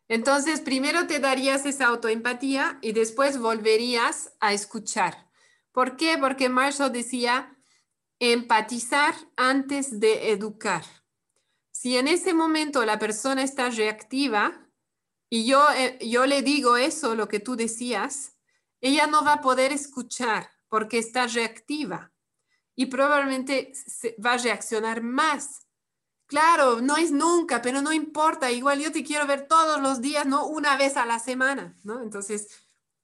Entonces, 0.09 0.59
primero 0.59 1.07
te 1.07 1.19
darías 1.19 1.65
esa 1.65 1.87
autoempatía 1.87 2.77
y 2.81 2.91
después 2.91 3.39
volverías 3.39 4.35
a 4.41 4.51
escuchar. 4.51 5.29
¿Por 5.71 5.95
qué? 5.95 6.17
Porque 6.17 6.49
Marshall 6.49 6.91
decía 6.91 7.57
empatizar 8.19 9.15
antes 9.37 10.01
de 10.01 10.31
educar. 10.31 10.83
Si 11.71 11.95
en 11.95 12.09
ese 12.09 12.33
momento 12.33 12.83
la 12.83 12.99
persona 12.99 13.43
está 13.43 13.69
reactiva 13.69 14.69
y 15.29 15.45
yo, 15.45 15.65
eh, 15.77 15.97
yo 16.05 16.25
le 16.25 16.41
digo 16.41 16.75
eso, 16.75 17.15
lo 17.15 17.29
que 17.29 17.39
tú 17.39 17.55
decías, 17.55 18.37
ella 18.81 19.07
no 19.07 19.23
va 19.23 19.35
a 19.35 19.41
poder 19.41 19.71
escuchar 19.71 20.49
porque 20.71 20.99
está 20.99 21.27
reactiva 21.27 22.13
y 22.75 22.85
probablemente 22.85 23.73
va 24.25 24.33
a 24.33 24.37
reaccionar 24.37 25.03
más. 25.03 25.67
Claro, 26.27 26.79
no 26.79 26.95
es 26.95 27.11
nunca, 27.11 27.61
pero 27.61 27.81
no 27.81 27.91
importa, 27.91 28.49
igual 28.51 28.79
yo 28.79 28.89
te 28.89 29.03
quiero 29.03 29.27
ver 29.27 29.49
todos 29.49 29.81
los 29.81 29.99
días, 29.99 30.25
no 30.25 30.47
una 30.47 30.77
vez 30.77 30.95
a 30.95 31.05
la 31.05 31.19
semana, 31.19 31.77
¿no? 31.83 32.01
Entonces, 32.01 32.47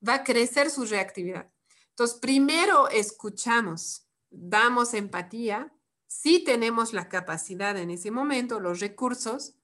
va 0.07 0.13
a 0.13 0.23
crecer 0.23 0.69
su 0.69 0.85
reactividad. 0.85 1.51
Entonces, 1.89 2.17
primero 2.19 2.87
escuchamos, 2.87 4.07
damos 4.29 4.93
empatía, 4.93 5.73
si 6.07 6.41
tenemos 6.45 6.93
la 6.93 7.09
capacidad 7.09 7.75
en 7.75 7.91
ese 7.91 8.11
momento, 8.11 8.61
los 8.61 8.79
recursos, 8.79 9.55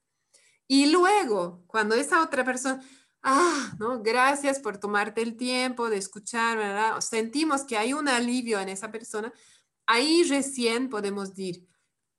y 0.68 0.92
luego, 0.92 1.64
cuando 1.66 1.94
esa 1.94 2.22
otra 2.22 2.44
persona, 2.44 2.84
ah, 3.24 3.74
no, 3.78 4.02
gracias 4.02 4.60
por 4.60 4.78
tomarte 4.78 5.22
el 5.22 5.36
tiempo 5.36 5.90
de 5.90 5.96
escuchar, 5.96 7.02
sentimos 7.02 7.64
que 7.64 7.76
hay 7.76 7.92
un 7.92 8.08
alivio 8.08 8.60
en 8.60 8.68
esa 8.68 8.92
persona, 8.92 9.32
ahí 9.86 10.22
recién 10.24 10.88
podemos 10.88 11.34
decir, 11.34 11.66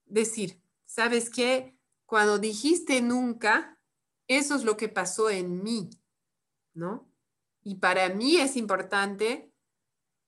decir, 0.05 0.61
¿sabes 0.85 1.29
qué? 1.29 1.77
Cuando 2.05 2.39
dijiste 2.39 3.01
nunca, 3.01 3.79
eso 4.27 4.55
es 4.55 4.63
lo 4.63 4.75
que 4.75 4.89
pasó 4.89 5.29
en 5.29 5.63
mí, 5.63 5.89
¿no? 6.73 7.07
Y 7.63 7.75
para 7.75 8.09
mí 8.09 8.37
es 8.37 8.57
importante 8.57 9.51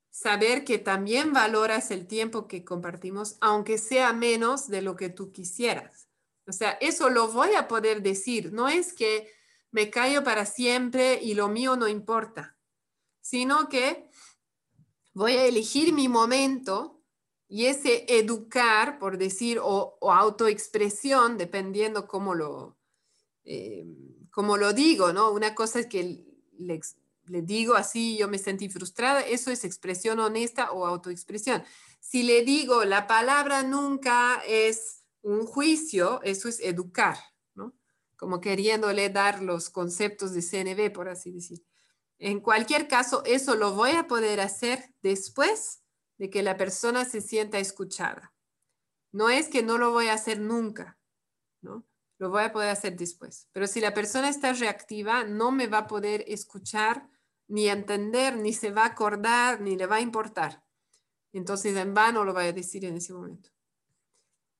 saber 0.09 0.63
que 0.63 0.79
también 0.79 1.33
valoras 1.33 1.91
el 1.91 2.07
tiempo 2.07 2.47
que 2.47 2.63
compartimos, 2.63 3.37
aunque 3.41 3.77
sea 3.77 4.13
menos 4.13 4.67
de 4.67 4.81
lo 4.81 4.95
que 4.95 5.09
tú 5.09 5.31
quisieras. 5.31 6.07
O 6.47 6.51
sea, 6.51 6.71
eso 6.81 7.09
lo 7.09 7.27
voy 7.27 7.53
a 7.53 7.67
poder 7.67 8.01
decir. 8.01 8.51
No 8.53 8.67
es 8.67 8.93
que 8.93 9.31
me 9.71 9.89
callo 9.89 10.23
para 10.23 10.45
siempre 10.45 11.19
y 11.21 11.33
lo 11.33 11.47
mío 11.47 11.75
no 11.75 11.87
importa, 11.87 12.57
sino 13.21 13.69
que 13.69 14.09
voy 15.13 15.33
a 15.33 15.45
elegir 15.45 15.93
mi 15.93 16.07
momento 16.07 17.01
y 17.49 17.65
ese 17.65 18.05
educar, 18.07 18.99
por 18.99 19.17
decir, 19.17 19.59
o, 19.61 19.97
autoexpresión, 20.01 21.37
dependiendo 21.37 22.07
cómo 22.07 22.35
lo, 22.35 22.77
eh, 23.45 23.85
lo 24.35 24.73
digo, 24.73 25.13
¿no? 25.13 25.31
Una 25.31 25.55
cosa 25.55 25.79
es 25.79 25.87
que 25.87 26.25
le, 26.57 26.81
le 27.25 27.41
digo 27.41 27.75
así, 27.75 28.17
yo 28.17 28.27
me 28.27 28.37
sentí 28.37 28.69
frustrada, 28.69 29.21
eso 29.21 29.51
es 29.51 29.63
expresión 29.63 30.19
honesta 30.19 30.71
o 30.71 30.85
autoexpresión. 30.85 31.63
Si 31.99 32.23
le 32.23 32.43
digo 32.43 32.85
la 32.85 33.07
palabra 33.07 33.63
nunca 33.63 34.41
es 34.45 35.03
un 35.21 35.45
juicio, 35.45 36.21
eso 36.23 36.47
es 36.49 36.59
educar. 36.59 37.17
Como 38.17 38.41
queriéndole 38.41 39.09
dar 39.09 39.41
los 39.41 39.69
conceptos 39.69 40.33
de 40.33 40.41
CNV, 40.41 40.91
por 40.91 41.07
así 41.07 41.31
decir. 41.31 41.63
En 42.19 42.41
cualquier 42.41 42.87
caso, 42.87 43.23
eso 43.25 43.55
lo 43.55 43.73
voy 43.73 43.91
a 43.91 44.07
poder 44.07 44.41
hacer 44.41 44.93
después 45.01 45.83
de 46.17 46.29
que 46.29 46.43
la 46.43 46.57
persona 46.57 47.05
se 47.05 47.21
sienta 47.21 47.59
escuchada. 47.59 48.33
No 49.11 49.29
es 49.29 49.47
que 49.47 49.63
no 49.63 49.77
lo 49.77 49.91
voy 49.91 50.07
a 50.07 50.13
hacer 50.13 50.39
nunca, 50.39 50.97
¿no? 51.61 51.85
Lo 52.17 52.31
voy 52.31 52.43
a 52.43 52.51
poder 52.51 52.69
hacer 52.69 52.95
después. 52.95 53.47
Pero 53.51 53.67
si 53.67 53.79
la 53.79 53.93
persona 53.93 54.29
está 54.29 54.51
reactiva, 54.53 55.23
no 55.23 55.51
me 55.51 55.67
va 55.67 55.79
a 55.79 55.87
poder 55.87 56.23
escuchar 56.27 57.07
ni 57.47 57.69
entender, 57.69 58.35
ni 58.35 58.53
se 58.53 58.71
va 58.71 58.83
a 58.83 58.87
acordar, 58.87 59.61
ni 59.61 59.77
le 59.77 59.85
va 59.85 59.97
a 59.97 60.01
importar. 60.01 60.63
Entonces, 61.33 61.75
en 61.75 61.93
vano 61.93 62.23
lo 62.23 62.33
va 62.33 62.41
a 62.41 62.51
decir 62.51 62.83
en 62.85 62.97
ese 62.97 63.13
momento. 63.13 63.51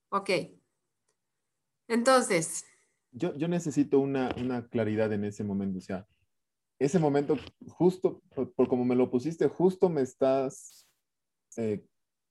Ok. 0.10 0.30
Entonces. 1.88 2.64
Yo, 3.12 3.36
yo 3.36 3.48
necesito 3.48 4.00
una, 4.00 4.34
una, 4.40 4.68
claridad 4.68 5.12
en 5.14 5.24
ese 5.24 5.44
momento. 5.44 5.80
O 5.80 5.82
sea, 5.82 6.08
ese 6.80 7.00
momento, 7.00 7.38
justo, 7.68 8.22
por, 8.34 8.68
como 8.68 8.86
me 8.86 8.96
lo 8.96 9.10
pusiste, 9.10 9.48
justo 9.48 9.90
me 9.90 10.02
estás 10.02 10.88
eh, 11.58 11.84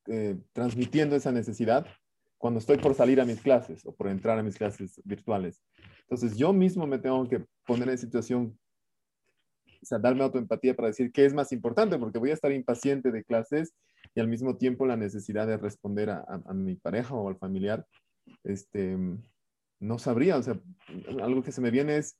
eh, 0.07 0.37
transmitiendo 0.53 1.17
esa 1.17 1.33
necesidad 1.33 1.87
cuando 2.39 2.61
estoy 2.61 2.79
por 2.79 2.95
salir 2.95 3.21
a 3.21 3.25
mis 3.25 3.41
clases 3.41 3.85
o 3.87 3.95
por 3.95 4.09
entrar 4.09 4.39
a 4.39 4.43
mis 4.43 4.57
clases 4.57 5.01
virtuales. 5.05 5.63
Entonces, 6.03 6.37
yo 6.37 6.53
mismo 6.53 6.87
me 6.87 6.99
tengo 6.99 7.29
que 7.29 7.45
poner 7.65 7.89
en 7.89 7.99
situación 7.99 8.57
o 9.83 9.87
sea, 9.87 9.99
darme 9.99 10.25
autoempatía 10.25 10.75
para 10.75 10.89
decir 10.89 11.13
qué 11.13 11.25
es 11.25 11.35
más 11.35 11.53
importante, 11.53 11.99
porque 11.99 12.19
voy 12.19 12.31
a 12.31 12.35
estar 12.35 12.53
impaciente 12.53 13.13
de 13.13 13.25
clases 13.25 13.75
y 14.15 14.21
al 14.21 14.29
mismo 14.29 14.57
tiempo 14.57 14.87
la 14.87 14.97
necesidad 14.97 15.47
de 15.47 15.57
responder 15.57 16.11
a, 16.11 16.43
mi 16.55 16.75
pareja 16.75 17.15
o 17.15 17.29
al 17.29 17.37
familiar, 17.37 17.87
este, 18.45 18.97
no 19.79 19.99
sabría, 19.99 20.37
o 20.37 20.43
sea, 20.43 20.61
algo 21.23 21.43
que 21.43 21.53
se 21.53 21.61
me 21.61 21.71
viene 21.71 21.97
es, 21.99 22.19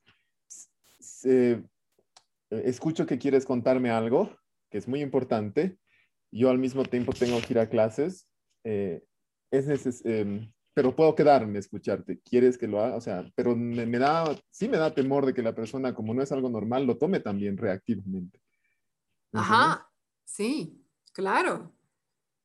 escucho 2.49 3.05
que 3.05 3.17
quieres 3.17 3.45
contarme 3.45 3.89
algo, 3.89 4.35
que 4.69 4.77
es 4.77 4.87
muy 4.87 5.01
importante, 5.01 5.77
yo 6.31 6.49
al 6.49 6.59
mismo 6.59 6.83
tiempo 6.83 7.13
tengo 7.13 7.39
que 7.41 7.53
ir 7.53 7.59
a 7.59 7.69
clases, 7.69 8.27
eh, 8.63 9.03
es, 9.51 9.67
es, 9.67 10.05
em, 10.05 10.51
pero 10.73 10.95
puedo 10.95 11.15
quedarme 11.15 11.57
a 11.57 11.59
escucharte. 11.59 12.19
¿Quieres 12.19 12.57
que 12.57 12.67
lo 12.67 12.81
haga? 12.81 12.95
O 12.95 13.01
sea, 13.01 13.31
pero 13.35 13.55
me, 13.55 13.97
da, 13.97 14.37
sí 14.51 14.67
me 14.67 14.77
da 14.77 14.93
temor 14.93 15.25
de 15.25 15.33
que 15.33 15.41
la 15.41 15.55
persona, 15.55 15.95
como 15.95 16.13
no 16.13 16.21
es 16.21 16.31
algo 16.31 16.49
normal, 16.49 16.85
lo 16.85 16.97
tome 16.97 17.19
también 17.19 17.57
reactivamente. 17.57 18.39
Ajá, 19.33 19.89
sí, 20.25 20.85
claro. 21.13 21.73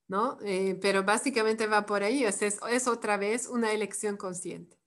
¿No? 0.08 0.38
Eh, 0.44 0.78
pero 0.80 1.02
básicamente 1.04 1.66
va 1.66 1.86
por 1.86 2.02
ahí, 2.02 2.24
es, 2.24 2.42
es, 2.42 2.88
otra 2.88 3.16
vez 3.16 3.48
una 3.48 3.72
elección 3.72 4.16
consciente. 4.16 4.78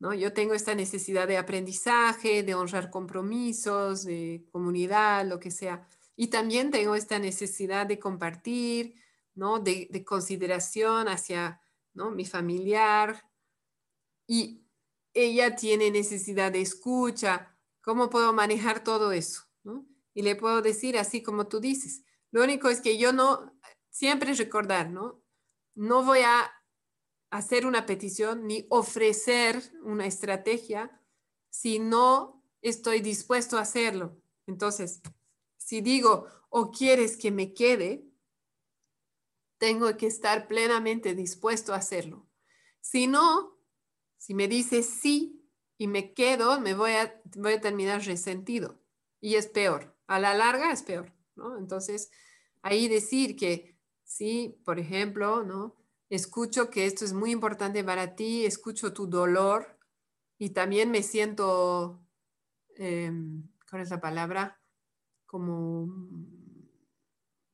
¿No? 0.00 0.12
Yo 0.12 0.32
tengo 0.32 0.54
esta 0.54 0.74
necesidad 0.74 1.28
de 1.28 1.38
aprendizaje, 1.38 2.42
de 2.42 2.54
honrar 2.54 2.90
compromisos, 2.90 4.04
de 4.04 4.44
comunidad, 4.50 5.24
lo 5.26 5.38
que 5.38 5.52
sea. 5.52 5.86
Y 6.16 6.26
también 6.26 6.72
tengo 6.72 6.96
esta 6.96 7.20
necesidad 7.20 7.86
de 7.86 8.00
compartir, 8.00 8.96
¿no? 9.34 9.60
de, 9.60 9.86
de 9.90 10.04
consideración 10.04 11.06
hacia 11.06 11.60
¿no? 11.94 12.10
Mi 12.10 12.24
familiar. 12.24 13.28
Y 14.26 14.64
ella 15.12 15.56
tiene 15.56 15.90
necesidad 15.90 16.52
de 16.52 16.60
escucha. 16.60 17.56
¿Cómo 17.82 18.10
puedo 18.10 18.32
manejar 18.32 18.84
todo 18.84 19.12
eso? 19.12 19.42
Y 20.12 20.22
le 20.22 20.36
puedo 20.36 20.60
decir 20.60 20.98
así 20.98 21.22
como 21.22 21.46
tú 21.46 21.60
dices. 21.60 22.02
Lo 22.30 22.42
único 22.42 22.68
es 22.68 22.80
que 22.80 22.98
yo 22.98 23.12
no, 23.12 23.58
siempre 23.90 24.34
recordar, 24.34 24.90
¿no? 24.90 25.22
No 25.74 26.04
voy 26.04 26.20
a 26.20 26.50
hacer 27.30 27.66
una 27.66 27.86
petición 27.86 28.46
ni 28.46 28.66
ofrecer 28.70 29.62
una 29.82 30.06
estrategia 30.06 31.00
si 31.48 31.78
no 31.78 32.44
estoy 32.60 33.00
dispuesto 33.00 33.56
a 33.56 33.62
hacerlo. 33.62 34.20
Entonces, 34.46 35.00
si 35.56 35.80
digo, 35.80 36.26
o 36.48 36.70
quieres 36.70 37.16
que 37.16 37.30
me 37.30 37.54
quede, 37.54 38.04
tengo 39.58 39.96
que 39.96 40.06
estar 40.06 40.48
plenamente 40.48 41.14
dispuesto 41.14 41.72
a 41.72 41.76
hacerlo. 41.76 42.28
Si 42.80 43.06
no, 43.06 43.58
si 44.16 44.34
me 44.34 44.48
dice 44.48 44.82
sí 44.82 45.46
y 45.78 45.86
me 45.86 46.12
quedo, 46.14 46.60
me 46.60 46.74
voy 46.74 46.92
a, 46.92 47.20
voy 47.36 47.54
a 47.54 47.60
terminar 47.60 48.02
resentido 48.02 48.82
y 49.20 49.36
es 49.36 49.46
peor. 49.46 49.96
A 50.06 50.18
la 50.18 50.34
larga 50.34 50.72
es 50.72 50.82
peor, 50.82 51.12
¿no? 51.36 51.56
Entonces, 51.58 52.10
ahí 52.62 52.88
decir 52.88 53.36
que 53.36 53.78
sí, 54.02 54.60
por 54.64 54.80
ejemplo, 54.80 55.44
¿no? 55.44 55.79
Escucho 56.10 56.70
que 56.70 56.86
esto 56.86 57.04
es 57.04 57.12
muy 57.12 57.30
importante 57.30 57.84
para 57.84 58.16
ti, 58.16 58.44
escucho 58.44 58.92
tu 58.92 59.06
dolor 59.06 59.78
y 60.38 60.50
también 60.50 60.90
me 60.90 61.02
siento, 61.04 62.02
eh, 62.76 63.12
¿cuál 63.70 63.82
es 63.82 63.90
la 63.90 64.00
palabra? 64.00 64.60
Como 65.26 65.88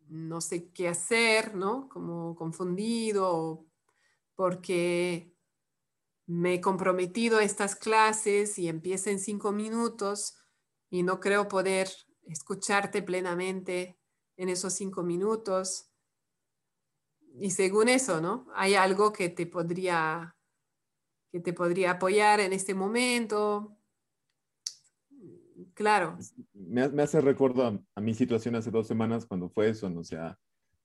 no 0.09 0.41
sé 0.41 0.70
qué 0.73 0.89
hacer, 0.89 1.55
¿no? 1.55 1.89
Como 1.89 2.35
confundido 2.37 3.66
porque 4.37 5.35
me 6.27 6.55
he 6.55 6.61
comprometido 6.61 7.39
a 7.39 7.45
estas 7.45 7.77
clases 7.77 8.59
y 8.59 8.69
empieza 8.69 9.11
en 9.11 9.20
cinco 9.20 9.53
minutos 9.53 10.37
y 10.91 11.03
no 11.03 11.20
creo 11.20 11.49
poder 11.49 11.89
escucharte 12.27 13.03
plenamente 13.03 13.99
en 14.37 14.49
esos 14.49 14.74
cinco 14.74 15.03
minutos. 15.03 15.86
Y 17.39 17.51
según 17.51 17.89
eso, 17.89 18.21
¿no? 18.21 18.47
Hay 18.55 18.75
algo 18.75 19.13
que 19.13 19.29
te 19.29 19.47
podría, 19.47 20.37
que 21.33 21.41
te 21.41 21.53
podría 21.53 21.93
apoyar 21.93 22.41
en 22.41 22.53
este 22.53 22.75
momento, 22.75 23.77
Claro. 25.77 26.17
Me, 26.55 26.83
hace 27.03 27.21
recuerdo 27.21 27.85
a, 27.95 28.01
mi 28.01 28.15
situación 28.15 28.55
hace 28.55 28.71
dos 28.71 28.87
semanas 28.87 29.27
cuando 29.27 29.51
fue 29.51 29.69
eso, 29.69 29.91
¿no? 29.91 30.01
o 30.01 30.05
sea, 30.05 30.39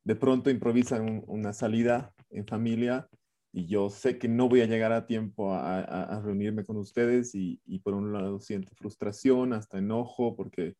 de 0.04 0.16
pronto 0.18 0.50
improvisan 0.50 1.24
una 1.28 1.54
salida 1.54 2.14
en 2.30 2.46
familia 2.46 3.08
y 3.54 3.68
yo 3.68 3.90
sé 3.90 4.18
que 4.18 4.28
no 4.28 4.50
voy 4.50 4.62
a 4.62 4.66
llegar 4.66 4.92
a 4.92 5.06
tiempo 5.06 5.54
a, 5.54 6.22
reunirme 6.22 6.66
con 6.66 6.76
ustedes 6.76 7.34
y, 7.36 7.58
por 7.84 7.94
un 7.94 8.12
lado 8.12 8.42
siento 8.42 8.76
frustración, 8.76 9.54
hasta 9.54 9.78
enojo, 9.78 10.36
porque 10.36 10.76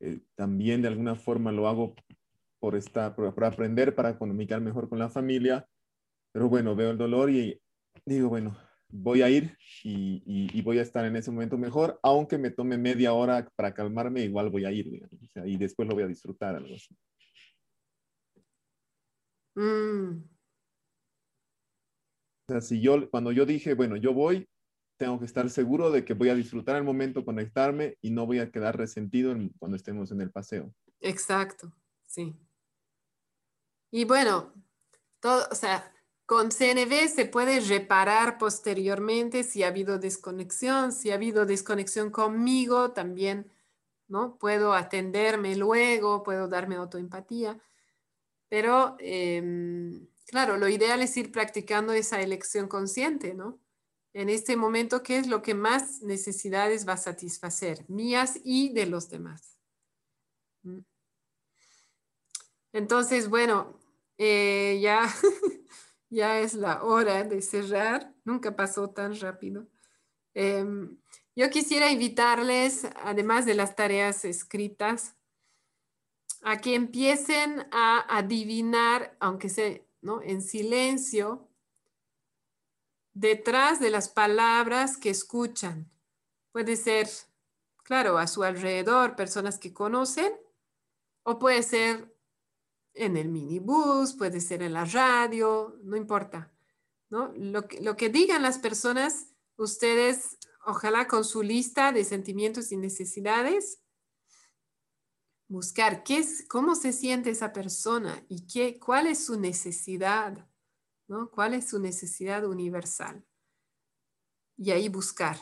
eh, 0.00 0.20
también 0.34 0.82
de 0.82 0.88
alguna 0.88 1.14
forma 1.14 1.52
lo 1.52 1.68
hago 1.68 1.94
por, 2.64 2.76
estar, 2.76 3.14
por 3.14 3.44
aprender 3.44 3.94
para 3.94 4.18
comunicar 4.18 4.58
mejor 4.58 4.88
con 4.88 4.98
la 4.98 5.10
familia, 5.10 5.68
pero 6.32 6.48
bueno, 6.48 6.74
veo 6.74 6.92
el 6.92 6.96
dolor 6.96 7.28
y 7.28 7.60
digo, 8.06 8.30
bueno, 8.30 8.56
voy 8.88 9.20
a 9.20 9.28
ir 9.28 9.54
y, 9.82 10.62
voy 10.62 10.78
a 10.78 10.82
estar 10.82 11.04
en 11.04 11.14
ese 11.14 11.30
momento 11.30 11.58
mejor, 11.58 12.00
aunque 12.02 12.38
me 12.38 12.50
tome 12.50 12.78
media 12.78 13.12
hora 13.12 13.46
para 13.54 13.74
calmarme, 13.74 14.22
igual 14.22 14.48
voy 14.48 14.64
a 14.64 14.72
ir, 14.72 14.86
y 15.44 15.58
después 15.58 15.86
lo 15.86 15.94
voy 15.94 16.04
a 16.04 16.06
disfrutar, 16.06 16.56
algo 16.56 16.74
así. 16.74 16.96
Mm. 19.56 20.24
O 22.48 22.52
sea, 22.52 22.62
si 22.62 22.80
yo, 22.80 23.10
cuando 23.10 23.30
yo 23.30 23.44
dije, 23.44 23.74
bueno, 23.74 23.96
yo 23.96 24.14
voy, 24.14 24.48
tengo 24.98 25.18
que 25.18 25.26
estar 25.26 25.50
seguro 25.50 25.90
de 25.90 26.02
que 26.02 26.14
voy 26.14 26.30
a 26.30 26.34
disfrutar 26.34 26.76
el 26.76 26.84
momento, 26.84 27.26
conectarme 27.26 27.98
y 28.00 28.10
no 28.10 28.24
voy 28.24 28.38
a 28.38 28.50
quedar 28.50 28.78
resentido 28.78 29.36
cuando 29.58 29.76
estemos 29.76 30.10
en 30.12 30.22
el 30.22 30.30
paseo. 30.30 30.74
Exacto, 31.02 31.70
sí. 32.06 32.34
Y 33.96 34.06
bueno, 34.06 34.52
todo, 35.20 35.46
o 35.52 35.54
sea, 35.54 35.94
con 36.26 36.50
CNV 36.50 37.06
se 37.06 37.26
puede 37.26 37.60
reparar 37.60 38.38
posteriormente 38.38 39.44
si 39.44 39.62
ha 39.62 39.68
habido 39.68 40.00
desconexión, 40.00 40.90
si 40.90 41.12
ha 41.12 41.14
habido 41.14 41.46
desconexión 41.46 42.10
conmigo, 42.10 42.90
también, 42.90 43.52
¿no? 44.08 44.36
Puedo 44.36 44.74
atenderme 44.74 45.54
luego, 45.54 46.24
puedo 46.24 46.48
darme 46.48 46.74
autoempatía, 46.74 47.56
pero 48.48 48.96
em, 48.98 50.08
claro, 50.26 50.56
lo 50.56 50.68
ideal 50.68 51.00
es 51.00 51.16
ir 51.16 51.30
practicando 51.30 51.92
esa 51.92 52.20
elección 52.20 52.66
consciente, 52.66 53.32
¿no? 53.32 53.60
En 54.12 54.28
este 54.28 54.56
momento, 54.56 55.04
¿qué 55.04 55.18
es 55.18 55.28
lo 55.28 55.40
que 55.40 55.54
más 55.54 56.02
necesidades 56.02 56.84
va 56.88 56.94
a 56.94 56.96
satisfacer? 56.96 57.88
Mías 57.88 58.40
y 58.42 58.70
de 58.70 58.86
los 58.86 59.08
demás. 59.08 59.60
¿Mm? 60.64 60.80
Entonces, 62.72 63.28
bueno, 63.28 63.78
eh, 64.18 64.78
ya 64.80 65.08
ya 66.14 66.40
es 66.40 66.54
la 66.54 66.84
hora 66.84 67.24
de 67.24 67.42
cerrar, 67.42 68.14
nunca 68.24 68.54
pasó 68.54 68.90
tan 68.90 69.18
rápido. 69.18 69.66
Em, 70.34 70.96
yo 71.36 71.50
quisiera 71.50 71.90
invitarles, 71.90 72.86
además 73.02 73.46
de 73.46 73.54
las 73.54 73.74
tareas 73.74 74.24
escritas, 74.24 75.16
a 76.42 76.60
que 76.60 76.74
empiecen 76.74 77.66
a 77.72 78.16
adivinar, 78.16 79.16
aunque 79.18 79.48
sea 79.48 79.80
¿no? 80.02 80.22
en 80.22 80.42
silencio, 80.42 81.48
detrás 83.12 83.80
de 83.80 83.90
las 83.90 84.08
palabras 84.08 84.96
que 84.96 85.10
escuchan. 85.10 85.90
Puede 86.52 86.76
ser, 86.76 87.08
claro, 87.82 88.18
a 88.18 88.26
su 88.28 88.44
alrededor, 88.44 89.16
personas 89.16 89.58
que 89.58 89.72
conocen, 89.72 90.32
o 91.24 91.38
puede 91.38 91.62
ser 91.62 92.13
en 92.94 93.16
el 93.16 93.28
minibús, 93.28 94.14
puede 94.14 94.40
ser 94.40 94.62
en 94.62 94.72
la 94.72 94.84
radio, 94.84 95.78
no 95.82 95.96
importa. 95.96 96.52
¿no? 97.10 97.32
Lo, 97.36 97.66
que, 97.96 98.08
digan 98.08 98.42
las 98.42 98.58
personas, 98.58 99.28
ustedes, 99.56 100.38
ojalá 100.64 101.06
con 101.06 101.24
su 101.24 101.42
lista 101.42 101.92
de 101.92 102.04
sentimientos 102.04 102.72
y 102.72 102.76
necesidades, 102.76 103.80
buscar 105.48 106.02
qué 106.04 106.18
es, 106.18 106.46
cómo 106.48 106.74
se 106.74 106.92
siente 106.92 107.30
esa 107.30 107.52
persona 107.52 108.24
y 108.28 108.46
qué, 108.46 108.78
cuál 108.78 109.06
es 109.06 109.24
su 109.26 109.38
necesidad, 109.38 110.48
¿no? 111.06 111.30
¿Cuál 111.30 111.54
es 111.54 111.68
su 111.68 111.78
necesidad 111.80 112.44
universal? 112.46 113.24
Y 114.56 114.70
ahí 114.70 114.88
buscar 114.88 115.36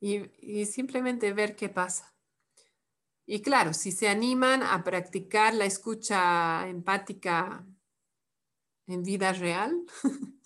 y 0.00 0.64
simplemente 0.64 1.32
ver 1.34 1.56
qué 1.56 1.68
pasa. 1.68 2.10
Y 3.32 3.42
claro, 3.42 3.74
si 3.74 3.92
se 3.92 4.08
animan 4.08 4.64
a 4.64 4.82
practicar 4.82 5.54
la 5.54 5.64
escucha 5.64 6.66
empática 6.66 7.64
en 8.88 9.04
vida 9.04 9.32
real, 9.32 9.86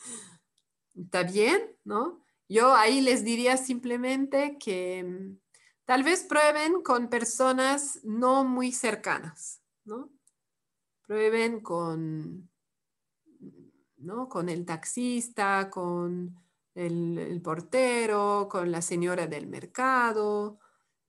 está 0.94 1.22
bien, 1.22 1.62
¿no? 1.84 2.22
Yo 2.46 2.74
ahí 2.74 3.00
les 3.00 3.24
diría 3.24 3.56
simplemente 3.56 4.58
que 4.58 5.02
mm, 5.02 5.38
tal 5.86 6.02
vez 6.02 6.24
prueben 6.24 6.82
con 6.82 7.08
personas 7.08 8.00
no 8.04 8.44
muy 8.44 8.70
cercanas, 8.70 9.62
¿no? 9.86 10.10
Prueben 11.06 11.60
con, 11.60 12.50
¿no? 13.96 14.28
con 14.28 14.50
el 14.50 14.66
taxista, 14.66 15.70
con 15.70 16.38
el, 16.74 17.16
el 17.16 17.40
portero, 17.40 18.46
con 18.50 18.70
la 18.70 18.82
señora 18.82 19.26
del 19.26 19.46
mercado, 19.46 20.58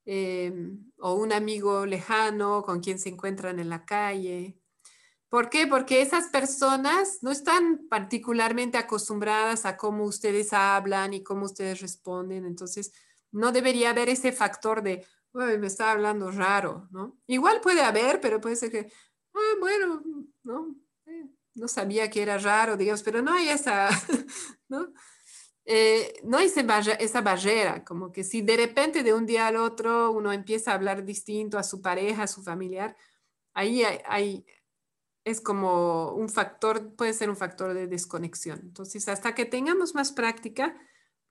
Em, 0.07 0.91
o 0.99 1.15
un 1.15 1.33
amigo 1.33 1.85
lejano 1.85 2.61
con 2.61 2.79
quien 2.79 2.99
se 2.99 3.09
encuentran 3.09 3.59
en 3.59 3.69
la 3.69 3.85
calle. 3.85 4.55
¿Por 5.29 5.49
qué? 5.49 5.65
Porque 5.65 6.01
esas 6.01 6.27
personas 6.27 7.19
no 7.23 7.31
están 7.31 7.87
particularmente 7.89 8.77
acostumbradas 8.77 9.65
a 9.65 9.77
cómo 9.77 10.03
ustedes 10.03 10.53
hablan 10.53 11.13
y 11.13 11.23
cómo 11.23 11.45
ustedes 11.45 11.81
responden. 11.81 12.45
Entonces, 12.45 12.93
no 13.31 13.51
debería 13.51 13.89
haber 13.89 14.09
ese 14.09 14.31
factor 14.31 14.83
de, 14.83 15.05
me 15.33 15.67
está 15.67 15.91
hablando 15.91 16.29
raro, 16.31 16.87
¿no? 16.91 17.17
Igual 17.27 17.59
puede 17.61 17.81
haber, 17.81 18.21
pero 18.21 18.39
puede 18.39 18.55
ser 18.55 18.71
que, 18.71 18.91
ah, 19.33 19.55
bueno, 19.59 20.03
no, 20.43 20.75
eh, 21.07 21.25
no 21.55 21.67
sabía 21.67 22.09
que 22.11 22.21
era 22.21 22.37
raro, 22.37 22.77
digamos, 22.77 23.01
pero 23.01 23.23
no 23.23 23.33
hay 23.33 23.49
esa, 23.49 23.89
¿no? 24.69 24.93
Eh, 25.65 26.13
no 26.23 26.37
hay 26.37 26.47
esa 26.99 27.21
barrera, 27.21 27.83
como 27.83 28.11
que 28.11 28.23
si 28.23 28.41
de 28.43 28.55
repente 28.57 29.03
de 29.03 29.13
un 29.13 29.25
día 29.25 29.47
al 29.47 29.55
otro 29.57 30.11
uno 30.11 30.31
empieza 30.31 30.71
a 30.71 30.75
hablar 30.75 31.03
distinto 31.05 31.57
a 31.57 31.63
su 31.63 31.81
pareja, 31.81 32.23
a 32.23 32.27
su 32.27 32.43
familiar, 32.43 32.95
ahí 33.53 33.83
hay, 34.05 34.45
es 35.25 35.41
como 35.41 36.13
un 36.13 36.29
factor, 36.29 36.95
puede 36.95 37.13
ser 37.13 37.29
un 37.29 37.37
factor 37.37 37.73
de 37.73 37.87
desconexión. 37.87 38.59
Entonces, 38.63 39.07
hasta 39.09 39.35
que 39.35 39.45
tengamos 39.45 39.95
más 39.95 40.11
práctica, 40.13 40.77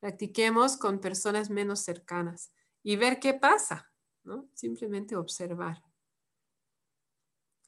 practiquemos 0.01 0.77
con 0.77 1.01
personas 1.01 1.51
menos 1.51 1.81
cercanas 1.81 2.53
y 2.83 2.97
ver 2.97 3.21
qué 3.21 3.35
pasa, 3.35 3.93
¿no? 4.25 4.49
Simplemente 4.55 5.17
observar. 5.17 5.83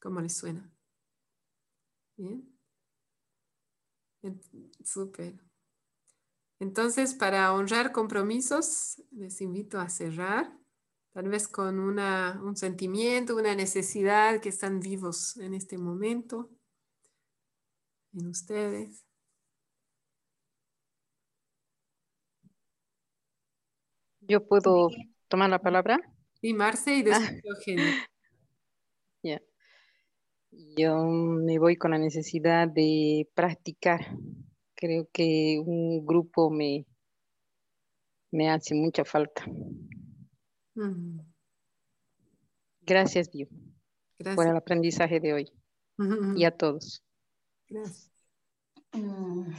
¿Cómo 0.01 0.21
les 0.21 0.37
suena? 0.37 0.71
Bien. 2.19 2.47
Súper. 4.85 5.46
Entonces, 6.59 7.15
para 7.15 7.53
honrar 7.53 7.93
compromisos, 7.93 9.03
les 9.11 9.41
invito 9.43 9.79
a 9.79 9.91
cerrar, 9.91 10.57
tal 11.13 11.29
vez 11.29 11.49
con 11.49 11.79
un 11.79 12.57
sentimiento, 12.57 13.37
una 13.37 13.55
necesidad 13.55 14.41
que 14.41 14.49
están 14.49 14.81
vivos 14.81 15.37
en 15.37 15.53
este 15.53 15.77
momento, 15.77 16.51
en 18.15 18.27
ustedes. 18.29 19.05
Yo 24.29 24.47
puedo 24.47 24.89
tomar 25.29 25.51
la 25.51 25.61
palabra. 25.61 26.01
Sí, 26.41 26.53
Marce 26.53 26.97
y 26.97 27.03
después 27.03 27.31
ah. 27.31 27.41
Eugenia. 27.45 27.85
Ya. 29.23 29.43
Yo 30.53 31.05
me 31.05 31.59
voy 31.59 31.77
con 31.77 31.91
la 31.91 31.99
necesidad 31.99 32.69
de 32.69 33.29
practicar 33.35 34.17
creo 34.77 35.09
que 35.13 35.61
un 35.65 36.07
grupo 36.07 36.51
me, 36.51 36.87
me 38.31 38.51
hace 38.51 38.75
mucha 38.75 39.05
falta. 39.05 39.45
Gracias, 42.83 43.31
Bio, 43.33 43.49
por 44.35 44.47
el 44.47 44.57
aprendizaje 44.57 45.19
de 45.19 45.33
hoy 45.33 45.53
y 46.37 46.45
a 46.45 46.51
todos. 46.51 47.03
Gracias. 47.69 48.13
Mm. 48.93 49.53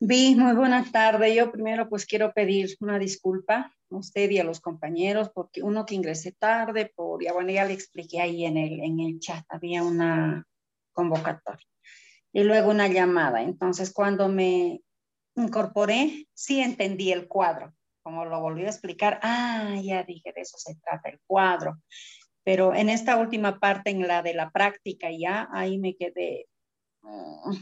Vi, 0.00 0.34
muy 0.34 0.54
buena 0.54 0.84
tarde. 0.90 1.34
Yo 1.34 1.52
primero 1.52 1.88
pues 1.88 2.04
quiero 2.06 2.32
pedir 2.32 2.76
una 2.80 2.98
disculpa 2.98 3.72
a 3.88 3.96
usted 3.96 4.28
y 4.30 4.38
a 4.38 4.44
los 4.44 4.60
compañeros 4.60 5.30
porque 5.32 5.62
uno 5.62 5.86
que 5.86 5.94
ingresé 5.94 6.32
tarde, 6.32 6.92
por, 6.94 7.22
ya 7.22 7.32
bueno, 7.32 7.52
ya 7.52 7.64
le 7.64 7.72
expliqué 7.72 8.20
ahí 8.20 8.44
en 8.44 8.56
el, 8.56 8.80
en 8.80 8.98
el 8.98 9.20
chat, 9.20 9.44
había 9.48 9.84
una 9.84 10.44
convocatoria 10.92 11.71
y 12.32 12.42
luego 12.44 12.70
una 12.70 12.88
llamada. 12.88 13.42
Entonces, 13.42 13.92
cuando 13.92 14.28
me 14.28 14.80
incorporé, 15.36 16.26
sí 16.34 16.60
entendí 16.60 17.12
el 17.12 17.28
cuadro. 17.28 17.74
Como 18.02 18.24
lo 18.24 18.40
volví 18.40 18.64
a 18.64 18.70
explicar, 18.70 19.20
ah, 19.22 19.76
ya 19.80 20.02
dije, 20.02 20.32
de 20.34 20.40
eso 20.40 20.56
se 20.58 20.74
trata 20.76 21.10
el 21.10 21.20
cuadro. 21.26 21.78
Pero 22.44 22.74
en 22.74 22.88
esta 22.88 23.16
última 23.16 23.60
parte, 23.60 23.90
en 23.90 24.06
la 24.08 24.22
de 24.22 24.34
la 24.34 24.50
práctica, 24.50 25.08
ya 25.16 25.48
ahí 25.52 25.78
me 25.78 25.94
quedé 25.94 26.48
mm, 27.02 27.52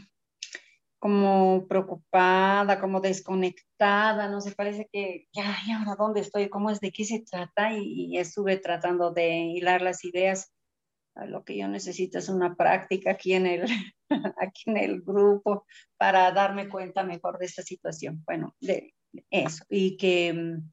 como 0.97 1.67
preocupada, 1.67 2.79
como 2.79 3.01
desconectada, 3.01 4.29
no 4.29 4.41
sé, 4.41 4.53
parece 4.53 4.87
que 4.91 5.27
ya, 5.33 5.55
ya, 5.67 5.79
ahora 5.79 5.95
dónde 5.95 6.21
estoy? 6.21 6.49
¿Cómo 6.49 6.71
es? 6.71 6.79
¿De 6.79 6.91
qué 6.91 7.05
se 7.05 7.19
trata? 7.19 7.73
Y, 7.73 8.15
y 8.15 8.17
estuve 8.17 8.57
tratando 8.57 9.11
de 9.11 9.29
hilar 9.29 9.81
las 9.83 10.03
ideas 10.03 10.51
lo 11.25 11.43
que 11.43 11.57
yo 11.57 11.67
necesito 11.67 12.19
es 12.19 12.29
una 12.29 12.55
práctica 12.55 13.11
aquí 13.11 13.33
en 13.33 13.45
el, 13.45 13.65
aquí 14.41 14.63
en 14.67 14.77
el 14.77 15.01
grupo 15.01 15.65
para 15.97 16.31
darme 16.31 16.69
cuenta 16.69 17.03
mejor 17.03 17.37
de 17.37 17.45
esta 17.45 17.61
situación. 17.61 18.23
Bueno, 18.25 18.55
de 18.59 18.93
eso. 19.29 19.63
Y 19.69 19.97
que 19.97 20.33
mm, 20.33 20.71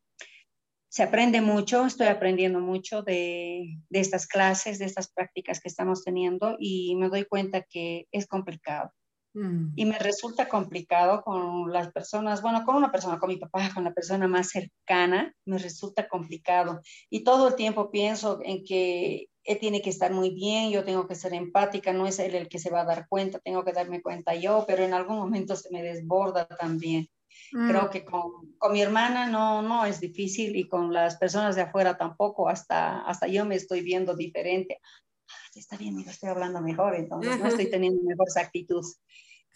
se 0.89 1.03
aprende 1.03 1.41
mucho, 1.41 1.87
estoy 1.87 2.07
aprendiendo 2.07 2.61
mucho 2.61 3.03
de, 3.03 3.79
de, 3.89 4.01
estas 4.01 4.27
clases, 4.27 4.79
de 4.79 4.87
estas 4.87 5.12
prácticas 5.12 5.61
que 5.61 5.69
estamos 5.69 6.03
teniendo 6.03 6.57
y 6.59 6.97
me 6.97 7.09
doy 7.09 7.25
cuenta 7.25 7.62
que 7.62 8.07
es 8.11 8.27
complicado. 8.27 8.93
Mm. 9.35 9.73
Y 9.77 9.85
me 9.85 9.99
resulta 9.99 10.49
complicado 10.49 11.23
con 11.23 11.73
las 11.73 11.93
personas, 11.93 12.43
bueno, 12.43 12.65
con 12.65 12.77
una 12.77 12.91
persona, 12.91 13.19
con 13.19 13.29
mi 13.29 13.37
papá, 13.37 13.70
con 13.75 13.85
la 13.85 13.93
persona 13.93 14.27
más 14.27 14.51
cercana, 14.51 15.35
me 15.45 15.59
resulta 15.59 16.09
complicado. 16.09 16.81
Y 17.11 17.25
todo 17.25 17.49
el 17.49 17.57
tiempo 17.57 17.91
pienso 17.91 18.41
en 18.43 18.65
que 18.65 19.29
él 19.49 19.59
tiene 19.59 19.81
que 19.81 19.89
estar 19.89 20.12
muy 20.12 20.29
bien, 20.29 20.70
yo 20.70 20.85
tengo 20.85 21.09
que 21.09 21.15
ser 21.15 21.33
empática, 21.33 21.95
no 21.95 22.07
es 22.07 22.19
él 22.19 22.35
el 22.35 22.49
que 22.49 22.59
se 22.59 22.69
va 22.69 22.83
a 22.83 22.85
dar 22.85 23.09
cuenta, 23.09 23.39
tengo 23.39 23.65
que 23.65 23.73
darme 23.73 24.03
cuenta 24.03 24.35
yo, 24.35 24.65
pero 24.69 24.85
en 24.85 24.93
algún 24.93 25.16
momento 25.16 25.57
se 25.57 25.70
me 25.70 25.83
desborda 25.83 26.47
también. 26.47 27.09
Creo 27.51 27.85
mm. 27.85 27.91
que 27.91 28.05
con, 28.05 28.53
con, 28.59 28.73
mi 28.73 28.83
hermana 28.83 29.27
no, 29.27 29.62
no 29.62 29.87
es 29.87 30.01
difícil 30.01 30.55
y 30.55 30.69
con 30.69 30.93
las 30.93 31.16
personas 31.16 31.57
de 31.57 31.62
afuera 31.62 31.97
tampoco, 31.97 32.51
hasta, 32.51 33.01
hasta 33.01 33.27
yo 33.27 33.47
me 33.47 33.55
estoy 33.55 33.81
viendo 33.81 34.15
diferente. 34.15 34.81
Ah, 34.83 35.51
está 35.55 35.79
bien, 35.79 35.97
me 35.97 36.03
estoy 36.03 36.29
hablando 36.29 36.61
mejor, 36.61 36.95
entonces 36.97 37.41
no 37.41 37.47
estoy 37.47 37.70
teniendo 37.70 38.03
mejor 38.03 38.27
actitud. 38.37 38.85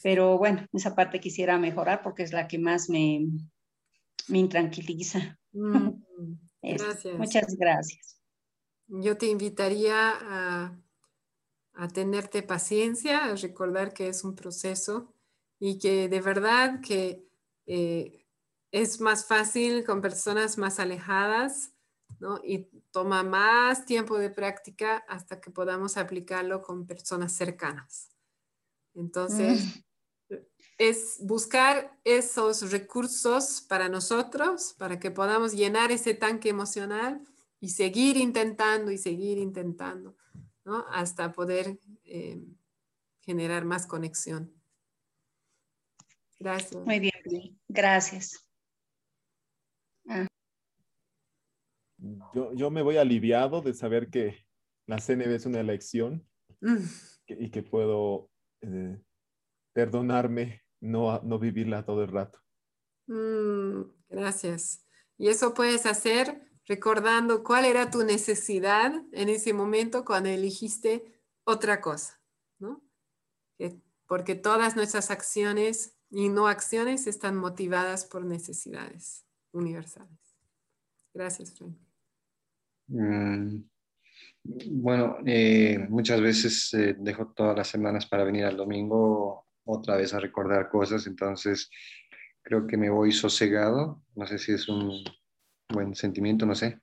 Pero 0.03 0.39
bueno, 0.39 0.67
esa 0.73 0.95
parte 0.95 1.21
quisiera 1.21 1.59
mejorar 1.59 2.01
porque 2.03 2.23
es 2.23 2.33
la 2.33 2.49
que 2.49 2.59
más 2.59 2.89
me, 2.89 3.27
me 4.29 4.39
intranquiliza. 4.39 5.39
Mm, 5.53 5.91
gracias. 6.63 7.19
Muchas 7.19 7.57
gracias. 7.59 8.22
Yo 8.95 9.17
te 9.17 9.27
invitaría 9.27 10.11
a, 10.21 10.79
a 11.75 11.89
tenerte 11.89 12.43
paciencia, 12.43 13.25
a 13.25 13.35
recordar 13.37 13.95
que 13.95 14.09
es 14.09 14.23
un 14.23 14.35
proceso 14.35 15.15
y 15.59 15.79
que 15.79 16.09
de 16.11 16.21
verdad 16.21 16.81
que 16.83 17.27
eh, 17.67 18.27
es 18.71 19.01
más 19.01 19.27
fácil 19.27 19.85
con 19.85 20.03
personas 20.03 20.59
más 20.59 20.79
alejadas, 20.79 21.73
¿no? 22.21 22.39
Y 22.45 22.69
toma 22.91 23.23
más 23.23 23.87
tiempo 23.87 24.19
de 24.19 24.29
práctica 24.29 24.99
hasta 25.09 25.41
que 25.41 25.51
podamos 25.51 25.97
aplicarlo 25.97 26.61
con 26.61 26.87
personas 26.87 27.33
cercanas. 27.33 28.11
Entonces, 28.95 29.85
mm. 30.29 30.35
es 30.77 31.19
buscar 31.23 31.99
esos 32.05 32.71
recursos 32.71 33.65
para 33.67 33.89
nosotros, 33.89 34.75
para 34.79 35.01
que 35.01 35.11
podamos 35.11 35.53
llenar 35.53 35.93
ese 35.93 36.13
tanque 36.13 36.51
emocional 36.51 37.23
y 37.63 37.69
seguir 37.69 38.17
intentando 38.17 38.91
y 38.91 38.99
seguir 38.99 39.39
intentando, 39.39 40.17
¿no? 40.65 40.85
Hasta 40.91 41.31
poder 41.31 41.79
eh, 42.03 42.45
generar 43.21 43.65
más 43.65 43.87
conexión. 43.87 44.53
Gracias. 46.41 46.85
Muy 46.85 46.99
bien, 46.99 47.61
gracias. 47.69 48.51
Ah. 50.09 50.27
Yo, 52.35 52.71
me 52.73 52.83
voy 52.83 52.97
aliviado 52.97 53.63
de 53.63 53.75
saber 53.75 54.11
que 54.11 54.45
la 54.89 54.99
CNB 54.99 55.29
es 55.29 55.47
una 55.47 55.61
elección 55.61 56.27
mm. 56.61 56.83
y 57.29 57.51
que 57.51 57.63
puedo 57.63 58.29
eh, 58.63 59.01
perdonarme 59.73 60.65
no, 60.81 61.21
no 61.23 61.39
vivirla 61.39 61.85
todo 61.85 62.03
el 62.03 62.11
rato. 62.11 62.41
Mm, 63.07 63.83
gracias. 64.09 64.85
Y 65.17 65.29
eso 65.29 65.55
puedes 65.55 65.87
hacer 65.87 66.52
recordando 66.67 67.43
cuál 67.43 67.65
era 67.65 67.91
tu 67.91 68.05
necesidad 68.05 68.93
en 69.13 69.29
ese 69.29 69.53
momento 69.53 70.05
cuando 70.05 70.29
elegiste 70.29 71.05
otra 71.45 71.81
cosa, 71.81 72.21
¿no? 72.59 72.83
Porque 74.07 74.35
todas 74.35 74.77
nuestras 74.77 75.11
acciones 75.11 75.97
y 76.11 76.29
no 76.29 76.47
acciones 76.47 77.07
están 77.07 77.37
motivadas 77.37 78.05
por 78.05 78.25
necesidades 78.25 79.25
universales. 79.53 80.37
Gracias, 81.15 81.55
Frank. 81.55 81.75
Mm, 82.89 83.63
bueno, 84.45 85.17
eh, 85.25 85.79
muchas 85.89 86.21
veces 86.21 86.75
eh, 86.75 86.95
dejo 86.99 87.29
todas 87.29 87.57
las 87.57 87.69
semanas 87.69 88.07
para 88.07 88.25
venir 88.25 88.45
al 88.45 88.57
domingo 88.57 89.47
otra 89.65 89.97
vez 89.97 90.13
a 90.13 90.21
recordar 90.21 90.69
cosas, 90.69 91.07
entonces 91.07 91.71
creo 92.43 92.67
que 92.67 92.77
me 92.77 92.91
voy 92.91 93.13
sosegado. 93.13 94.03
No 94.15 94.27
sé 94.27 94.39
si 94.39 94.53
es 94.53 94.69
un 94.69 95.05
buen 95.73 95.95
sentimiento, 95.95 96.47
no 96.47 96.55
sé. 96.55 96.81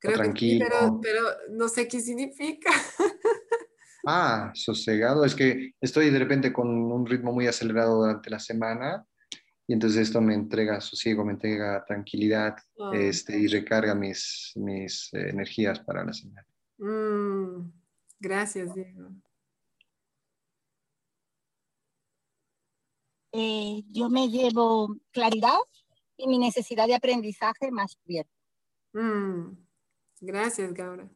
tranquilo. 0.00 0.66
pero, 0.68 1.00
pero 1.02 1.22
no 1.50 1.68
sé 1.68 1.86
qué 1.88 2.00
significa. 2.00 2.70
Ah, 4.06 4.52
sosegado. 4.54 5.24
Es 5.24 5.34
que 5.34 5.72
estoy 5.82 6.08
de 6.08 6.18
repente 6.18 6.50
con 6.50 6.68
un 6.68 7.04
ritmo 7.04 7.30
muy 7.30 7.46
acelerado 7.46 7.98
durante 8.00 8.30
la 8.30 8.38
semana 8.38 9.04
y 9.66 9.74
entonces 9.74 10.00
esto 10.00 10.22
me 10.22 10.32
entrega 10.32 10.80
sosiego, 10.80 11.26
me 11.26 11.32
entrega 11.32 11.84
tranquilidad 11.84 12.56
ah. 12.80 12.90
este, 12.94 13.38
y 13.38 13.48
recarga 13.48 13.94
mis, 13.94 14.52
mis 14.56 15.12
eh, 15.12 15.28
energías 15.28 15.80
para 15.80 16.04
la 16.06 16.14
semana. 16.14 16.46
Mm, 16.78 17.70
gracias, 18.18 18.74
Diego. 18.74 19.10
Eh, 23.32 23.82
yo 23.88 24.08
me 24.08 24.28
llevo 24.28 24.96
claridad 25.12 25.58
y 26.18 26.28
mi 26.28 26.38
necesidad 26.38 26.86
de 26.86 26.94
aprendizaje 26.94 27.70
más 27.70 27.96
cubierta. 27.96 28.32
Mm, 28.92 29.56
gracias, 30.20 30.74
Gaura. 30.74 31.08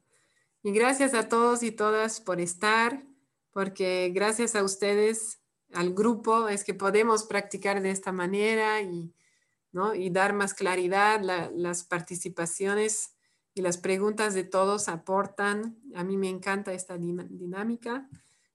Y 0.62 0.72
gracias 0.72 1.12
a 1.12 1.28
todos 1.28 1.62
y 1.62 1.72
todas 1.72 2.20
por 2.20 2.40
estar, 2.40 3.04
porque 3.50 4.10
gracias 4.14 4.54
a 4.54 4.62
ustedes, 4.62 5.42
al 5.72 5.92
grupo, 5.92 6.48
es 6.48 6.64
que 6.64 6.72
podemos 6.72 7.24
practicar 7.24 7.82
de 7.82 7.90
esta 7.90 8.12
manera 8.12 8.80
y, 8.80 9.12
¿no? 9.72 9.94
y 9.94 10.08
dar 10.10 10.32
más 10.32 10.54
claridad. 10.54 11.20
las 11.20 11.84
participaciones 11.84 13.16
y 13.54 13.62
las 13.62 13.76
preguntas 13.76 14.34
de 14.34 14.44
todos 14.44 14.88
aportan. 14.88 15.78
A 15.94 16.04
mí 16.04 16.16
me 16.16 16.28
encanta 16.28 16.72
esta 16.72 16.96
dinámica 16.96 18.08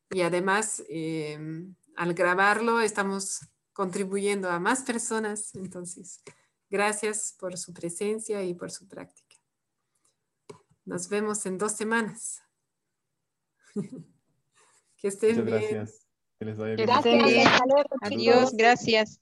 y 0.10 0.22
además 0.22 0.84
em, 0.88 1.76
al 1.96 2.14
grabarlo 2.14 2.80
estamos 2.80 3.42
contribuyendo 3.78 4.50
a 4.50 4.60
más 4.60 4.82
personas. 4.82 5.54
Entonces, 5.54 6.24
gracias 6.68 7.36
por 7.40 7.56
su 7.60 7.74
presencia 7.74 8.44
y 8.44 8.56
por 8.56 8.72
su 8.72 8.88
práctica. 8.88 9.36
Nos 10.84 11.08
vemos 11.10 11.46
en 11.46 11.60
dos 11.60 11.74
semanas. 11.74 12.42
que 14.98 15.10
estén 15.10 15.44
Muchas 15.44 15.46
bien. 15.46 15.76
Gracias. 15.76 16.08
Que 16.40 16.46
les 16.46 16.58
vaya 16.58 16.76
bien. 16.76 16.88
Gracias. 16.88 17.62
Adiós, 18.02 18.52
gracias. 18.54 19.22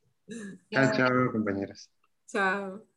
Chao, 0.72 0.92
chao, 0.96 1.32
compañeras. 1.34 1.90
Chao. 2.26 2.88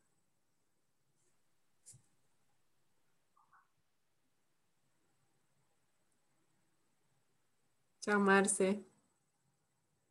Chao, 7.99 8.17
Marce. 8.17 8.88